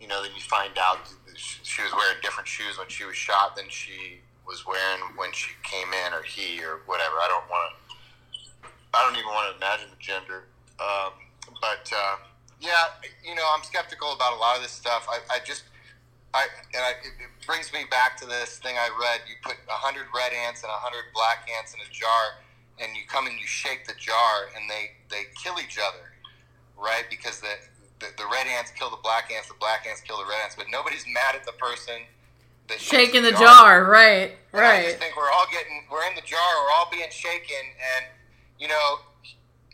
you 0.00 0.06
know, 0.08 0.22
then 0.22 0.32
you 0.34 0.42
find 0.42 0.78
out 0.78 1.12
she 1.36 1.82
was 1.82 1.92
wearing 1.92 2.18
different 2.22 2.48
shoes 2.48 2.78
when 2.78 2.88
she 2.88 3.04
was 3.04 3.16
shot 3.16 3.56
than 3.56 3.68
she 3.68 4.20
was 4.46 4.66
wearing 4.66 5.16
when 5.16 5.32
she 5.32 5.50
came 5.62 5.88
in, 6.06 6.12
or 6.12 6.22
he, 6.22 6.62
or 6.62 6.80
whatever. 6.86 7.14
I 7.16 7.28
don't 7.28 7.48
want 7.48 7.72
to. 7.72 8.68
I 8.94 9.02
don't 9.06 9.16
even 9.16 9.30
want 9.32 9.50
to 9.50 9.56
imagine 9.56 9.88
the 9.90 10.00
gender. 10.00 10.44
Um, 10.78 11.12
but 11.60 11.88
uh, 11.94 12.16
yeah, 12.60 12.94
you 13.24 13.34
know, 13.34 13.46
I'm 13.54 13.62
skeptical 13.62 14.12
about 14.12 14.34
a 14.34 14.40
lot 14.40 14.56
of 14.56 14.62
this 14.62 14.72
stuff. 14.72 15.06
I, 15.08 15.18
I 15.30 15.38
just 15.44 15.64
I 16.34 16.46
and 16.74 16.82
I, 16.82 16.90
it, 16.90 17.28
brings 17.46 17.72
me 17.72 17.80
back 17.90 18.16
to 18.18 18.26
this 18.26 18.58
thing 18.58 18.76
I 18.78 18.88
read. 19.00 19.20
You 19.28 19.34
put 19.42 19.56
hundred 19.68 20.06
red 20.14 20.32
ants 20.32 20.62
and 20.62 20.70
hundred 20.70 21.10
black 21.12 21.48
ants 21.58 21.74
in 21.74 21.80
a 21.80 21.90
jar, 21.90 22.38
and 22.78 22.94
you 22.96 23.02
come 23.08 23.26
and 23.26 23.34
you 23.38 23.46
shake 23.46 23.86
the 23.86 23.94
jar, 23.98 24.48
and 24.56 24.70
they 24.70 24.94
they 25.10 25.24
kill 25.42 25.58
each 25.58 25.78
other, 25.78 26.14
right? 26.78 27.04
Because 27.10 27.40
the 27.40 27.52
the, 28.02 28.08
the 28.18 28.26
red 28.26 28.46
ants 28.46 28.72
kill 28.74 28.90
the 28.90 29.00
black 29.02 29.30
ants, 29.32 29.48
the 29.48 29.54
black 29.60 29.86
ants 29.88 30.02
kill 30.02 30.18
the 30.18 30.26
red 30.26 30.42
ants, 30.42 30.56
but 30.56 30.66
nobody's 30.70 31.06
mad 31.06 31.34
at 31.34 31.46
the 31.46 31.52
person 31.52 32.02
that 32.68 32.80
Shaking 32.80 33.22
the 33.22 33.32
jar, 33.32 33.84
right, 33.84 34.32
And 34.52 34.60
I 34.60 34.82
just 34.82 34.98
think 34.98 35.16
we're 35.16 35.30
all 35.30 35.46
getting 35.50 35.84
we're 35.90 36.06
in 36.06 36.14
the 36.14 36.26
jar, 36.26 36.38
we're 36.64 36.72
all 36.74 36.88
being 36.90 37.10
shaken, 37.10 37.62
and 37.96 38.06
you 38.58 38.68
know, 38.68 38.98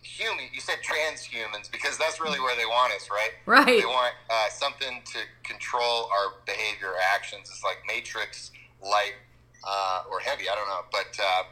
human. 0.03 0.45
You 0.53 0.61
said 0.61 0.77
transhumans 0.85 1.71
because 1.71 1.99
that's 1.99 2.21
really 2.21 2.41
where 2.41 2.57
they 2.57 2.65
want 2.65 2.93
us, 2.95 3.09
right? 3.11 3.33
Right. 3.47 3.81
They 3.81 3.87
want 3.87 4.15
uh, 4.31 4.49
something 4.51 5.03
to 5.05 5.19
control 5.43 6.11
our 6.13 6.41
behavior, 6.47 6.93
actions. 7.15 7.49
It's 7.51 7.63
like 7.65 7.79
Matrix, 7.87 8.51
light 8.83 9.15
uh, 9.67 10.05
or 10.11 10.21
heavy. 10.21 10.49
I 10.49 10.55
don't 10.55 10.69
know, 10.69 10.85
but 10.91 11.17
uh, 11.23 11.43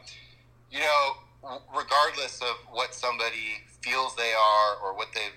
you 0.71 0.79
know, 0.79 1.59
regardless 1.75 2.41
of 2.41 2.57
what 2.71 2.93
somebody 2.93 3.63
feels 3.81 4.15
they 4.15 4.33
are 4.33 4.75
or 4.83 4.95
what 4.97 5.09
they 5.13 5.29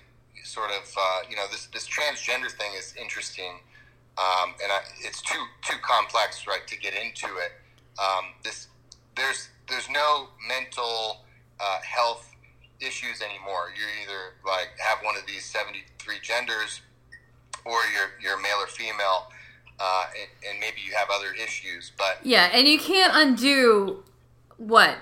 sort 0.43 0.71
of, 0.71 0.93
uh, 0.97 1.19
you 1.29 1.35
know, 1.35 1.45
this 1.51 1.67
this 1.67 1.87
transgender 1.87 2.51
thing 2.51 2.71
is 2.77 2.93
interesting, 2.99 3.59
um, 4.17 4.53
and 4.61 4.71
I, 4.71 4.81
it's 5.01 5.21
too 5.21 5.43
too 5.63 5.77
complex, 5.81 6.47
right, 6.47 6.65
to 6.67 6.77
get 6.77 6.93
into 6.93 7.27
it. 7.37 7.53
Um, 7.99 8.25
this 8.43 8.67
there's 9.15 9.49
there's 9.67 9.89
no 9.89 10.29
mental 10.47 11.25
uh, 11.59 11.79
health 11.81 12.27
issues 12.79 13.21
anymore. 13.21 13.71
You're 13.77 13.89
either 14.03 14.35
like 14.45 14.69
have 14.79 15.03
one 15.03 15.15
of 15.15 15.25
these 15.25 15.45
73 15.45 16.15
genders, 16.21 16.81
or 17.65 17.79
you're 17.93 18.11
you're 18.21 18.41
male 18.41 18.57
or 18.59 18.67
female, 18.67 19.31
uh, 19.79 20.05
and, 20.19 20.49
and 20.49 20.59
maybe 20.59 20.81
you 20.85 20.93
have 20.95 21.09
other 21.13 21.33
issues. 21.33 21.91
But 21.97 22.19
Yeah, 22.23 22.49
and 22.53 22.67
you 22.67 22.79
can't 22.79 23.13
undo 23.15 24.03
what 24.57 24.97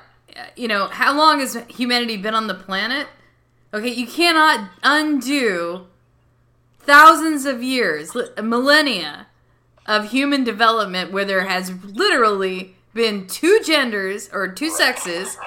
you 0.56 0.68
know. 0.68 0.88
How 0.88 1.16
long 1.16 1.40
has 1.40 1.58
humanity 1.70 2.18
been 2.18 2.36
on 2.36 2.48
the 2.48 2.56
planet? 2.56 3.08
Okay, 3.74 3.94
you 3.94 4.08
cannot 4.08 4.72
undo 4.84 5.88
thousands 6.80 7.46
of 7.46 7.62
years, 7.62 8.16
millennia 8.42 9.28
of 9.86 10.12
human 10.12 10.44
development 10.44 11.12
where 11.12 11.26
there 11.26 11.46
has 11.46 11.72
literally 11.84 12.76
been 12.94 13.28
two 13.28 13.60
genders 13.64 14.30
or 14.34 14.48
two 14.48 14.70
sexes. 14.70 15.38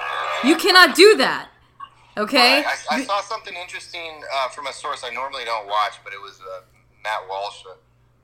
You 0.43 0.55
cannot 0.55 0.95
do 0.95 1.15
that. 1.17 1.49
Okay? 2.15 2.61
Right. 2.61 2.77
I, 2.91 2.95
I 2.95 3.03
saw 3.03 3.21
something 3.21 3.53
interesting 3.55 4.21
uh, 4.35 4.49
from 4.49 4.67
a 4.67 4.73
source 4.73 5.03
I 5.03 5.13
normally 5.13 5.45
don't 5.45 5.67
watch, 5.67 5.95
but 6.03 6.13
it 6.13 6.21
was 6.21 6.39
uh, 6.41 6.61
Matt 7.03 7.27
Walsh, 7.27 7.63
uh, 7.65 7.73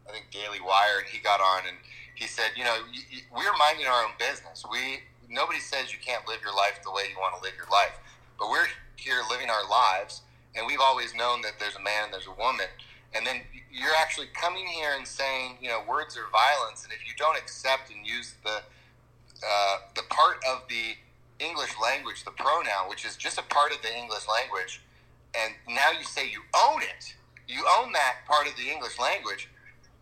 I 0.07 0.13
think 0.13 0.31
Daily 0.31 0.61
Wire, 0.61 0.99
and 0.99 1.07
he 1.07 1.19
got 1.19 1.41
on 1.41 1.67
and 1.67 1.77
he 2.15 2.27
said, 2.27 2.51
you 2.55 2.63
know, 2.63 2.75
y 2.91 2.99
y 3.11 3.19
we're 3.31 3.55
minding 3.57 3.87
our 3.87 4.03
own 4.03 4.11
business. 4.19 4.65
We 4.69 5.03
nobody 5.29 5.59
says 5.59 5.93
you 5.93 5.99
can't 6.03 6.27
live 6.27 6.41
your 6.41 6.55
life 6.55 6.79
the 6.83 6.91
way 6.91 7.03
you 7.09 7.17
want 7.17 7.35
to 7.37 7.41
live 7.41 7.55
your 7.55 7.69
life, 7.71 7.95
but 8.37 8.49
we're 8.49 8.67
here 8.99 9.21
living 9.29 9.49
our 9.49 9.67
lives, 9.69 10.21
and 10.55 10.67
we've 10.67 10.81
always 10.81 11.15
known 11.15 11.41
that 11.41 11.53
there's 11.59 11.75
a 11.75 11.81
man 11.81 12.05
and 12.05 12.13
there's 12.13 12.27
a 12.27 12.37
woman. 12.41 12.67
And 13.15 13.25
then 13.25 13.41
you're 13.71 13.95
actually 13.99 14.27
coming 14.33 14.67
here 14.67 14.93
and 14.95 15.07
saying, 15.07 15.57
you 15.61 15.69
know, 15.69 15.81
words 15.87 16.17
are 16.17 16.29
violence, 16.31 16.83
and 16.83 16.93
if 16.93 17.07
you 17.07 17.13
don't 17.17 17.37
accept 17.37 17.91
and 17.91 18.05
use 18.05 18.35
the 18.43 18.61
uh, 19.41 19.77
the 19.95 20.03
part 20.09 20.37
of 20.47 20.63
the 20.67 20.95
English 21.43 21.71
language, 21.81 22.25
the 22.25 22.31
pronoun, 22.31 22.89
which 22.89 23.05
is 23.05 23.15
just 23.15 23.39
a 23.39 23.43
part 23.43 23.71
of 23.71 23.81
the 23.81 23.95
English 23.95 24.27
language, 24.27 24.81
and 25.33 25.53
now 25.67 25.91
you 25.97 26.03
say 26.03 26.29
you 26.29 26.41
own 26.55 26.81
it. 26.81 27.15
You 27.47 27.65
own 27.79 27.93
that 27.93 28.17
part 28.27 28.47
of 28.47 28.55
the 28.57 28.69
English 28.69 28.99
language, 28.99 29.49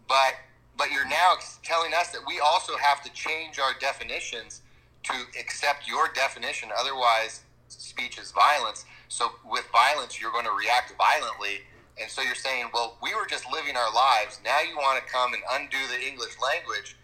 but 0.07 0.35
but 0.77 0.91
you're 0.91 1.07
now 1.07 1.33
telling 1.63 1.93
us 1.93 2.09
that 2.11 2.21
we 2.27 2.39
also 2.39 2.77
have 2.77 3.01
to 3.03 3.11
change 3.13 3.57
our 3.59 3.73
definitions 3.79 4.61
to 5.03 5.13
accept 5.39 5.87
your 5.87 6.09
definition. 6.13 6.69
Otherwise, 6.77 7.41
speech 7.67 8.17
is 8.17 8.31
violence. 8.31 8.85
So 9.09 9.31
with 9.45 9.65
violence, 9.71 10.21
you're 10.21 10.31
going 10.31 10.45
to 10.45 10.51
react 10.51 10.93
violently. 10.97 11.61
And 11.99 12.09
so 12.09 12.21
you're 12.21 12.35
saying, 12.35 12.69
well, 12.73 12.97
we 13.01 13.15
were 13.15 13.25
just 13.25 13.45
living 13.51 13.75
our 13.75 13.93
lives. 13.93 14.39
Now 14.43 14.61
you 14.61 14.75
want 14.77 15.03
to 15.03 15.11
come 15.11 15.33
and 15.33 15.41
undo 15.51 15.77
the 15.89 16.05
English 16.05 16.35
language, 16.41 16.95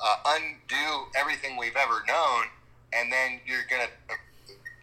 uh, 0.00 0.16
undo 0.26 1.06
everything 1.16 1.56
we've 1.56 1.76
ever 1.76 2.02
known, 2.08 2.44
and 2.92 3.12
then 3.12 3.40
you're 3.46 3.66
going 3.70 3.86
to 3.86 4.14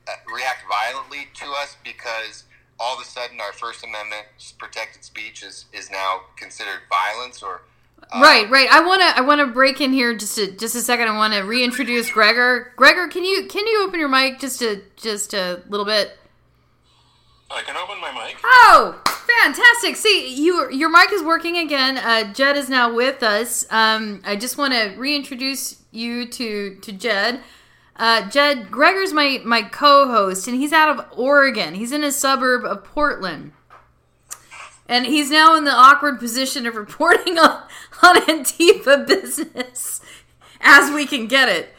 uh, 0.08 0.14
react 0.34 0.64
violently 0.70 1.28
to 1.34 1.46
us 1.62 1.76
because 1.84 2.44
all 2.80 2.96
of 2.96 3.02
a 3.02 3.06
sudden 3.06 3.42
our 3.42 3.52
First 3.52 3.84
Amendment 3.84 4.28
protected 4.58 5.04
speech 5.04 5.44
is, 5.44 5.66
is 5.74 5.92
now 5.92 6.22
considered 6.38 6.82
violence 6.90 7.44
or 7.44 7.64
uh, 8.12 8.22
right, 8.22 8.50
right. 8.50 8.70
I 8.72 8.86
want 8.86 9.02
to 9.02 9.18
I 9.18 9.22
want 9.22 9.40
to 9.42 9.48
break 9.48 9.82
in 9.82 9.92
here 9.92 10.16
just 10.16 10.38
a 10.38 10.52
just 10.52 10.76
a 10.76 10.82
second. 10.82 11.08
I 11.10 11.18
want 11.18 11.34
to 11.34 11.42
reintroduce 11.42 12.10
Gregor. 12.10 12.72
Gregor, 12.76 13.08
can 13.08 13.26
you 13.26 13.48
can 13.48 13.68
you 13.68 13.84
open 13.86 14.00
your 14.00 14.10
mic 14.10 14.40
just 14.40 14.62
a 14.62 14.82
just 14.96 15.34
a 15.34 15.62
little 15.68 15.86
bit? 15.86 16.18
I 17.50 17.62
can 17.62 17.76
open 17.76 18.00
my 18.02 18.12
mic. 18.14 18.38
Oh, 18.44 19.02
fantastic! 19.06 19.96
See, 19.98 20.34
you 20.36 20.72
your 20.72 20.90
mic 20.90 21.12
is 21.12 21.22
working 21.22 21.58
again. 21.58 21.98
Uh, 21.98 22.34
Jed 22.34 22.56
is 22.56 22.70
now 22.70 22.94
with 22.94 23.24
us. 23.24 23.66
Um, 23.72 24.22
I 24.26 24.36
just 24.36 24.58
want 24.58 24.74
to 24.74 24.96
reintroduce 24.98 25.82
you 25.92 26.28
to 26.28 26.76
to 26.76 26.92
Jed. 26.94 27.42
Uh, 27.98 28.30
Jed 28.30 28.72
Gregor's 28.72 29.12
my 29.12 29.42
my 29.44 29.64
co-host, 29.64 30.48
and 30.48 30.56
he's 30.56 30.72
out 30.72 30.98
of 30.98 31.06
Oregon. 31.18 31.76
He's 31.76 31.92
in 31.92 32.04
a 32.06 32.12
suburb 32.12 32.64
of 32.64 32.86
Portland 32.86 33.52
and 34.90 35.06
he's 35.06 35.30
now 35.30 35.56
in 35.56 35.66
the 35.66 35.72
awkward 35.72 36.20
position 36.20 36.66
of 36.66 36.76
reporting 36.76 37.38
on, 37.40 37.64
on 38.04 38.16
Antifa 38.28 39.06
business 39.08 40.02
as 40.62 40.92
we 40.92 41.06
can 41.06 41.28
get 41.28 41.50
it. 41.50 41.74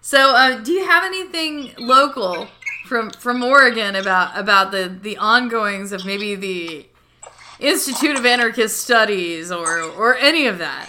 So, 0.00 0.34
uh, 0.34 0.60
do 0.60 0.72
you 0.72 0.84
have 0.86 1.04
anything 1.04 1.74
local 1.78 2.48
from 2.86 3.10
from 3.10 3.42
Oregon 3.42 3.96
about 3.96 4.36
about 4.38 4.72
the 4.72 4.88
the 5.02 5.16
ongoings 5.18 5.92
of 5.92 6.06
maybe 6.06 6.34
the 6.34 6.86
Institute 7.58 8.18
of 8.18 8.24
Anarchist 8.24 8.82
Studies 8.82 9.52
or 9.52 9.82
or 9.82 10.16
any 10.16 10.46
of 10.46 10.58
that? 10.58 10.88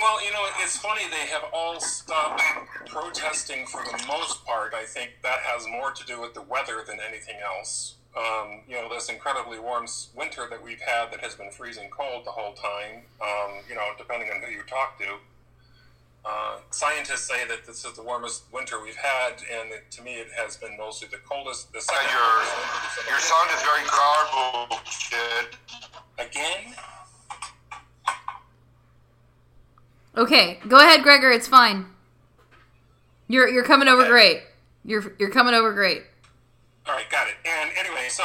Well, 0.00 0.22
you 0.22 0.32
know, 0.32 0.46
it's 0.62 0.76
funny 0.76 1.02
they 1.10 1.26
have 1.32 1.44
all 1.52 1.80
stopped 1.80 2.42
protesting 2.86 3.66
for 3.66 3.82
the 3.84 4.04
most 4.06 4.44
part. 4.44 4.74
I 4.74 4.84
think 4.84 5.12
that 5.22 5.40
has 5.40 5.66
more 5.66 5.92
to 5.92 6.04
do 6.04 6.20
with 6.20 6.34
the 6.34 6.42
weather 6.42 6.84
than 6.86 6.98
anything 7.00 7.36
else 7.42 7.94
um, 8.16 8.60
you 8.68 8.74
know, 8.74 8.88
this 8.88 9.08
incredibly 9.08 9.58
warm 9.58 9.86
winter 10.14 10.46
that 10.48 10.62
we've 10.62 10.80
had 10.80 11.10
that 11.12 11.20
has 11.20 11.34
been 11.34 11.50
freezing 11.50 11.88
cold 11.90 12.24
the 12.24 12.30
whole 12.30 12.52
time, 12.54 13.02
um, 13.20 13.58
you 13.68 13.74
know, 13.74 13.90
depending 13.98 14.30
on 14.30 14.40
who 14.40 14.50
you 14.50 14.62
talk 14.62 14.98
to. 14.98 15.16
Uh, 16.24 16.56
scientists 16.70 17.28
say 17.28 17.46
that 17.46 17.66
this 17.66 17.84
is 17.84 17.92
the 17.94 18.02
warmest 18.02 18.44
winter 18.50 18.82
we've 18.82 18.96
had, 18.96 19.32
and 19.52 19.70
it, 19.72 19.90
to 19.90 20.00
me, 20.02 20.14
it 20.14 20.28
has 20.34 20.56
been 20.56 20.74
mostly 20.78 21.06
the 21.10 21.18
coldest. 21.18 21.70
The 21.72 21.80
second 21.82 22.10
your 22.10 23.10
your 23.10 23.18
sound 23.18 23.50
is 23.54 23.62
very 23.62 23.84
garbled, 23.90 24.80
kid. 24.86 25.58
Again. 26.18 26.74
Okay, 30.16 30.60
go 30.66 30.76
ahead, 30.76 31.02
Gregor. 31.02 31.30
It's 31.30 31.48
fine. 31.48 31.86
You're 33.28 33.48
you're 33.48 33.64
coming 33.64 33.88
over 33.88 34.02
okay. 34.02 34.10
great. 34.10 34.42
You're 34.84 35.12
you're 35.18 35.30
coming 35.30 35.52
over 35.52 35.74
great. 35.74 36.04
All 36.86 36.94
right, 36.94 37.08
got 37.10 37.28
it. 37.28 37.34
And 37.46 37.70
anyway, 37.78 38.08
so, 38.10 38.24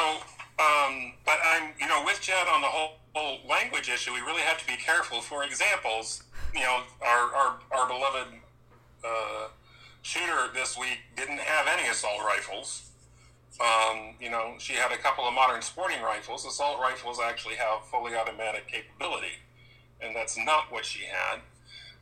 um, 0.59 1.13
but 1.25 1.37
I'm, 1.43 1.71
you 1.79 1.87
know, 1.87 2.03
with 2.05 2.19
Jed 2.19 2.47
on 2.47 2.61
the 2.61 2.67
whole, 2.67 2.97
whole 3.15 3.39
language 3.47 3.87
issue, 3.89 4.13
we 4.13 4.19
really 4.19 4.41
have 4.41 4.59
to 4.59 4.67
be 4.67 4.75
careful. 4.75 5.21
For 5.21 5.43
examples, 5.45 6.23
you 6.53 6.59
know, 6.61 6.81
our, 7.01 7.33
our, 7.33 7.59
our 7.71 7.87
beloved 7.87 8.27
uh, 9.05 9.47
shooter 10.01 10.51
this 10.53 10.77
week 10.77 10.99
didn't 11.15 11.39
have 11.39 11.67
any 11.67 11.87
assault 11.87 12.19
rifles. 12.25 12.89
Um, 13.61 14.15
you 14.19 14.29
know, 14.29 14.55
she 14.57 14.73
had 14.73 14.91
a 14.91 14.97
couple 14.97 15.25
of 15.25 15.33
modern 15.33 15.61
sporting 15.61 16.01
rifles. 16.01 16.45
Assault 16.45 16.79
rifles 16.79 17.19
actually 17.23 17.55
have 17.55 17.85
fully 17.85 18.13
automatic 18.15 18.67
capability, 18.67 19.39
and 20.01 20.15
that's 20.15 20.37
not 20.37 20.71
what 20.71 20.85
she 20.85 21.05
had. 21.05 21.39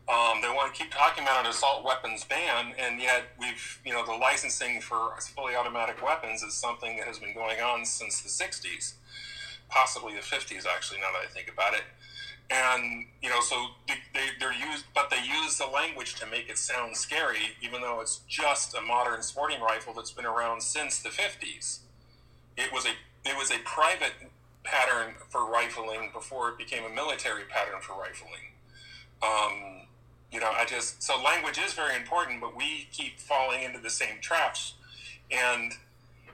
Um, 0.09 0.39
they 0.41 0.47
want 0.47 0.73
to 0.73 0.81
keep 0.81 0.91
talking 0.91 1.23
about 1.25 1.43
an 1.43 1.51
assault 1.51 1.83
weapons 1.83 2.23
ban, 2.23 2.73
and 2.79 3.01
yet 3.01 3.25
we've, 3.37 3.81
you 3.85 3.91
know, 3.91 4.05
the 4.05 4.13
licensing 4.13 4.79
for 4.79 5.11
fully 5.19 5.53
automatic 5.53 6.01
weapons 6.01 6.41
is 6.43 6.53
something 6.53 6.95
that 6.97 7.07
has 7.07 7.19
been 7.19 7.33
going 7.33 7.59
on 7.59 7.85
since 7.85 8.21
the 8.21 8.29
60s, 8.29 8.93
possibly 9.67 10.13
the 10.13 10.21
50s, 10.21 10.65
actually, 10.65 11.01
now 11.01 11.07
that 11.11 11.27
I 11.29 11.33
think 11.33 11.51
about 11.51 11.73
it. 11.73 11.83
And, 12.49 13.07
you 13.21 13.29
know, 13.29 13.41
so 13.41 13.67
they, 13.89 13.95
they, 14.13 14.27
they're 14.39 14.53
used, 14.53 14.85
but 14.95 15.09
they 15.09 15.17
use 15.17 15.57
the 15.57 15.65
language 15.65 16.15
to 16.15 16.25
make 16.25 16.49
it 16.49 16.57
sound 16.57 16.95
scary, 16.95 17.57
even 17.61 17.81
though 17.81 17.99
it's 17.99 18.21
just 18.29 18.75
a 18.75 18.81
modern 18.81 19.21
sporting 19.21 19.59
rifle 19.59 19.93
that's 19.93 20.11
been 20.11 20.25
around 20.25 20.63
since 20.63 20.99
the 20.99 21.09
50s. 21.09 21.79
It 22.55 22.71
was 22.71 22.85
a, 22.85 22.93
it 23.25 23.35
was 23.37 23.51
a 23.51 23.59
private 23.65 24.13
pattern 24.63 25.15
for 25.29 25.49
rifling 25.49 26.11
before 26.13 26.47
it 26.49 26.57
became 26.57 26.85
a 26.85 26.95
military 26.95 27.43
pattern 27.43 27.81
for 27.81 27.99
rifling. 27.99 28.55
Um, 29.21 29.76
you 30.31 30.39
know, 30.39 30.51
I 30.51 30.65
just 30.65 31.01
so 31.01 31.21
language 31.21 31.57
is 31.57 31.73
very 31.73 31.95
important, 31.95 32.41
but 32.41 32.55
we 32.55 32.87
keep 32.91 33.19
falling 33.19 33.63
into 33.63 33.79
the 33.79 33.89
same 33.89 34.19
traps. 34.21 34.73
And 35.31 35.73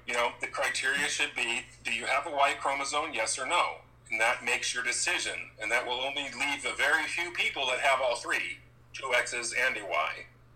you 0.08 0.14
know, 0.14 0.32
the 0.42 0.48
criteria 0.48 1.08
should 1.08 1.36
be: 1.36 1.62
Do 1.84 1.94
you 1.94 2.06
have 2.06 2.28
a 2.28 2.32
Y 2.32 2.56
chromosome? 2.60 3.14
Yes 3.14 3.38
or 3.38 3.46
no? 3.46 3.78
And 4.12 4.20
that 4.20 4.44
makes 4.44 4.74
your 4.74 4.84
decision. 4.84 5.34
And 5.62 5.72
that 5.72 5.86
will 5.86 6.02
only 6.02 6.24
leave 6.24 6.64
the 6.64 6.74
very 6.78 7.06
few 7.06 7.32
people 7.32 7.66
that 7.68 7.80
have 7.80 8.00
all 8.02 8.16
three, 8.16 8.60
two 8.94 9.12
X's 9.14 9.54
and 9.54 9.78
a 9.78 9.86
Y. 9.86 10.10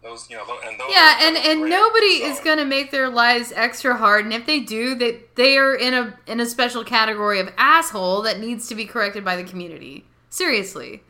Those, 0.04 0.30
you 0.30 0.36
know, 0.36 0.44
and 0.64 0.80
those 0.80 0.92
yeah, 0.92 1.20
and 1.22 1.36
and 1.38 1.70
nobody 1.70 2.20
so. 2.20 2.28
is 2.28 2.40
going 2.40 2.60
to 2.60 2.66
make 2.66 2.92
their 2.92 3.10
lives 3.10 3.52
extra 3.56 3.98
hard. 3.98 4.26
And 4.26 4.34
if 4.34 4.46
they 4.46 4.60
do, 4.60 4.96
they 4.96 5.22
they 5.36 5.58
are 5.58 5.76
in 5.76 5.94
a 5.94 6.18
in 6.28 6.40
a 6.40 6.46
special 6.46 6.84
category 6.84 7.40
of 7.40 7.52
asshole 7.58 8.22
that 8.24 8.40
needs 8.40 8.68
to 8.70 8.76
be 8.76 8.86
corrected 8.86 9.26
by 9.26 9.36
the 9.36 9.44
community. 9.44 10.06
Seriously, 10.30 11.04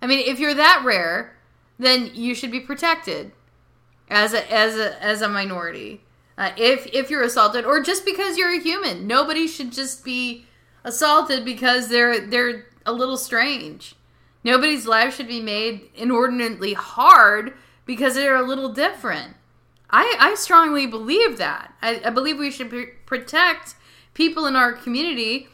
I 0.00 0.06
mean, 0.06 0.20
if 0.20 0.38
you're 0.38 0.54
that 0.54 0.82
rare 0.84 1.36
then 1.78 2.10
you 2.14 2.34
should 2.34 2.50
be 2.50 2.60
protected 2.60 3.32
as 4.10 4.32
a 4.32 4.52
as 4.52 4.76
a 4.76 5.02
as 5.02 5.22
a 5.22 5.28
minority. 5.28 6.02
Uh, 6.36 6.52
if 6.56 6.86
if 6.92 7.10
you're 7.10 7.22
assaulted, 7.22 7.64
or 7.64 7.82
just 7.82 8.04
because 8.04 8.36
you're 8.36 8.54
a 8.54 8.60
human, 8.60 9.06
nobody 9.06 9.46
should 9.46 9.72
just 9.72 10.04
be 10.04 10.46
assaulted 10.84 11.44
because 11.44 11.88
they're 11.88 12.20
they're 12.26 12.66
a 12.86 12.92
little 12.92 13.16
strange. 13.16 13.94
Nobody's 14.44 14.86
life 14.86 15.16
should 15.16 15.28
be 15.28 15.40
made 15.40 15.90
inordinately 15.94 16.74
hard 16.74 17.54
because 17.84 18.14
they're 18.14 18.36
a 18.36 18.46
little 18.46 18.68
different. 18.68 19.34
I, 19.90 20.16
I 20.18 20.34
strongly 20.34 20.86
believe 20.86 21.38
that. 21.38 21.74
I, 21.82 22.00
I 22.04 22.10
believe 22.10 22.38
we 22.38 22.50
should 22.50 22.70
protect 23.06 23.74
people 24.14 24.46
in 24.46 24.54
our 24.54 24.72
community 24.72 25.48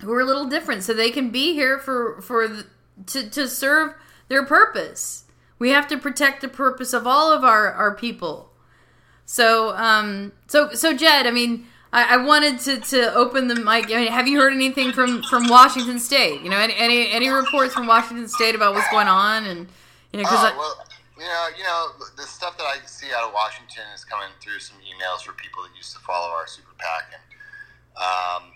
who 0.00 0.12
are 0.12 0.20
a 0.20 0.24
little 0.24 0.46
different 0.46 0.82
so 0.82 0.92
they 0.92 1.10
can 1.10 1.30
be 1.30 1.54
here 1.54 1.78
for 1.78 2.20
for 2.20 2.46
the, 2.48 2.66
to 3.06 3.28
to 3.30 3.48
serve 3.48 3.94
their 4.28 4.44
purpose. 4.44 5.23
We 5.64 5.70
have 5.70 5.88
to 5.88 5.96
protect 5.96 6.42
the 6.42 6.48
purpose 6.48 6.92
of 6.92 7.06
all 7.06 7.32
of 7.32 7.42
our, 7.42 7.72
our 7.72 7.94
people. 7.94 8.50
So, 9.24 9.74
um, 9.74 10.32
so, 10.46 10.74
so 10.74 10.92
Jed, 10.92 11.26
I 11.26 11.30
mean, 11.30 11.64
I, 11.90 12.16
I 12.16 12.16
wanted 12.18 12.60
to, 12.68 12.80
to 12.92 13.14
open 13.14 13.48
the 13.48 13.54
mic. 13.54 13.90
I 13.90 13.96
mean, 13.96 14.12
have 14.12 14.28
you 14.28 14.38
heard 14.42 14.52
anything 14.52 14.92
from, 14.92 15.22
from 15.22 15.48
Washington 15.48 15.98
State? 15.98 16.42
You 16.42 16.50
know, 16.50 16.58
any, 16.58 16.74
any, 16.76 17.10
any 17.10 17.28
reports 17.30 17.72
from 17.72 17.86
Washington 17.86 18.28
State 18.28 18.54
about 18.54 18.74
what's 18.74 18.90
going 18.90 19.08
on? 19.08 19.46
And, 19.46 19.60
you 20.12 20.20
know, 20.20 20.28
because 20.28 20.44
uh, 20.44 20.54
well, 20.54 20.84
you 21.16 21.24
know, 21.24 21.48
you 21.56 21.64
know, 21.64 21.92
the 22.14 22.24
stuff 22.24 22.58
that 22.58 22.64
I 22.64 22.84
see 22.84 23.06
out 23.16 23.28
of 23.28 23.32
Washington 23.32 23.84
is 23.94 24.04
coming 24.04 24.28
through 24.42 24.58
some 24.58 24.76
emails 24.84 25.22
for 25.22 25.32
people 25.32 25.62
that 25.62 25.74
used 25.74 25.94
to 25.94 25.98
follow 26.00 26.28
our 26.28 26.46
super 26.46 26.76
PAC, 26.76 27.08
and 27.16 27.24
um, 27.96 28.52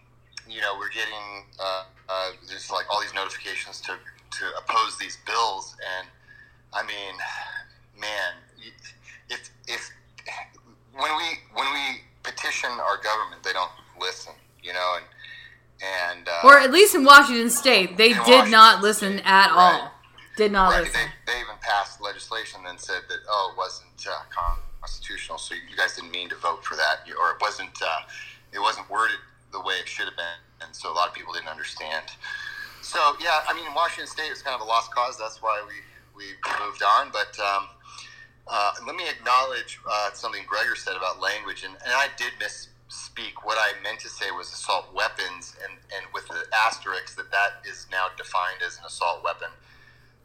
you 0.46 0.60
know, 0.60 0.76
we're 0.78 0.90
getting 0.90 1.48
uh, 1.58 1.84
uh, 2.06 2.30
just 2.46 2.70
like 2.70 2.84
all 2.90 3.00
these 3.00 3.14
notifications 3.14 3.80
to 3.80 3.96
to 3.96 4.44
oppose 4.58 4.98
these 4.98 5.16
bills, 5.24 5.74
and 5.96 6.08
I 6.72 6.82
mean, 6.82 7.14
man, 8.00 8.34
if 9.30 9.50
if 9.66 9.90
when 10.94 11.16
we 11.16 11.38
when 11.54 11.72
we 11.72 12.00
petition 12.22 12.70
our 12.70 12.96
government, 13.02 13.42
they 13.42 13.52
don't 13.52 13.70
listen, 14.00 14.32
you 14.62 14.72
know, 14.72 14.96
and 14.96 15.06
and 15.80 16.28
uh, 16.28 16.46
or 16.46 16.58
at 16.58 16.70
least 16.70 16.94
in 16.94 17.04
Washington 17.04 17.50
State, 17.50 17.96
they 17.96 18.08
did 18.08 18.18
Washington 18.18 18.50
not 18.50 18.82
listen 18.82 19.12
State, 19.18 19.26
at 19.26 19.50
right. 19.50 19.80
all. 19.82 19.92
Did 20.36 20.52
not 20.52 20.70
right. 20.70 20.84
listen. 20.84 21.00
They, 21.26 21.32
they, 21.32 21.40
even 21.40 21.54
passed 21.60 22.00
legislation 22.00 22.60
and 22.66 22.78
said 22.78 23.02
that 23.08 23.18
oh, 23.28 23.52
it 23.52 23.58
wasn't 23.58 24.06
uh, 24.08 24.22
constitutional, 24.80 25.38
so 25.38 25.54
you 25.54 25.76
guys 25.76 25.96
didn't 25.96 26.10
mean 26.10 26.28
to 26.28 26.36
vote 26.36 26.64
for 26.64 26.76
that, 26.76 27.00
or 27.18 27.30
it 27.30 27.40
wasn't 27.40 27.76
uh, 27.82 28.00
it 28.52 28.60
wasn't 28.60 28.88
worded 28.90 29.18
the 29.52 29.60
way 29.60 29.74
it 29.74 29.88
should 29.88 30.04
have 30.04 30.16
been, 30.16 30.40
and 30.62 30.74
so 30.74 30.92
a 30.92 30.94
lot 30.94 31.08
of 31.08 31.14
people 31.14 31.32
didn't 31.32 31.48
understand. 31.48 32.06
So 32.82 32.98
yeah, 33.20 33.42
I 33.48 33.54
mean, 33.54 33.66
Washington 33.74 34.06
State 34.06 34.30
is 34.30 34.42
kind 34.42 34.54
of 34.54 34.60
a 34.60 34.68
lost 34.68 34.94
cause. 34.94 35.18
That's 35.18 35.42
why 35.42 35.62
we 35.66 35.74
we 36.18 36.24
moved 36.64 36.82
on. 36.82 37.10
But 37.12 37.32
um, 37.40 37.68
Uh, 38.50 38.72
let 38.86 38.96
me 38.96 39.04
acknowledge 39.08 39.78
uh, 39.84 40.08
something 40.14 40.42
Gregor 40.48 40.74
said 40.74 40.96
about 40.96 41.20
language, 41.20 41.64
and, 41.64 41.74
and 41.84 41.92
I 41.92 42.08
did 42.16 42.32
misspeak. 42.40 43.44
What 43.44 43.58
I 43.60 43.76
meant 43.84 44.00
to 44.00 44.08
say 44.08 44.30
was 44.32 44.48
assault 44.48 44.86
weapons, 44.94 45.52
and, 45.62 45.76
and 45.94 46.06
with 46.14 46.26
the 46.28 46.40
asterisk 46.66 47.14
that 47.20 47.30
that 47.30 47.60
is 47.68 47.86
now 47.92 48.06
defined 48.16 48.60
as 48.66 48.78
an 48.78 48.84
assault 48.86 49.22
weapon 49.22 49.52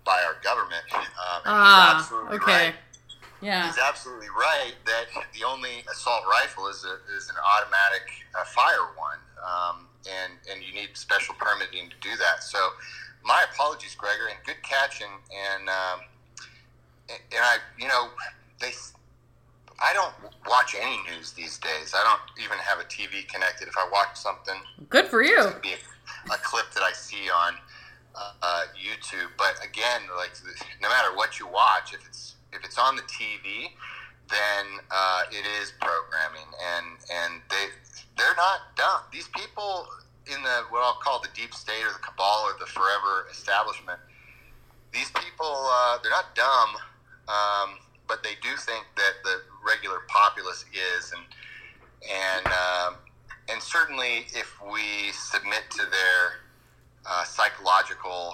by 0.06 0.24
our 0.24 0.38
government. 0.42 0.86
Um, 0.94 1.42
Ah, 1.46 2.00
absolutely 2.00 2.38
okay. 2.38 2.66
right. 2.68 2.76
Yeah. 3.42 3.68
He's 3.68 3.78
absolutely 3.78 4.30
right 4.30 4.76
that 4.86 5.08
the 5.36 5.44
only 5.44 5.84
assault 5.92 6.24
rifle 6.24 6.70
is 6.70 6.86
a, 6.88 6.96
is 7.18 7.28
an 7.30 7.36
automatic 7.44 8.08
uh, 8.40 8.46
fire 8.46 8.88
one, 8.96 9.20
um, 9.44 9.88
and 10.08 10.32
and 10.50 10.64
you 10.64 10.72
need 10.74 10.96
special 10.96 11.36
permitting 11.36 11.90
to 11.92 11.98
do 12.00 12.16
that. 12.24 12.42
So, 12.42 12.60
my 13.26 13.46
apologies, 13.52 13.96
Gregor, 13.96 14.28
and 14.30 14.38
good 14.46 14.62
catch. 14.64 15.02
And 15.02 15.12
and 15.32 15.70
um, 15.70 16.00
and 17.10 17.42
I, 17.42 17.58
you 17.80 17.88
know, 17.88 18.10
they. 18.60 18.72
I 19.82 19.92
don't 19.94 20.14
watch 20.48 20.76
any 20.80 20.98
news 21.12 21.34
these 21.34 21.58
days. 21.58 21.94
I 21.96 22.04
don't 22.04 22.46
even 22.46 22.58
have 22.60 22.80
a 22.80 22.84
TV 22.84 23.28
connected. 23.28 23.68
If 23.68 23.76
I 23.76 23.90
watch 23.92 24.16
something, 24.16 24.56
Good 24.90 25.08
for 25.08 25.24
you. 25.24 25.36
it's 25.48 25.60
be 25.60 25.74
a, 25.74 26.34
a 26.34 26.38
clip 26.38 26.72
that 26.74 26.84
I 26.84 26.94
see 26.94 27.28
on 27.30 27.56
uh, 28.16 28.32
uh, 28.42 28.62
YouTube. 28.78 29.30
But 29.38 29.56
again, 29.66 30.02
like 30.16 30.32
no 30.82 30.90
matter 30.90 31.16
what 31.16 31.40
you 31.40 31.48
watch, 31.48 31.94
if 31.94 32.06
it's 32.08 32.36
if 32.54 32.64
it's 32.64 32.78
on 32.78 32.96
the 32.96 33.02
TV, 33.04 33.72
then 34.30 34.66
uh, 34.92 35.24
it 35.32 35.46
is 35.62 35.74
programming, 35.82 36.48
and 36.78 36.86
and 37.12 37.42
they 37.50 37.66
they're 38.18 38.36
not 38.38 38.76
dumb. 38.78 39.02
These 39.12 39.28
people 39.30 39.88
in 40.28 40.42
the 40.44 40.64
what 40.70 40.82
I'll 40.82 41.00
call 41.02 41.22
the 41.22 41.30
deep 41.34 41.54
state 41.54 41.84
or 41.84 41.94
the 41.94 42.00
cabal 42.00 42.46
or 42.46 42.56
the 42.60 42.66
forever 42.66 43.28
establishment, 43.32 44.00
these 44.94 45.12
people 45.12 45.70
uh, 45.72 45.98
they're 46.02 46.12
not 46.12 46.36
dumb, 46.36 46.70
um, 47.28 47.80
but 48.08 48.24
they 48.24 48.36
do 48.42 48.56
think 48.58 48.86
that 48.96 49.14
the 49.24 49.42
regular 49.66 50.00
populace 50.08 50.66
is, 50.74 51.12
and 51.12 51.24
and 52.10 52.48
um, 52.48 52.96
and 53.50 53.62
certainly 53.62 54.28
if 54.34 54.54
we 54.72 55.12
submit 55.12 55.64
to 55.72 55.84
their 55.90 56.44
uh, 57.06 57.24
psychological 57.24 58.34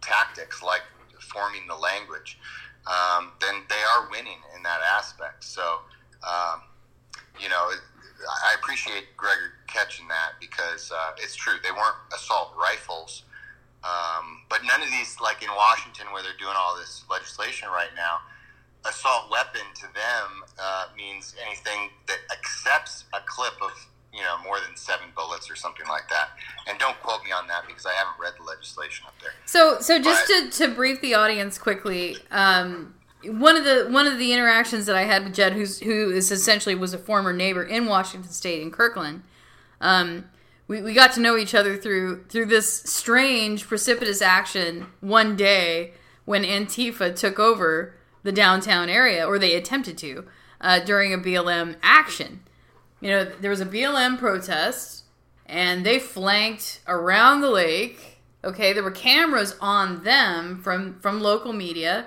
tactics 0.00 0.62
like 0.62 0.82
forming 1.20 1.66
the 1.68 1.74
language, 1.74 2.38
um, 2.86 3.32
then 3.40 3.62
they 3.68 3.82
are 3.94 4.08
winning 4.10 4.38
in 4.56 4.62
that 4.62 4.80
aspect. 4.96 5.44
So, 5.44 5.80
um, 6.26 6.62
you 7.40 7.48
know, 7.48 7.70
I 8.26 8.54
appreciate 8.58 9.16
Gregor 9.16 9.54
catching 9.66 10.08
that 10.08 10.40
because 10.40 10.90
uh, 10.90 11.12
it's 11.18 11.36
true. 11.36 11.54
They 11.62 11.70
weren't 11.70 11.96
assault 12.14 12.54
rifles. 12.60 13.24
Um, 13.84 14.42
but 14.48 14.60
none 14.64 14.82
of 14.82 14.90
these, 14.90 15.16
like 15.20 15.42
in 15.42 15.50
Washington, 15.54 16.06
where 16.12 16.22
they're 16.22 16.38
doing 16.38 16.54
all 16.56 16.76
this 16.76 17.04
legislation 17.08 17.68
right 17.68 17.94
now, 17.94 18.18
assault 18.84 19.30
weapon 19.30 19.62
to 19.74 19.82
them 19.82 20.44
uh, 20.60 20.86
means 20.96 21.34
anything 21.46 21.90
that 22.06 22.18
accepts 22.32 23.04
a 23.14 23.20
clip 23.26 23.54
of 23.62 23.70
you 24.12 24.20
know 24.20 24.36
more 24.42 24.58
than 24.66 24.76
seven 24.76 25.08
bullets 25.14 25.50
or 25.50 25.56
something 25.56 25.86
like 25.86 26.08
that. 26.08 26.30
And 26.66 26.78
don't 26.78 27.00
quote 27.02 27.22
me 27.24 27.30
on 27.30 27.46
that 27.48 27.66
because 27.66 27.86
I 27.86 27.92
haven't 27.92 28.18
read 28.20 28.34
the 28.38 28.44
legislation 28.44 29.06
up 29.06 29.14
there. 29.20 29.32
So, 29.46 29.80
so 29.80 30.00
just 30.00 30.26
to, 30.26 30.50
to 30.50 30.74
brief 30.74 31.00
the 31.00 31.14
audience 31.14 31.58
quickly, 31.58 32.16
um, 32.30 32.94
one 33.24 33.56
of 33.56 33.64
the 33.64 33.88
one 33.90 34.06
of 34.06 34.18
the 34.18 34.32
interactions 34.32 34.86
that 34.86 34.96
I 34.96 35.04
had 35.04 35.24
with 35.24 35.34
Jed, 35.34 35.54
who's 35.54 35.80
who 35.80 36.10
is 36.10 36.30
essentially 36.30 36.74
was 36.74 36.94
a 36.94 36.98
former 36.98 37.32
neighbor 37.32 37.62
in 37.62 37.86
Washington 37.86 38.30
State 38.30 38.62
in 38.62 38.70
Kirkland, 38.70 39.22
um, 39.80 40.26
we, 40.68 40.82
we 40.82 40.92
got 40.92 41.12
to 41.14 41.20
know 41.20 41.36
each 41.36 41.54
other 41.54 41.76
through 41.76 42.24
through 42.28 42.46
this 42.46 42.82
strange 42.82 43.66
precipitous 43.66 44.22
action 44.22 44.86
one 45.00 45.34
day 45.34 45.92
when 46.24 46.44
Antifa 46.44 47.16
took 47.16 47.38
over 47.38 47.94
the 48.22 48.32
downtown 48.32 48.88
area, 48.88 49.26
or 49.26 49.38
they 49.38 49.54
attempted 49.54 49.96
to 49.98 50.26
uh, 50.60 50.80
during 50.80 51.12
a 51.12 51.18
BLM 51.18 51.76
action. 51.82 52.40
You 53.00 53.10
know, 53.10 53.24
there 53.24 53.50
was 53.50 53.60
a 53.60 53.66
BLM 53.66 54.18
protest, 54.18 55.04
and 55.46 55.86
they 55.86 55.98
flanked 55.98 56.80
around 56.86 57.40
the 57.40 57.50
lake. 57.50 58.18
Okay, 58.44 58.72
there 58.72 58.82
were 58.82 58.90
cameras 58.90 59.56
on 59.60 60.04
them 60.04 60.62
from 60.62 61.00
from 61.00 61.20
local 61.20 61.52
media. 61.52 62.06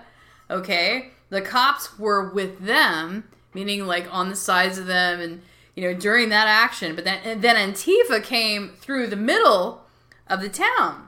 Okay, 0.52 1.12
the 1.30 1.42
cops 1.42 1.98
were 1.98 2.30
with 2.30 2.60
them, 2.60 3.24
meaning 3.54 3.88
like 3.88 4.14
on 4.14 4.30
the 4.30 4.36
sides 4.36 4.78
of 4.78 4.86
them, 4.86 5.20
and 5.20 5.42
you 5.76 5.84
know 5.84 5.98
during 5.98 6.30
that 6.30 6.48
action. 6.48 6.94
But 6.96 7.06
then 7.06 7.42
then 7.42 7.56
Antifa 7.56 8.24
came 8.24 8.74
through 8.80 9.08
the 9.08 9.16
middle 9.16 9.86
of 10.28 10.42
the 10.42 10.50
town. 10.50 11.08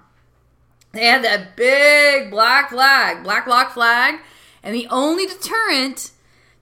They 0.94 1.06
had 1.06 1.24
that 1.24 1.56
big 1.56 2.32
black 2.32 2.70
flag, 2.70 3.24
black 3.24 3.46
bloc 3.46 3.74
flag, 3.74 4.16
and 4.64 4.74
the 4.74 4.88
only 4.90 5.26
deterrent 5.26 6.12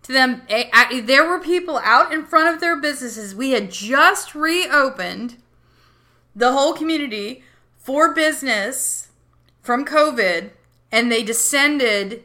to 0.04 0.12
them, 0.12 0.42
there 0.48 1.28
were 1.28 1.40
people 1.40 1.80
out 1.84 2.12
in 2.12 2.26
front 2.26 2.54
of 2.54 2.60
their 2.60 2.76
businesses. 2.76 3.36
We 3.36 3.52
had 3.52 3.72
just 3.72 4.34
reopened 4.34 5.38
the 6.36 6.52
whole 6.52 6.74
community 6.74 7.44
for 7.78 8.14
business 8.14 9.10
from 9.62 9.86
COVID, 9.86 10.52
and 10.92 11.12
they 11.12 11.24
descended. 11.24 12.24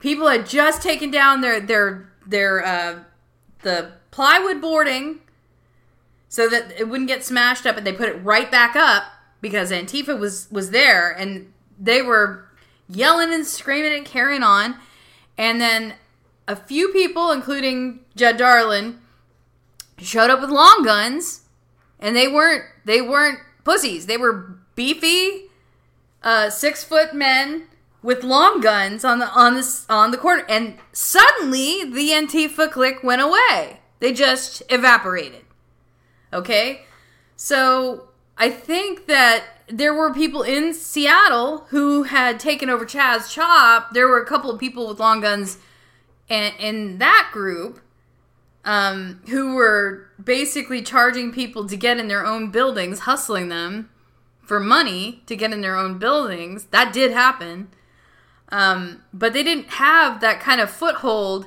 People 0.00 0.28
had 0.28 0.46
just 0.46 0.82
taken 0.82 1.10
down 1.10 1.42
their 1.42 1.60
their 1.60 2.10
their 2.26 2.64
uh, 2.64 2.98
the 3.62 3.92
plywood 4.10 4.60
boarding 4.60 5.20
so 6.28 6.48
that 6.48 6.72
it 6.78 6.88
wouldn't 6.88 7.08
get 7.08 7.24
smashed 7.24 7.66
up, 7.66 7.76
and 7.76 7.86
they 7.86 7.92
put 7.92 8.08
it 8.08 8.24
right 8.24 8.50
back 8.50 8.74
up 8.74 9.04
because 9.40 9.70
Antifa 9.70 10.18
was 10.18 10.48
was 10.50 10.70
there, 10.70 11.10
and 11.10 11.52
they 11.78 12.02
were 12.02 12.46
yelling 12.88 13.32
and 13.32 13.46
screaming 13.46 13.92
and 13.92 14.06
carrying 14.06 14.42
on, 14.42 14.76
and 15.36 15.60
then 15.60 15.94
a 16.48 16.56
few 16.56 16.88
people, 16.88 17.30
including 17.30 18.00
Judd 18.16 18.36
Darlin, 18.36 18.98
showed 19.98 20.30
up 20.30 20.40
with 20.40 20.50
long 20.50 20.82
guns, 20.82 21.42
and 21.98 22.16
they 22.16 22.26
weren't 22.26 22.64
they 22.84 23.00
weren't 23.00 23.38
pussies. 23.64 24.06
They 24.06 24.16
were 24.16 24.56
beefy, 24.74 25.50
uh, 26.22 26.48
six 26.48 26.82
foot 26.82 27.14
men 27.14 27.66
with 28.02 28.24
long 28.24 28.60
guns 28.60 29.04
on 29.04 29.18
the 29.18 29.28
on 29.30 29.54
the 29.54 29.84
on 29.88 30.10
the 30.10 30.18
corner, 30.18 30.44
and 30.48 30.78
suddenly 30.92 31.84
the 31.84 32.10
Antifa 32.10 32.70
clique 32.70 33.02
went 33.02 33.22
away. 33.22 33.80
They 33.98 34.12
just 34.12 34.62
evaporated. 34.70 35.44
Okay, 36.32 36.82
so 37.36 38.08
I 38.38 38.50
think 38.50 39.06
that 39.06 39.44
there 39.68 39.94
were 39.94 40.12
people 40.12 40.42
in 40.42 40.72
Seattle 40.74 41.66
who 41.68 42.04
had 42.04 42.40
taken 42.40 42.70
over 42.70 42.84
CHAZ 42.84 43.32
CHOP. 43.32 43.92
There 43.92 44.08
were 44.08 44.20
a 44.20 44.26
couple 44.26 44.50
of 44.50 44.58
people 44.58 44.88
with 44.88 44.98
long 44.98 45.20
guns 45.20 45.58
in, 46.28 46.52
in 46.58 46.98
that 46.98 47.30
group 47.32 47.80
um, 48.64 49.20
who 49.28 49.54
were 49.54 50.08
basically 50.22 50.82
charging 50.82 51.32
people 51.32 51.66
to 51.68 51.76
get 51.76 51.98
in 51.98 52.08
their 52.08 52.24
own 52.24 52.50
buildings, 52.50 53.00
hustling 53.00 53.48
them 53.48 53.90
for 54.42 54.58
money 54.60 55.22
to 55.26 55.36
get 55.36 55.52
in 55.52 55.60
their 55.60 55.76
own 55.76 55.98
buildings. 55.98 56.64
That 56.66 56.92
did 56.92 57.12
happen. 57.12 57.68
Um, 58.50 59.02
but 59.12 59.32
they 59.32 59.42
didn't 59.42 59.68
have 59.70 60.20
that 60.20 60.40
kind 60.40 60.60
of 60.60 60.70
foothold 60.70 61.46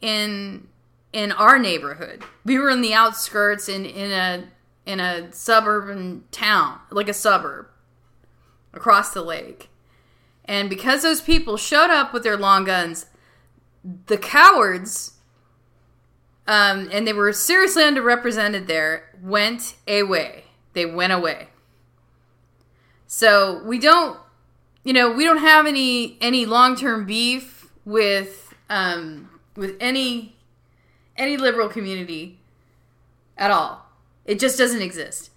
in 0.00 0.68
in 1.12 1.32
our 1.32 1.58
neighborhood. 1.58 2.22
We 2.44 2.58
were 2.58 2.68
in 2.68 2.82
the 2.82 2.94
outskirts 2.94 3.68
in 3.68 3.86
in 3.86 4.12
a 4.12 4.44
in 4.84 5.00
a 5.00 5.32
suburban 5.32 6.24
town, 6.30 6.78
like 6.90 7.08
a 7.08 7.14
suburb 7.14 7.66
across 8.72 9.12
the 9.12 9.22
lake. 9.22 9.70
And 10.44 10.70
because 10.70 11.02
those 11.02 11.20
people 11.20 11.56
showed 11.56 11.90
up 11.90 12.12
with 12.12 12.22
their 12.22 12.36
long 12.36 12.64
guns, 12.64 13.06
the 14.06 14.18
cowards 14.18 15.16
um, 16.46 16.88
and 16.92 17.06
they 17.06 17.12
were 17.12 17.32
seriously 17.32 17.82
underrepresented 17.82 18.66
there 18.66 19.10
went 19.20 19.74
away. 19.88 20.44
They 20.74 20.86
went 20.86 21.12
away. 21.12 21.48
So 23.06 23.62
we 23.64 23.78
don't, 23.78 24.18
you 24.86 24.92
know, 24.92 25.10
we 25.10 25.24
don't 25.24 25.38
have 25.38 25.66
any 25.66 26.16
any 26.20 26.46
long 26.46 26.76
term 26.76 27.06
beef 27.06 27.72
with 27.84 28.54
um, 28.70 29.28
with 29.56 29.74
any 29.80 30.36
any 31.16 31.36
liberal 31.36 31.68
community 31.68 32.38
at 33.36 33.50
all. 33.50 33.86
It 34.24 34.38
just 34.38 34.56
doesn't 34.56 34.80
exist. 34.80 35.30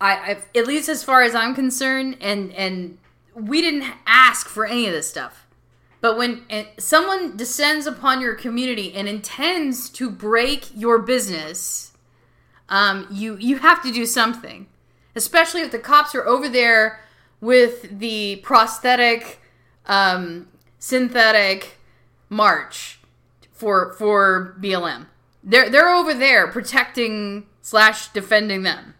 I, 0.00 0.12
I 0.12 0.58
at 0.58 0.68
least 0.68 0.88
as 0.88 1.02
far 1.02 1.22
as 1.22 1.34
I'm 1.34 1.56
concerned, 1.56 2.18
and 2.20 2.52
and 2.52 2.98
we 3.34 3.60
didn't 3.60 3.92
ask 4.06 4.46
for 4.46 4.64
any 4.64 4.86
of 4.86 4.92
this 4.92 5.08
stuff. 5.08 5.44
But 6.00 6.16
when 6.16 6.42
uh, 6.48 6.62
someone 6.78 7.36
descends 7.36 7.88
upon 7.88 8.20
your 8.20 8.36
community 8.36 8.94
and 8.94 9.08
intends 9.08 9.90
to 9.90 10.08
break 10.08 10.70
your 10.72 11.00
business, 11.00 11.94
um, 12.68 13.08
you 13.10 13.36
you 13.38 13.58
have 13.58 13.82
to 13.82 13.92
do 13.92 14.06
something. 14.06 14.68
Especially 15.16 15.62
if 15.62 15.72
the 15.72 15.80
cops 15.80 16.14
are 16.14 16.24
over 16.24 16.48
there 16.48 17.01
with 17.42 17.98
the 17.98 18.36
prosthetic, 18.36 19.40
um, 19.84 20.48
synthetic 20.78 21.76
march 22.30 23.00
for 23.52 23.92
for 23.92 24.56
BLM. 24.60 25.06
They're 25.44 25.68
they're 25.68 25.90
over 25.92 26.14
there 26.14 26.46
protecting 26.46 27.46
slash 27.60 28.08
defending 28.08 28.62
them, 28.62 28.94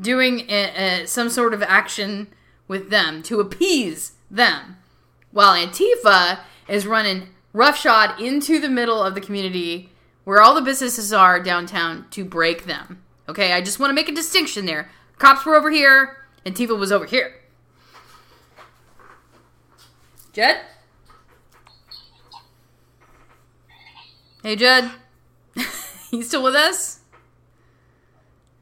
doing 0.00 0.48
a, 0.48 1.02
a, 1.02 1.06
some 1.06 1.28
sort 1.28 1.52
of 1.52 1.62
action 1.62 2.28
with 2.68 2.88
them 2.88 3.22
to 3.24 3.40
appease 3.40 4.12
them, 4.30 4.76
while 5.32 5.54
Antifa 5.54 6.40
is 6.68 6.86
running 6.86 7.28
roughshod 7.52 8.20
into 8.20 8.60
the 8.60 8.68
middle 8.68 9.02
of 9.02 9.14
the 9.14 9.20
community 9.20 9.90
where 10.24 10.42
all 10.42 10.54
the 10.54 10.60
businesses 10.60 11.12
are 11.12 11.42
downtown 11.42 12.06
to 12.10 12.24
break 12.24 12.66
them. 12.66 13.02
Okay, 13.28 13.52
I 13.52 13.62
just 13.62 13.80
want 13.80 13.90
to 13.90 13.94
make 13.94 14.10
a 14.10 14.14
distinction 14.14 14.66
there. 14.66 14.90
Cops 15.18 15.44
were 15.44 15.56
over 15.56 15.70
here, 15.70 16.18
Antifa 16.44 16.78
was 16.78 16.92
over 16.92 17.06
here. 17.06 17.37
Jed? 20.38 20.62
Hey, 24.46 24.54
Jed. 24.54 24.86
you 26.14 26.22
still 26.22 26.46
with 26.46 26.54
us? 26.54 27.02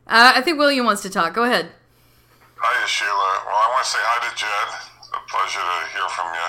Uh, 0.09 0.33
I 0.37 0.41
think 0.41 0.57
William 0.57 0.89
wants 0.89 1.05
to 1.05 1.13
talk. 1.13 1.37
Go 1.37 1.45
ahead. 1.45 1.69
Hi, 2.57 2.81
Sheila. 2.89 3.45
Well, 3.45 3.61
I 3.61 3.69
want 3.77 3.85
to 3.85 3.91
say 3.93 4.01
hi 4.01 4.25
to 4.25 4.33
Jed. 4.33 4.69
A 5.13 5.21
pleasure 5.29 5.61
to 5.61 5.79
hear 5.93 6.09
from 6.17 6.33
you, 6.33 6.49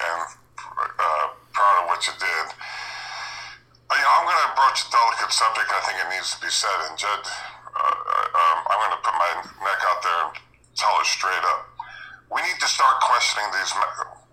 and 0.00 0.32
uh, 0.32 1.24
proud 1.52 1.84
of 1.84 1.92
what 1.92 2.00
you 2.08 2.16
did. 2.16 2.46
Uh, 2.56 3.92
you 3.92 4.00
know, 4.00 4.12
I'm 4.16 4.24
going 4.24 4.48
to 4.48 4.52
broach 4.56 4.80
a 4.80 4.88
delicate 4.88 5.28
subject. 5.28 5.68
I 5.76 5.80
think 5.84 6.00
it 6.00 6.08
needs 6.08 6.32
to 6.32 6.40
be 6.40 6.48
said, 6.48 6.88
and 6.88 6.96
Jed, 6.96 7.20
uh, 7.20 8.32
um, 8.32 8.58
I'm 8.64 8.80
going 8.80 8.96
to 8.96 9.02
put 9.04 9.12
my 9.12 9.44
neck 9.60 9.80
out 9.92 10.00
there 10.00 10.20
and 10.24 10.32
tell 10.72 10.96
it 11.04 11.08
straight 11.12 11.44
up. 11.52 11.68
We 12.32 12.40
need 12.40 12.56
to 12.64 12.70
start 12.72 12.96
questioning 13.04 13.52
these 13.52 13.76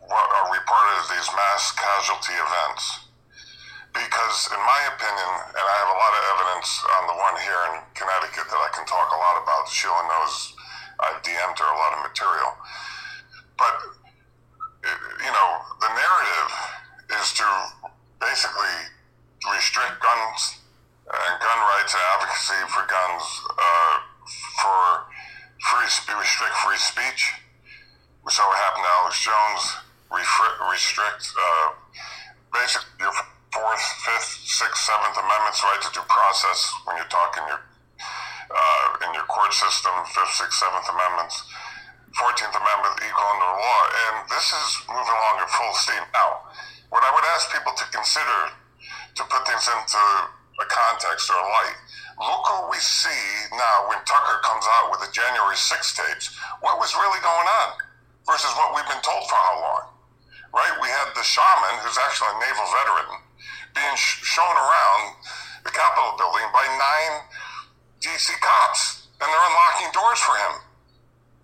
what 0.08 0.28
are 0.38 0.48
reported 0.54 0.94
as 1.02 1.08
these 1.14 1.30
mass 1.36 1.72
casualty 1.78 2.34
events 2.34 3.12
because 3.94 4.48
in 4.52 4.62
my 4.64 4.82
opinion, 4.96 5.32
and 5.52 5.66
I 5.68 5.76
have 5.84 5.92
a 5.92 6.00
lot 6.00 6.14
of 6.16 6.22
evidence 6.36 6.70
on 7.00 7.04
the 7.12 7.18
one 7.20 7.36
here 7.44 7.62
in 7.72 7.84
Connecticut 7.92 8.48
that 8.48 8.62
I 8.62 8.72
can 8.72 8.88
talk 8.88 9.12
a 9.12 9.20
lot 9.20 9.36
about. 9.44 9.68
Sheila 9.68 10.04
knows 10.08 10.56
I've 11.02 11.20
DM'd 11.20 11.60
her 11.60 11.70
a 11.70 11.78
lot 11.78 11.92
of 12.00 12.02
material. 12.08 12.52
But, 13.60 13.76
you 15.20 15.32
know, 15.32 15.50
the 15.84 15.92
narrative 15.92 16.52
is 17.20 17.36
to 17.36 17.48
basically 18.24 18.76
restrict 19.52 20.00
guns 20.00 20.62
and 21.12 21.34
gun 21.44 21.60
rights 21.76 21.92
and 21.92 22.04
advocacy 22.16 22.62
for 22.72 22.84
guns 22.88 23.24
uh, 23.52 23.96
for 24.62 24.80
free 25.68 25.90
restrict 26.16 26.56
free 26.64 26.80
speech. 26.80 27.34
We 28.24 28.32
saw 28.32 28.48
what 28.48 28.58
happened 28.58 28.86
to 28.88 28.92
Alex 29.04 29.20
Jones. 29.20 29.91
Restrict 30.12 31.24
uh, 31.36 31.68
basically 32.52 32.88
your 33.00 33.16
Fourth, 33.52 33.84
Fifth, 34.08 34.48
Sixth, 34.48 34.88
Seventh 34.88 35.20
Amendments, 35.20 35.60
right 35.60 35.82
to 35.84 35.92
due 35.92 36.08
process 36.08 36.72
when 36.88 36.96
you're 36.96 37.12
talking 37.12 37.44
your 37.52 37.60
uh, 38.52 39.08
in 39.08 39.12
your 39.12 39.28
court 39.28 39.52
system, 39.52 39.92
Fifth, 40.08 40.40
Sixth, 40.40 40.56
Seventh 40.60 40.88
Amendments, 40.88 41.36
Fourteenth 42.16 42.56
Amendment, 42.56 42.96
equal 43.04 43.28
under 43.28 43.52
law, 43.60 43.82
and 44.08 44.16
this 44.32 44.52
is 44.56 44.68
moving 44.88 45.16
along 45.16 45.44
at 45.44 45.52
full 45.52 45.74
steam. 45.76 46.04
Now, 46.16 46.48
what 46.92 47.04
I 47.04 47.12
would 47.12 47.28
ask 47.36 47.52
people 47.52 47.76
to 47.76 47.86
consider 47.92 48.40
to 49.16 49.24
put 49.28 49.44
things 49.44 49.68
into 49.68 50.04
a 50.60 50.68
context 50.68 51.28
or 51.28 51.40
a 51.40 51.48
light. 51.48 51.78
Look 52.20 52.44
what 52.48 52.70
we 52.70 52.78
see 52.78 53.24
now 53.52 53.90
when 53.90 54.00
Tucker 54.06 54.40
comes 54.46 54.66
out 54.80 54.92
with 54.92 55.02
the 55.02 55.12
January 55.12 55.58
6 55.58 55.68
tapes. 55.98 56.38
What 56.62 56.78
was 56.78 56.94
really 56.96 57.20
going 57.20 57.48
on 57.50 57.70
versus 58.30 58.52
what 58.56 58.76
we've 58.76 58.88
been 58.88 59.02
told 59.02 59.26
for 59.28 59.36
how 59.36 59.56
long? 59.60 59.84
Right? 60.52 60.76
We 60.84 60.88
had 60.92 61.16
the 61.16 61.24
shaman, 61.24 61.80
who's 61.80 61.96
actually 61.96 62.36
a 62.36 62.40
naval 62.44 62.68
veteran, 62.76 63.10
being 63.72 63.96
sh- 63.96 64.20
shown 64.28 64.52
around 64.52 65.16
the 65.64 65.72
Capitol 65.72 66.20
building 66.20 66.48
by 66.52 66.66
nine 66.76 67.24
DC 68.04 68.36
cops, 68.44 69.08
and 69.22 69.28
they're 69.32 69.48
unlocking 69.48 69.90
doors 69.96 70.20
for 70.20 70.36
him. 70.36 70.54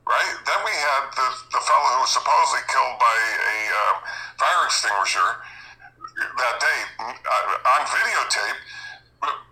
Right? 0.07 0.33
Then 0.47 0.59
we 0.63 0.71
had 0.71 1.11
the, 1.15 1.27
the 1.51 1.61
fellow 1.63 1.87
who 1.95 1.99
was 2.03 2.11
supposedly 2.15 2.63
killed 2.71 2.95
by 2.99 3.15
a 3.15 3.57
uh, 3.67 3.93
fire 4.39 4.63
extinguisher 4.67 5.29
that 6.17 6.55
day 6.63 6.79
uh, 6.99 7.71
on 7.77 7.81
videotape, 7.91 8.59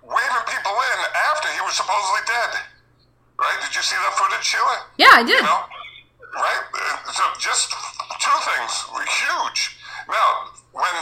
waving 0.04 0.46
people 0.48 0.76
in 0.76 1.00
after 1.32 1.48
he 1.52 1.62
was 1.62 1.76
supposedly 1.76 2.24
dead. 2.26 2.52
Right? 3.38 3.60
Did 3.68 3.76
you 3.76 3.84
see 3.84 4.00
that 4.00 4.16
footage, 4.16 4.44
Sheila? 4.48 4.88
Yeah, 4.98 5.20
I 5.20 5.24
did. 5.24 5.44
You 5.44 5.48
know? 5.48 5.62
Right? 6.40 6.64
So 7.12 7.24
just 7.40 7.72
two 8.26 8.40
things, 8.50 8.74
huge. 9.06 9.78
Now, 10.10 10.50
when 10.74 10.96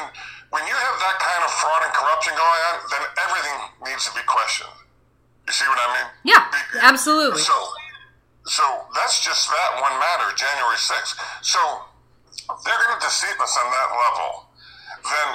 when 0.54 0.64
you 0.70 0.76
have 0.78 0.96
that 1.02 1.18
kind 1.18 1.42
of 1.42 1.50
fraud 1.50 1.82
and 1.82 1.94
corruption 1.98 2.34
going 2.38 2.62
on, 2.70 2.76
then 2.94 3.04
everything 3.26 3.58
needs 3.90 4.06
to 4.06 4.14
be 4.14 4.22
questioned. 4.30 4.78
You 5.48 5.54
see 5.54 5.66
what 5.66 5.82
I 5.82 5.88
mean? 5.98 6.10
Yeah, 6.30 6.46
absolutely. 6.78 7.42
So, 7.42 7.58
so 8.46 8.64
that's 8.94 9.26
just 9.26 9.50
that 9.50 9.82
one 9.82 9.98
matter, 9.98 10.30
January 10.38 10.78
6th. 10.78 11.18
So 11.42 11.60
they're 12.64 12.82
going 12.86 12.96
to 12.96 13.04
deceive 13.04 13.34
us 13.42 13.58
on 13.58 13.68
that 13.72 13.90
level. 13.98 14.30
Then 15.04 15.30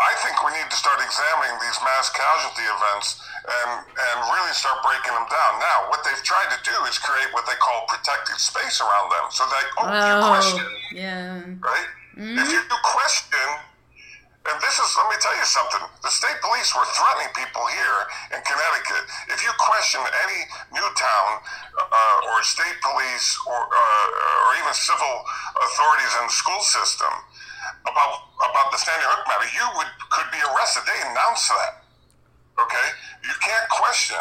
I 0.00 0.16
think 0.24 0.40
we 0.40 0.56
need 0.56 0.64
to 0.72 0.78
start 0.80 0.96
examining 1.04 1.60
these 1.60 1.76
mass 1.84 2.08
casualty 2.16 2.64
events 2.64 3.20
and, 3.44 3.84
and 3.84 4.16
really 4.32 4.54
start 4.56 4.80
breaking 4.80 5.12
them 5.12 5.28
down. 5.28 5.52
Now, 5.60 5.92
what 5.92 6.00
they've 6.08 6.24
tried 6.24 6.48
to 6.56 6.60
do 6.64 6.72
is 6.88 6.96
create 6.96 7.28
what 7.36 7.44
they 7.44 7.56
call 7.60 7.84
protected 7.84 8.40
space 8.40 8.80
around 8.80 9.12
them. 9.12 9.28
So 9.28 9.44
that, 9.44 9.64
oh, 9.76 9.92
you 9.92 10.16
question. 10.24 10.66
Yeah. 10.96 11.44
Right? 11.60 11.88
If 12.16 12.48
you 12.48 12.60
question, 12.80 13.48
and 14.48 14.56
this 14.64 14.76
is, 14.80 14.88
let 14.96 15.08
me 15.12 15.16
tell 15.20 15.36
you 15.36 15.44
something. 15.44 15.84
The 16.00 16.08
state 16.08 16.36
police 16.40 16.72
were 16.72 16.88
threatening 16.96 17.28
people 17.36 17.64
here 17.68 18.00
in 18.32 18.40
Connecticut. 18.40 19.04
If 19.28 19.44
you 19.44 19.52
question 19.60 20.00
any 20.00 20.40
Newtown 20.72 21.30
uh, 21.76 22.28
or 22.32 22.40
state 22.40 22.76
police 22.80 23.36
or, 23.44 23.60
uh, 23.68 24.44
or 24.48 24.50
even 24.64 24.72
civil 24.72 25.14
authorities 25.60 26.12
in 26.20 26.24
the 26.28 26.32
school 26.32 26.60
system 26.64 27.12
about 27.84 28.32
about 28.40 28.69
you 29.48 29.66
would 29.76 29.90
could 30.10 30.28
be 30.34 30.40
arrested. 30.42 30.84
They 30.84 31.00
announced 31.08 31.48
that. 31.48 31.84
Okay, 32.60 32.88
you 33.24 33.34
can't 33.40 33.68
question. 33.70 34.20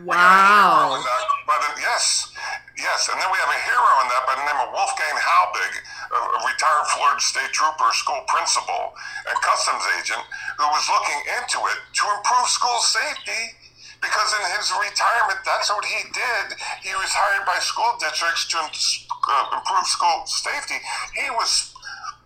Wow. 0.00 1.04
But 1.44 1.60
yes, 1.76 2.32
yes, 2.80 3.12
and 3.12 3.20
then 3.20 3.28
we 3.28 3.36
have 3.44 3.52
a 3.52 3.60
hero 3.68 3.92
in 4.00 4.08
that 4.08 4.24
by 4.24 4.34
the 4.40 4.44
name 4.48 4.60
of 4.64 4.72
Wolfgang 4.72 5.18
Halbig, 5.20 5.72
a 6.16 6.40
retired 6.48 6.86
Florida 6.96 7.20
State 7.20 7.52
Trooper, 7.52 7.92
school 7.92 8.24
principal, 8.24 8.96
and 9.28 9.36
customs 9.44 9.84
agent, 10.00 10.24
who 10.56 10.64
was 10.72 10.88
looking 10.88 11.20
into 11.36 11.60
it 11.68 11.78
to 12.00 12.04
improve 12.08 12.48
school 12.48 12.80
safety. 12.80 13.58
Because 14.00 14.34
in 14.34 14.42
his 14.58 14.66
retirement, 14.74 15.46
that's 15.46 15.70
what 15.70 15.84
he 15.84 16.02
did. 16.10 16.58
He 16.82 16.90
was 16.98 17.14
hired 17.14 17.46
by 17.46 17.62
school 17.62 17.94
districts 18.02 18.50
to 18.50 18.58
uh, 18.58 19.54
improve 19.54 19.86
school 19.86 20.26
safety. 20.26 20.74
He 21.14 21.30
was 21.30 21.70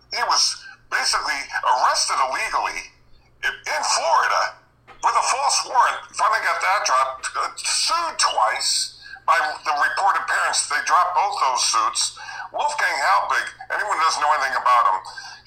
he 0.09 0.23
was 0.25 0.57
basically 0.89 1.39
arrested 1.65 2.17
illegally 2.29 2.79
in 3.43 3.81
Florida 3.95 4.41
with 5.03 5.15
a 5.15 5.25
false 5.29 5.57
warrant, 5.69 5.99
finally 6.17 6.41
got 6.41 6.57
that 6.59 6.81
dropped, 6.83 7.29
uh, 7.37 7.53
sued 7.55 8.17
twice 8.17 8.97
by 9.29 9.37
the 9.37 9.73
reported 9.77 10.25
parents. 10.25 10.65
They 10.67 10.81
dropped 10.89 11.13
both 11.13 11.35
those 11.37 11.63
suits. 11.69 12.01
Wolfgang 12.49 12.97
Halbig, 12.97 13.47
anyone 13.75 13.99
doesn't 14.01 14.23
know 14.23 14.33
anything 14.39 14.57
about 14.57 14.83
him, 14.89 14.97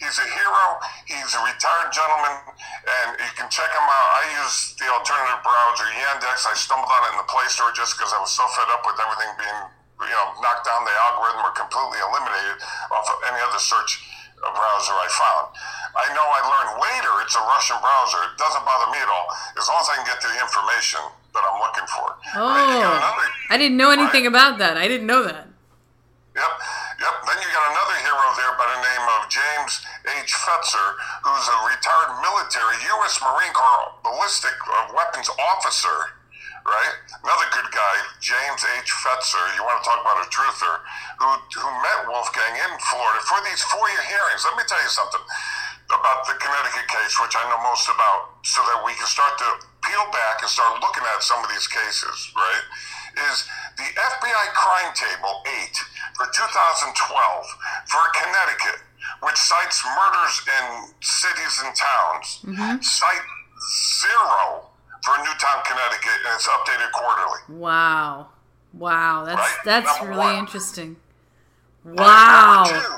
he's 0.00 0.16
a 0.16 0.28
hero. 0.32 0.80
He's 1.04 1.32
a 1.36 1.42
retired 1.44 1.92
gentleman, 1.92 2.54
and 2.56 3.08
you 3.20 3.32
can 3.36 3.48
check 3.52 3.68
him 3.68 3.84
out. 3.84 4.08
I 4.16 4.22
use 4.40 4.78
the 4.80 4.88
alternative 4.88 5.44
browser, 5.44 5.88
Yandex. 5.92 6.48
I 6.48 6.54
stumbled 6.56 6.88
on 6.88 7.00
it 7.08 7.10
in 7.14 7.18
the 7.20 7.28
Play 7.28 7.46
Store 7.52 7.70
just 7.76 7.98
because 7.98 8.14
I 8.16 8.20
was 8.22 8.32
so 8.32 8.46
fed 8.56 8.68
up 8.72 8.86
with 8.86 8.96
everything 8.96 9.30
being, 9.36 9.60
you 10.08 10.14
know, 10.16 10.26
knocked 10.40 10.64
down 10.64 10.86
the 10.88 10.94
algorithm 11.10 11.44
or 11.44 11.52
completely 11.52 12.00
eliminated 12.00 12.64
off 12.94 13.06
of 13.10 13.18
any 13.28 13.40
other 13.44 13.60
search 13.60 14.00
browser 14.48 14.96
I 14.96 15.08
found. 15.12 15.46
I 15.92 16.06
know 16.16 16.24
I 16.24 16.40
learned 16.48 16.72
later 16.80 17.12
it's 17.20 17.36
a 17.36 17.44
Russian 17.44 17.76
browser. 17.84 18.20
It 18.32 18.40
doesn't 18.40 18.64
bother 18.64 18.88
me 18.88 18.98
at 19.02 19.10
all, 19.12 19.28
as 19.60 19.68
long 19.68 19.80
as 19.84 19.88
I 19.92 19.94
can 20.00 20.06
get 20.08 20.20
the 20.24 20.32
information 20.40 21.02
that 21.36 21.42
I'm 21.44 21.58
looking 21.60 21.88
for. 21.92 22.06
Oh, 22.40 22.48
another, 22.48 23.28
I 23.52 23.58
didn't 23.60 23.76
know 23.76 23.90
anything 23.92 24.24
right? 24.24 24.34
about 24.34 24.58
that. 24.58 24.80
I 24.80 24.88
didn't 24.88 25.06
know 25.06 25.22
that. 25.26 25.50
Yep, 26.30 26.52
yep. 27.02 27.14
Then 27.26 27.38
you 27.42 27.48
got 27.50 27.64
another 27.74 27.96
hero 28.06 28.26
there 28.38 28.54
by 28.54 28.66
the 28.70 28.80
name 28.80 29.04
of 29.18 29.26
James 29.28 29.82
H. 30.22 30.30
Fetzer, 30.30 30.88
who's 31.26 31.46
a 31.50 31.58
retired 31.66 32.22
military 32.22 32.78
U.S. 32.96 33.18
Marine 33.18 33.52
Corps 33.52 33.98
ballistic 34.06 34.54
uh, 34.62 34.94
weapons 34.94 35.28
officer 35.36 36.19
right? 36.64 36.94
Another 37.24 37.48
good 37.52 37.68
guy, 37.72 37.94
James 38.20 38.62
H. 38.80 38.90
Fetzer, 39.04 39.44
you 39.56 39.62
want 39.64 39.80
to 39.80 39.84
talk 39.84 40.00
about 40.00 40.20
a 40.24 40.28
truther, 40.28 40.80
who, 41.20 41.28
who 41.60 41.70
met 41.84 42.08
Wolfgang 42.08 42.54
in 42.56 42.72
Florida 42.88 43.20
for 43.28 43.38
these 43.44 43.60
FOIA 43.68 44.02
hearings. 44.08 44.44
Let 44.44 44.56
me 44.56 44.64
tell 44.64 44.80
you 44.80 44.92
something 44.92 45.24
about 45.90 46.26
the 46.26 46.38
Connecticut 46.38 46.86
case, 46.86 47.18
which 47.18 47.34
I 47.34 47.42
know 47.50 47.60
most 47.66 47.90
about, 47.90 48.40
so 48.46 48.62
that 48.62 48.78
we 48.86 48.94
can 48.94 49.08
start 49.10 49.36
to 49.36 49.48
peel 49.82 50.06
back 50.14 50.40
and 50.40 50.50
start 50.50 50.78
looking 50.78 51.02
at 51.02 51.20
some 51.20 51.42
of 51.42 51.48
these 51.50 51.66
cases, 51.66 52.16
right? 52.36 52.64
Is 53.30 53.44
the 53.74 53.88
FBI 53.90 54.44
crime 54.54 54.94
table 54.94 55.42
8 55.44 55.76
for 56.14 56.26
2012 56.30 56.94
for 57.90 58.02
Connecticut, 58.14 58.80
which 59.26 59.36
cites 59.36 59.82
murders 59.82 60.36
in 60.46 60.64
cities 61.02 61.54
and 61.66 61.74
towns, 61.74 62.26
mm-hmm. 62.46 62.78
cite 62.80 63.26
zero 64.00 64.69
for 65.04 65.16
Newtown, 65.18 65.62
Connecticut, 65.64 66.20
and 66.26 66.34
it's 66.34 66.48
updated 66.48 66.90
quarterly. 66.92 67.58
Wow, 67.60 68.28
wow, 68.74 69.24
that's 69.24 69.38
right? 69.40 69.56
that's 69.64 69.98
Number 70.00 70.10
really 70.10 70.24
one. 70.24 70.38
interesting. 70.38 70.96
Wow. 71.84 72.64
Number 72.66 72.80
two, 72.80 72.96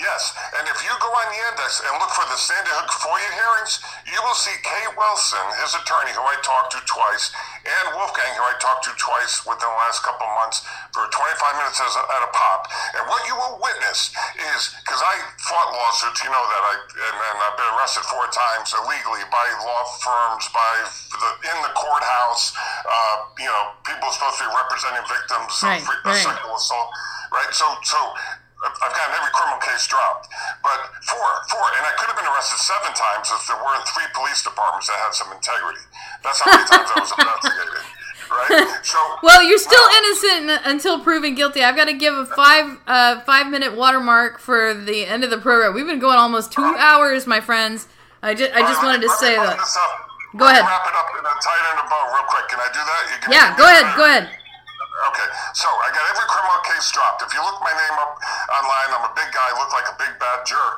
Yes, 0.00 0.32
and 0.56 0.64
if 0.72 0.80
you 0.80 0.92
go 1.04 1.10
on 1.12 1.28
the 1.28 1.40
index 1.52 1.84
and 1.84 1.92
look 2.00 2.08
for 2.16 2.24
the 2.32 2.38
Sandy 2.40 2.72
Hook 2.72 2.88
FOIA 2.96 3.28
hearings, 3.36 3.76
you 4.08 4.16
will 4.24 4.32
see 4.32 4.56
Kay 4.64 4.84
Wilson, 4.96 5.44
his 5.60 5.76
attorney, 5.76 6.16
who 6.16 6.24
I 6.24 6.32
talked 6.40 6.72
to 6.72 6.80
twice, 6.88 7.28
and 7.60 7.92
Wolfgang, 8.00 8.32
who 8.32 8.40
I 8.40 8.56
talked 8.56 8.88
to 8.88 8.94
twice 8.96 9.44
within 9.44 9.68
the 9.68 9.78
last 9.84 10.00
couple 10.00 10.24
of 10.24 10.32
months 10.40 10.64
for 10.96 11.04
25 11.12 11.60
minutes 11.60 11.76
as 11.76 11.92
a, 11.92 12.02
at 12.08 12.22
a 12.24 12.30
pop. 12.32 12.72
And 12.96 13.04
what 13.04 13.20
you 13.28 13.36
will 13.36 13.60
witness 13.60 14.16
is 14.56 14.60
because 14.80 15.00
I 15.04 15.14
fought 15.44 15.76
lawsuits, 15.76 16.24
you 16.24 16.32
know 16.32 16.40
that 16.40 16.62
I 16.72 16.74
and, 17.12 17.16
and 17.28 17.36
I've 17.44 17.56
been 17.60 17.70
arrested 17.76 18.08
four 18.08 18.24
times 18.32 18.72
illegally 18.72 19.28
by 19.28 19.44
law 19.60 19.82
firms, 20.00 20.48
by 20.56 20.72
the 21.20 21.30
in 21.52 21.56
the 21.68 21.72
courthouse. 21.76 22.56
Uh, 22.88 23.28
you 23.36 23.50
know, 23.50 23.76
people 23.84 24.08
supposed 24.08 24.40
to 24.40 24.48
be 24.48 24.52
representing 24.56 25.04
victims 25.04 25.52
Right, 25.60 25.84
of 25.84 25.88
right. 26.08 26.16
sexual 26.16 26.56
assault, 26.56 26.88
right? 27.28 27.52
So, 27.52 27.68
so. 27.84 28.00
I've 28.62 28.94
gotten 28.94 29.14
every 29.18 29.32
criminal 29.34 29.58
case 29.58 29.86
dropped, 29.90 30.30
but 30.62 30.78
four, 31.10 31.26
four, 31.50 31.64
and 31.74 31.82
I 31.82 31.92
could 31.98 32.06
have 32.10 32.18
been 32.18 32.26
arrested 32.30 32.58
seven 32.62 32.94
times 32.94 33.26
if 33.34 33.42
there 33.50 33.58
weren't 33.58 33.82
three 33.90 34.06
police 34.14 34.42
departments 34.42 34.86
that 34.86 34.98
had 35.02 35.12
some 35.14 35.30
integrity. 35.34 35.82
That's 36.22 36.38
how 36.38 36.50
many 36.54 36.66
times 36.70 36.86
I 36.86 36.96
was 37.02 37.10
investigated, 37.10 37.82
right? 38.30 38.86
So, 38.86 38.98
Well, 39.22 39.42
you're 39.42 39.58
still 39.58 39.82
innocent 39.98 40.62
until 40.66 41.00
proven 41.02 41.34
guilty. 41.34 41.62
I've 41.64 41.74
got 41.74 41.86
to 41.90 41.94
give 41.98 42.14
a 42.14 42.26
five 42.26 42.78
uh, 42.86 43.20
five 43.26 43.50
minute 43.50 43.74
watermark 43.74 44.38
for 44.38 44.74
the 44.74 45.06
end 45.06 45.24
of 45.24 45.30
the 45.30 45.38
program. 45.38 45.74
We've 45.74 45.86
been 45.86 45.98
going 45.98 46.18
almost 46.18 46.52
two 46.52 46.62
hours, 46.62 47.26
my 47.26 47.40
friends. 47.40 47.88
I 48.22 48.34
just 48.34 48.54
I 48.54 48.60
just 48.62 48.82
wanted 48.82 49.02
to 49.02 49.10
say 49.18 49.34
that. 49.34 49.58
Go 50.38 50.46
ahead. 50.46 50.62
wrap 50.64 50.86
it 50.86 50.94
up 50.96 51.08
in 51.12 51.20
a 51.26 51.34
tight 51.42 51.62
end 51.74 51.82
real 51.82 52.24
quick. 52.30 52.48
Can 52.48 52.58
I 52.62 52.68
do 52.72 52.80
that? 52.80 53.02
You 53.10 53.16
give 53.20 53.28
me- 53.28 53.34
Yeah, 53.36 53.56
go 53.58 53.64
ahead, 53.66 53.96
go 53.98 54.04
ahead. 54.06 54.41
Okay, 55.02 55.28
so 55.58 55.66
I 55.66 55.90
got 55.90 56.04
every 56.14 56.26
criminal 56.30 56.62
case 56.62 56.86
dropped. 56.94 57.26
If 57.26 57.34
you 57.34 57.42
look 57.42 57.58
my 57.58 57.74
name 57.74 57.96
up 57.98 58.14
online, 58.54 58.88
I'm 58.94 59.06
a 59.10 59.14
big 59.18 59.30
guy, 59.34 59.42
I 59.50 59.54
look 59.58 59.74
like 59.74 59.88
a 59.90 59.96
big 59.98 60.14
bad 60.22 60.46
jerk. 60.46 60.76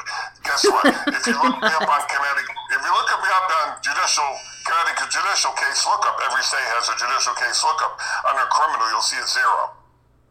Guess 0.48 0.64
what? 0.64 0.84
if 1.16 1.24
you 1.28 1.36
look 1.36 1.56
me 1.60 1.72
up 1.76 1.84
on 1.84 2.02
Connecticut, 2.09 2.56
if 2.72 2.80
you 2.80 2.92
look 2.92 3.09
me 3.20 3.30
up 3.36 3.48
on 3.64 3.66
judicial 3.84 4.28
Connecticut 4.64 5.12
judicial 5.12 5.52
case 5.60 5.84
lookup, 5.84 6.16
every 6.24 6.40
state 6.40 6.64
has 6.72 6.88
a 6.88 6.96
judicial 6.96 7.36
case 7.36 7.60
lookup. 7.60 8.01
Under 8.24 8.48
criminal, 8.48 8.88
you'll 8.88 9.05
see 9.05 9.20
a 9.20 9.28
zero. 9.28 9.76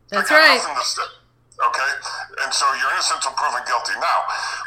That's 0.10 0.30
right. 0.30 0.58
Okay, 1.54 1.92
and 2.42 2.50
so 2.50 2.66
you're 2.82 2.90
innocent 2.98 3.22
until 3.22 3.38
proven 3.38 3.62
guilty. 3.70 3.94
Now, 4.02 4.20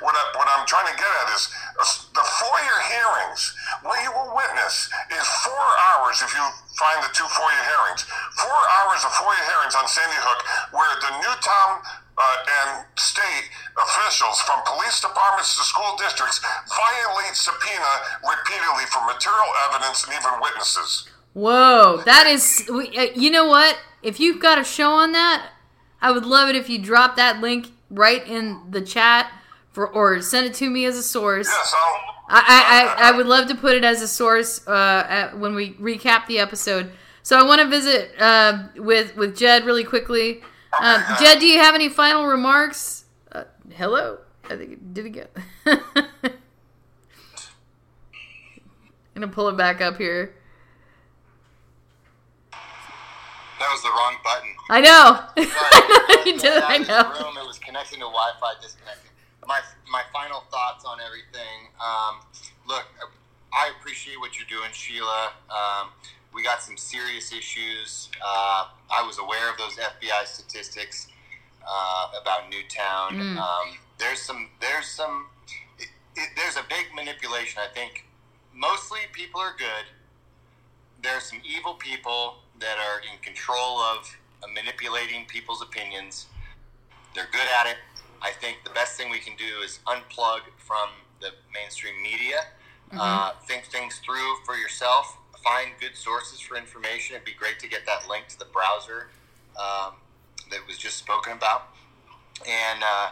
what 0.07 0.15
I, 0.15 0.23
I'm 0.55 0.63
trying 0.71 0.87
to 0.87 0.95
get 0.95 1.11
at 1.27 1.29
is 1.35 1.51
uh, 1.75 1.83
the 2.15 2.23
FOIA 2.23 2.77
hearings. 2.87 3.43
What 3.83 3.99
you 4.07 4.15
will 4.15 4.31
witness 4.31 4.87
is 5.11 5.25
four 5.43 5.67
hours 5.91 6.23
if 6.23 6.31
you 6.31 6.45
find 6.79 7.03
the 7.03 7.11
two 7.11 7.27
FOIA 7.27 7.63
hearings. 7.67 8.07
Four 8.39 8.61
hours 8.79 9.03
of 9.03 9.11
FOIA 9.19 9.43
hearings 9.51 9.75
on 9.75 9.91
Sandy 9.91 10.15
Hook, 10.23 10.41
where 10.71 10.95
the 11.03 11.11
Newtown 11.27 11.83
uh, 12.17 12.55
and 12.63 12.87
state 12.95 13.51
officials, 13.77 14.39
from 14.47 14.63
police 14.65 15.03
departments 15.03 15.59
to 15.59 15.67
school 15.67 15.99
districts, 15.99 16.39
violate 16.71 17.35
subpoena 17.35 17.93
repeatedly 18.23 18.87
for 18.95 19.03
material 19.11 19.51
evidence 19.69 20.07
and 20.07 20.15
even 20.15 20.39
witnesses. 20.39 21.11
Whoa, 21.35 22.01
that 22.07 22.31
is. 22.31 22.63
uh, 22.71 23.11
You 23.19 23.35
know 23.35 23.51
what? 23.51 23.77
If 24.07 24.21
you've 24.23 24.41
got 24.41 24.57
a 24.57 24.65
show 24.65 24.95
on 24.95 25.13
that, 25.13 25.51
I 26.07 26.13
would 26.13 26.25
love 26.25 26.49
it 26.49 26.55
if 26.55 26.71
you 26.71 26.79
drop 26.79 27.17
that 27.17 27.41
link 27.41 27.73
right 27.91 28.25
in 28.29 28.61
the 28.71 28.81
chat 28.81 29.29
for, 29.73 29.89
or 29.89 30.23
send 30.23 30.47
it 30.47 30.55
to 30.55 30.71
me 30.71 30.85
as 30.85 30.97
a 30.97 31.03
source. 31.03 31.49
Yes, 31.49 31.75
I'll. 31.77 32.01
I, 32.29 32.95
I, 32.97 33.09
I, 33.09 33.09
I 33.09 33.17
would 33.17 33.27
love 33.27 33.49
to 33.49 33.57
put 33.57 33.75
it 33.75 33.83
as 33.83 34.03
a 34.03 34.07
source 34.07 34.65
uh, 34.69 35.05
at, 35.09 35.37
when 35.37 35.57
we 35.57 35.73
recap 35.75 36.29
the 36.29 36.39
episode. 36.39 36.93
So 37.25 37.37
I 37.37 37.43
want 37.43 37.61
to 37.61 37.67
visit 37.67 38.13
uh, 38.21 38.69
with 38.77 39.17
with 39.17 39.37
Jed 39.37 39.65
really 39.65 39.83
quickly. 39.83 40.43
Um, 40.81 41.03
Jed, 41.19 41.41
do 41.41 41.47
you 41.47 41.59
have 41.59 41.75
any 41.75 41.89
final 41.89 42.25
remarks? 42.25 43.07
Uh, 43.33 43.43
hello, 43.73 44.19
I 44.45 44.55
think 44.55 44.73
it 44.75 44.95
did 44.95 45.07
it 45.07 45.11
go? 45.11 45.27
I'm 45.67 45.83
gonna 49.13 49.27
pull 49.27 49.49
it 49.49 49.57
back 49.57 49.81
up 49.81 49.97
here. 49.97 50.37
That 53.59 53.71
was 53.73 53.83
the 53.83 53.89
wrong 53.89 54.17
button. 54.23 54.53
I 54.69 54.81
know. 54.81 55.07
Sorry, 55.49 56.31
you 56.33 56.39
did. 56.39 56.63
I 56.63 56.79
know. 56.79 57.09
room. 57.09 57.37
It 57.39 57.47
was 57.47 57.59
connecting 57.59 58.01
to 58.01 58.07
Wi-Fi, 58.07 58.61
disconnecting. 58.61 59.11
My 59.47 59.61
my 59.91 60.03
final 60.13 60.41
thoughts 60.51 60.85
on 60.85 60.99
everything. 61.01 61.73
Um, 61.81 62.21
look, 62.69 62.85
I 63.53 63.71
appreciate 63.79 64.19
what 64.21 64.37
you're 64.39 64.49
doing, 64.49 64.71
Sheila. 64.73 65.33
Um, 65.49 65.89
we 66.35 66.43
got 66.43 66.61
some 66.61 66.77
serious 66.77 67.33
issues. 67.33 68.11
Uh, 68.21 68.69
I 68.91 69.03
was 69.07 69.19
aware 69.19 69.51
of 69.51 69.57
those 69.57 69.77
FBI 69.77 70.27
statistics 70.27 71.09
uh, 71.67 72.09
about 72.21 72.51
Newtown. 72.51 73.15
Mm. 73.15 73.39
Um, 73.39 73.79
there's 73.99 74.21
some. 74.21 74.51
There's 74.61 74.87
some. 74.87 75.27
It, 75.79 75.89
it, 76.17 76.29
there's 76.37 76.57
a 76.57 76.65
big 76.69 76.95
manipulation. 76.95 77.63
I 77.63 77.73
think 77.73 78.05
mostly 78.55 79.01
people 79.13 79.41
are 79.41 79.55
good. 79.57 79.87
There's 81.03 81.25
some 81.25 81.41
evil 81.47 81.75
people 81.75 82.39
that 82.61 82.77
are 82.79 83.01
in 83.01 83.19
control 83.23 83.79
of 83.79 84.17
uh, 84.43 84.47
manipulating 84.55 85.25
people's 85.27 85.63
opinions. 85.63 86.27
They're 87.15 87.29
good 87.33 87.49
at 87.61 87.67
it. 87.67 87.77
I 88.23 88.31
think 88.31 88.59
the 88.65 88.71
best 88.71 88.97
thing 88.97 89.11
we 89.11 89.19
can 89.19 89.37
do 89.37 89.63
is 89.65 89.81
unplug 89.87 90.41
from 90.59 90.89
the 91.21 91.31
mainstream 91.55 92.03
media. 92.03 92.41
Uh, 92.93 93.33
think 93.47 93.65
things 93.67 93.99
through 94.05 94.37
for 94.45 94.55
yourself. 94.57 95.19
Find 95.43 95.73
good 95.81 95.97
sources 95.97 96.41
for 96.41 96.57
information. 96.57 97.15
It'd 97.15 97.27
be 97.27 97.33
great 97.33 97.59
to 97.61 97.69
get 97.69 97.85
that 97.87 98.09
link 98.09 98.29
to 98.29 98.39
the 98.39 98.47
browser 98.47 99.09
um, 99.59 99.95
that 100.51 100.61
was 100.67 100.79
just 100.79 100.97
spoken 100.97 101.33
about, 101.33 101.69
and 102.47 102.83
uh, 102.83 103.11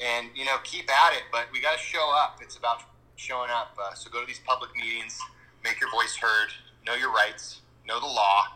and 0.00 0.28
you 0.34 0.44
know 0.44 0.56
keep 0.64 0.90
at 0.90 1.12
it. 1.14 1.24
But 1.32 1.46
we 1.52 1.60
got 1.60 1.76
to 1.76 1.82
show 1.82 2.12
up. 2.14 2.38
It's 2.42 2.56
about 2.56 2.82
showing 3.16 3.50
up. 3.50 3.76
Uh, 3.80 3.94
so 3.94 4.10
go 4.10 4.20
to 4.20 4.26
these 4.26 4.40
public 4.46 4.70
meetings, 4.76 5.18
make 5.64 5.80
your 5.80 5.90
voice 5.90 6.16
heard, 6.16 6.48
know 6.86 6.94
your 6.94 7.12
rights, 7.12 7.60
know 7.86 8.00
the 8.00 8.06
law, 8.06 8.46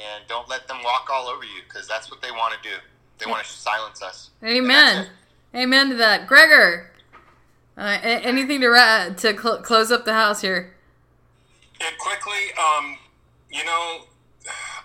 and 0.00 0.24
don't 0.28 0.48
let 0.48 0.68
them 0.68 0.78
walk 0.84 1.08
all 1.12 1.26
over 1.28 1.44
you 1.44 1.62
because 1.68 1.86
that's 1.88 2.10
what 2.10 2.20
they 2.22 2.30
want 2.30 2.54
to 2.54 2.68
do. 2.68 2.74
They 3.18 3.30
want 3.30 3.44
to 3.44 3.50
silence 3.50 4.02
us. 4.02 4.30
Amen. 4.44 5.06
Amen 5.54 5.88
to 5.90 5.94
that, 5.96 6.26
Gregor. 6.26 6.90
Uh, 7.78 7.98
a- 8.02 8.20
anything 8.24 8.60
to 8.60 8.68
ra- 8.68 9.08
to 9.10 9.38
cl- 9.38 9.62
close 9.62 9.90
up 9.90 10.04
the 10.04 10.12
house 10.12 10.40
here? 10.40 10.74
Yeah, 11.80 11.88
quickly, 11.98 12.52
um, 12.58 12.98
you 13.50 13.64
know, 13.64 14.02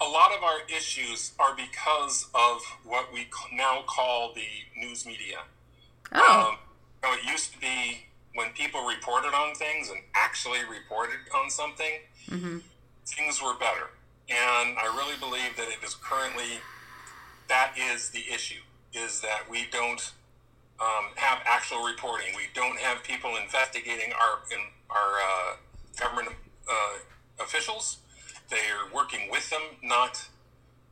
a 0.01 0.05
lot 0.05 0.31
of 0.35 0.43
our 0.43 0.59
issues 0.75 1.31
are 1.39 1.55
because 1.55 2.27
of 2.33 2.61
what 2.83 3.13
we 3.13 3.27
now 3.53 3.83
call 3.87 4.33
the 4.33 4.45
news 4.77 5.05
media. 5.05 5.37
Oh. 6.13 6.49
Um, 6.49 6.57
you 7.03 7.09
know, 7.09 7.15
it 7.17 7.31
used 7.31 7.53
to 7.53 7.59
be 7.59 8.05
when 8.33 8.51
people 8.51 8.85
reported 8.85 9.33
on 9.33 9.53
things 9.55 9.89
and 9.89 9.99
actually 10.15 10.59
reported 10.69 11.19
on 11.35 11.49
something, 11.49 11.99
Mm-hmm. 12.29 12.59
things 13.07 13.41
were 13.41 13.55
better. 13.55 13.89
And 14.31 14.77
I 14.77 14.85
really 14.95 15.17
believe 15.19 15.57
that 15.57 15.67
it 15.67 15.83
is 15.83 15.95
currently 15.95 16.59
that 17.49 17.73
is 17.77 18.09
the 18.09 18.23
issue 18.33 18.61
is 18.93 19.19
that 19.21 19.49
we 19.49 19.65
don't 19.71 20.11
um, 20.79 21.11
have 21.15 21.39
actual 21.45 21.83
reporting. 21.83 22.27
We 22.35 22.43
don't 22.53 22.77
have 22.79 23.03
people 23.03 23.35
investigating 23.35 24.13
our 24.13 24.39
in 24.51 24.59
our 24.89 25.19
uh, 25.19 25.55
government 25.99 26.35
uh, 26.69 27.43
officials. 27.43 27.97
They 28.49 28.57
are 28.69 28.93
working 28.93 29.29
with 29.29 29.49
them, 29.49 29.61
not 29.83 30.27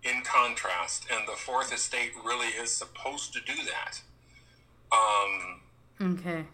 in 0.04 0.22
contrast. 0.24 1.06
And 1.14 1.28
the 1.28 1.34
fourth 1.38 1.74
estate 1.74 2.12
really 2.26 2.48
is 2.48 2.72
supposed 2.76 3.34
to 3.34 3.40
do 3.42 3.56
that. 3.66 4.02
Um, 4.92 5.62
Okay. 6.02 6.46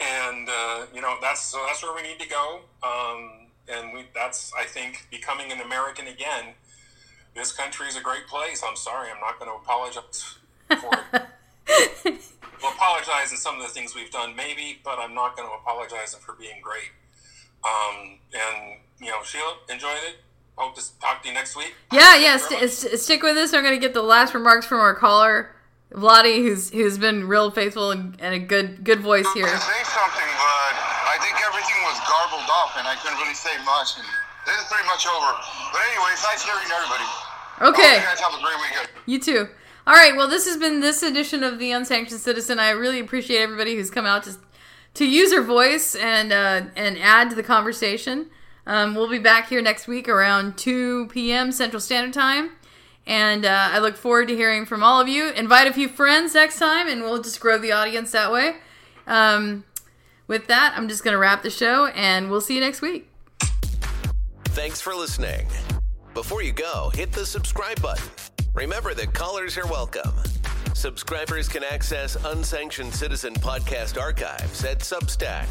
and 0.00 0.48
uh, 0.48 0.86
you 0.94 1.00
know 1.00 1.16
that's 1.20 1.42
so 1.42 1.58
that's 1.66 1.82
where 1.82 1.94
we 1.94 2.02
need 2.02 2.20
to 2.20 2.28
go. 2.28 2.60
Um, 2.82 3.41
and 3.68 3.92
we 3.92 4.04
that's 4.14 4.52
I 4.58 4.64
think 4.64 5.06
becoming 5.10 5.52
an 5.52 5.60
American 5.60 6.06
again. 6.06 6.54
This 7.34 7.52
country 7.52 7.86
is 7.88 7.96
a 7.96 8.00
great 8.02 8.26
place. 8.26 8.62
I'm 8.66 8.76
sorry, 8.76 9.08
I'm 9.10 9.20
not 9.20 9.38
going 9.38 9.50
to 9.50 9.56
apologize 9.56 10.36
for 10.68 10.92
it. 11.14 12.20
we'll 12.60 12.72
apologize 12.72 13.30
in 13.30 13.38
some 13.38 13.56
of 13.56 13.62
the 13.62 13.68
things 13.68 13.94
we've 13.94 14.10
done, 14.10 14.36
maybe, 14.36 14.80
but 14.84 14.98
I'm 14.98 15.14
not 15.14 15.34
going 15.34 15.48
to 15.48 15.54
apologize 15.54 16.14
for 16.14 16.34
being 16.34 16.60
great. 16.60 16.90
Um, 17.64 18.18
and 18.34 18.78
you 19.00 19.06
know, 19.06 19.22
Sheila, 19.24 19.56
enjoyed 19.70 20.02
it. 20.08 20.16
Hope 20.56 20.76
to 20.76 20.82
talk 21.00 21.22
to 21.22 21.28
you 21.28 21.34
next 21.34 21.56
week. 21.56 21.74
Yeah, 21.90 22.16
yeah. 22.16 22.36
St- 22.36 22.70
st- 22.70 23.00
stick 23.00 23.22
with 23.22 23.36
us. 23.38 23.54
I'm 23.54 23.62
going 23.62 23.74
to 23.74 23.80
get 23.80 23.94
the 23.94 24.02
last 24.02 24.34
remarks 24.34 24.66
from 24.66 24.80
our 24.80 24.94
caller, 24.94 25.54
Vladi, 25.92 26.42
who's 26.42 26.70
who's 26.70 26.98
been 26.98 27.26
real 27.26 27.50
faithful 27.50 27.90
and, 27.90 28.20
and 28.20 28.34
a 28.34 28.38
good 28.38 28.84
good 28.84 29.00
voice 29.00 29.26
here. 29.32 29.46
say 29.46 29.82
something, 29.84 30.28
but 30.36 30.76
I 30.76 30.76
think 30.76 30.91
everything 31.62 31.82
was 31.84 32.00
garbled 32.08 32.48
up, 32.50 32.76
and 32.76 32.88
I 32.88 32.96
couldn't 32.96 33.18
really 33.18 33.34
say 33.34 33.56
much. 33.64 33.98
And 33.98 34.06
this 34.46 34.56
is 34.58 34.64
pretty 34.70 34.86
much 34.86 35.06
over. 35.06 35.32
But 35.72 35.80
anyway, 35.90 36.10
it's 36.12 36.24
nice 36.24 36.42
hearing 36.42 36.66
everybody. 36.74 37.04
Okay. 37.60 37.96
You 37.96 38.06
guys 38.06 38.20
have 38.20 38.34
a 38.34 38.42
great 38.42 38.56
weekend. 38.56 38.88
You 39.06 39.18
too. 39.18 39.48
All 39.86 39.94
right. 39.94 40.16
Well, 40.16 40.28
this 40.28 40.46
has 40.46 40.56
been 40.56 40.80
this 40.80 41.02
edition 41.02 41.42
of 41.42 41.58
the 41.58 41.70
Unsanctioned 41.70 42.20
Citizen. 42.20 42.58
I 42.58 42.70
really 42.70 43.00
appreciate 43.00 43.40
everybody 43.42 43.76
who's 43.76 43.90
come 43.90 44.06
out 44.06 44.24
to 44.24 44.36
to 44.94 45.06
use 45.06 45.30
their 45.30 45.42
voice 45.42 45.94
and 45.94 46.32
uh, 46.32 46.62
and 46.76 46.98
add 46.98 47.30
to 47.30 47.36
the 47.36 47.42
conversation. 47.42 48.26
Um, 48.66 48.94
we'll 48.94 49.08
be 49.08 49.18
back 49.18 49.48
here 49.48 49.62
next 49.62 49.88
week 49.88 50.08
around 50.08 50.56
2 50.56 51.08
p.m. 51.08 51.50
Central 51.50 51.80
Standard 51.80 52.12
Time. 52.12 52.50
And 53.04 53.44
uh, 53.44 53.70
I 53.72 53.80
look 53.80 53.96
forward 53.96 54.28
to 54.28 54.36
hearing 54.36 54.64
from 54.64 54.84
all 54.84 55.00
of 55.00 55.08
you. 55.08 55.30
Invite 55.30 55.66
a 55.66 55.72
few 55.72 55.88
friends 55.88 56.34
next 56.34 56.60
time, 56.60 56.86
and 56.86 57.02
we'll 57.02 57.20
just 57.20 57.40
grow 57.40 57.58
the 57.58 57.72
audience 57.72 58.12
that 58.12 58.30
way. 58.30 58.54
Um, 59.08 59.64
with 60.26 60.48
that, 60.48 60.74
I'm 60.76 60.88
just 60.88 61.04
going 61.04 61.12
to 61.12 61.18
wrap 61.18 61.42
the 61.42 61.50
show, 61.50 61.86
and 61.86 62.30
we'll 62.30 62.40
see 62.40 62.54
you 62.54 62.60
next 62.60 62.82
week. 62.82 63.08
Thanks 64.46 64.80
for 64.80 64.94
listening. 64.94 65.46
Before 66.14 66.42
you 66.42 66.52
go, 66.52 66.90
hit 66.94 67.12
the 67.12 67.24
subscribe 67.24 67.80
button. 67.80 68.04
Remember 68.54 68.92
that 68.94 69.14
callers 69.14 69.56
are 69.56 69.66
welcome. 69.66 70.12
Subscribers 70.74 71.48
can 71.48 71.62
access 71.64 72.16
unsanctioned 72.24 72.94
citizen 72.94 73.34
podcast 73.34 74.00
archives 74.00 74.64
at 74.64 74.78
Substack, 74.80 75.46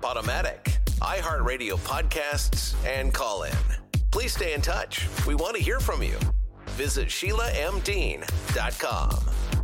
Podomatic, 0.00 0.78
iHeartRadio 1.00 1.78
podcasts, 1.78 2.74
and 2.86 3.12
Callin. 3.14 3.54
Please 4.10 4.34
stay 4.34 4.54
in 4.54 4.60
touch. 4.60 5.08
We 5.26 5.34
want 5.34 5.56
to 5.56 5.62
hear 5.62 5.80
from 5.80 6.02
you. 6.02 6.18
Visit 6.76 7.08
SheilaMDean.com. 7.08 9.61